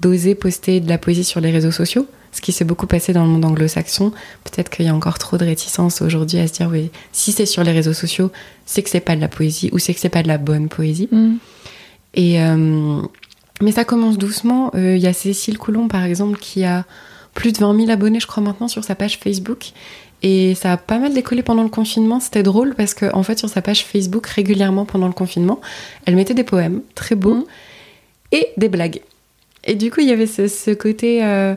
d'oser 0.00 0.34
poster 0.34 0.80
de 0.80 0.88
la 0.88 0.98
poésie 0.98 1.24
sur 1.24 1.40
les 1.40 1.50
réseaux 1.50 1.70
sociaux, 1.70 2.06
ce 2.32 2.40
qui 2.40 2.52
s'est 2.52 2.64
beaucoup 2.64 2.86
passé 2.86 3.12
dans 3.12 3.24
le 3.24 3.30
monde 3.30 3.44
anglo-saxon. 3.44 4.12
Peut-être 4.44 4.70
qu'il 4.70 4.86
y 4.86 4.88
a 4.88 4.94
encore 4.94 5.18
trop 5.18 5.38
de 5.38 5.44
réticence 5.44 6.02
aujourd'hui 6.02 6.38
à 6.38 6.46
se 6.46 6.52
dire 6.52 6.68
oui, 6.70 6.90
si 7.12 7.32
c'est 7.32 7.46
sur 7.46 7.64
les 7.64 7.72
réseaux 7.72 7.92
sociaux, 7.92 8.30
c'est 8.66 8.82
que 8.82 8.90
c'est 8.90 9.00
pas 9.00 9.16
de 9.16 9.20
la 9.20 9.28
poésie 9.28 9.70
ou 9.72 9.78
c'est 9.78 9.94
que 9.94 10.00
c'est 10.00 10.08
pas 10.08 10.22
de 10.22 10.28
la 10.28 10.38
bonne 10.38 10.68
poésie. 10.68 11.08
Mm. 11.10 11.36
Et 12.14 12.40
euh, 12.40 13.02
mais 13.60 13.72
ça 13.72 13.84
commence 13.84 14.18
doucement. 14.18 14.70
Euh, 14.74 14.96
il 14.96 15.02
y 15.02 15.06
a 15.06 15.12
Cécile 15.12 15.58
Coulon 15.58 15.88
par 15.88 16.04
exemple 16.04 16.38
qui 16.38 16.64
a 16.64 16.84
plus 17.38 17.52
de 17.52 17.58
20 17.58 17.78
000 17.78 17.90
abonnés, 17.90 18.18
je 18.18 18.26
crois 18.26 18.42
maintenant, 18.42 18.66
sur 18.66 18.82
sa 18.82 18.96
page 18.96 19.16
Facebook. 19.18 19.70
Et 20.24 20.56
ça 20.56 20.72
a 20.72 20.76
pas 20.76 20.98
mal 20.98 21.14
décollé 21.14 21.44
pendant 21.44 21.62
le 21.62 21.68
confinement. 21.68 22.18
C'était 22.18 22.42
drôle 22.42 22.74
parce 22.74 22.94
qu'en 22.94 23.16
en 23.16 23.22
fait, 23.22 23.38
sur 23.38 23.48
sa 23.48 23.62
page 23.62 23.84
Facebook, 23.84 24.26
régulièrement 24.26 24.84
pendant 24.84 25.06
le 25.06 25.12
confinement, 25.12 25.60
elle 26.04 26.16
mettait 26.16 26.34
des 26.34 26.42
poèmes 26.42 26.82
très 26.96 27.14
beaux 27.14 27.36
mm. 27.36 27.44
et 28.32 28.48
des 28.56 28.68
blagues. 28.68 29.02
Et 29.62 29.76
du 29.76 29.92
coup, 29.92 30.00
il 30.00 30.08
y 30.08 30.12
avait 30.12 30.26
ce, 30.26 30.74
côté 30.74 31.24
euh, 31.24 31.54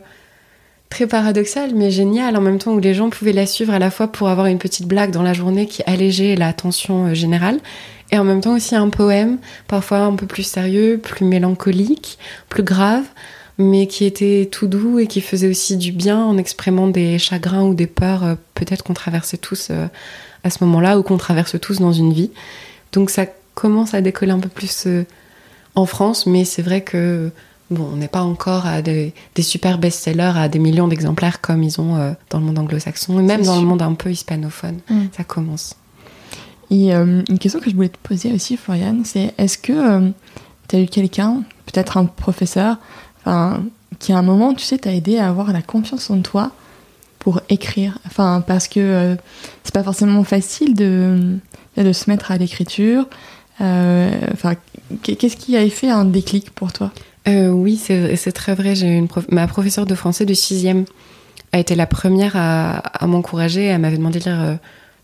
très 0.92 1.08
paradoxal, 1.08 1.72
mais 1.74 1.90
génial 1.90 2.38
en 2.38 2.42
même 2.42 2.60
temps, 2.60 2.74
où 2.74 2.80
les 2.80 2.94
gens 2.94 3.10
pouvaient 3.10 3.34
la 3.34 3.48
suivre 3.48 3.74
à 3.74 3.80
la 3.80 3.90
fois 3.90 4.08
pour 4.08 4.30
avoir 4.30 4.46
une 4.46 4.60
petite 4.60 4.86
blague 4.86 5.10
dans 5.10 5.24
la 5.24 5.34
journée 5.34 5.66
qui 5.66 5.82
allégeait 5.88 6.36
la 6.36 6.54
tension 6.54 7.08
euh, 7.08 7.14
générale, 7.16 7.60
et 8.12 8.20
en 8.20 8.24
même 8.24 8.42
temps 8.42 8.54
aussi 8.54 8.76
un 8.76 8.90
poème, 8.90 9.40
parfois 9.68 10.02
un 10.02 10.16
peu 10.16 10.28
plus 10.28 10.44
sérieux, 10.44 11.00
plus 11.02 11.26
mélancolique, 11.26 12.20
plus 12.50 12.62
grave, 12.62 13.06
mais 13.62 13.88
qui 13.88 14.06
était 14.06 14.50
tout 14.52 14.68
doux 14.68 15.00
et 15.00 15.08
qui 15.08 15.22
faisait 15.22 15.48
aussi 15.48 15.78
du 15.78 15.92
bien 15.92 16.24
en 16.24 16.38
exprimant 16.38 16.88
des 16.88 17.18
chagrins 17.20 17.64
ou 17.64 17.74
des 17.74 17.88
peurs, 17.88 18.24
euh, 18.24 18.36
peut-être 18.56 18.84
qu'on 18.84 18.94
traversait 18.94 19.38
tous 19.38 19.72
à 20.44 20.50
ce 20.50 20.64
moment-là, 20.64 20.98
ou 21.00 21.04
qu'on 21.04 21.18
traverse 21.18 21.60
tous 21.60 21.80
dans 21.80 21.94
une 21.94 22.14
vie. 22.14 22.32
Donc 22.92 23.10
ça 23.10 23.26
commence 23.54 23.94
à 23.94 24.02
décoller 24.02 24.32
un 24.32 24.40
peu 24.40 24.50
plus 24.50 24.88
en 25.76 25.86
France, 25.86 26.26
mais 26.26 26.46
c'est 26.46 26.62
vrai 26.62 26.82
que 26.82 27.32
Bon, 27.72 27.88
on 27.94 27.96
n'est 27.96 28.10
pas 28.10 28.22
encore 28.22 28.66
à 28.66 28.82
des, 28.82 29.14
super 29.40 29.78
best-sellers 29.78 30.34
à 30.36 30.50
des 30.50 30.60
millions 30.60 30.90
d'exemplaires 30.90 31.40
comme 31.40 31.64
ils 31.64 31.80
ont 31.80 31.96
euh, 31.96 32.12
dans 32.30 32.40
le 32.40 32.46
monde 32.46 32.60
anglo-saxon, 32.60 33.18
et 33.18 33.24
même 33.24 33.44
dans 33.44 33.56
le 33.56 33.66
monde 33.66 33.82
un 33.82 33.94
peu 33.94 34.12
hispanophone. 34.12 34.80
Mm. 34.90 35.04
Ça 35.16 35.24
commence. 35.24 35.78
Et 36.70 36.94
euh, 36.94 37.22
une 37.30 37.40
question 37.40 37.62
que 37.62 37.70
je 37.70 37.76
voulais 37.76 37.90
te 37.90 37.98
poser 37.98 38.34
aussi, 38.34 38.58
Floriane, 38.58 39.04
c'est 39.06 39.34
est-ce 39.38 39.58
que 39.58 39.72
euh, 39.72 40.10
tu 40.68 40.76
as 40.76 40.80
eu 40.82 40.86
quelqu'un, 40.88 41.44
peut-être 41.66 41.96
un 41.96 42.06
professeur, 42.06 42.76
qui 44.00 44.14
à 44.14 44.18
un 44.18 44.22
moment, 44.22 44.54
tu 44.54 44.66
sais, 44.66 44.78
t'a 44.78 44.94
aidé 44.94 45.18
à 45.18 45.28
avoir 45.28 45.54
la 45.54 45.62
confiance 45.62 46.10
en 46.10 46.22
toi 46.22 46.52
pour 47.20 47.42
écrire 47.50 48.00
Enfin, 48.06 48.44
parce 48.46 48.68
que 48.68 49.16
c'est 49.64 49.74
pas 49.74 49.84
forcément 49.84 50.24
facile 50.24 50.74
de, 50.74 51.38
de 51.78 51.94
se 51.94 52.10
mettre 52.10 52.32
à 52.32 52.38
l'écriture. 52.38 53.08
Enfin, 53.60 54.56
qu'est-ce 55.04 55.38
qui 55.38 55.56
a 55.56 55.70
fait 55.70 55.90
un 55.90 56.06
déclic 56.06 56.50
pour 56.52 56.74
toi? 56.74 56.92
Euh, 57.28 57.50
Oui, 57.50 57.78
c'est 57.78 58.32
très 58.32 58.56
vrai. 58.56 58.76
J'ai 58.76 59.04
ma 59.30 59.48
professeure 59.48 59.86
de 59.86 59.96
français 59.96 60.26
de 60.26 60.34
sixième 60.34 60.86
a 61.54 61.60
été 61.60 61.76
la 61.76 61.86
première 61.86 62.36
à, 62.36 63.08
m'encourager. 63.08 63.66
Elle 63.66 63.82
m'avait 63.82 63.98
demandé 63.98 64.20
de 64.20 64.26
lire 64.26 64.42
euh, 64.42 64.56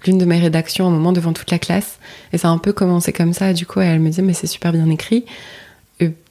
l'une 0.05 0.17
de 0.17 0.25
mes 0.25 0.39
rédactions 0.39 0.87
au 0.87 0.89
moment 0.89 1.11
devant 1.11 1.33
toute 1.33 1.51
la 1.51 1.59
classe. 1.59 1.99
Et 2.33 2.37
ça 2.37 2.47
a 2.47 2.51
un 2.51 2.57
peu 2.57 2.73
commencé 2.73 3.11
comme 3.11 3.33
ça. 3.33 3.53
Du 3.53 3.65
coup, 3.65 3.81
elle 3.81 3.99
me 3.99 4.09
disait, 4.09 4.21
mais 4.21 4.33
c'est 4.33 4.47
super 4.47 4.71
bien 4.71 4.89
écrit. 4.89 5.25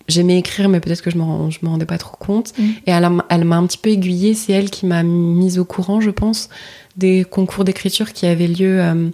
J'aimais 0.09 0.39
écrire, 0.39 0.69
mais 0.69 0.81
peut-être 0.81 1.03
que 1.03 1.11
je 1.11 1.17
ne 1.17 1.23
me 1.23 1.69
rendais 1.69 1.87
pas 1.87 1.99
trop 1.99 2.17
compte. 2.17 2.53
Mm. 2.59 2.63
Et 2.87 2.91
elle 2.91 3.45
m'a 3.45 3.57
un 3.57 3.67
petit 3.67 3.79
peu 3.79 3.91
aiguillée. 3.91 4.35
C'est 4.35 4.53
elle 4.53 4.71
qui 4.71 4.87
m'a 4.87 5.03
mise 5.03 5.59
au 5.59 5.65
courant, 5.65 6.01
je 6.01 6.11
pense, 6.11 6.49
des 6.97 7.25
concours 7.25 7.65
d'écriture 7.65 8.13
qui 8.13 8.27
avaient 8.27 8.49
lieu 8.49 8.81
euh, 8.81 9.11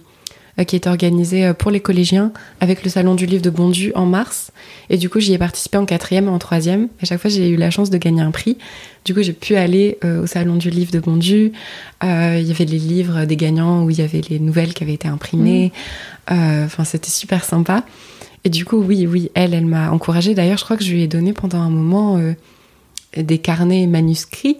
euh, 0.59 0.65
qui 0.65 0.75
était 0.75 0.89
organisé 0.89 1.47
euh, 1.47 1.53
pour 1.55 1.71
les 1.71 1.79
collégiens 1.79 2.31
avec 2.59 2.83
le 2.83 2.89
salon 2.91 3.15
du 3.15 3.25
livre 3.25 3.41
de 3.41 3.49
Bondu 3.49 3.91
en 3.95 4.05
mars. 4.05 4.51
Et 4.91 4.97
du 4.97 5.09
coup, 5.09 5.19
j'y 5.19 5.33
ai 5.33 5.39
participé 5.39 5.79
en 5.79 5.85
quatrième 5.85 6.25
et 6.25 6.29
en 6.29 6.37
troisième. 6.37 6.89
À 7.01 7.05
chaque 7.05 7.19
fois, 7.19 7.31
j'ai 7.31 7.49
eu 7.49 7.55
la 7.55 7.71
chance 7.71 7.89
de 7.89 7.97
gagner 7.97 8.21
un 8.21 8.29
prix. 8.29 8.59
Du 9.03 9.15
coup, 9.15 9.23
j'ai 9.23 9.33
pu 9.33 9.55
aller 9.55 9.97
euh, 10.05 10.21
au 10.21 10.27
salon 10.27 10.55
du 10.55 10.69
livre 10.69 10.91
de 10.91 10.99
Bondu. 10.99 11.53
Il 12.03 12.07
y 12.07 12.51
avait 12.51 12.65
les 12.65 12.77
livres 12.77 13.25
des 13.25 13.35
gagnants 13.35 13.83
où 13.83 13.89
il 13.89 13.97
y 13.97 14.03
avait 14.03 14.21
les 14.29 14.37
nouvelles 14.37 14.75
qui 14.75 14.83
avaient 14.83 14.93
été 14.93 15.07
imprimées. 15.07 15.71
Mmh. 16.29 16.65
Enfin, 16.65 16.83
c'était 16.83 17.09
super 17.09 17.43
sympa. 17.45 17.83
Et 18.45 18.49
du 18.49 18.65
coup, 18.65 18.77
oui, 18.77 19.07
oui, 19.07 19.31
elle, 19.35 19.53
elle 19.53 19.65
m'a 19.65 19.91
encouragée. 19.91 20.33
D'ailleurs, 20.33 20.57
je 20.57 20.65
crois 20.65 20.77
que 20.77 20.83
je 20.83 20.91
lui 20.91 21.03
ai 21.03 21.07
donné 21.07 21.33
pendant 21.33 21.59
un 21.59 21.69
moment 21.69 22.19
des 23.15 23.37
carnets 23.37 23.87
manuscrits. 23.87 24.57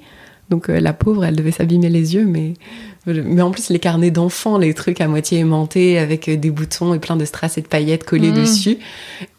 Donc 0.49 0.67
la 0.67 0.93
pauvre, 0.93 1.25
elle 1.25 1.35
devait 1.35 1.51
s'abîmer 1.51 1.89
les 1.89 2.15
yeux, 2.15 2.25
mais 2.25 2.53
mais 3.05 3.41
en 3.41 3.51
plus, 3.51 3.69
les 3.69 3.79
carnets 3.79 4.11
d'enfants, 4.11 4.57
les 4.57 4.73
trucs 4.73 5.01
à 5.01 5.07
moitié 5.07 5.39
aimantés 5.39 5.99
avec 5.99 6.29
euh, 6.29 6.37
des 6.37 6.51
boutons 6.51 6.93
et 6.93 6.99
plein 6.99 7.17
de 7.17 7.25
strass 7.25 7.57
et 7.57 7.61
de 7.61 7.67
paillettes 7.67 8.05
collées 8.05 8.31
mmh. 8.31 8.35
dessus, 8.35 8.77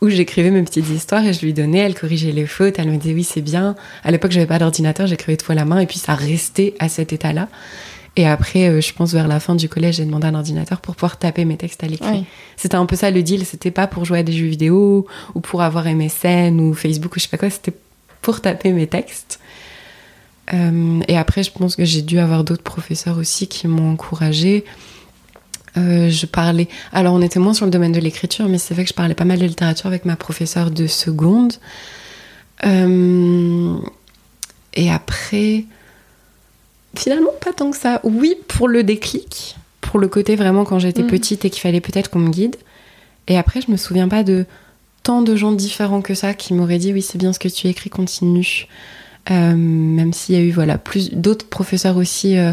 où 0.03 0.11
j'écrivais 0.11 0.51
mes 0.51 0.62
petites 0.62 0.90
histoires 0.90 1.24
et 1.24 1.32
je 1.32 1.40
lui 1.40 1.55
donnais, 1.55 1.78
elle 1.78 1.95
corrigeait 1.95 2.32
les 2.32 2.47
fautes, 2.47 2.78
elle 2.78 2.90
me 2.90 2.99
disait 2.99 3.14
oui, 3.14 3.24
c'est 3.24 3.40
bien. 3.40 3.74
À 4.03 4.11
l'époque, 4.11 4.32
j'avais 4.32 4.47
pas 4.47 4.59
d'ordinateur, 4.59 5.07
j'écrivais 5.07 5.38
tout 5.38 5.51
à 5.51 5.55
la 5.55 5.64
main 5.64 5.78
et 5.78 5.86
puis 5.86 5.99
ça 5.99 6.14
restait 6.14 6.74
à 6.78 6.90
cet 6.90 7.14
état-là. 7.14 7.49
Et 8.16 8.26
après, 8.26 8.68
euh, 8.68 8.80
je 8.80 8.92
pense 8.92 9.12
vers 9.12 9.26
la 9.26 9.40
fin 9.40 9.56
du 9.56 9.68
collège, 9.68 9.96
j'ai 9.96 10.04
demandé 10.04 10.26
un 10.28 10.34
ordinateur 10.34 10.80
pour 10.80 10.94
pouvoir 10.94 11.18
taper 11.18 11.44
mes 11.44 11.56
textes 11.56 11.82
à 11.82 11.88
l'écrit. 11.88 12.24
C'était 12.56 12.76
un 12.76 12.86
peu 12.86 12.94
ça 12.94 13.10
le 13.10 13.22
deal, 13.22 13.44
c'était 13.44 13.72
pas 13.72 13.86
pour 13.86 14.04
jouer 14.04 14.20
à 14.20 14.22
des 14.22 14.32
jeux 14.32 14.46
vidéo 14.46 15.06
ou 15.34 15.40
pour 15.40 15.62
avoir 15.62 15.86
MSN 15.86 16.60
ou 16.60 16.74
Facebook 16.74 17.16
ou 17.16 17.18
je 17.18 17.24
sais 17.24 17.28
pas 17.28 17.38
quoi, 17.38 17.50
c'était 17.50 17.74
pour 18.22 18.40
taper 18.40 18.72
mes 18.72 18.86
textes. 18.86 19.40
Euh, 20.52 21.00
et 21.08 21.16
après, 21.16 21.42
je 21.42 21.50
pense 21.50 21.74
que 21.74 21.84
j'ai 21.84 22.02
dû 22.02 22.18
avoir 22.18 22.44
d'autres 22.44 22.62
professeurs 22.62 23.18
aussi 23.18 23.48
qui 23.48 23.66
m'ont 23.66 23.92
encouragée. 23.92 24.64
Euh, 25.76 26.08
je 26.08 26.26
parlais. 26.26 26.68
Alors, 26.92 27.14
on 27.14 27.22
était 27.22 27.40
moins 27.40 27.54
sur 27.54 27.64
le 27.64 27.72
domaine 27.72 27.90
de 27.90 27.98
l'écriture, 27.98 28.48
mais 28.48 28.58
c'est 28.58 28.74
vrai 28.74 28.84
que 28.84 28.90
je 28.90 28.94
parlais 28.94 29.14
pas 29.14 29.24
mal 29.24 29.40
de 29.40 29.46
littérature 29.46 29.86
avec 29.86 30.04
ma 30.04 30.14
professeure 30.14 30.70
de 30.70 30.86
seconde. 30.86 31.54
Et 34.76 34.90
après, 34.90 35.64
finalement, 36.99 37.30
pas 37.40 37.53
tant 37.53 37.70
que 37.70 37.76
ça. 37.76 38.01
Oui, 38.05 38.36
pour 38.49 38.68
le 38.68 38.82
déclic, 38.82 39.57
pour 39.80 39.99
le 39.99 40.09
côté 40.09 40.36
vraiment 40.36 40.64
quand 40.64 40.78
j'étais 40.78 41.03
mm. 41.03 41.09
petite 41.09 41.45
et 41.45 41.51
qu'il 41.51 41.61
fallait 41.61 41.80
peut-être 41.80 42.11
qu'on 42.11 42.18
me 42.18 42.30
guide. 42.30 42.57
Et 43.28 43.38
après, 43.38 43.61
je 43.61 43.70
me 43.70 43.76
souviens 43.76 44.09
pas 44.09 44.22
de 44.22 44.47
tant 45.03 45.22
de 45.22 45.36
gens 45.36 45.53
différents 45.53 46.03
que 46.03 46.14
ça 46.14 46.34
qui 46.34 46.55
m'auraient 46.55 46.78
dit 46.78 46.92
oui, 46.92 47.03
c'est 47.03 47.18
bien 47.18 47.32
ce 47.32 47.38
que 47.38 47.49
tu 47.49 47.68
écris, 47.68 47.90
continue. 47.90 48.66
Euh, 49.30 49.55
même 49.57 50.12
s'il 50.12 50.34
y 50.34 50.38
a 50.38 50.42
eu 50.42 50.51
voilà 50.51 50.76
plus 50.76 51.11
d'autres 51.14 51.47
professeurs 51.47 51.97
aussi 51.97 52.36
euh, 52.36 52.53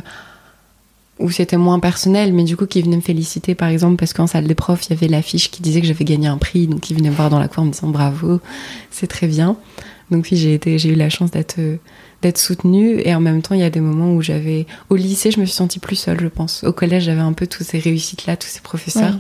où 1.20 1.30
c'était 1.30 1.58
moins 1.58 1.80
personnel, 1.80 2.34
mais 2.34 2.44
du 2.44 2.56
coup 2.56 2.66
qui 2.66 2.82
venaient 2.82 2.96
me 2.96 3.02
féliciter 3.02 3.56
par 3.56 3.68
exemple 3.68 3.98
parce 3.98 4.14
qu'en 4.14 4.26
salle 4.26 4.48
des 4.48 4.56
profs 4.56 4.86
il 4.86 4.92
y 4.92 4.94
avait 4.94 5.10
l'affiche 5.10 5.52
qui 5.52 5.62
disait 5.62 5.82
que 5.82 5.88
j'avais 5.88 6.06
gagné 6.06 6.28
un 6.28 6.38
prix, 6.38 6.68
donc 6.68 6.90
ils 6.90 6.96
venaient 6.96 7.10
me 7.10 7.16
voir 7.16 7.30
dans 7.30 7.40
la 7.40 7.50
cour 7.50 7.64
en 7.64 7.66
me 7.66 7.72
disant 7.72 7.90
bravo, 7.90 8.40
c'est 8.90 9.08
très 9.08 9.28
bien. 9.28 9.58
Donc 10.12 10.28
oui 10.32 10.38
j'ai 10.38 10.54
été, 10.54 10.78
j'ai 10.78 10.90
eu 10.90 10.96
la 10.96 11.10
chance 11.10 11.32
d'être 11.32 11.58
d'être 12.22 12.38
soutenue 12.38 13.02
et 13.04 13.16
en 13.16 13.20
même 13.20 13.42
temps 13.42 13.56
il 13.56 13.62
y 13.62 13.64
a 13.64 13.70
des 13.72 13.80
moments 13.80 14.14
où 14.14 14.22
j'avais 14.22 14.68
au 14.90 14.96
lycée 14.96 15.32
je 15.32 15.40
me 15.40 15.46
suis 15.46 15.56
sentie 15.56 15.80
plus 15.80 15.96
seule 15.96 16.20
je 16.22 16.28
pense. 16.28 16.64
Au 16.64 16.74
collège 16.74 17.04
j'avais 17.06 17.22
un 17.22 17.34
peu 17.34 17.48
toutes 17.48 17.66
ces 17.66 17.80
réussites 17.80 18.26
là, 18.28 18.36
tous 18.38 18.48
ces 18.50 18.60
professeurs 18.62 19.18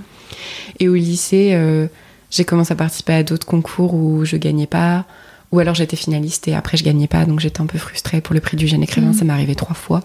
et 0.79 0.87
au 0.89 0.93
lycée 0.95 1.51
euh, 1.53 1.87
j'ai 2.29 2.43
commencé 2.45 2.71
à 2.73 2.75
participer 2.75 3.13
à 3.13 3.23
d'autres 3.23 3.47
concours 3.47 3.93
où 3.93 4.23
je 4.23 4.37
gagnais 4.37 4.67
pas, 4.67 5.05
ou 5.51 5.59
alors 5.59 5.75
j'étais 5.75 5.97
finaliste 5.97 6.47
et 6.47 6.55
après 6.55 6.77
je 6.77 6.83
gagnais 6.83 7.07
pas, 7.07 7.25
donc 7.25 7.39
j'étais 7.41 7.59
un 7.61 7.65
peu 7.65 7.77
frustrée 7.77 8.21
pour 8.21 8.33
le 8.33 8.39
prix 8.39 8.55
du 8.55 8.67
jeune 8.67 8.83
écrivain, 8.83 9.07
Mhm. 9.07 9.13
ça 9.13 9.25
m'est 9.25 9.33
arrivé 9.33 9.53
trois 9.55 9.75
fois. 9.75 10.01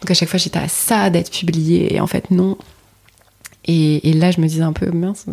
Donc 0.00 0.10
à 0.10 0.14
chaque 0.14 0.28
fois 0.28 0.38
j'étais 0.38 0.60
à 0.60 0.68
ça 0.68 1.10
d'être 1.10 1.32
publiée, 1.32 1.94
et 1.94 2.00
en 2.00 2.06
fait 2.06 2.30
non. 2.30 2.56
Et, 3.64 4.08
et 4.10 4.12
là 4.12 4.30
je 4.30 4.40
me 4.40 4.46
disais 4.46 4.62
un 4.62 4.72
peu, 4.72 4.88
mince, 4.92 5.24
euh, 5.28 5.32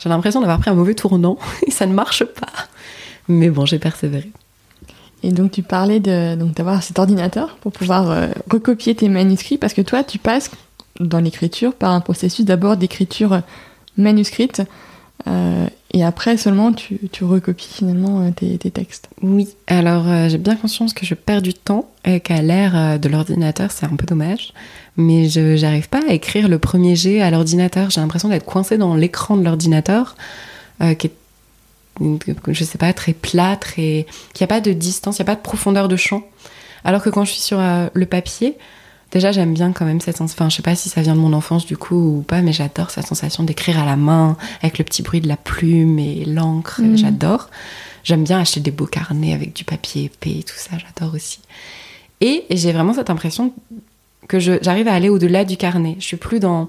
j'ai 0.00 0.08
l'impression 0.08 0.40
d'avoir 0.40 0.58
pris 0.58 0.70
un 0.70 0.74
mauvais 0.74 0.94
tournant, 0.94 1.38
et 1.66 1.70
ça 1.70 1.86
ne 1.86 1.94
marche 1.94 2.24
pas. 2.24 2.52
Mais 3.28 3.50
bon, 3.50 3.66
j'ai 3.66 3.78
persévéré. 3.78 4.30
Et 5.22 5.32
donc 5.32 5.52
tu 5.52 5.62
parlais 5.62 6.00
de 6.00 6.34
donc 6.34 6.54
d'avoir 6.54 6.82
cet 6.82 6.98
ordinateur 6.98 7.56
pour 7.60 7.72
pouvoir 7.72 8.10
euh, 8.10 8.28
recopier 8.50 8.94
tes 8.94 9.08
manuscrits 9.08 9.56
parce 9.56 9.72
que 9.72 9.80
toi 9.80 10.04
tu 10.04 10.18
passes 10.18 10.50
dans 11.00 11.18
l'écriture 11.18 11.74
par 11.74 11.92
un 11.92 12.00
processus 12.00 12.44
d'abord 12.44 12.76
d'écriture 12.76 13.40
manuscrite 13.96 14.62
euh, 15.26 15.66
et 15.94 16.04
après 16.04 16.36
seulement 16.36 16.72
tu, 16.72 16.98
tu 17.10 17.24
recopies 17.24 17.68
finalement 17.72 18.20
euh, 18.20 18.30
tes, 18.32 18.58
tes 18.58 18.70
textes. 18.70 19.08
Oui, 19.22 19.48
alors 19.68 20.08
euh, 20.08 20.28
j'ai 20.28 20.38
bien 20.38 20.56
conscience 20.56 20.92
que 20.92 21.06
je 21.06 21.14
perds 21.14 21.40
du 21.40 21.54
temps 21.54 21.88
et 22.04 22.20
qu'à 22.20 22.42
l'ère 22.42 22.76
euh, 22.76 22.98
de 22.98 23.08
l'ordinateur, 23.08 23.70
c'est 23.70 23.86
un 23.86 23.96
peu 23.96 24.04
dommage. 24.04 24.52
Mais 24.96 25.28
je 25.28 25.56
j'arrive 25.56 25.88
pas 25.88 26.00
à 26.08 26.12
écrire 26.12 26.48
le 26.48 26.58
premier 26.58 26.96
jet 26.96 27.20
à 27.22 27.30
l'ordinateur. 27.30 27.90
J'ai 27.90 28.00
l'impression 28.00 28.28
d'être 28.28 28.44
coincée 28.44 28.76
dans 28.76 28.94
l'écran 28.96 29.36
de 29.36 29.44
l'ordinateur, 29.44 30.16
euh, 30.82 30.94
qui 30.94 31.06
est, 31.06 31.12
je 32.00 32.64
sais 32.64 32.78
pas, 32.78 32.92
très 32.92 33.12
plat, 33.12 33.56
très. 33.56 34.06
qui 34.32 34.44
a 34.44 34.46
pas 34.46 34.60
de 34.60 34.72
distance, 34.72 35.18
il 35.18 35.22
n'y 35.22 35.24
a 35.24 35.32
pas 35.32 35.36
de 35.36 35.42
profondeur 35.42 35.88
de 35.88 35.96
champ. 35.96 36.22
Alors 36.84 37.02
que 37.02 37.10
quand 37.10 37.24
je 37.24 37.32
suis 37.32 37.40
sur 37.40 37.58
euh, 37.58 37.86
le 37.92 38.06
papier, 38.06 38.56
déjà 39.10 39.32
j'aime 39.32 39.54
bien 39.54 39.72
quand 39.72 39.84
même 39.84 40.00
cette 40.00 40.16
sensation. 40.18 40.44
Enfin, 40.44 40.50
je 40.50 40.56
sais 40.56 40.62
pas 40.62 40.74
si 40.74 40.88
ça 40.88 41.00
vient 41.00 41.14
de 41.14 41.20
mon 41.20 41.32
enfance 41.32 41.66
du 41.66 41.76
coup 41.76 42.18
ou 42.18 42.22
pas, 42.22 42.42
mais 42.42 42.52
j'adore 42.52 42.90
cette 42.90 43.06
sensation 43.06 43.42
d'écrire 43.42 43.78
à 43.78 43.86
la 43.86 43.96
main, 43.96 44.36
avec 44.60 44.78
le 44.78 44.84
petit 44.84 45.02
bruit 45.02 45.20
de 45.20 45.28
la 45.28 45.36
plume 45.36 45.98
et 45.98 46.24
l'encre. 46.24 46.82
Mhm. 46.82 46.96
J'adore. 46.96 47.48
J'aime 48.02 48.24
bien 48.24 48.38
acheter 48.38 48.60
des 48.60 48.70
beaux 48.70 48.86
carnets 48.86 49.32
avec 49.32 49.54
du 49.54 49.64
papier 49.64 50.04
épais 50.04 50.40
et 50.40 50.42
tout 50.42 50.56
ça, 50.56 50.72
j'adore 50.76 51.14
aussi. 51.14 51.40
Et 52.20 52.44
j'ai 52.50 52.72
vraiment 52.72 52.92
cette 52.92 53.08
impression 53.08 53.52
que 54.28 54.38
j'arrive 54.38 54.88
à 54.88 54.94
aller 54.94 55.08
au-delà 55.08 55.44
du 55.44 55.56
carnet. 55.56 55.96
Je 56.00 56.04
suis 56.04 56.16
plus 56.16 56.40
dans 56.40 56.68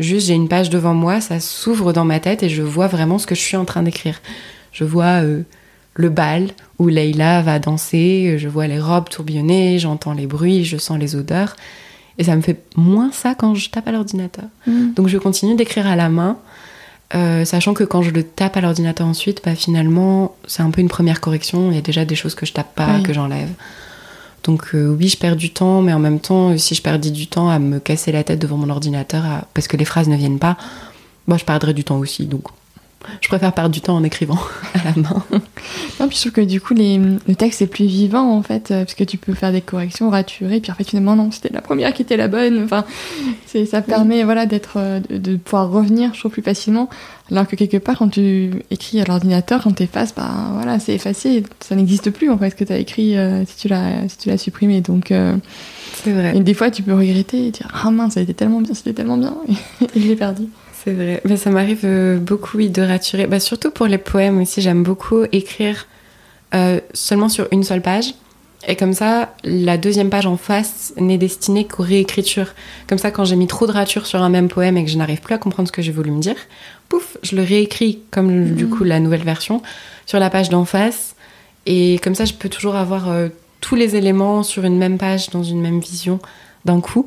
juste 0.00 0.26
j'ai 0.26 0.34
une 0.34 0.48
page 0.48 0.70
devant 0.70 0.94
moi, 0.94 1.20
ça 1.20 1.38
s'ouvre 1.40 1.92
dans 1.92 2.04
ma 2.04 2.18
tête 2.20 2.42
et 2.42 2.48
je 2.48 2.62
vois 2.62 2.86
vraiment 2.88 3.18
ce 3.18 3.26
que 3.26 3.34
je 3.34 3.40
suis 3.40 3.56
en 3.56 3.64
train 3.64 3.82
d'écrire. 3.82 4.20
Je 4.72 4.84
vois 4.84 5.22
euh, 5.22 5.42
le 5.94 6.08
bal 6.08 6.48
où 6.78 6.88
Leïla 6.88 7.42
va 7.42 7.58
danser, 7.58 8.36
je 8.38 8.48
vois 8.48 8.66
les 8.66 8.80
robes 8.80 9.08
tourbillonner, 9.08 9.78
j'entends 9.78 10.12
les 10.14 10.26
bruits, 10.26 10.64
je 10.64 10.76
sens 10.76 10.98
les 10.98 11.14
odeurs. 11.16 11.56
Et 12.18 12.24
ça 12.24 12.36
me 12.36 12.42
fait 12.42 12.60
moins 12.76 13.10
ça 13.12 13.34
quand 13.34 13.54
je 13.54 13.70
tape 13.70 13.88
à 13.88 13.92
l'ordinateur. 13.92 14.44
Donc 14.66 15.08
je 15.08 15.16
continue 15.16 15.54
d'écrire 15.54 15.86
à 15.86 15.96
la 15.96 16.08
main, 16.10 16.36
euh, 17.14 17.44
sachant 17.46 17.72
que 17.72 17.82
quand 17.84 18.02
je 18.02 18.10
le 18.10 18.22
tape 18.22 18.56
à 18.56 18.60
l'ordinateur 18.60 19.06
ensuite, 19.06 19.40
bah, 19.44 19.54
finalement, 19.54 20.34
c'est 20.46 20.62
un 20.62 20.70
peu 20.70 20.80
une 20.82 20.88
première 20.88 21.20
correction. 21.20 21.70
Il 21.70 21.74
y 21.76 21.78
a 21.78 21.82
déjà 21.82 22.04
des 22.04 22.14
choses 22.14 22.34
que 22.34 22.44
je 22.46 22.52
tape 22.52 22.74
pas, 22.74 22.96
Oui. 22.96 23.02
que 23.04 23.12
j'enlève. 23.12 23.48
Donc 24.44 24.70
euh, 24.74 24.88
oui, 24.98 25.08
je 25.08 25.18
perds 25.18 25.36
du 25.36 25.50
temps, 25.50 25.82
mais 25.82 25.92
en 25.92 25.98
même 25.98 26.18
temps, 26.20 26.50
euh, 26.50 26.56
si 26.56 26.74
je 26.74 26.82
perdais 26.82 27.10
du 27.10 27.26
temps 27.26 27.50
à 27.50 27.58
me 27.58 27.78
casser 27.78 28.10
la 28.12 28.24
tête 28.24 28.38
devant 28.40 28.56
mon 28.56 28.70
ordinateur 28.70 29.24
à- 29.24 29.44
parce 29.54 29.68
que 29.68 29.76
les 29.76 29.84
phrases 29.84 30.08
ne 30.08 30.16
viennent 30.16 30.38
pas, 30.38 30.56
bah, 31.28 31.36
je 31.36 31.44
perdrais 31.44 31.74
du 31.74 31.84
temps 31.84 31.98
aussi. 31.98 32.26
Donc 32.26 32.44
je 33.20 33.28
préfère 33.28 33.52
perdre 33.52 33.70
du 33.70 33.80
temps 33.80 33.96
en 33.96 34.04
écrivant 34.04 34.38
à 34.74 34.84
la 34.84 34.94
main. 35.02 35.22
Non, 35.98 36.08
puis 36.08 36.16
je 36.16 36.20
trouve 36.20 36.32
que 36.32 36.40
du 36.40 36.60
coup 36.60 36.74
les, 36.74 36.98
le 36.98 37.34
texte 37.34 37.62
est 37.62 37.66
plus 37.66 37.86
vivant 37.86 38.30
en 38.36 38.42
fait 38.42 38.70
euh, 38.70 38.84
parce 38.84 38.94
que 38.94 39.04
tu 39.04 39.16
peux 39.16 39.34
faire 39.34 39.52
des 39.52 39.60
corrections, 39.60 40.10
raturer, 40.10 40.60
puis 40.60 40.70
en 40.70 40.74
fait 40.74 40.84
finalement 40.84 41.16
non, 41.16 41.30
c'était 41.30 41.52
la 41.52 41.60
première 41.62 41.92
qui 41.92 42.02
était 42.02 42.16
la 42.16 42.28
bonne. 42.28 42.62
Enfin, 42.64 42.84
c'est, 43.46 43.64
ça 43.66 43.82
permet 43.82 44.22
voilà 44.24 44.46
d'être 44.46 44.74
euh, 44.76 45.00
de, 45.08 45.18
de 45.18 45.36
pouvoir 45.36 45.70
revenir, 45.70 46.12
je 46.14 46.20
trouve 46.20 46.32
plus 46.32 46.42
facilement. 46.42 46.88
Alors 47.30 47.46
que 47.46 47.54
quelque 47.54 47.76
part 47.76 47.98
quand 47.98 48.08
tu 48.08 48.50
écris 48.70 49.00
à 49.00 49.04
l'ordinateur, 49.04 49.62
quand 49.62 49.72
t'effaces, 49.72 50.14
bah 50.14 50.30
voilà, 50.54 50.78
c'est 50.78 50.94
effacé, 50.94 51.44
ça 51.60 51.76
n'existe 51.76 52.10
plus 52.10 52.28
en 52.28 52.36
fait 52.36 52.50
ce 52.50 52.56
que 52.56 52.64
t'as 52.64 52.78
écrit 52.78 53.16
euh, 53.16 53.44
si 53.46 53.56
tu 53.56 53.68
l'as 53.68 54.08
si 54.08 54.18
tu 54.18 54.28
l'as 54.28 54.38
supprimé. 54.38 54.80
Donc 54.80 55.12
euh, 55.12 55.36
C'est 56.02 56.12
vrai. 56.12 56.36
et 56.36 56.40
des 56.40 56.54
fois 56.54 56.70
tu 56.70 56.82
peux 56.82 56.94
regretter 56.94 57.46
et 57.46 57.50
dire 57.50 57.68
ah 57.72 57.90
mince, 57.90 58.14
ça 58.14 58.20
a 58.20 58.22
été 58.22 58.34
tellement 58.34 58.60
bien, 58.60 58.74
c'était 58.74 58.92
tellement 58.92 59.16
bien 59.16 59.36
et 59.94 60.00
je 60.00 60.08
l'ai 60.08 60.16
perdu. 60.16 60.42
C'est 60.82 60.92
vrai. 60.92 61.20
Mais 61.24 61.36
ça 61.36 61.50
m'arrive 61.50 61.80
euh, 61.84 62.18
beaucoup, 62.18 62.56
oui, 62.56 62.70
de 62.70 62.82
raturer. 62.82 63.26
Bah, 63.26 63.40
surtout 63.40 63.70
pour 63.70 63.86
les 63.86 63.98
poèmes 63.98 64.40
aussi, 64.40 64.60
j'aime 64.62 64.82
beaucoup 64.82 65.24
écrire 65.32 65.86
euh, 66.54 66.80
seulement 66.94 67.28
sur 67.28 67.46
une 67.52 67.64
seule 67.64 67.82
page. 67.82 68.14
Et 68.68 68.76
comme 68.76 68.92
ça, 68.92 69.34
la 69.42 69.78
deuxième 69.78 70.10
page 70.10 70.26
en 70.26 70.36
face 70.36 70.92
n'est 70.98 71.16
destinée 71.18 71.66
qu'aux 71.66 71.82
réécritures. 71.82 72.52
Comme 72.88 72.98
ça, 72.98 73.10
quand 73.10 73.24
j'ai 73.24 73.36
mis 73.36 73.46
trop 73.46 73.66
de 73.66 73.72
ratures 73.72 74.06
sur 74.06 74.22
un 74.22 74.28
même 74.28 74.48
poème 74.48 74.76
et 74.76 74.84
que 74.84 74.90
je 74.90 74.98
n'arrive 74.98 75.20
plus 75.20 75.34
à 75.34 75.38
comprendre 75.38 75.68
ce 75.68 75.72
que 75.72 75.80
j'ai 75.80 75.92
voulu 75.92 76.10
me 76.10 76.20
dire, 76.20 76.36
pouf, 76.90 77.16
je 77.22 77.36
le 77.36 77.42
réécris 77.42 78.00
comme 78.10 78.54
du 78.54 78.64
Mhm. 78.66 78.70
coup 78.70 78.84
la 78.84 79.00
nouvelle 79.00 79.22
version 79.24 79.62
sur 80.06 80.18
la 80.18 80.28
page 80.28 80.50
d'en 80.50 80.66
face. 80.66 81.14
Et 81.66 81.98
comme 82.02 82.14
ça, 82.14 82.26
je 82.26 82.34
peux 82.34 82.50
toujours 82.50 82.76
avoir 82.76 83.08
euh, 83.08 83.28
tous 83.62 83.76
les 83.76 83.96
éléments 83.96 84.42
sur 84.42 84.64
une 84.64 84.76
même 84.76 84.98
page, 84.98 85.30
dans 85.30 85.42
une 85.42 85.60
même 85.62 85.80
vision, 85.80 86.18
d'un 86.66 86.80
coup. 86.80 87.06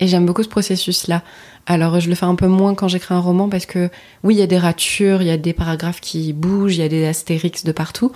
Et 0.00 0.06
j'aime 0.08 0.26
beaucoup 0.26 0.42
ce 0.42 0.48
processus-là. 0.48 1.22
Alors, 1.66 2.00
je 2.00 2.08
le 2.08 2.14
fais 2.14 2.26
un 2.26 2.34
peu 2.34 2.48
moins 2.48 2.74
quand 2.74 2.88
j'écris 2.88 3.14
un 3.14 3.20
roman 3.20 3.48
parce 3.48 3.66
que, 3.66 3.88
oui, 4.24 4.34
il 4.34 4.38
y 4.38 4.42
a 4.42 4.46
des 4.46 4.58
ratures, 4.58 5.22
il 5.22 5.28
y 5.28 5.30
a 5.30 5.36
des 5.36 5.52
paragraphes 5.52 6.00
qui 6.00 6.32
bougent, 6.32 6.76
il 6.76 6.80
y 6.80 6.84
a 6.84 6.88
des 6.88 7.06
astérix 7.06 7.64
de 7.64 7.72
partout. 7.72 8.12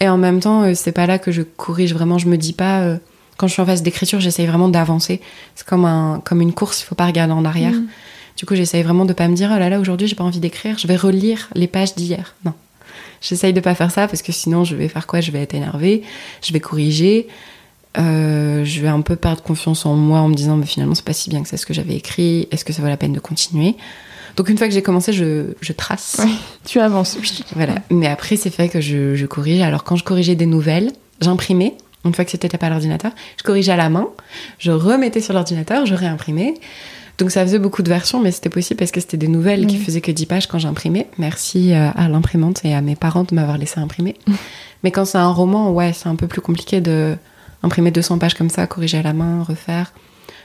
Et 0.00 0.08
en 0.08 0.18
même 0.18 0.40
temps, 0.40 0.62
euh, 0.62 0.74
c'est 0.74 0.92
pas 0.92 1.06
là 1.06 1.18
que 1.18 1.32
je 1.32 1.42
corrige 1.42 1.94
vraiment. 1.94 2.18
Je 2.18 2.28
me 2.28 2.36
dis 2.36 2.52
pas, 2.52 2.80
euh, 2.80 2.98
quand 3.36 3.46
je 3.46 3.54
suis 3.54 3.62
en 3.62 3.66
phase 3.66 3.82
d'écriture, 3.82 4.20
j'essaye 4.20 4.46
vraiment 4.46 4.68
d'avancer. 4.68 5.20
C'est 5.54 5.66
comme, 5.66 5.84
un, 5.84 6.20
comme 6.24 6.40
une 6.40 6.52
course, 6.52 6.82
il 6.82 6.84
faut 6.84 6.94
pas 6.94 7.06
regarder 7.06 7.32
en 7.32 7.44
arrière. 7.44 7.72
Mm. 7.72 7.86
Du 8.36 8.46
coup, 8.46 8.54
j'essaye 8.54 8.82
vraiment 8.82 9.04
de 9.04 9.12
pas 9.12 9.26
me 9.28 9.34
dire, 9.34 9.50
oh 9.52 9.58
là 9.58 9.68
là, 9.68 9.80
aujourd'hui, 9.80 10.06
j'ai 10.06 10.14
pas 10.14 10.24
envie 10.24 10.38
d'écrire, 10.38 10.78
je 10.78 10.86
vais 10.86 10.96
relire 10.96 11.48
les 11.54 11.66
pages 11.66 11.94
d'hier. 11.94 12.36
Non. 12.44 12.52
J'essaye 13.20 13.52
de 13.52 13.60
pas 13.60 13.74
faire 13.74 13.90
ça 13.90 14.06
parce 14.06 14.22
que 14.22 14.30
sinon, 14.30 14.62
je 14.62 14.76
vais 14.76 14.88
faire 14.88 15.08
quoi? 15.08 15.20
Je 15.20 15.32
vais 15.32 15.42
être 15.42 15.54
énervée, 15.54 16.02
je 16.42 16.52
vais 16.52 16.60
corriger, 16.60 17.26
euh, 17.98 18.64
je 18.64 18.80
vais 18.80 18.88
un 18.88 19.00
peu 19.00 19.16
perdre 19.16 19.42
confiance 19.42 19.86
en 19.86 19.94
moi 19.94 20.20
en 20.20 20.28
me 20.28 20.34
disant, 20.34 20.56
mais 20.56 20.66
finalement, 20.66 20.94
c'est 20.94 21.04
pas 21.04 21.12
si 21.12 21.30
bien 21.30 21.42
que 21.42 21.48
c'est 21.48 21.56
ce 21.56 21.66
que 21.66 21.74
j'avais 21.74 21.94
écrit, 21.96 22.48
est-ce 22.50 22.64
que 22.64 22.72
ça 22.72 22.82
vaut 22.82 22.88
la 22.88 22.96
peine 22.96 23.12
de 23.12 23.20
continuer? 23.20 23.76
Donc, 24.36 24.48
une 24.50 24.58
fois 24.58 24.68
que 24.68 24.74
j'ai 24.74 24.82
commencé, 24.82 25.12
je, 25.12 25.54
je 25.60 25.72
trace. 25.72 26.16
Ouais. 26.20 26.30
Tu 26.64 26.78
avances. 26.80 27.18
Voilà. 27.56 27.74
Mais 27.90 28.06
après, 28.06 28.36
c'est 28.36 28.50
fait 28.50 28.68
que 28.68 28.80
je, 28.80 29.14
je 29.16 29.26
corrige. 29.26 29.62
Alors, 29.62 29.82
quand 29.84 29.96
je 29.96 30.04
corrigeais 30.04 30.36
des 30.36 30.46
nouvelles, 30.46 30.92
j'imprimais. 31.20 31.74
Une 32.04 32.14
fois 32.14 32.24
que 32.24 32.30
c'était 32.30 32.48
tapé 32.48 32.66
à 32.66 32.70
l'ordinateur, 32.70 33.10
je 33.36 33.42
corrigeais 33.42 33.72
à 33.72 33.76
la 33.76 33.88
main, 33.90 34.06
je 34.60 34.70
remettais 34.70 35.20
sur 35.20 35.34
l'ordinateur, 35.34 35.84
je 35.84 35.94
réimprimais. 35.94 36.54
Donc 37.18 37.32
ça 37.32 37.42
faisait 37.42 37.58
beaucoup 37.58 37.82
de 37.82 37.88
versions, 37.88 38.20
mais 38.22 38.30
c'était 38.30 38.48
possible 38.48 38.78
parce 38.78 38.92
que 38.92 39.00
c'était 39.00 39.16
des 39.16 39.26
nouvelles 39.26 39.66
qui 39.66 39.76
Oui. 39.76 39.82
faisaient 39.82 40.00
que 40.00 40.12
10 40.12 40.26
pages 40.26 40.46
quand 40.46 40.60
j'imprimais. 40.60 41.08
Merci 41.18 41.72
euh, 41.74 41.90
à 41.96 42.08
l'imprimante 42.08 42.64
et 42.64 42.72
à 42.72 42.80
mes 42.80 42.94
parents 42.94 43.24
de 43.24 43.34
m'avoir 43.34 43.58
laissé 43.58 43.80
imprimer. 43.80 44.14
mais 44.84 44.92
quand 44.92 45.04
c'est 45.04 45.18
un 45.18 45.28
roman, 45.32 45.72
ouais, 45.72 45.92
c'est 45.92 46.08
un 46.08 46.14
peu 46.14 46.28
plus 46.28 46.40
compliqué 46.40 46.80
de 46.80 47.16
imprimer 47.62 47.90
200 47.90 48.18
pages 48.18 48.34
comme 48.34 48.50
ça, 48.50 48.66
corriger 48.66 48.98
à 48.98 49.02
la 49.02 49.12
main, 49.12 49.42
refaire. 49.42 49.92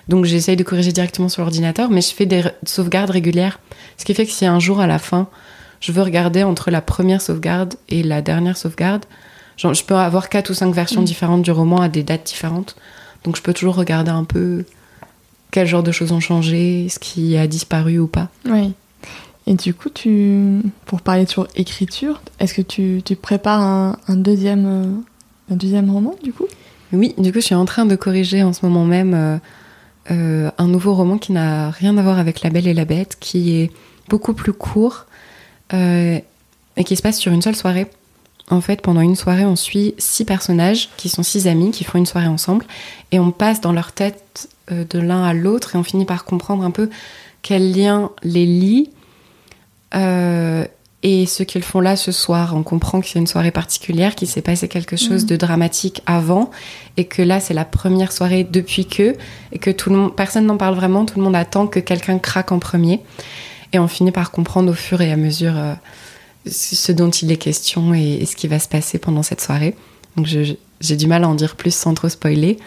Donc 0.08 0.26
j'essaye 0.26 0.56
de 0.58 0.64
corriger 0.64 0.92
directement 0.92 1.30
sur 1.30 1.42
l'ordinateur, 1.44 1.90
mais 1.90 2.02
je 2.02 2.14
fais 2.14 2.26
des 2.26 2.44
sauvegardes 2.66 3.10
régulières. 3.12 3.60
Ce 3.98 4.06
qui 4.06 4.14
fait 4.14 4.26
que 4.26 4.32
si 4.32 4.46
un 4.46 4.60
jour 4.60 4.80
à 4.82 4.88
la 4.88 5.00
fin, 5.00 5.28
je 5.80 5.92
veux 5.92 6.02
regarder 6.02 6.44
entre 6.44 6.72
la 6.72 6.82
première 6.82 7.22
sauvegarde 7.22 7.76
et 7.90 8.04
la 8.04 8.22
dernière 8.22 8.58
sauvegarde, 8.58 9.06
genre, 9.58 9.74
je 9.74 9.84
peux 9.84 9.96
avoir 9.96 10.30
quatre 10.30 10.50
ou 10.50 10.54
cinq 10.54 10.74
versions 10.74 11.02
Mm. 11.02 11.06
différentes 11.06 11.42
du 11.44 11.52
roman 11.52 11.82
à 11.82 11.90
des 11.90 12.04
dates 12.04 12.26
différentes. 12.26 12.76
Donc 13.24 13.38
je 13.38 13.42
peux 13.42 13.54
toujours 13.54 13.76
regarder 13.76 14.12
un 14.12 14.24
peu 14.26 14.66
quel 15.52 15.68
genre 15.68 15.84
de 15.84 15.92
choses 15.92 16.12
ont 16.12 16.20
changé, 16.20 16.88
ce 16.90 17.00
qui 17.00 17.38
a 17.38 17.48
disparu 17.48 18.00
ou 18.00 18.08
pas. 18.08 18.28
Oui. 18.46 18.74
Et 19.46 19.54
du 19.56 19.74
coup, 19.74 19.90
tu, 19.90 20.62
pour 20.86 21.02
parler 21.02 21.26
sur 21.26 21.48
écriture, 21.56 22.22
est-ce 22.40 22.54
que 22.54 22.62
tu, 22.62 23.02
tu 23.06 23.16
prépares 23.16 23.62
un, 23.62 23.98
un 24.08 24.16
deuxième, 24.16 24.66
euh, 24.66 25.54
un 25.54 25.56
deuxième 25.56 25.90
roman, 25.92 26.16
du 26.24 26.32
coup? 26.34 26.48
Oui, 26.94 27.16
du 27.18 27.32
coup, 27.32 27.40
je 27.40 27.46
suis 27.46 27.56
en 27.56 27.66
train 27.66 27.86
de 27.86 27.96
corriger 27.96 28.44
en 28.44 28.54
ce 28.54 28.64
moment 28.64 28.86
même 28.86 29.14
euh, 29.16 29.38
euh, 30.12 30.52
un 30.60 30.68
nouveau 30.68 30.94
roman 30.94 31.18
qui 31.18 31.32
n'a 31.32 31.72
rien 31.72 31.98
à 31.98 32.04
voir 32.04 32.20
avec 32.20 32.42
La 32.42 32.52
Belle 32.52 32.68
et 32.68 32.74
la 32.74 32.86
Bête, 32.86 33.18
qui 33.20 33.56
est 33.56 33.72
beaucoup 34.10 34.34
plus 34.34 34.54
court 34.54 35.08
euh, 35.74 36.20
et 36.78 36.84
qui 36.84 36.96
se 36.96 37.02
passe 37.02 37.18
sur 37.18 37.32
une 37.32 37.42
seule 37.42 37.56
soirée. 37.56 37.88
En 38.50 38.62
fait, 38.62 38.82
pendant 38.82 39.02
une 39.02 39.16
soirée, 39.16 39.46
on 39.46 39.56
suit 39.56 39.96
six 39.98 40.24
personnages 40.24 40.90
qui 40.98 41.10
sont 41.10 41.24
six 41.24 41.48
amis 41.48 41.72
qui 41.72 41.84
font 41.84 41.98
une 41.98 42.06
soirée 42.06 42.28
ensemble 42.28 42.66
et 43.12 43.20
on 43.20 43.32
passe 43.32 43.60
dans 43.60 43.72
leur 43.72 43.94
tête 43.94 44.50
de 44.70 45.00
l'un 45.00 45.24
à 45.24 45.34
l'autre 45.34 45.76
et 45.76 45.80
on 45.80 45.84
finit 45.84 46.06
par 46.06 46.26
comprendre 46.26 46.64
un 46.64 46.72
peu 46.72 46.90
quel 47.42 47.74
lien 47.76 48.12
les 48.22 48.46
lie 48.46 48.90
et 51.04 51.26
ce 51.26 51.44
qu'ils 51.44 51.64
font 51.64 51.82
là 51.82 51.96
ce 51.98 52.12
soir. 52.14 52.54
On 52.56 52.64
comprend 52.64 53.02
que 53.02 53.08
c'est 53.08 53.20
une 53.20 53.28
soirée 53.28 53.52
particulière, 53.52 54.16
qu'il 54.16 54.28
s'est 54.28 54.42
passé 54.42 54.68
quelque 54.70 54.96
chose 54.96 55.24
Mhm. 55.24 55.30
de 55.30 55.36
dramatique 55.36 56.02
avant 56.06 56.50
et 56.98 57.06
que 57.06 57.22
là 57.22 57.40
c'est 57.42 57.54
la 57.54 57.66
première 57.66 58.12
soirée 58.12 58.48
depuis 58.50 58.86
que 58.86 59.16
et 59.52 59.60
que 59.60 59.70
tout 59.70 59.90
le 59.90 59.98
monde, 59.98 60.16
personne 60.16 60.46
n'en 60.46 60.58
parle 60.58 60.76
vraiment, 60.76 61.06
tout 61.06 61.18
le 61.20 61.24
monde 61.24 61.36
attend 61.36 61.68
que 61.68 61.80
quelqu'un 61.82 62.20
craque 62.20 62.52
en 62.54 62.60
premier 62.60 63.02
et 63.74 63.80
on 63.80 63.88
finit 63.88 64.12
par 64.12 64.32
comprendre 64.32 64.72
au 64.72 64.76
fur 64.76 65.02
et 65.02 65.12
à 65.12 65.18
mesure 65.18 65.54
euh, 65.58 65.74
ce 66.50 66.92
dont 66.92 67.10
il 67.10 67.32
est 67.32 67.38
question 67.38 67.94
et, 67.94 68.20
et 68.22 68.26
ce 68.26 68.36
qui 68.36 68.48
va 68.48 68.60
se 68.60 68.68
passer 68.68 68.98
pendant 68.98 69.24
cette 69.24 69.42
soirée. 69.42 69.76
Donc 70.16 70.26
j'ai 70.28 70.96
du 70.96 71.08
mal 71.08 71.24
à 71.24 71.28
en 71.28 71.36
dire 71.36 71.56
plus 71.56 71.74
sans 71.74 71.94
trop 71.94 72.10
spoiler. 72.10 72.60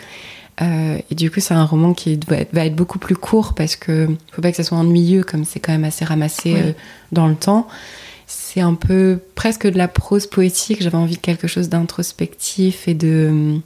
Euh, 0.63 0.99
et 1.11 1.15
du 1.15 1.31
coup, 1.31 1.41
c'est 1.41 1.53
un 1.53 1.67
roman 1.67 1.93
qui 1.93 2.19
va 2.29 2.39
être, 2.39 2.55
va 2.55 2.65
être 2.65 2.75
beaucoup 2.75 2.99
plus 2.99 3.15
court 3.15 3.53
parce 3.55 3.77
que 3.77 4.09
faut 4.33 4.41
pas 4.41 4.51
que 4.51 4.57
ça 4.57 4.65
soit 4.65 4.79
ennuyeux, 4.79 5.23
comme 5.23 5.45
c'est 5.45 5.61
quand 5.61 5.73
même 5.73 5.85
assez 5.85 6.05
ramassé 6.05 6.55
Oui. 6.55 6.61
euh, 6.61 6.73
dans 7.13 7.27
le 7.29 7.35
temps. 7.35 7.69
C'est 8.57 8.63
un 8.63 8.73
peu 8.73 9.19
presque 9.35 9.67
de 9.67 9.77
la 9.77 9.87
prose 9.87 10.27
poétique. 10.27 10.83
J'avais 10.83 10.97
envie 10.97 11.17
de 11.17 11.21
quelque 11.21 11.47
chose 11.47 11.69
d'introspectif 11.69 12.89
et 12.89 12.95
de, 12.95 13.29
euh, 13.31 13.57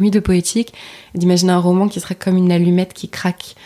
oui, 0.00 0.10
de 0.10 0.20
poétique. 0.20 0.72
D'imaginer 1.14 1.52
un 1.52 1.58
roman 1.58 1.86
qui 1.86 2.00
serait 2.00 2.14
comme 2.14 2.38
une 2.38 2.50
allumette 2.50 2.94
qui 2.94 3.10
craque, 3.10 3.56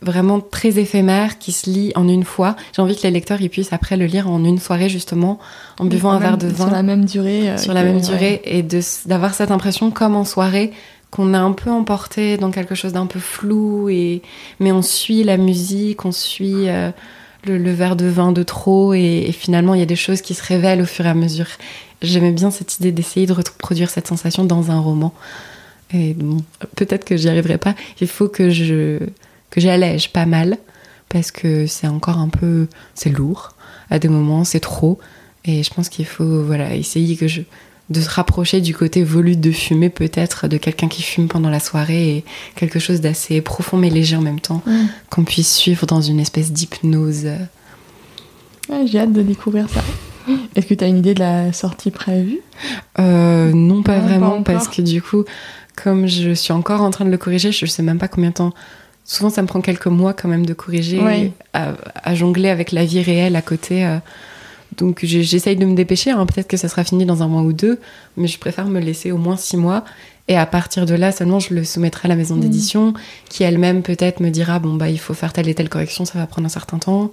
vraiment 0.00 0.38
très 0.38 0.78
éphémère, 0.78 1.38
qui 1.40 1.50
se 1.50 1.68
lit 1.68 1.90
en 1.96 2.06
une 2.08 2.22
fois. 2.22 2.54
J'ai 2.76 2.80
envie 2.80 2.94
que 2.96 3.02
les 3.02 3.10
lecteurs 3.10 3.40
ils 3.42 3.50
puissent 3.50 3.72
après 3.72 3.96
le 3.96 4.06
lire 4.06 4.30
en 4.30 4.44
une 4.44 4.60
soirée 4.60 4.88
justement, 4.88 5.40
en 5.80 5.84
buvant 5.84 6.12
un 6.12 6.20
verre 6.20 6.38
de 6.38 6.46
vin 6.46 6.66
Sur 6.66 6.70
la 6.76 6.84
même 6.84 7.04
durée. 7.04 7.50
euh, 7.50 7.56
sur 7.58 7.74
la 7.74 7.80
que- 7.82 7.86
même 7.88 7.96
ouais. 7.96 8.02
durée 8.02 8.40
et 8.44 8.62
d'avoir 9.06 9.34
cette 9.34 9.50
impression 9.50 9.90
comme 9.90 10.14
en 10.14 10.24
soirée 10.24 10.70
qu'on 11.10 11.34
a 11.34 11.40
un 11.40 11.50
peu 11.52 11.70
emporté 11.72 12.36
dans 12.36 12.52
quelque 12.52 12.76
chose 12.76 12.92
d'un 12.92 13.06
peu 13.06 13.18
flou 13.18 13.88
et 13.88 14.22
mais 14.60 14.70
on 14.70 14.82
suit 14.82 15.24
la 15.24 15.38
musique, 15.38 16.04
on 16.04 16.12
suit 16.12 16.68
euh, 16.68 16.92
le, 17.48 17.72
verre 17.72 17.96
de 17.96 18.06
vin 18.06 18.32
de 18.32 18.42
trop 18.42 18.94
et, 18.94 19.24
et 19.28 19.32
finalement 19.32 19.74
il 19.74 19.80
y 19.80 19.82
a 19.82 19.86
des 19.86 19.96
choses 19.96 20.22
qui 20.22 20.34
se 20.34 20.42
révèlent 20.42 20.82
au 20.82 20.86
fur 20.86 21.06
et 21.06 21.08
à 21.08 21.14
mesure. 21.14 21.46
J'aimais 22.02 22.32
bien 22.32 22.50
cette 22.50 22.78
idée 22.78 22.92
d'essayer 22.92 23.26
de 23.26 23.32
reproduire 23.32 23.90
cette 23.90 24.06
sensation 24.06 24.44
dans 24.44 24.70
un 24.70 24.78
roman. 24.78 25.12
Et 25.92 26.14
bon, 26.14 26.38
peut-être 26.76 27.04
que 27.04 27.16
j'y 27.16 27.28
arriverai 27.28 27.58
pas. 27.58 27.74
Il 28.00 28.08
faut 28.08 28.28
que 28.28 28.50
je 28.50 28.98
que 29.50 29.60
j'allège 29.60 30.12
pas 30.12 30.26
mal 30.26 30.58
parce 31.08 31.30
que 31.30 31.66
c'est 31.66 31.86
encore 31.86 32.18
un 32.18 32.28
peu 32.28 32.68
c'est 32.94 33.10
lourd 33.10 33.54
à 33.90 33.98
des 33.98 34.08
moments, 34.08 34.44
c'est 34.44 34.60
trop 34.60 34.98
et 35.44 35.62
je 35.62 35.72
pense 35.72 35.88
qu'il 35.88 36.04
faut 36.04 36.42
voilà 36.42 36.74
essayer 36.74 37.16
que 37.16 37.26
je 37.26 37.40
de 37.90 38.00
se 38.00 38.08
rapprocher 38.10 38.60
du 38.60 38.74
côté 38.74 39.02
volute 39.02 39.40
de 39.40 39.50
fumer 39.50 39.88
peut-être 39.88 40.46
de 40.46 40.56
quelqu'un 40.58 40.88
qui 40.88 41.02
fume 41.02 41.26
pendant 41.28 41.48
la 41.48 41.58
soirée 41.60 42.16
et 42.18 42.24
quelque 42.54 42.78
chose 42.78 43.00
d'assez 43.00 43.40
profond 43.40 43.76
mais 43.78 43.88
léger 43.90 44.16
en 44.16 44.20
même 44.20 44.40
temps 44.40 44.62
qu'on 45.10 45.24
puisse 45.24 45.54
suivre 45.54 45.86
dans 45.86 46.02
une 46.02 46.20
espèce 46.20 46.52
d'hypnose. 46.52 47.26
Ouais, 48.68 48.86
J'ai 48.86 48.98
hâte 49.00 49.12
de 49.12 49.22
découvrir 49.22 49.68
ça. 49.70 49.82
Est-ce 50.54 50.66
que 50.66 50.74
tu 50.74 50.84
as 50.84 50.88
une 50.88 50.98
idée 50.98 51.14
de 51.14 51.20
la 51.20 51.52
sortie 51.54 51.90
prévue? 51.90 52.40
Euh, 52.98 53.50
non, 53.54 53.82
pas 53.82 53.98
Non, 53.98 54.06
vraiment, 54.06 54.42
parce 54.42 54.68
que 54.68 54.82
du 54.82 55.00
coup, 55.00 55.24
comme 55.82 56.06
je 56.06 56.32
suis 56.34 56.52
encore 56.52 56.82
en 56.82 56.90
train 56.90 57.06
de 57.06 57.10
le 57.10 57.16
corriger, 57.16 57.50
je 57.52 57.64
sais 57.64 57.82
même 57.82 57.98
pas 57.98 58.08
combien 58.08 58.28
de 58.30 58.34
temps. 58.34 58.52
Souvent, 59.06 59.30
ça 59.30 59.40
me 59.40 59.46
prend 59.46 59.62
quelques 59.62 59.86
mois 59.86 60.12
quand 60.12 60.28
même 60.28 60.44
de 60.44 60.52
corriger, 60.52 61.00
Ouais. 61.00 61.32
à, 61.54 61.72
à 61.94 62.14
jongler 62.14 62.50
avec 62.50 62.72
la 62.72 62.84
vie 62.84 63.00
réelle 63.00 63.36
à 63.36 63.40
côté. 63.42 63.86
euh. 63.86 63.96
Donc, 64.76 65.00
j'essaye 65.02 65.56
de 65.56 65.64
me 65.64 65.74
dépêcher. 65.74 66.10
hein. 66.10 66.26
Peut-être 66.26 66.46
que 66.48 66.56
ça 66.56 66.68
sera 66.68 66.84
fini 66.84 67.04
dans 67.06 67.22
un 67.22 67.28
mois 67.28 67.42
ou 67.42 67.52
deux, 67.52 67.78
mais 68.16 68.28
je 68.28 68.38
préfère 68.38 68.66
me 68.68 68.80
laisser 68.80 69.10
au 69.12 69.16
moins 69.18 69.36
six 69.36 69.56
mois. 69.56 69.84
Et 70.30 70.36
à 70.36 70.44
partir 70.44 70.84
de 70.84 70.94
là, 70.94 71.10
seulement, 71.10 71.40
je 71.40 71.54
le 71.54 71.64
soumettrai 71.64 72.06
à 72.06 72.08
la 72.10 72.14
maison 72.14 72.34
Mhm. 72.34 72.40
d'édition, 72.42 72.92
qui 73.30 73.44
elle-même 73.44 73.82
peut-être 73.82 74.20
me 74.20 74.28
dira 74.28 74.58
bon 74.58 74.74
bah 74.74 74.90
il 74.90 74.98
faut 75.00 75.14
faire 75.14 75.32
telle 75.32 75.48
et 75.48 75.54
telle 75.54 75.70
correction, 75.70 76.04
ça 76.04 76.18
va 76.18 76.26
prendre 76.26 76.44
un 76.44 76.50
certain 76.50 76.76
temps. 76.78 77.10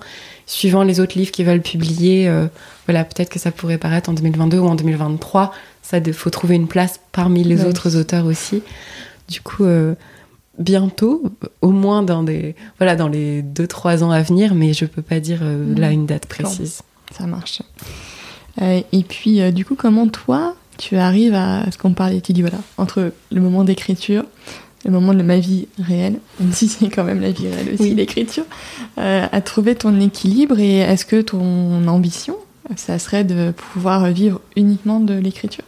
Suivant 0.48 0.84
les 0.84 1.00
autres 1.00 1.18
livres 1.18 1.32
qu'ils 1.32 1.46
veulent 1.46 1.62
publier, 1.62 2.28
euh, 2.28 2.48
voilà, 2.88 3.06
peut-être 3.06 3.30
que 3.30 3.40
ça 3.40 3.52
pourrait 3.52 3.78
paraître 3.78 4.10
en 4.10 4.14
2022 4.14 4.60
ou 4.60 4.68
en 4.68 4.76
2023. 4.76 5.54
Ça, 5.82 6.00
il 6.00 6.12
faut 6.14 6.30
trouver 6.30 6.56
une 6.56 6.68
place 6.68 7.00
parmi 7.14 7.46
les 7.46 7.62
Ouais. 7.62 7.68
autres 7.70 7.96
auteurs 7.96 8.26
aussi. 8.26 8.62
Du 9.30 9.40
coup, 9.40 9.64
euh, 9.64 9.96
bientôt, 10.60 11.24
au 11.62 11.70
moins 11.72 12.04
dans 12.04 12.22
des, 12.22 12.54
voilà, 12.80 12.98
dans 12.98 13.08
les 13.08 13.42
2-3 13.42 14.04
ans 14.04 14.12
à 14.12 14.22
venir, 14.24 14.56
mais 14.56 14.74
je 14.74 14.84
peux 14.86 15.02
pas 15.02 15.22
dire 15.22 15.40
euh, 15.42 15.74
là 15.78 15.92
une 15.92 16.06
date 16.06 16.26
précise. 16.26 16.82
Ça 17.18 17.26
marche. 17.28 17.62
Euh, 18.62 18.82
et 18.92 19.04
puis, 19.04 19.42
euh, 19.42 19.52
du 19.52 19.66
coup, 19.66 19.76
comment 19.76 20.08
toi, 20.08 20.56
tu 20.78 20.98
arrives 20.98 21.34
à 21.34 21.70
ce 21.72 21.78
qu'on 21.78 21.94
parlait, 21.94 22.22
tu 22.22 22.34
dis 22.34 22.42
voilà, 22.42 22.58
entre 22.78 23.12
le 23.32 23.42
moment 23.42 23.64
d'écriture, 23.64 24.24
le 24.86 24.92
moment 24.92 25.14
de 25.14 25.24
ma 25.24 25.38
vie 25.38 25.68
réelle, 25.80 26.20
même 26.40 26.52
si 26.52 26.68
c'est 26.68 26.90
quand 26.90 27.04
même 27.04 27.22
la 27.22 27.32
vie 27.32 27.48
réelle 27.48 27.74
aussi, 27.74 27.84
Oui. 27.84 27.96
l'écriture, 27.96 28.46
euh, 28.98 29.28
à 29.32 29.42
trouver 29.42 29.76
ton 29.76 30.00
équilibre 30.00 30.60
et 30.60 30.80
est-ce 30.80 31.06
que 31.06 31.22
ton 31.22 31.88
ambition, 31.88 32.36
ça 32.76 33.00
serait 33.00 33.24
de 33.24 33.52
pouvoir 33.52 34.10
vivre 34.12 34.42
uniquement 34.56 35.00
de 35.00 35.14
l'écriture? 35.14 35.64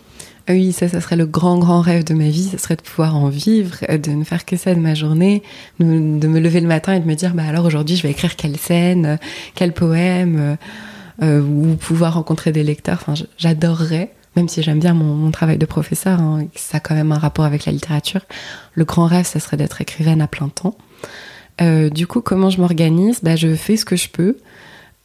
Ah 0.50 0.54
Oui, 0.54 0.72
ça, 0.72 0.88
ça 0.88 1.02
serait 1.02 1.18
le 1.18 1.26
grand, 1.26 1.58
grand 1.60 1.82
rêve 1.82 2.06
de 2.06 2.14
ma 2.14 2.30
vie. 2.30 2.48
Ce 2.50 2.58
serait 2.58 2.78
de 2.78 2.82
pouvoir 2.82 3.18
en 3.18 3.28
vivre, 3.28 3.80
de 3.90 4.12
ne 4.12 4.24
faire 4.24 4.46
que 4.46 4.56
ça 4.56 4.74
de 4.74 4.80
ma 4.80 4.94
journée, 4.94 5.44
de, 5.82 5.86
me 5.86 6.40
lever 6.40 6.62
le 6.62 6.68
matin 6.68 6.94
et 6.94 7.02
de 7.02 7.06
me 7.06 7.16
dire, 7.16 7.34
bah 7.34 7.44
alors 7.46 7.66
aujourd'hui, 7.66 7.98
je 7.98 8.04
vais 8.04 8.12
écrire 8.12 8.38
quelle 8.38 8.56
scène, 8.56 9.20
quel 9.56 9.74
poème, 9.74 10.58
euh, 11.22 11.42
ou 11.42 11.76
pouvoir 11.76 12.14
rencontrer 12.14 12.52
des 12.52 12.64
lecteurs. 12.64 13.00
Enfin, 13.02 13.14
j'adorerais, 13.38 14.14
même 14.36 14.48
si 14.48 14.62
j'aime 14.64 14.80
bien 14.80 14.94
mon, 14.94 15.16
mon 15.16 15.32
travail 15.32 15.58
de 15.58 15.66
professeur, 15.66 16.20
hein, 16.20 16.40
et 16.42 16.46
que 16.46 16.60
ça 16.60 16.78
a 16.78 16.80
quand 16.80 16.96
même 16.96 17.12
un 17.12 17.18
rapport 17.18 17.46
avec 17.46 17.66
la 17.66 17.72
littérature. 17.72 18.22
Le 18.74 18.86
grand 18.86 19.06
rêve, 19.06 19.26
ça 19.26 19.40
serait 19.40 19.58
d'être 19.58 19.82
écrivaine 19.82 20.22
à 20.22 20.28
plein 20.28 20.50
temps. 20.50 20.76
Euh, 21.62 21.90
du 21.90 22.08
coup, 22.08 22.22
comment 22.22 22.50
je 22.50 22.60
m'organise? 22.60 23.20
Bah, 23.24 23.36
Je 23.36 23.56
fais 23.56 23.78
ce 23.78 23.86
que 23.86 23.96
je 23.96 24.10
peux. 24.10 24.38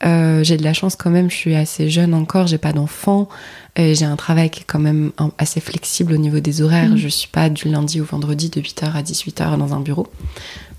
Euh, 0.04 0.42
j'ai 0.42 0.56
de 0.56 0.64
la 0.64 0.72
chance 0.72 0.96
quand 0.96 1.10
même, 1.10 1.30
je 1.30 1.36
suis 1.36 1.54
assez 1.54 1.88
jeune 1.88 2.12
encore, 2.12 2.48
j'ai 2.48 2.58
pas 2.58 2.72
d'enfants, 2.72 3.28
et 3.76 3.94
j'ai 3.94 4.04
un 4.04 4.16
travail 4.16 4.50
qui 4.50 4.62
est 4.62 4.66
quand 4.66 4.80
même 4.80 5.12
assez 5.38 5.60
flexible 5.60 6.12
au 6.12 6.16
niveau 6.16 6.40
des 6.40 6.60
horaires. 6.60 6.90
Mhm. 6.90 6.96
Je 6.96 7.08
suis 7.08 7.28
pas 7.28 7.48
du 7.48 7.68
lundi 7.68 8.00
au 8.00 8.04
vendredi 8.04 8.50
de 8.50 8.60
8h 8.60 8.92
à 8.94 9.02
18h 9.02 9.56
dans 9.56 9.74
un 9.74 9.80
bureau. 9.80 10.08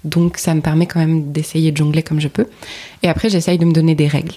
Donc 0.04 0.38
ça 0.38 0.54
me 0.54 0.60
permet 0.60 0.88
quand 0.88 1.00
même 1.00 1.32
d'essayer 1.32 1.72
de 1.72 1.78
jongler 1.78 2.04
comme 2.04 2.20
je 2.20 2.28
peux. 2.28 2.48
Et 3.02 3.08
après, 3.08 3.30
j'essaye 3.30 3.58
de 3.58 3.66
me 3.66 3.72
donner 3.72 3.96
des 3.96 4.08
règles. 4.08 4.36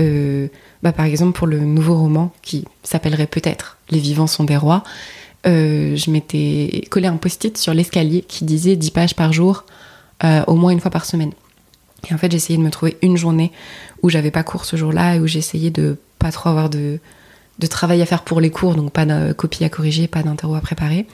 Euh, 0.00 0.48
bah, 0.82 0.92
par 0.92 1.06
exemple, 1.06 1.38
pour 1.38 1.46
le 1.46 1.60
nouveau 1.60 1.96
roman 1.96 2.32
qui 2.42 2.64
s'appellerait 2.82 3.26
peut-être 3.26 3.78
Les 3.90 3.98
vivants 3.98 4.26
sont 4.26 4.44
des 4.44 4.56
rois, 4.56 4.82
euh, 5.46 5.94
je 5.96 6.10
m'étais 6.10 6.84
collé 6.90 7.06
un 7.06 7.16
post-it 7.16 7.56
sur 7.56 7.74
l'escalier 7.74 8.22
qui 8.22 8.44
disait 8.44 8.76
10 8.76 8.90
pages 8.90 9.14
par 9.14 9.32
jour, 9.32 9.64
euh, 10.24 10.42
au 10.46 10.54
moins 10.54 10.72
une 10.72 10.80
fois 10.80 10.90
par 10.90 11.04
semaine. 11.04 11.32
Et 12.10 12.14
en 12.14 12.18
fait, 12.18 12.30
j'essayais 12.30 12.58
de 12.58 12.62
me 12.62 12.70
trouver 12.70 12.96
une 13.02 13.16
journée 13.16 13.52
où 14.02 14.10
j'avais 14.10 14.30
pas 14.30 14.42
cours 14.42 14.64
ce 14.64 14.76
jour-là 14.76 15.16
et 15.16 15.20
où 15.20 15.26
j'essayais 15.26 15.70
de 15.70 15.96
pas 16.18 16.32
trop 16.32 16.50
avoir 16.50 16.70
de, 16.70 16.98
de 17.58 17.66
travail 17.66 18.02
à 18.02 18.06
faire 18.06 18.22
pour 18.22 18.40
les 18.40 18.50
cours, 18.50 18.74
donc 18.74 18.90
pas 18.90 19.04
de 19.06 19.32
copie 19.32 19.64
à 19.64 19.68
corriger, 19.68 20.08
pas 20.08 20.22
d'interro 20.22 20.54
à 20.54 20.60
préparer. 20.60 21.06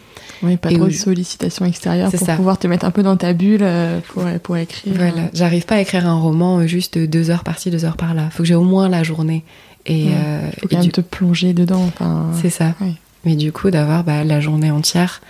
Oui, 0.43 0.57
pas 0.57 0.71
Et 0.71 0.77
trop 0.77 0.87
de 0.87 0.91
sollicitations 0.91 1.67
extérieures 1.67 2.11
pour 2.11 2.19
ça. 2.27 2.35
pouvoir 2.37 2.59
te 2.59 2.67
mettre 2.67 2.87
un 2.87 2.91
peu 2.91 3.03
dans 3.03 3.17
ta 3.19 3.35
bulle 3.35 3.61
euh, 3.63 4.01
pour, 4.09 4.25
pour 4.43 4.57
écrire. 4.57 4.95
Voilà, 4.97 5.29
j'arrive 5.35 5.67
pas 5.67 5.75
à 5.75 5.81
écrire 5.81 6.07
un 6.07 6.19
roman 6.19 6.61
euh, 6.61 6.67
juste 6.67 6.97
deux 6.99 7.31
heures 7.31 7.45
par-ci, 7.45 7.71
deux 7.71 7.85
heures 7.85 7.99
par-là. 7.99 8.31
Faut 8.31 8.43
que 8.43 8.49
j'ai 8.49 8.55
au 8.55 8.63
moins 8.65 8.89
la 8.89 9.03
journée. 9.03 9.45
Et, 9.87 10.05
Ouais, 10.07 10.13
euh, 10.15 10.51
faut 10.61 10.67
et 10.67 10.69
quand 10.69 10.77
même 10.79 10.87
du- 10.87 10.93
te 10.93 11.01
plonger 11.03 11.53
dedans. 11.53 11.83
Enfin, 11.89 12.27
c'est 12.41 12.51
ça. 12.51 12.75
Mais 13.27 13.35
du 13.37 13.53
coup, 13.53 13.71
d'avoir 13.71 14.03
bah, 14.05 14.25
la 14.25 14.41
journée 14.41 14.71
entière. 14.71 15.21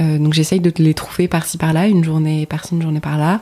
Euh, 0.00 0.18
donc 0.18 0.34
j'essaye 0.34 0.60
de 0.60 0.72
les 0.78 0.94
trouver 0.94 1.26
par-ci 1.26 1.58
par-là, 1.58 1.88
une 1.88 2.04
journée 2.04 2.46
par-ci, 2.46 2.74
une 2.74 2.82
journée 2.82 3.00
par-là. 3.00 3.40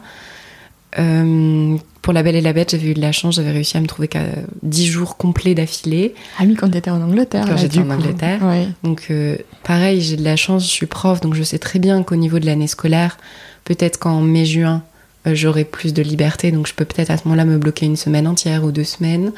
Euh, 0.98 1.76
pour 2.00 2.12
La 2.12 2.22
Belle 2.22 2.36
et 2.36 2.40
la 2.40 2.52
Bête, 2.52 2.70
j'avais 2.70 2.88
eu 2.88 2.94
de 2.94 3.00
la 3.00 3.12
chance, 3.12 3.36
j'avais 3.36 3.50
réussi 3.50 3.76
à 3.76 3.80
me 3.80 3.86
trouver 3.86 4.08
qu'à 4.08 4.22
10 4.62 4.86
jours 4.86 5.16
complets 5.16 5.54
d'affilée. 5.54 6.14
Ah 6.38 6.44
oui, 6.46 6.54
quand 6.54 6.70
t'étais 6.70 6.90
en 6.90 7.02
Angleterre. 7.02 7.44
Quand 7.46 7.56
j'étais 7.56 7.80
en 7.80 7.84
coup. 7.84 7.92
Angleterre. 7.92 8.42
Ouais. 8.42 8.68
Donc 8.82 9.06
euh, 9.10 9.36
pareil, 9.64 10.00
j'ai 10.00 10.16
de 10.16 10.24
la 10.24 10.36
chance, 10.36 10.64
je 10.64 10.70
suis 10.70 10.86
prof, 10.86 11.20
donc 11.20 11.34
je 11.34 11.42
sais 11.42 11.58
très 11.58 11.78
bien 11.78 12.02
qu'au 12.02 12.16
niveau 12.16 12.38
de 12.38 12.46
l'année 12.46 12.66
scolaire, 12.66 13.18
peut-être 13.64 13.98
qu'en 13.98 14.22
mai-juin, 14.22 14.82
euh, 15.26 15.34
j'aurai 15.34 15.64
plus 15.64 15.92
de 15.92 16.02
liberté, 16.02 16.50
donc 16.52 16.66
je 16.66 16.74
peux 16.74 16.86
peut-être 16.86 17.10
à 17.10 17.18
ce 17.18 17.24
moment-là 17.24 17.44
me 17.44 17.58
bloquer 17.58 17.84
une 17.84 17.96
semaine 17.96 18.26
entière 18.26 18.64
ou 18.64 18.72
deux 18.72 18.84
semaines. 18.84 19.32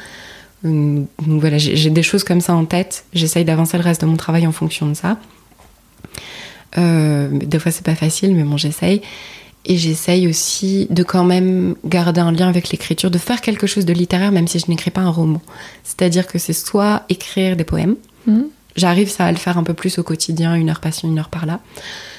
Donc 0.63 1.07
voilà, 1.19 1.57
j'ai 1.57 1.89
des 1.89 2.03
choses 2.03 2.23
comme 2.23 2.39
ça 2.39 2.53
en 2.53 2.65
tête. 2.65 3.05
J'essaye 3.13 3.43
d'avancer 3.43 3.77
le 3.77 3.83
reste 3.83 4.01
de 4.01 4.05
mon 4.05 4.15
travail 4.15 4.45
en 4.45 4.51
fonction 4.51 4.87
de 4.87 4.93
ça. 4.93 5.17
Des 6.77 7.59
fois, 7.59 7.71
c'est 7.71 7.83
pas 7.83 7.95
facile, 7.95 8.35
mais 8.35 8.43
bon, 8.43 8.57
j'essaye. 8.57 9.01
Et 9.65 9.77
j'essaye 9.77 10.27
aussi 10.27 10.87
de 10.89 11.03
quand 11.03 11.23
même 11.23 11.75
garder 11.85 12.19
un 12.21 12.31
lien 12.31 12.49
avec 12.49 12.69
l'écriture, 12.71 13.11
de 13.11 13.17
faire 13.19 13.41
quelque 13.41 13.67
chose 13.67 13.85
de 13.85 13.93
littéraire, 13.93 14.31
même 14.31 14.47
si 14.47 14.57
je 14.57 14.65
n'écris 14.69 14.89
pas 14.91 15.01
un 15.01 15.09
roman. 15.11 15.41
C'est-à-dire 15.83 16.25
que 16.27 16.39
c'est 16.39 16.53
soit 16.53 17.03
écrire 17.09 17.55
des 17.55 17.63
poèmes, 17.63 17.95
Mhm. 18.25 18.45
j'arrive 18.75 19.09
ça 19.09 19.25
à 19.25 19.31
le 19.31 19.37
faire 19.37 19.57
un 19.59 19.63
peu 19.63 19.73
plus 19.75 19.99
au 19.99 20.03
quotidien, 20.03 20.55
une 20.55 20.69
heure 20.69 20.79
par-ci, 20.79 21.05
une 21.05 21.19
heure 21.19 21.29
par-là. 21.29 21.59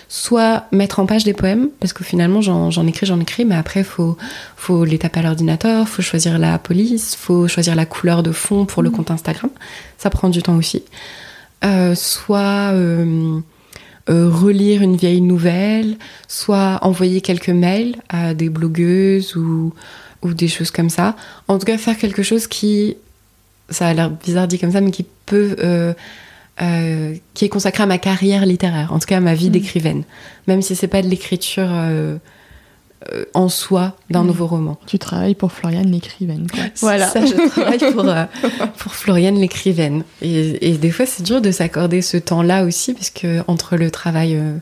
Soit 0.08 0.66
mettre 0.72 1.00
en 1.00 1.06
page 1.06 1.24
des 1.24 1.32
poèmes, 1.32 1.70
parce 1.80 1.92
que 1.94 2.04
finalement 2.04 2.42
j'en 2.42 2.70
j'en 2.70 2.86
écris, 2.86 3.06
j'en 3.06 3.18
écris, 3.18 3.44
mais 3.46 3.54
après 3.54 3.82
faut, 3.82 4.16
faut 4.56 4.84
les 4.84 4.98
taper 4.98 5.20
à 5.20 5.22
l'ordinateur, 5.22 5.88
faut 5.88 6.02
choisir 6.02 6.38
la 6.38 6.58
police, 6.58 7.16
faut 7.16 7.48
choisir 7.48 7.74
la 7.74 7.86
couleur 7.86 8.22
de 8.22 8.30
fond 8.30 8.66
pour 8.66 8.82
le 8.82 8.90
compte 8.90 9.10
Instagram. 9.10 9.50
Ça 9.98 10.10
prend 10.10 10.28
du 10.28 10.42
temps 10.42 10.56
aussi. 10.56 10.82
Euh, 11.64 11.94
soit 11.94 12.72
euh, 12.74 13.38
euh, 14.10 14.28
relire 14.28 14.82
une 14.82 14.96
vieille 14.96 15.20
nouvelle, 15.20 15.96
soit 16.28 16.78
envoyer 16.82 17.20
quelques 17.20 17.48
mails 17.50 17.96
à 18.08 18.34
des 18.34 18.48
blogueuses 18.48 19.36
ou, 19.36 19.72
ou 20.22 20.34
des 20.34 20.48
choses 20.48 20.70
comme 20.70 20.90
ça. 20.90 21.16
En 21.48 21.58
tout 21.58 21.66
cas, 21.66 21.78
faire 21.78 21.96
quelque 21.96 22.22
chose 22.22 22.46
qui, 22.46 22.96
ça 23.68 23.86
a 23.88 23.94
l'air 23.94 24.10
bizarre 24.10 24.48
dit 24.48 24.58
comme 24.58 24.72
ça, 24.72 24.80
mais 24.80 24.90
qui 24.90 25.06
peut, 25.26 25.56
euh, 25.60 25.94
euh, 26.60 27.14
qui 27.34 27.44
est 27.44 27.48
consacré 27.48 27.84
à 27.84 27.86
ma 27.86 27.98
carrière 27.98 28.44
littéraire, 28.44 28.92
en 28.92 28.98
tout 28.98 29.06
cas 29.06 29.18
à 29.18 29.20
ma 29.20 29.34
vie 29.34 29.46
Mhm. 29.46 29.52
d'écrivaine, 29.52 30.02
même 30.48 30.62
si 30.62 30.74
c'est 30.74 30.88
pas 30.88 31.02
de 31.02 31.08
l'écriture 31.08 31.70
euh, 33.12 33.24
en 33.34 33.48
soi 33.48 33.96
d'un 34.10 34.20
Mhm. 34.20 34.26
nouveau 34.28 34.46
roman. 34.46 34.78
Tu 34.86 34.98
travailles 34.98 35.34
pour 35.34 35.50
Floriane 35.52 35.90
l'écrivaine. 35.90 36.46
Voilà. 36.80 37.08
Ça, 37.08 37.24
je 37.24 37.48
travaille 37.48 37.92
pour, 37.92 38.08
euh, 38.08 38.24
pour 38.78 38.94
Floriane 38.94 39.36
l'écrivaine. 39.36 40.04
Et, 40.20 40.70
et 40.70 40.76
des 40.78 40.90
fois, 40.90 41.06
c'est 41.06 41.22
dur 41.22 41.40
de 41.40 41.50
s'accorder 41.50 42.02
ce 42.02 42.16
temps-là 42.16 42.64
aussi, 42.64 42.94
parce 42.94 43.10
que 43.10 43.40
entre 43.48 43.76
le 43.76 43.90
travail, 43.90 44.36
euh, 44.36 44.58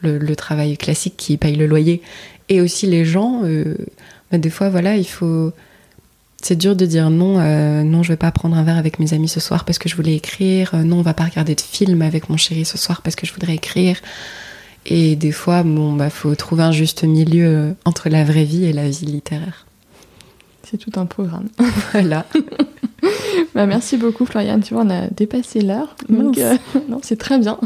le, 0.00 0.34
travail 0.36 0.76
classique 0.76 1.14
qui 1.16 1.36
paye 1.36 1.56
le 1.56 1.66
loyer. 1.66 2.02
Et 2.48 2.60
aussi 2.60 2.86
les 2.86 3.04
gens, 3.04 3.42
bah, 4.30 4.38
des 4.38 4.50
fois, 4.50 4.68
voilà, 4.68 4.96
il 4.96 5.06
faut. 5.06 5.52
C'est 6.42 6.56
dur 6.56 6.74
de 6.74 6.84
dire 6.86 7.08
non, 7.08 7.38
non, 7.84 8.02
je 8.02 8.08
vais 8.08 8.16
pas 8.16 8.32
prendre 8.32 8.56
un 8.56 8.64
verre 8.64 8.76
avec 8.78 8.98
mes 8.98 9.14
amis 9.14 9.28
ce 9.28 9.38
soir 9.38 9.64
parce 9.64 9.78
que 9.78 9.88
je 9.88 9.94
voulais 9.94 10.16
écrire. 10.16 10.72
non, 10.74 10.98
on 10.98 11.02
va 11.02 11.14
pas 11.14 11.24
regarder 11.24 11.54
de 11.54 11.60
film 11.60 12.02
avec 12.02 12.28
mon 12.28 12.36
chéri 12.36 12.64
ce 12.64 12.76
soir 12.76 13.00
parce 13.02 13.14
que 13.14 13.26
je 13.26 13.32
voudrais 13.32 13.54
écrire. 13.54 13.96
Et 14.86 15.16
des 15.16 15.32
fois, 15.32 15.62
bon, 15.62 15.92
bah, 15.92 16.10
faut 16.10 16.34
trouver 16.34 16.64
un 16.64 16.72
juste 16.72 17.04
milieu 17.04 17.74
entre 17.84 18.08
la 18.08 18.24
vraie 18.24 18.44
vie 18.44 18.64
et 18.64 18.72
la 18.72 18.88
vie 18.88 19.06
littéraire. 19.06 19.66
C'est 20.68 20.76
tout 20.76 20.98
un 20.98 21.06
programme. 21.06 21.48
Voilà. 21.92 22.26
bah, 23.54 23.66
merci 23.66 23.96
beaucoup, 23.96 24.24
Floriane. 24.24 24.62
Tu 24.62 24.74
vois, 24.74 24.84
on 24.84 24.90
a 24.90 25.06
dépassé 25.08 25.60
l'heure. 25.60 25.96
Donc, 26.08 26.38
euh, 26.38 26.56
non, 26.88 27.00
c'est 27.02 27.18
très 27.18 27.38
bien. 27.38 27.58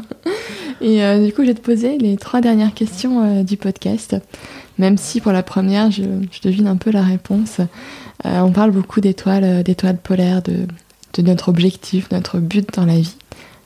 Et 0.81 1.03
euh, 1.03 1.25
du 1.25 1.33
coup, 1.33 1.43
je 1.43 1.49
vais 1.49 1.55
te 1.55 1.61
poser 1.61 1.99
les 1.99 2.17
trois 2.17 2.41
dernières 2.41 2.75
questions 2.75 3.23
euh, 3.23 3.43
du 3.43 3.57
podcast. 3.57 4.17
Même 4.79 4.99
si 4.99 5.21
pour 5.21 5.33
la 5.33 5.43
première, 5.43 5.91
je, 5.91 6.03
devine 6.43 6.67
un 6.67 6.77
peu 6.77 6.91
la 6.91 7.03
réponse. 7.03 7.61
on 8.25 8.51
parle 8.51 8.73
beaucoup 8.73 9.01
d'étoiles, 9.01 9.63
d'étoiles 9.63 9.97
polaires, 9.97 10.43
de, 10.43 10.67
de, 11.15 11.23
notre 11.23 11.49
objectif, 11.49 12.11
notre 12.11 12.41
but 12.41 12.75
dans 12.75 12.85
la 12.85 12.99
vie. 12.99 13.15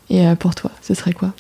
Et 0.08 0.24
pour 0.38 0.54
toi, 0.54 0.70
ce 0.82 0.94
serait 0.94 1.12
quoi? 1.12 1.32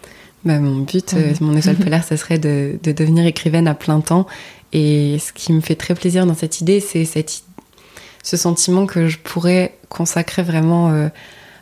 Bah, 0.44 0.58
Mon 0.58 0.78
but, 0.78 1.14
mon 1.40 1.56
étoile 1.56 1.76
polaire, 1.82 2.04
ce 2.04 2.16
serait 2.16 2.38
de, 2.38 2.78
de 2.82 2.92
devenir 2.92 3.26
écrivaine 3.26 3.68
à 3.68 3.74
plein 3.74 4.00
temps. 4.00 4.26
Et 4.72 5.18
ce 5.18 5.32
qui 5.32 5.52
me 5.52 5.60
fait 5.60 5.74
très 5.74 5.94
plaisir 5.94 6.26
dans 6.26 6.34
cette 6.34 6.60
idée, 6.60 6.80
c'est 6.80 7.04
cette 7.04 7.42
ce 8.22 8.36
sentiment 8.36 8.86
que 8.86 9.08
je 9.08 9.18
pourrais 9.18 9.74
consacrer 9.88 10.42
vraiment, 10.42 10.90
euh, 10.90 11.08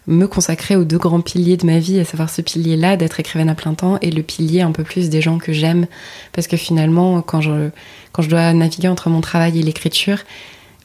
me 0.07 0.26
consacrer 0.26 0.76
aux 0.76 0.85
deux 0.85 0.99
grands 0.99 1.20
piliers 1.20 1.57
de 1.57 1.66
ma 1.66 1.79
vie, 1.79 1.99
à 2.01 2.05
savoir 2.05 2.31
ce 2.31 2.43
pilier-là 2.43 2.97
d'être 2.97 3.20
écrivaine 3.20 3.49
à 3.49 3.55
plein 3.55 3.74
temps 3.74 3.99
et 4.01 4.11
le 4.11 4.22
pilier 4.22 4.62
un 4.62 4.72
peu 4.72 4.83
plus 4.83 5.09
des 5.09 5.20
gens 5.20 5.39
que 5.39 5.53
j'aime. 5.53 5.87
Parce 6.33 6.47
que 6.47 6.57
finalement, 6.57 7.22
quand 7.22 7.41
je, 7.41 7.70
quand 8.12 8.22
je 8.22 8.29
dois 8.29 8.53
naviguer 8.53 8.89
entre 8.89 9.11
mon 9.11 9.20
travail 9.20 9.59
et 9.59 9.62
l'écriture, 9.62 10.18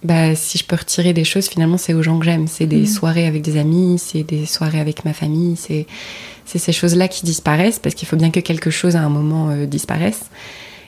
bah, 0.04 0.36
si 0.36 0.58
je 0.58 0.66
peux 0.66 0.76
retirer 0.76 1.14
des 1.14 1.24
choses, 1.24 1.48
finalement, 1.48 1.78
c'est 1.78 1.94
aux 1.94 2.04
gens 2.04 2.20
que 2.20 2.26
j'aime. 2.26 2.48
C'est 2.48 2.66
des 2.66 2.82
mmh. 2.82 2.88
soirées 2.88 3.28
avec 3.28 3.42
des 3.42 3.58
amis, 3.58 4.00
c'est 4.00 4.24
des 4.24 4.46
soirées 4.46 4.80
avec 4.80 5.06
ma 5.06 5.14
famille, 5.14 5.56
c'est 5.56 5.88
ces 6.46 6.72
choses-là 6.72 7.08
qui 7.08 7.26
disparaissent 7.26 7.80
parce 7.80 7.96
qu'il 7.96 8.08
faut 8.08 8.16
bien 8.16 8.30
que 8.30 8.40
quelque 8.40 8.70
chose 8.70 8.96
à 8.96 9.02
un 9.02 9.10
moment 9.10 9.50
euh, 9.50 9.66
disparaisse. 9.66 10.26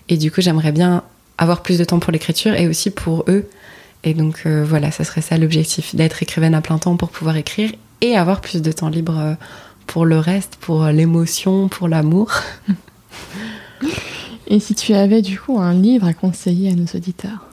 Et 0.09 0.17
du 0.17 0.31
coup, 0.31 0.41
j'aimerais 0.41 0.71
bien 0.71 1.03
avoir 1.37 1.63
plus 1.63 1.79
de 1.79 1.83
temps 1.83 1.99
pour 1.99 2.11
l'écriture 2.11 2.53
et 2.53 2.67
aussi 2.67 2.91
pour 2.91 3.25
eux 3.27 3.49
et 4.05 4.13
donc 4.13 4.43
euh, 4.45 4.63
voilà, 4.63 4.91
ça 4.91 5.03
serait 5.03 5.21
ça 5.21 5.37
l'objectif, 5.37 5.95
d'être 5.95 6.21
écrivaine 6.21 6.53
à 6.53 6.61
plein 6.61 6.77
temps 6.77 6.95
pour 6.95 7.09
pouvoir 7.09 7.35
écrire 7.37 7.71
et 8.01 8.15
avoir 8.15 8.39
plus 8.39 8.61
de 8.61 8.71
temps 8.71 8.89
libre 8.89 9.19
euh, 9.19 9.33
pour 9.87 10.05
le 10.05 10.19
reste, 10.19 10.57
pour 10.61 10.85
l'émotion, 10.85 11.67
pour 11.67 11.87
l'amour. 11.87 12.31
Et 14.47 14.59
si 14.59 14.75
tu 14.75 14.93
avais 14.93 15.23
du 15.23 15.39
coup 15.39 15.59
un 15.59 15.73
livre 15.73 16.05
à 16.05 16.13
conseiller 16.13 16.71
à 16.71 16.75
nos 16.75 16.85
auditeurs? 16.93 17.47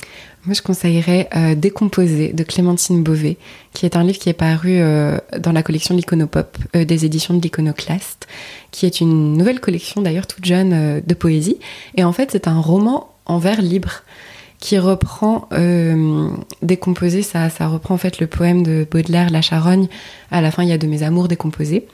Moi, 0.45 0.55
je 0.55 0.62
conseillerais 0.62 1.28
euh, 1.36 1.55
Décomposé 1.55 2.32
de 2.32 2.43
Clémentine 2.43 3.03
Beauvais, 3.03 3.36
qui 3.74 3.86
est 3.86 3.97
un 3.97 4.03
livre 4.03 4.18
qui 4.18 4.28
est 4.28 4.34
paru 4.34 4.80
dans 5.38 5.53
la 5.53 5.62
collection 5.62 5.95
L'Iconopop 5.95 6.59
des 6.74 7.05
éditions 7.05 7.34
de 7.34 7.40
l'Iconoclaste, 7.40 8.26
qui 8.70 8.86
est 8.86 9.01
une 9.01 9.36
nouvelle 9.36 9.61
collection 9.61 10.03
d'ailleurs 10.03 10.26
toute 10.26 10.45
jeune 10.45 11.01
de 11.01 11.14
poésie. 11.14 11.59
Et 11.97 12.05
en 12.05 12.12
fait, 12.12 12.30
c'est 12.32 12.49
un 12.49 12.61
roman 12.61 13.14
en 13.26 13.38
vers 13.38 13.62
libre 13.62 14.03
qui 14.62 14.78
reprend 14.78 15.49
euh, 15.53 16.30
décomposé, 16.62 17.22
ça, 17.22 17.51
ça 17.51 17.66
reprend 17.66 17.95
en 17.95 17.99
fait 17.99 18.20
le 18.20 18.28
poème 18.28 18.62
de 18.62 18.86
Baudelaire, 18.88 19.28
La 19.30 19.43
Charogne. 19.43 19.88
À 20.30 20.40
la 20.40 20.53
fin, 20.53 20.62
il 20.62 20.68
y 20.68 20.72
a 20.72 20.78
de 20.78 20.86
mes 20.86 21.03
amours 21.03 21.26
décomposés. 21.26 21.88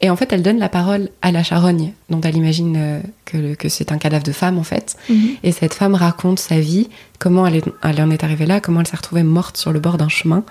Et 0.00 0.10
en 0.10 0.16
fait, 0.16 0.32
elle 0.32 0.42
donne 0.42 0.58
la 0.58 0.68
parole 0.68 1.08
à 1.22 1.32
la 1.32 1.42
charogne, 1.42 1.92
dont 2.10 2.20
elle 2.20 2.36
imagine 2.36 2.76
euh, 2.76 3.00
que, 3.24 3.54
que 3.54 3.68
c'est 3.68 3.92
un 3.92 3.98
cadavre 3.98 4.24
de 4.24 4.32
femme, 4.32 4.58
en 4.58 4.64
fait. 4.64 4.96
Mhm. 5.08 5.28
Et 5.42 5.52
cette 5.52 5.74
femme 5.74 5.94
raconte 5.94 6.38
sa 6.38 6.60
vie, 6.60 6.88
comment 7.18 7.46
elle, 7.46 7.56
est, 7.56 7.64
elle 7.82 8.00
en 8.02 8.10
est 8.10 8.24
arrivée 8.24 8.46
là, 8.46 8.60
comment 8.60 8.80
elle 8.80 8.86
s'est 8.86 8.96
retrouvée 8.96 9.22
morte 9.22 9.56
sur 9.56 9.72
le 9.72 9.80
bord 9.80 9.96
d'un 9.96 10.08
chemin. 10.08 10.44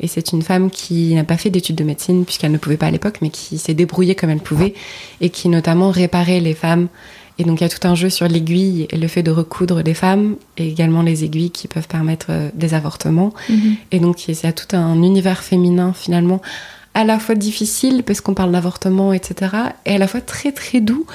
Et 0.00 0.08
c'est 0.08 0.32
une 0.32 0.42
femme 0.42 0.70
qui 0.70 1.14
n'a 1.14 1.24
pas 1.24 1.36
fait 1.36 1.50
d'études 1.50 1.76
de 1.76 1.84
médecine, 1.84 2.24
puisqu'elle 2.24 2.52
ne 2.52 2.58
pouvait 2.58 2.76
pas 2.76 2.86
à 2.86 2.90
l'époque, 2.90 3.18
mais 3.22 3.30
qui 3.30 3.58
s'est 3.58 3.74
débrouillée 3.74 4.14
comme 4.14 4.30
elle 4.30 4.40
pouvait, 4.40 4.74
et 5.20 5.30
qui 5.30 5.48
notamment 5.48 5.90
réparait 5.90 6.40
les 6.40 6.54
femmes 6.54 6.88
et 7.38 7.44
donc 7.44 7.60
il 7.60 7.64
y 7.64 7.66
a 7.66 7.68
tout 7.68 7.86
un 7.86 7.94
jeu 7.94 8.10
sur 8.10 8.28
l'aiguille 8.28 8.86
et 8.90 8.96
le 8.96 9.08
fait 9.08 9.22
de 9.22 9.30
recoudre 9.30 9.82
des 9.82 9.94
femmes, 9.94 10.36
et 10.56 10.68
également 10.68 11.02
les 11.02 11.24
aiguilles 11.24 11.50
qui 11.50 11.66
peuvent 11.66 11.88
permettre 11.88 12.26
euh, 12.30 12.50
des 12.54 12.74
avortements. 12.74 13.32
Mhm. 13.48 13.76
Et 13.90 13.98
donc 14.00 14.28
il 14.28 14.36
y 14.40 14.46
a 14.46 14.52
tout 14.52 14.76
un 14.76 15.02
univers 15.02 15.42
féminin 15.42 15.92
finalement, 15.92 16.40
à 16.94 17.04
la 17.04 17.18
fois 17.18 17.34
difficile 17.34 18.02
parce 18.02 18.20
qu'on 18.20 18.34
parle 18.34 18.52
d'avortement, 18.52 19.12
etc., 19.12 19.52
et 19.86 19.94
à 19.94 19.98
la 19.98 20.06
fois 20.06 20.20
très 20.20 20.52
très 20.52 20.80
doux. 20.80 21.06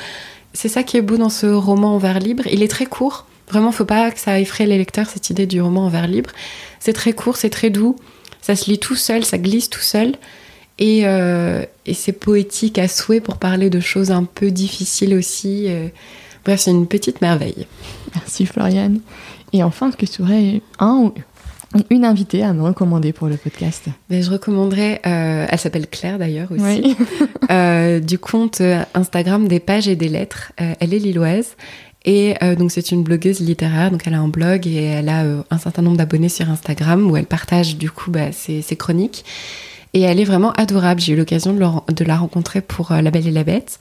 C'est 0.53 0.69
ça 0.69 0.83
qui 0.83 0.97
est 0.97 1.01
beau 1.01 1.17
dans 1.17 1.29
ce 1.29 1.45
roman 1.45 1.95
en 1.95 1.97
vers 1.97 2.19
libre. 2.19 2.43
Il 2.47 2.63
est 2.63 2.67
très 2.67 2.87
court. 2.87 3.27
Vraiment, 3.49 3.71
faut 3.71 3.85
pas 3.85 4.11
que 4.11 4.19
ça 4.19 4.39
effraie 4.39 4.65
les 4.65 4.77
lecteurs, 4.77 5.07
cette 5.07 5.29
idée 5.29 5.45
du 5.45 5.61
roman 5.61 5.85
en 5.85 5.89
vers 5.89 6.07
libre. 6.07 6.31
C'est 6.79 6.93
très 6.93 7.13
court, 7.13 7.37
c'est 7.37 7.49
très 7.49 7.69
doux. 7.69 7.95
Ça 8.41 8.55
se 8.55 8.69
lit 8.69 8.79
tout 8.79 8.95
seul, 8.95 9.23
ça 9.23 9.37
glisse 9.37 9.69
tout 9.69 9.81
seul. 9.81 10.15
Euh, 10.81 11.65
et, 11.85 11.93
c'est 11.93 12.11
poétique 12.11 12.77
à 12.77 12.87
souhait 12.87 13.21
pour 13.21 13.37
parler 13.37 13.69
de 13.69 13.79
choses 13.79 14.11
un 14.11 14.23
peu 14.23 14.51
difficiles 14.51 15.13
aussi. 15.13 15.65
Euh. 15.67 15.87
Bref, 16.45 16.61
c'est 16.61 16.71
une 16.71 16.87
petite 16.87 17.21
merveille. 17.21 17.67
Merci 18.15 18.45
Floriane. 18.45 18.99
Et 19.53 19.63
enfin, 19.63 19.89
est-ce 19.89 19.97
que 19.97 20.05
tu 20.05 20.21
aurais 20.21 20.61
un 20.79 20.95
ou 20.95 21.13
une 21.89 22.05
invitée 22.05 22.43
à 22.43 22.53
me 22.53 22.61
recommander 22.63 23.13
pour 23.13 23.27
le 23.27 23.37
podcast 23.37 23.85
ben, 24.09 24.23
Je 24.23 24.29
recommanderais, 24.29 25.01
euh, 25.05 25.45
elle 25.49 25.59
s'appelle 25.59 25.87
Claire 25.87 26.17
d'ailleurs 26.17 26.49
aussi, 26.51 26.95
du 28.05 28.19
compte 28.19 28.61
Instagram 28.93 29.47
des 29.47 29.59
pages 29.59 29.87
et 29.87 29.95
des 29.95 30.09
lettres. 30.09 30.51
elle 30.57 30.93
est 30.93 30.99
lilloise. 30.99 31.55
Et 32.05 32.35
donc 32.57 32.71
c'est 32.71 32.91
une 32.91 33.03
blogueuse 33.03 33.41
littéraire, 33.41 33.91
donc 33.91 34.03
elle 34.05 34.13
a 34.13 34.19
un 34.19 34.29
blog 34.29 34.65
et 34.65 34.83
elle 34.83 35.09
a 35.09 35.25
un 35.51 35.57
certain 35.57 35.81
nombre 35.81 35.97
d'abonnés 35.97 36.29
sur 36.29 36.49
Instagram 36.49 37.11
où 37.11 37.17
elle 37.17 37.25
partage 37.25 37.75
du 37.75 37.91
coup 37.91 38.11
bah, 38.11 38.31
ses, 38.31 38.63
chroniques. 38.77 39.25
Et 39.93 40.01
elle 40.01 40.19
est 40.19 40.25
vraiment 40.25 40.51
adorable. 40.51 41.01
J'ai 41.01 41.13
eu 41.13 41.15
l'occasion 41.15 41.53
de, 41.53 42.03
la 42.03 42.17
rencontrer 42.17 42.61
pour 42.61 42.91
euh, 42.91 43.01
La 43.01 43.09
Belle 43.09 43.27
et 43.27 43.31
la 43.31 43.43
Bête. 43.43 43.79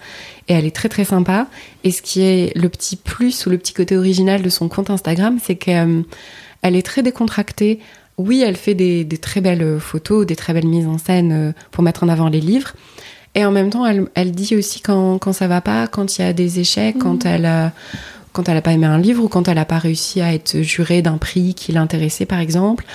Et 0.49 0.55
elle 0.55 0.65
est 0.65 0.75
très 0.75 0.89
très 0.89 1.05
sympa. 1.05 1.47
Et 1.85 1.91
ce 1.91 2.01
qui 2.01 2.23
est 2.23 2.57
le 2.57 2.69
petit 2.69 2.97
plus 2.97 3.47
ou 3.47 3.51
le 3.51 3.59
petit 3.59 3.75
côté 3.75 3.97
original 3.97 4.43
de 4.43 4.49
son 4.49 4.69
compte 4.69 4.91
Instagram, 4.91 5.39
c'est 5.43 5.57
qu'elle 5.57 6.05
euh, 6.65 6.69
est 6.71 6.85
très 6.85 7.03
décontractée. 7.03 7.81
Oui, 8.19 8.43
elle 8.47 8.57
fait 8.57 8.75
des, 8.75 9.07
très 9.21 9.41
belles 9.41 9.79
photos, 9.79 10.27
des 10.27 10.37
très 10.37 10.55
belles 10.55 10.67
mises 10.67 10.87
en 10.87 10.99
scène 10.99 11.33
euh, 11.33 11.53
pour 11.71 11.83
mettre 11.83 12.05
en 12.05 12.09
avant 12.09 12.29
les 12.29 12.41
livres. 12.41 12.73
Et 13.35 13.45
en 13.45 13.51
même 13.51 13.69
temps, 13.69 13.85
elle, 13.85 14.33
dit 14.33 14.57
aussi 14.57 14.81
quand, 14.81 15.19
quand 15.19 15.35
ça 15.35 15.47
va 15.47 15.61
pas, 15.61 15.87
quand 15.87 16.17
il 16.17 16.23
y 16.23 16.25
a 16.25 16.33
des 16.33 16.59
échecs, 16.59 16.97
quand 16.99 17.27
elle 17.27 17.73
quand 18.33 18.49
elle 18.49 18.57
a 18.57 18.63
pas 18.63 18.73
aimé 18.73 18.87
un 18.87 18.99
livre 18.99 19.25
ou 19.25 19.29
quand 19.29 19.49
elle 19.49 19.59
a 19.59 19.65
pas 19.67 19.79
réussi 19.79 20.23
à 20.23 20.33
être 20.33 20.61
jurée 20.61 21.03
d'un 21.03 21.19
prix 21.19 21.55
qui 21.55 21.73
l'intéressait, 21.73 22.25
par 22.25 22.39
exemple. 22.39 22.87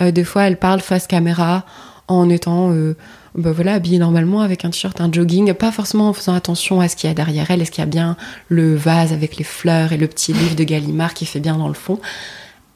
des 0.00 0.24
fois, 0.24 0.44
elle 0.44 0.58
parle 0.58 0.80
face 0.80 1.06
caméra 1.06 1.64
en 2.08 2.28
étant 2.28 2.72
euh, 2.72 2.96
bah 3.34 3.52
voilà, 3.52 3.74
habillée 3.74 3.98
normalement 3.98 4.40
avec 4.40 4.64
un 4.64 4.70
t-shirt, 4.70 5.00
un 5.00 5.10
jogging, 5.12 5.52
pas 5.54 5.72
forcément 5.72 6.08
en 6.08 6.12
faisant 6.12 6.34
attention 6.34 6.80
à 6.80 6.88
ce 6.88 6.96
qu'il 6.96 7.08
y 7.08 7.10
a 7.10 7.14
derrière 7.14 7.50
elle, 7.50 7.60
est-ce 7.60 7.70
qu'il 7.70 7.82
y 7.82 7.86
a 7.86 7.90
bien 7.90 8.16
le 8.48 8.74
vase 8.74 9.12
avec 9.12 9.36
les 9.36 9.44
fleurs 9.44 9.92
et 9.92 9.96
le 9.96 10.06
petit 10.06 10.32
livre 10.32 10.54
de 10.54 10.64
Gallimard 10.64 11.14
qui 11.14 11.26
fait 11.26 11.40
bien 11.40 11.56
dans 11.56 11.68
le 11.68 11.74
fond. 11.74 12.00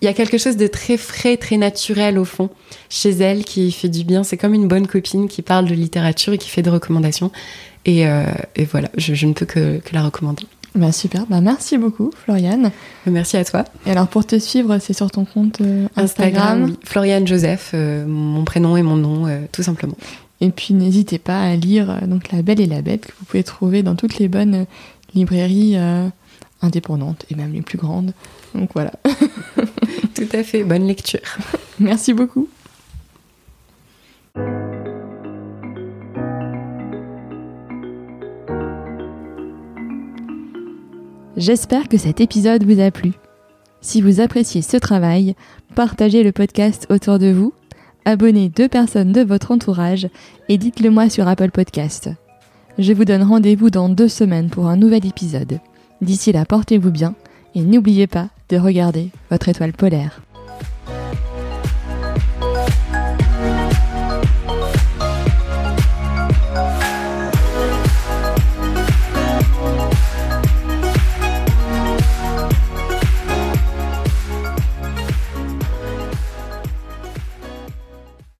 Il 0.02 0.06
y 0.06 0.08
a 0.08 0.14
quelque 0.14 0.38
chose 0.38 0.56
de 0.56 0.66
très 0.66 0.96
frais, 0.96 1.36
très 1.36 1.58
naturel 1.58 2.18
au 2.18 2.24
fond 2.24 2.48
chez 2.88 3.10
elle 3.10 3.44
qui 3.44 3.70
fait 3.70 3.88
du 3.88 4.04
bien. 4.04 4.24
C'est 4.24 4.38
comme 4.38 4.54
une 4.54 4.66
bonne 4.66 4.86
copine 4.86 5.28
qui 5.28 5.42
parle 5.42 5.66
de 5.66 5.74
littérature 5.74 6.32
et 6.32 6.38
qui 6.38 6.48
fait 6.48 6.62
des 6.62 6.70
recommandations. 6.70 7.30
Et, 7.84 8.06
euh, 8.06 8.24
voilà, 8.70 8.88
je, 8.96 9.26
ne 9.26 9.32
peux 9.32 9.46
que 9.46 9.80
la 9.92 10.02
recommander. 10.02 10.44
Bah 10.74 10.92
super, 10.92 11.26
bah 11.26 11.40
merci 11.40 11.78
beaucoup 11.78 12.12
Floriane. 12.24 12.70
Merci 13.06 13.36
à 13.36 13.44
toi. 13.44 13.64
Et 13.86 13.90
alors 13.90 14.06
pour 14.06 14.24
te 14.24 14.38
suivre, 14.38 14.78
c'est 14.78 14.92
sur 14.92 15.10
ton 15.10 15.24
compte 15.24 15.60
euh, 15.60 15.88
Instagram, 15.96 16.76
Floriane 16.84 17.26
Joseph, 17.26 17.72
euh, 17.74 18.06
mon 18.06 18.44
prénom 18.44 18.76
et 18.76 18.82
mon 18.82 18.96
nom, 18.96 19.26
tout 19.50 19.64
simplement. 19.64 19.96
Et 20.40 20.50
puis 20.50 20.72
n'hésitez 20.74 21.18
pas 21.18 21.40
à 21.40 21.56
lire 21.56 22.00
donc 22.06 22.30
La 22.30 22.42
Belle 22.42 22.60
et 22.60 22.66
la 22.66 22.82
Bête 22.82 23.06
que 23.06 23.12
vous 23.18 23.24
pouvez 23.24 23.42
trouver 23.42 23.82
dans 23.82 23.96
toutes 23.96 24.18
les 24.18 24.28
bonnes 24.28 24.66
librairies 25.14 25.76
indépendantes 26.62 27.26
et 27.30 27.34
même 27.34 27.52
les 27.52 27.62
plus 27.62 27.78
grandes. 27.78 28.12
Donc 28.54 28.70
voilà. 28.74 28.92
tout 30.20 30.36
à 30.36 30.42
fait, 30.42 30.64
bonne 30.64 30.86
lecture. 30.86 31.20
Merci 31.80 32.12
beaucoup. 32.12 32.46
J'espère 41.38 41.88
que 41.88 41.96
cet 41.96 42.20
épisode 42.20 42.64
vous 42.64 42.80
a 42.80 42.90
plu. 42.90 43.12
Si 43.80 44.02
vous 44.02 44.20
appréciez 44.20 44.60
ce 44.60 44.76
travail, 44.76 45.34
partagez 45.74 46.22
le 46.22 46.32
podcast 46.32 46.86
autour 46.90 47.18
de 47.18 47.32
vous, 47.32 47.54
abonnez 48.04 48.50
deux 48.50 48.68
personnes 48.68 49.12
de 49.12 49.22
votre 49.22 49.52
entourage 49.52 50.06
et 50.50 50.58
dites-le 50.58 50.90
moi 50.90 51.08
sur 51.08 51.28
Apple 51.28 51.50
Podcast. 51.50 52.10
Je 52.78 52.92
vous 52.92 53.06
donne 53.06 53.22
rendez-vous 53.22 53.70
dans 53.70 53.88
deux 53.88 54.08
semaines 54.08 54.50
pour 54.50 54.66
un 54.66 54.76
nouvel 54.76 55.06
épisode. 55.06 55.60
D'ici 56.02 56.30
là, 56.30 56.44
portez-vous 56.44 56.90
bien 56.90 57.14
et 57.54 57.62
n'oubliez 57.62 58.06
pas 58.06 58.28
de 58.48 58.56
regarder 58.56 59.10
votre 59.30 59.48
étoile 59.48 59.72
polaire. 59.72 60.20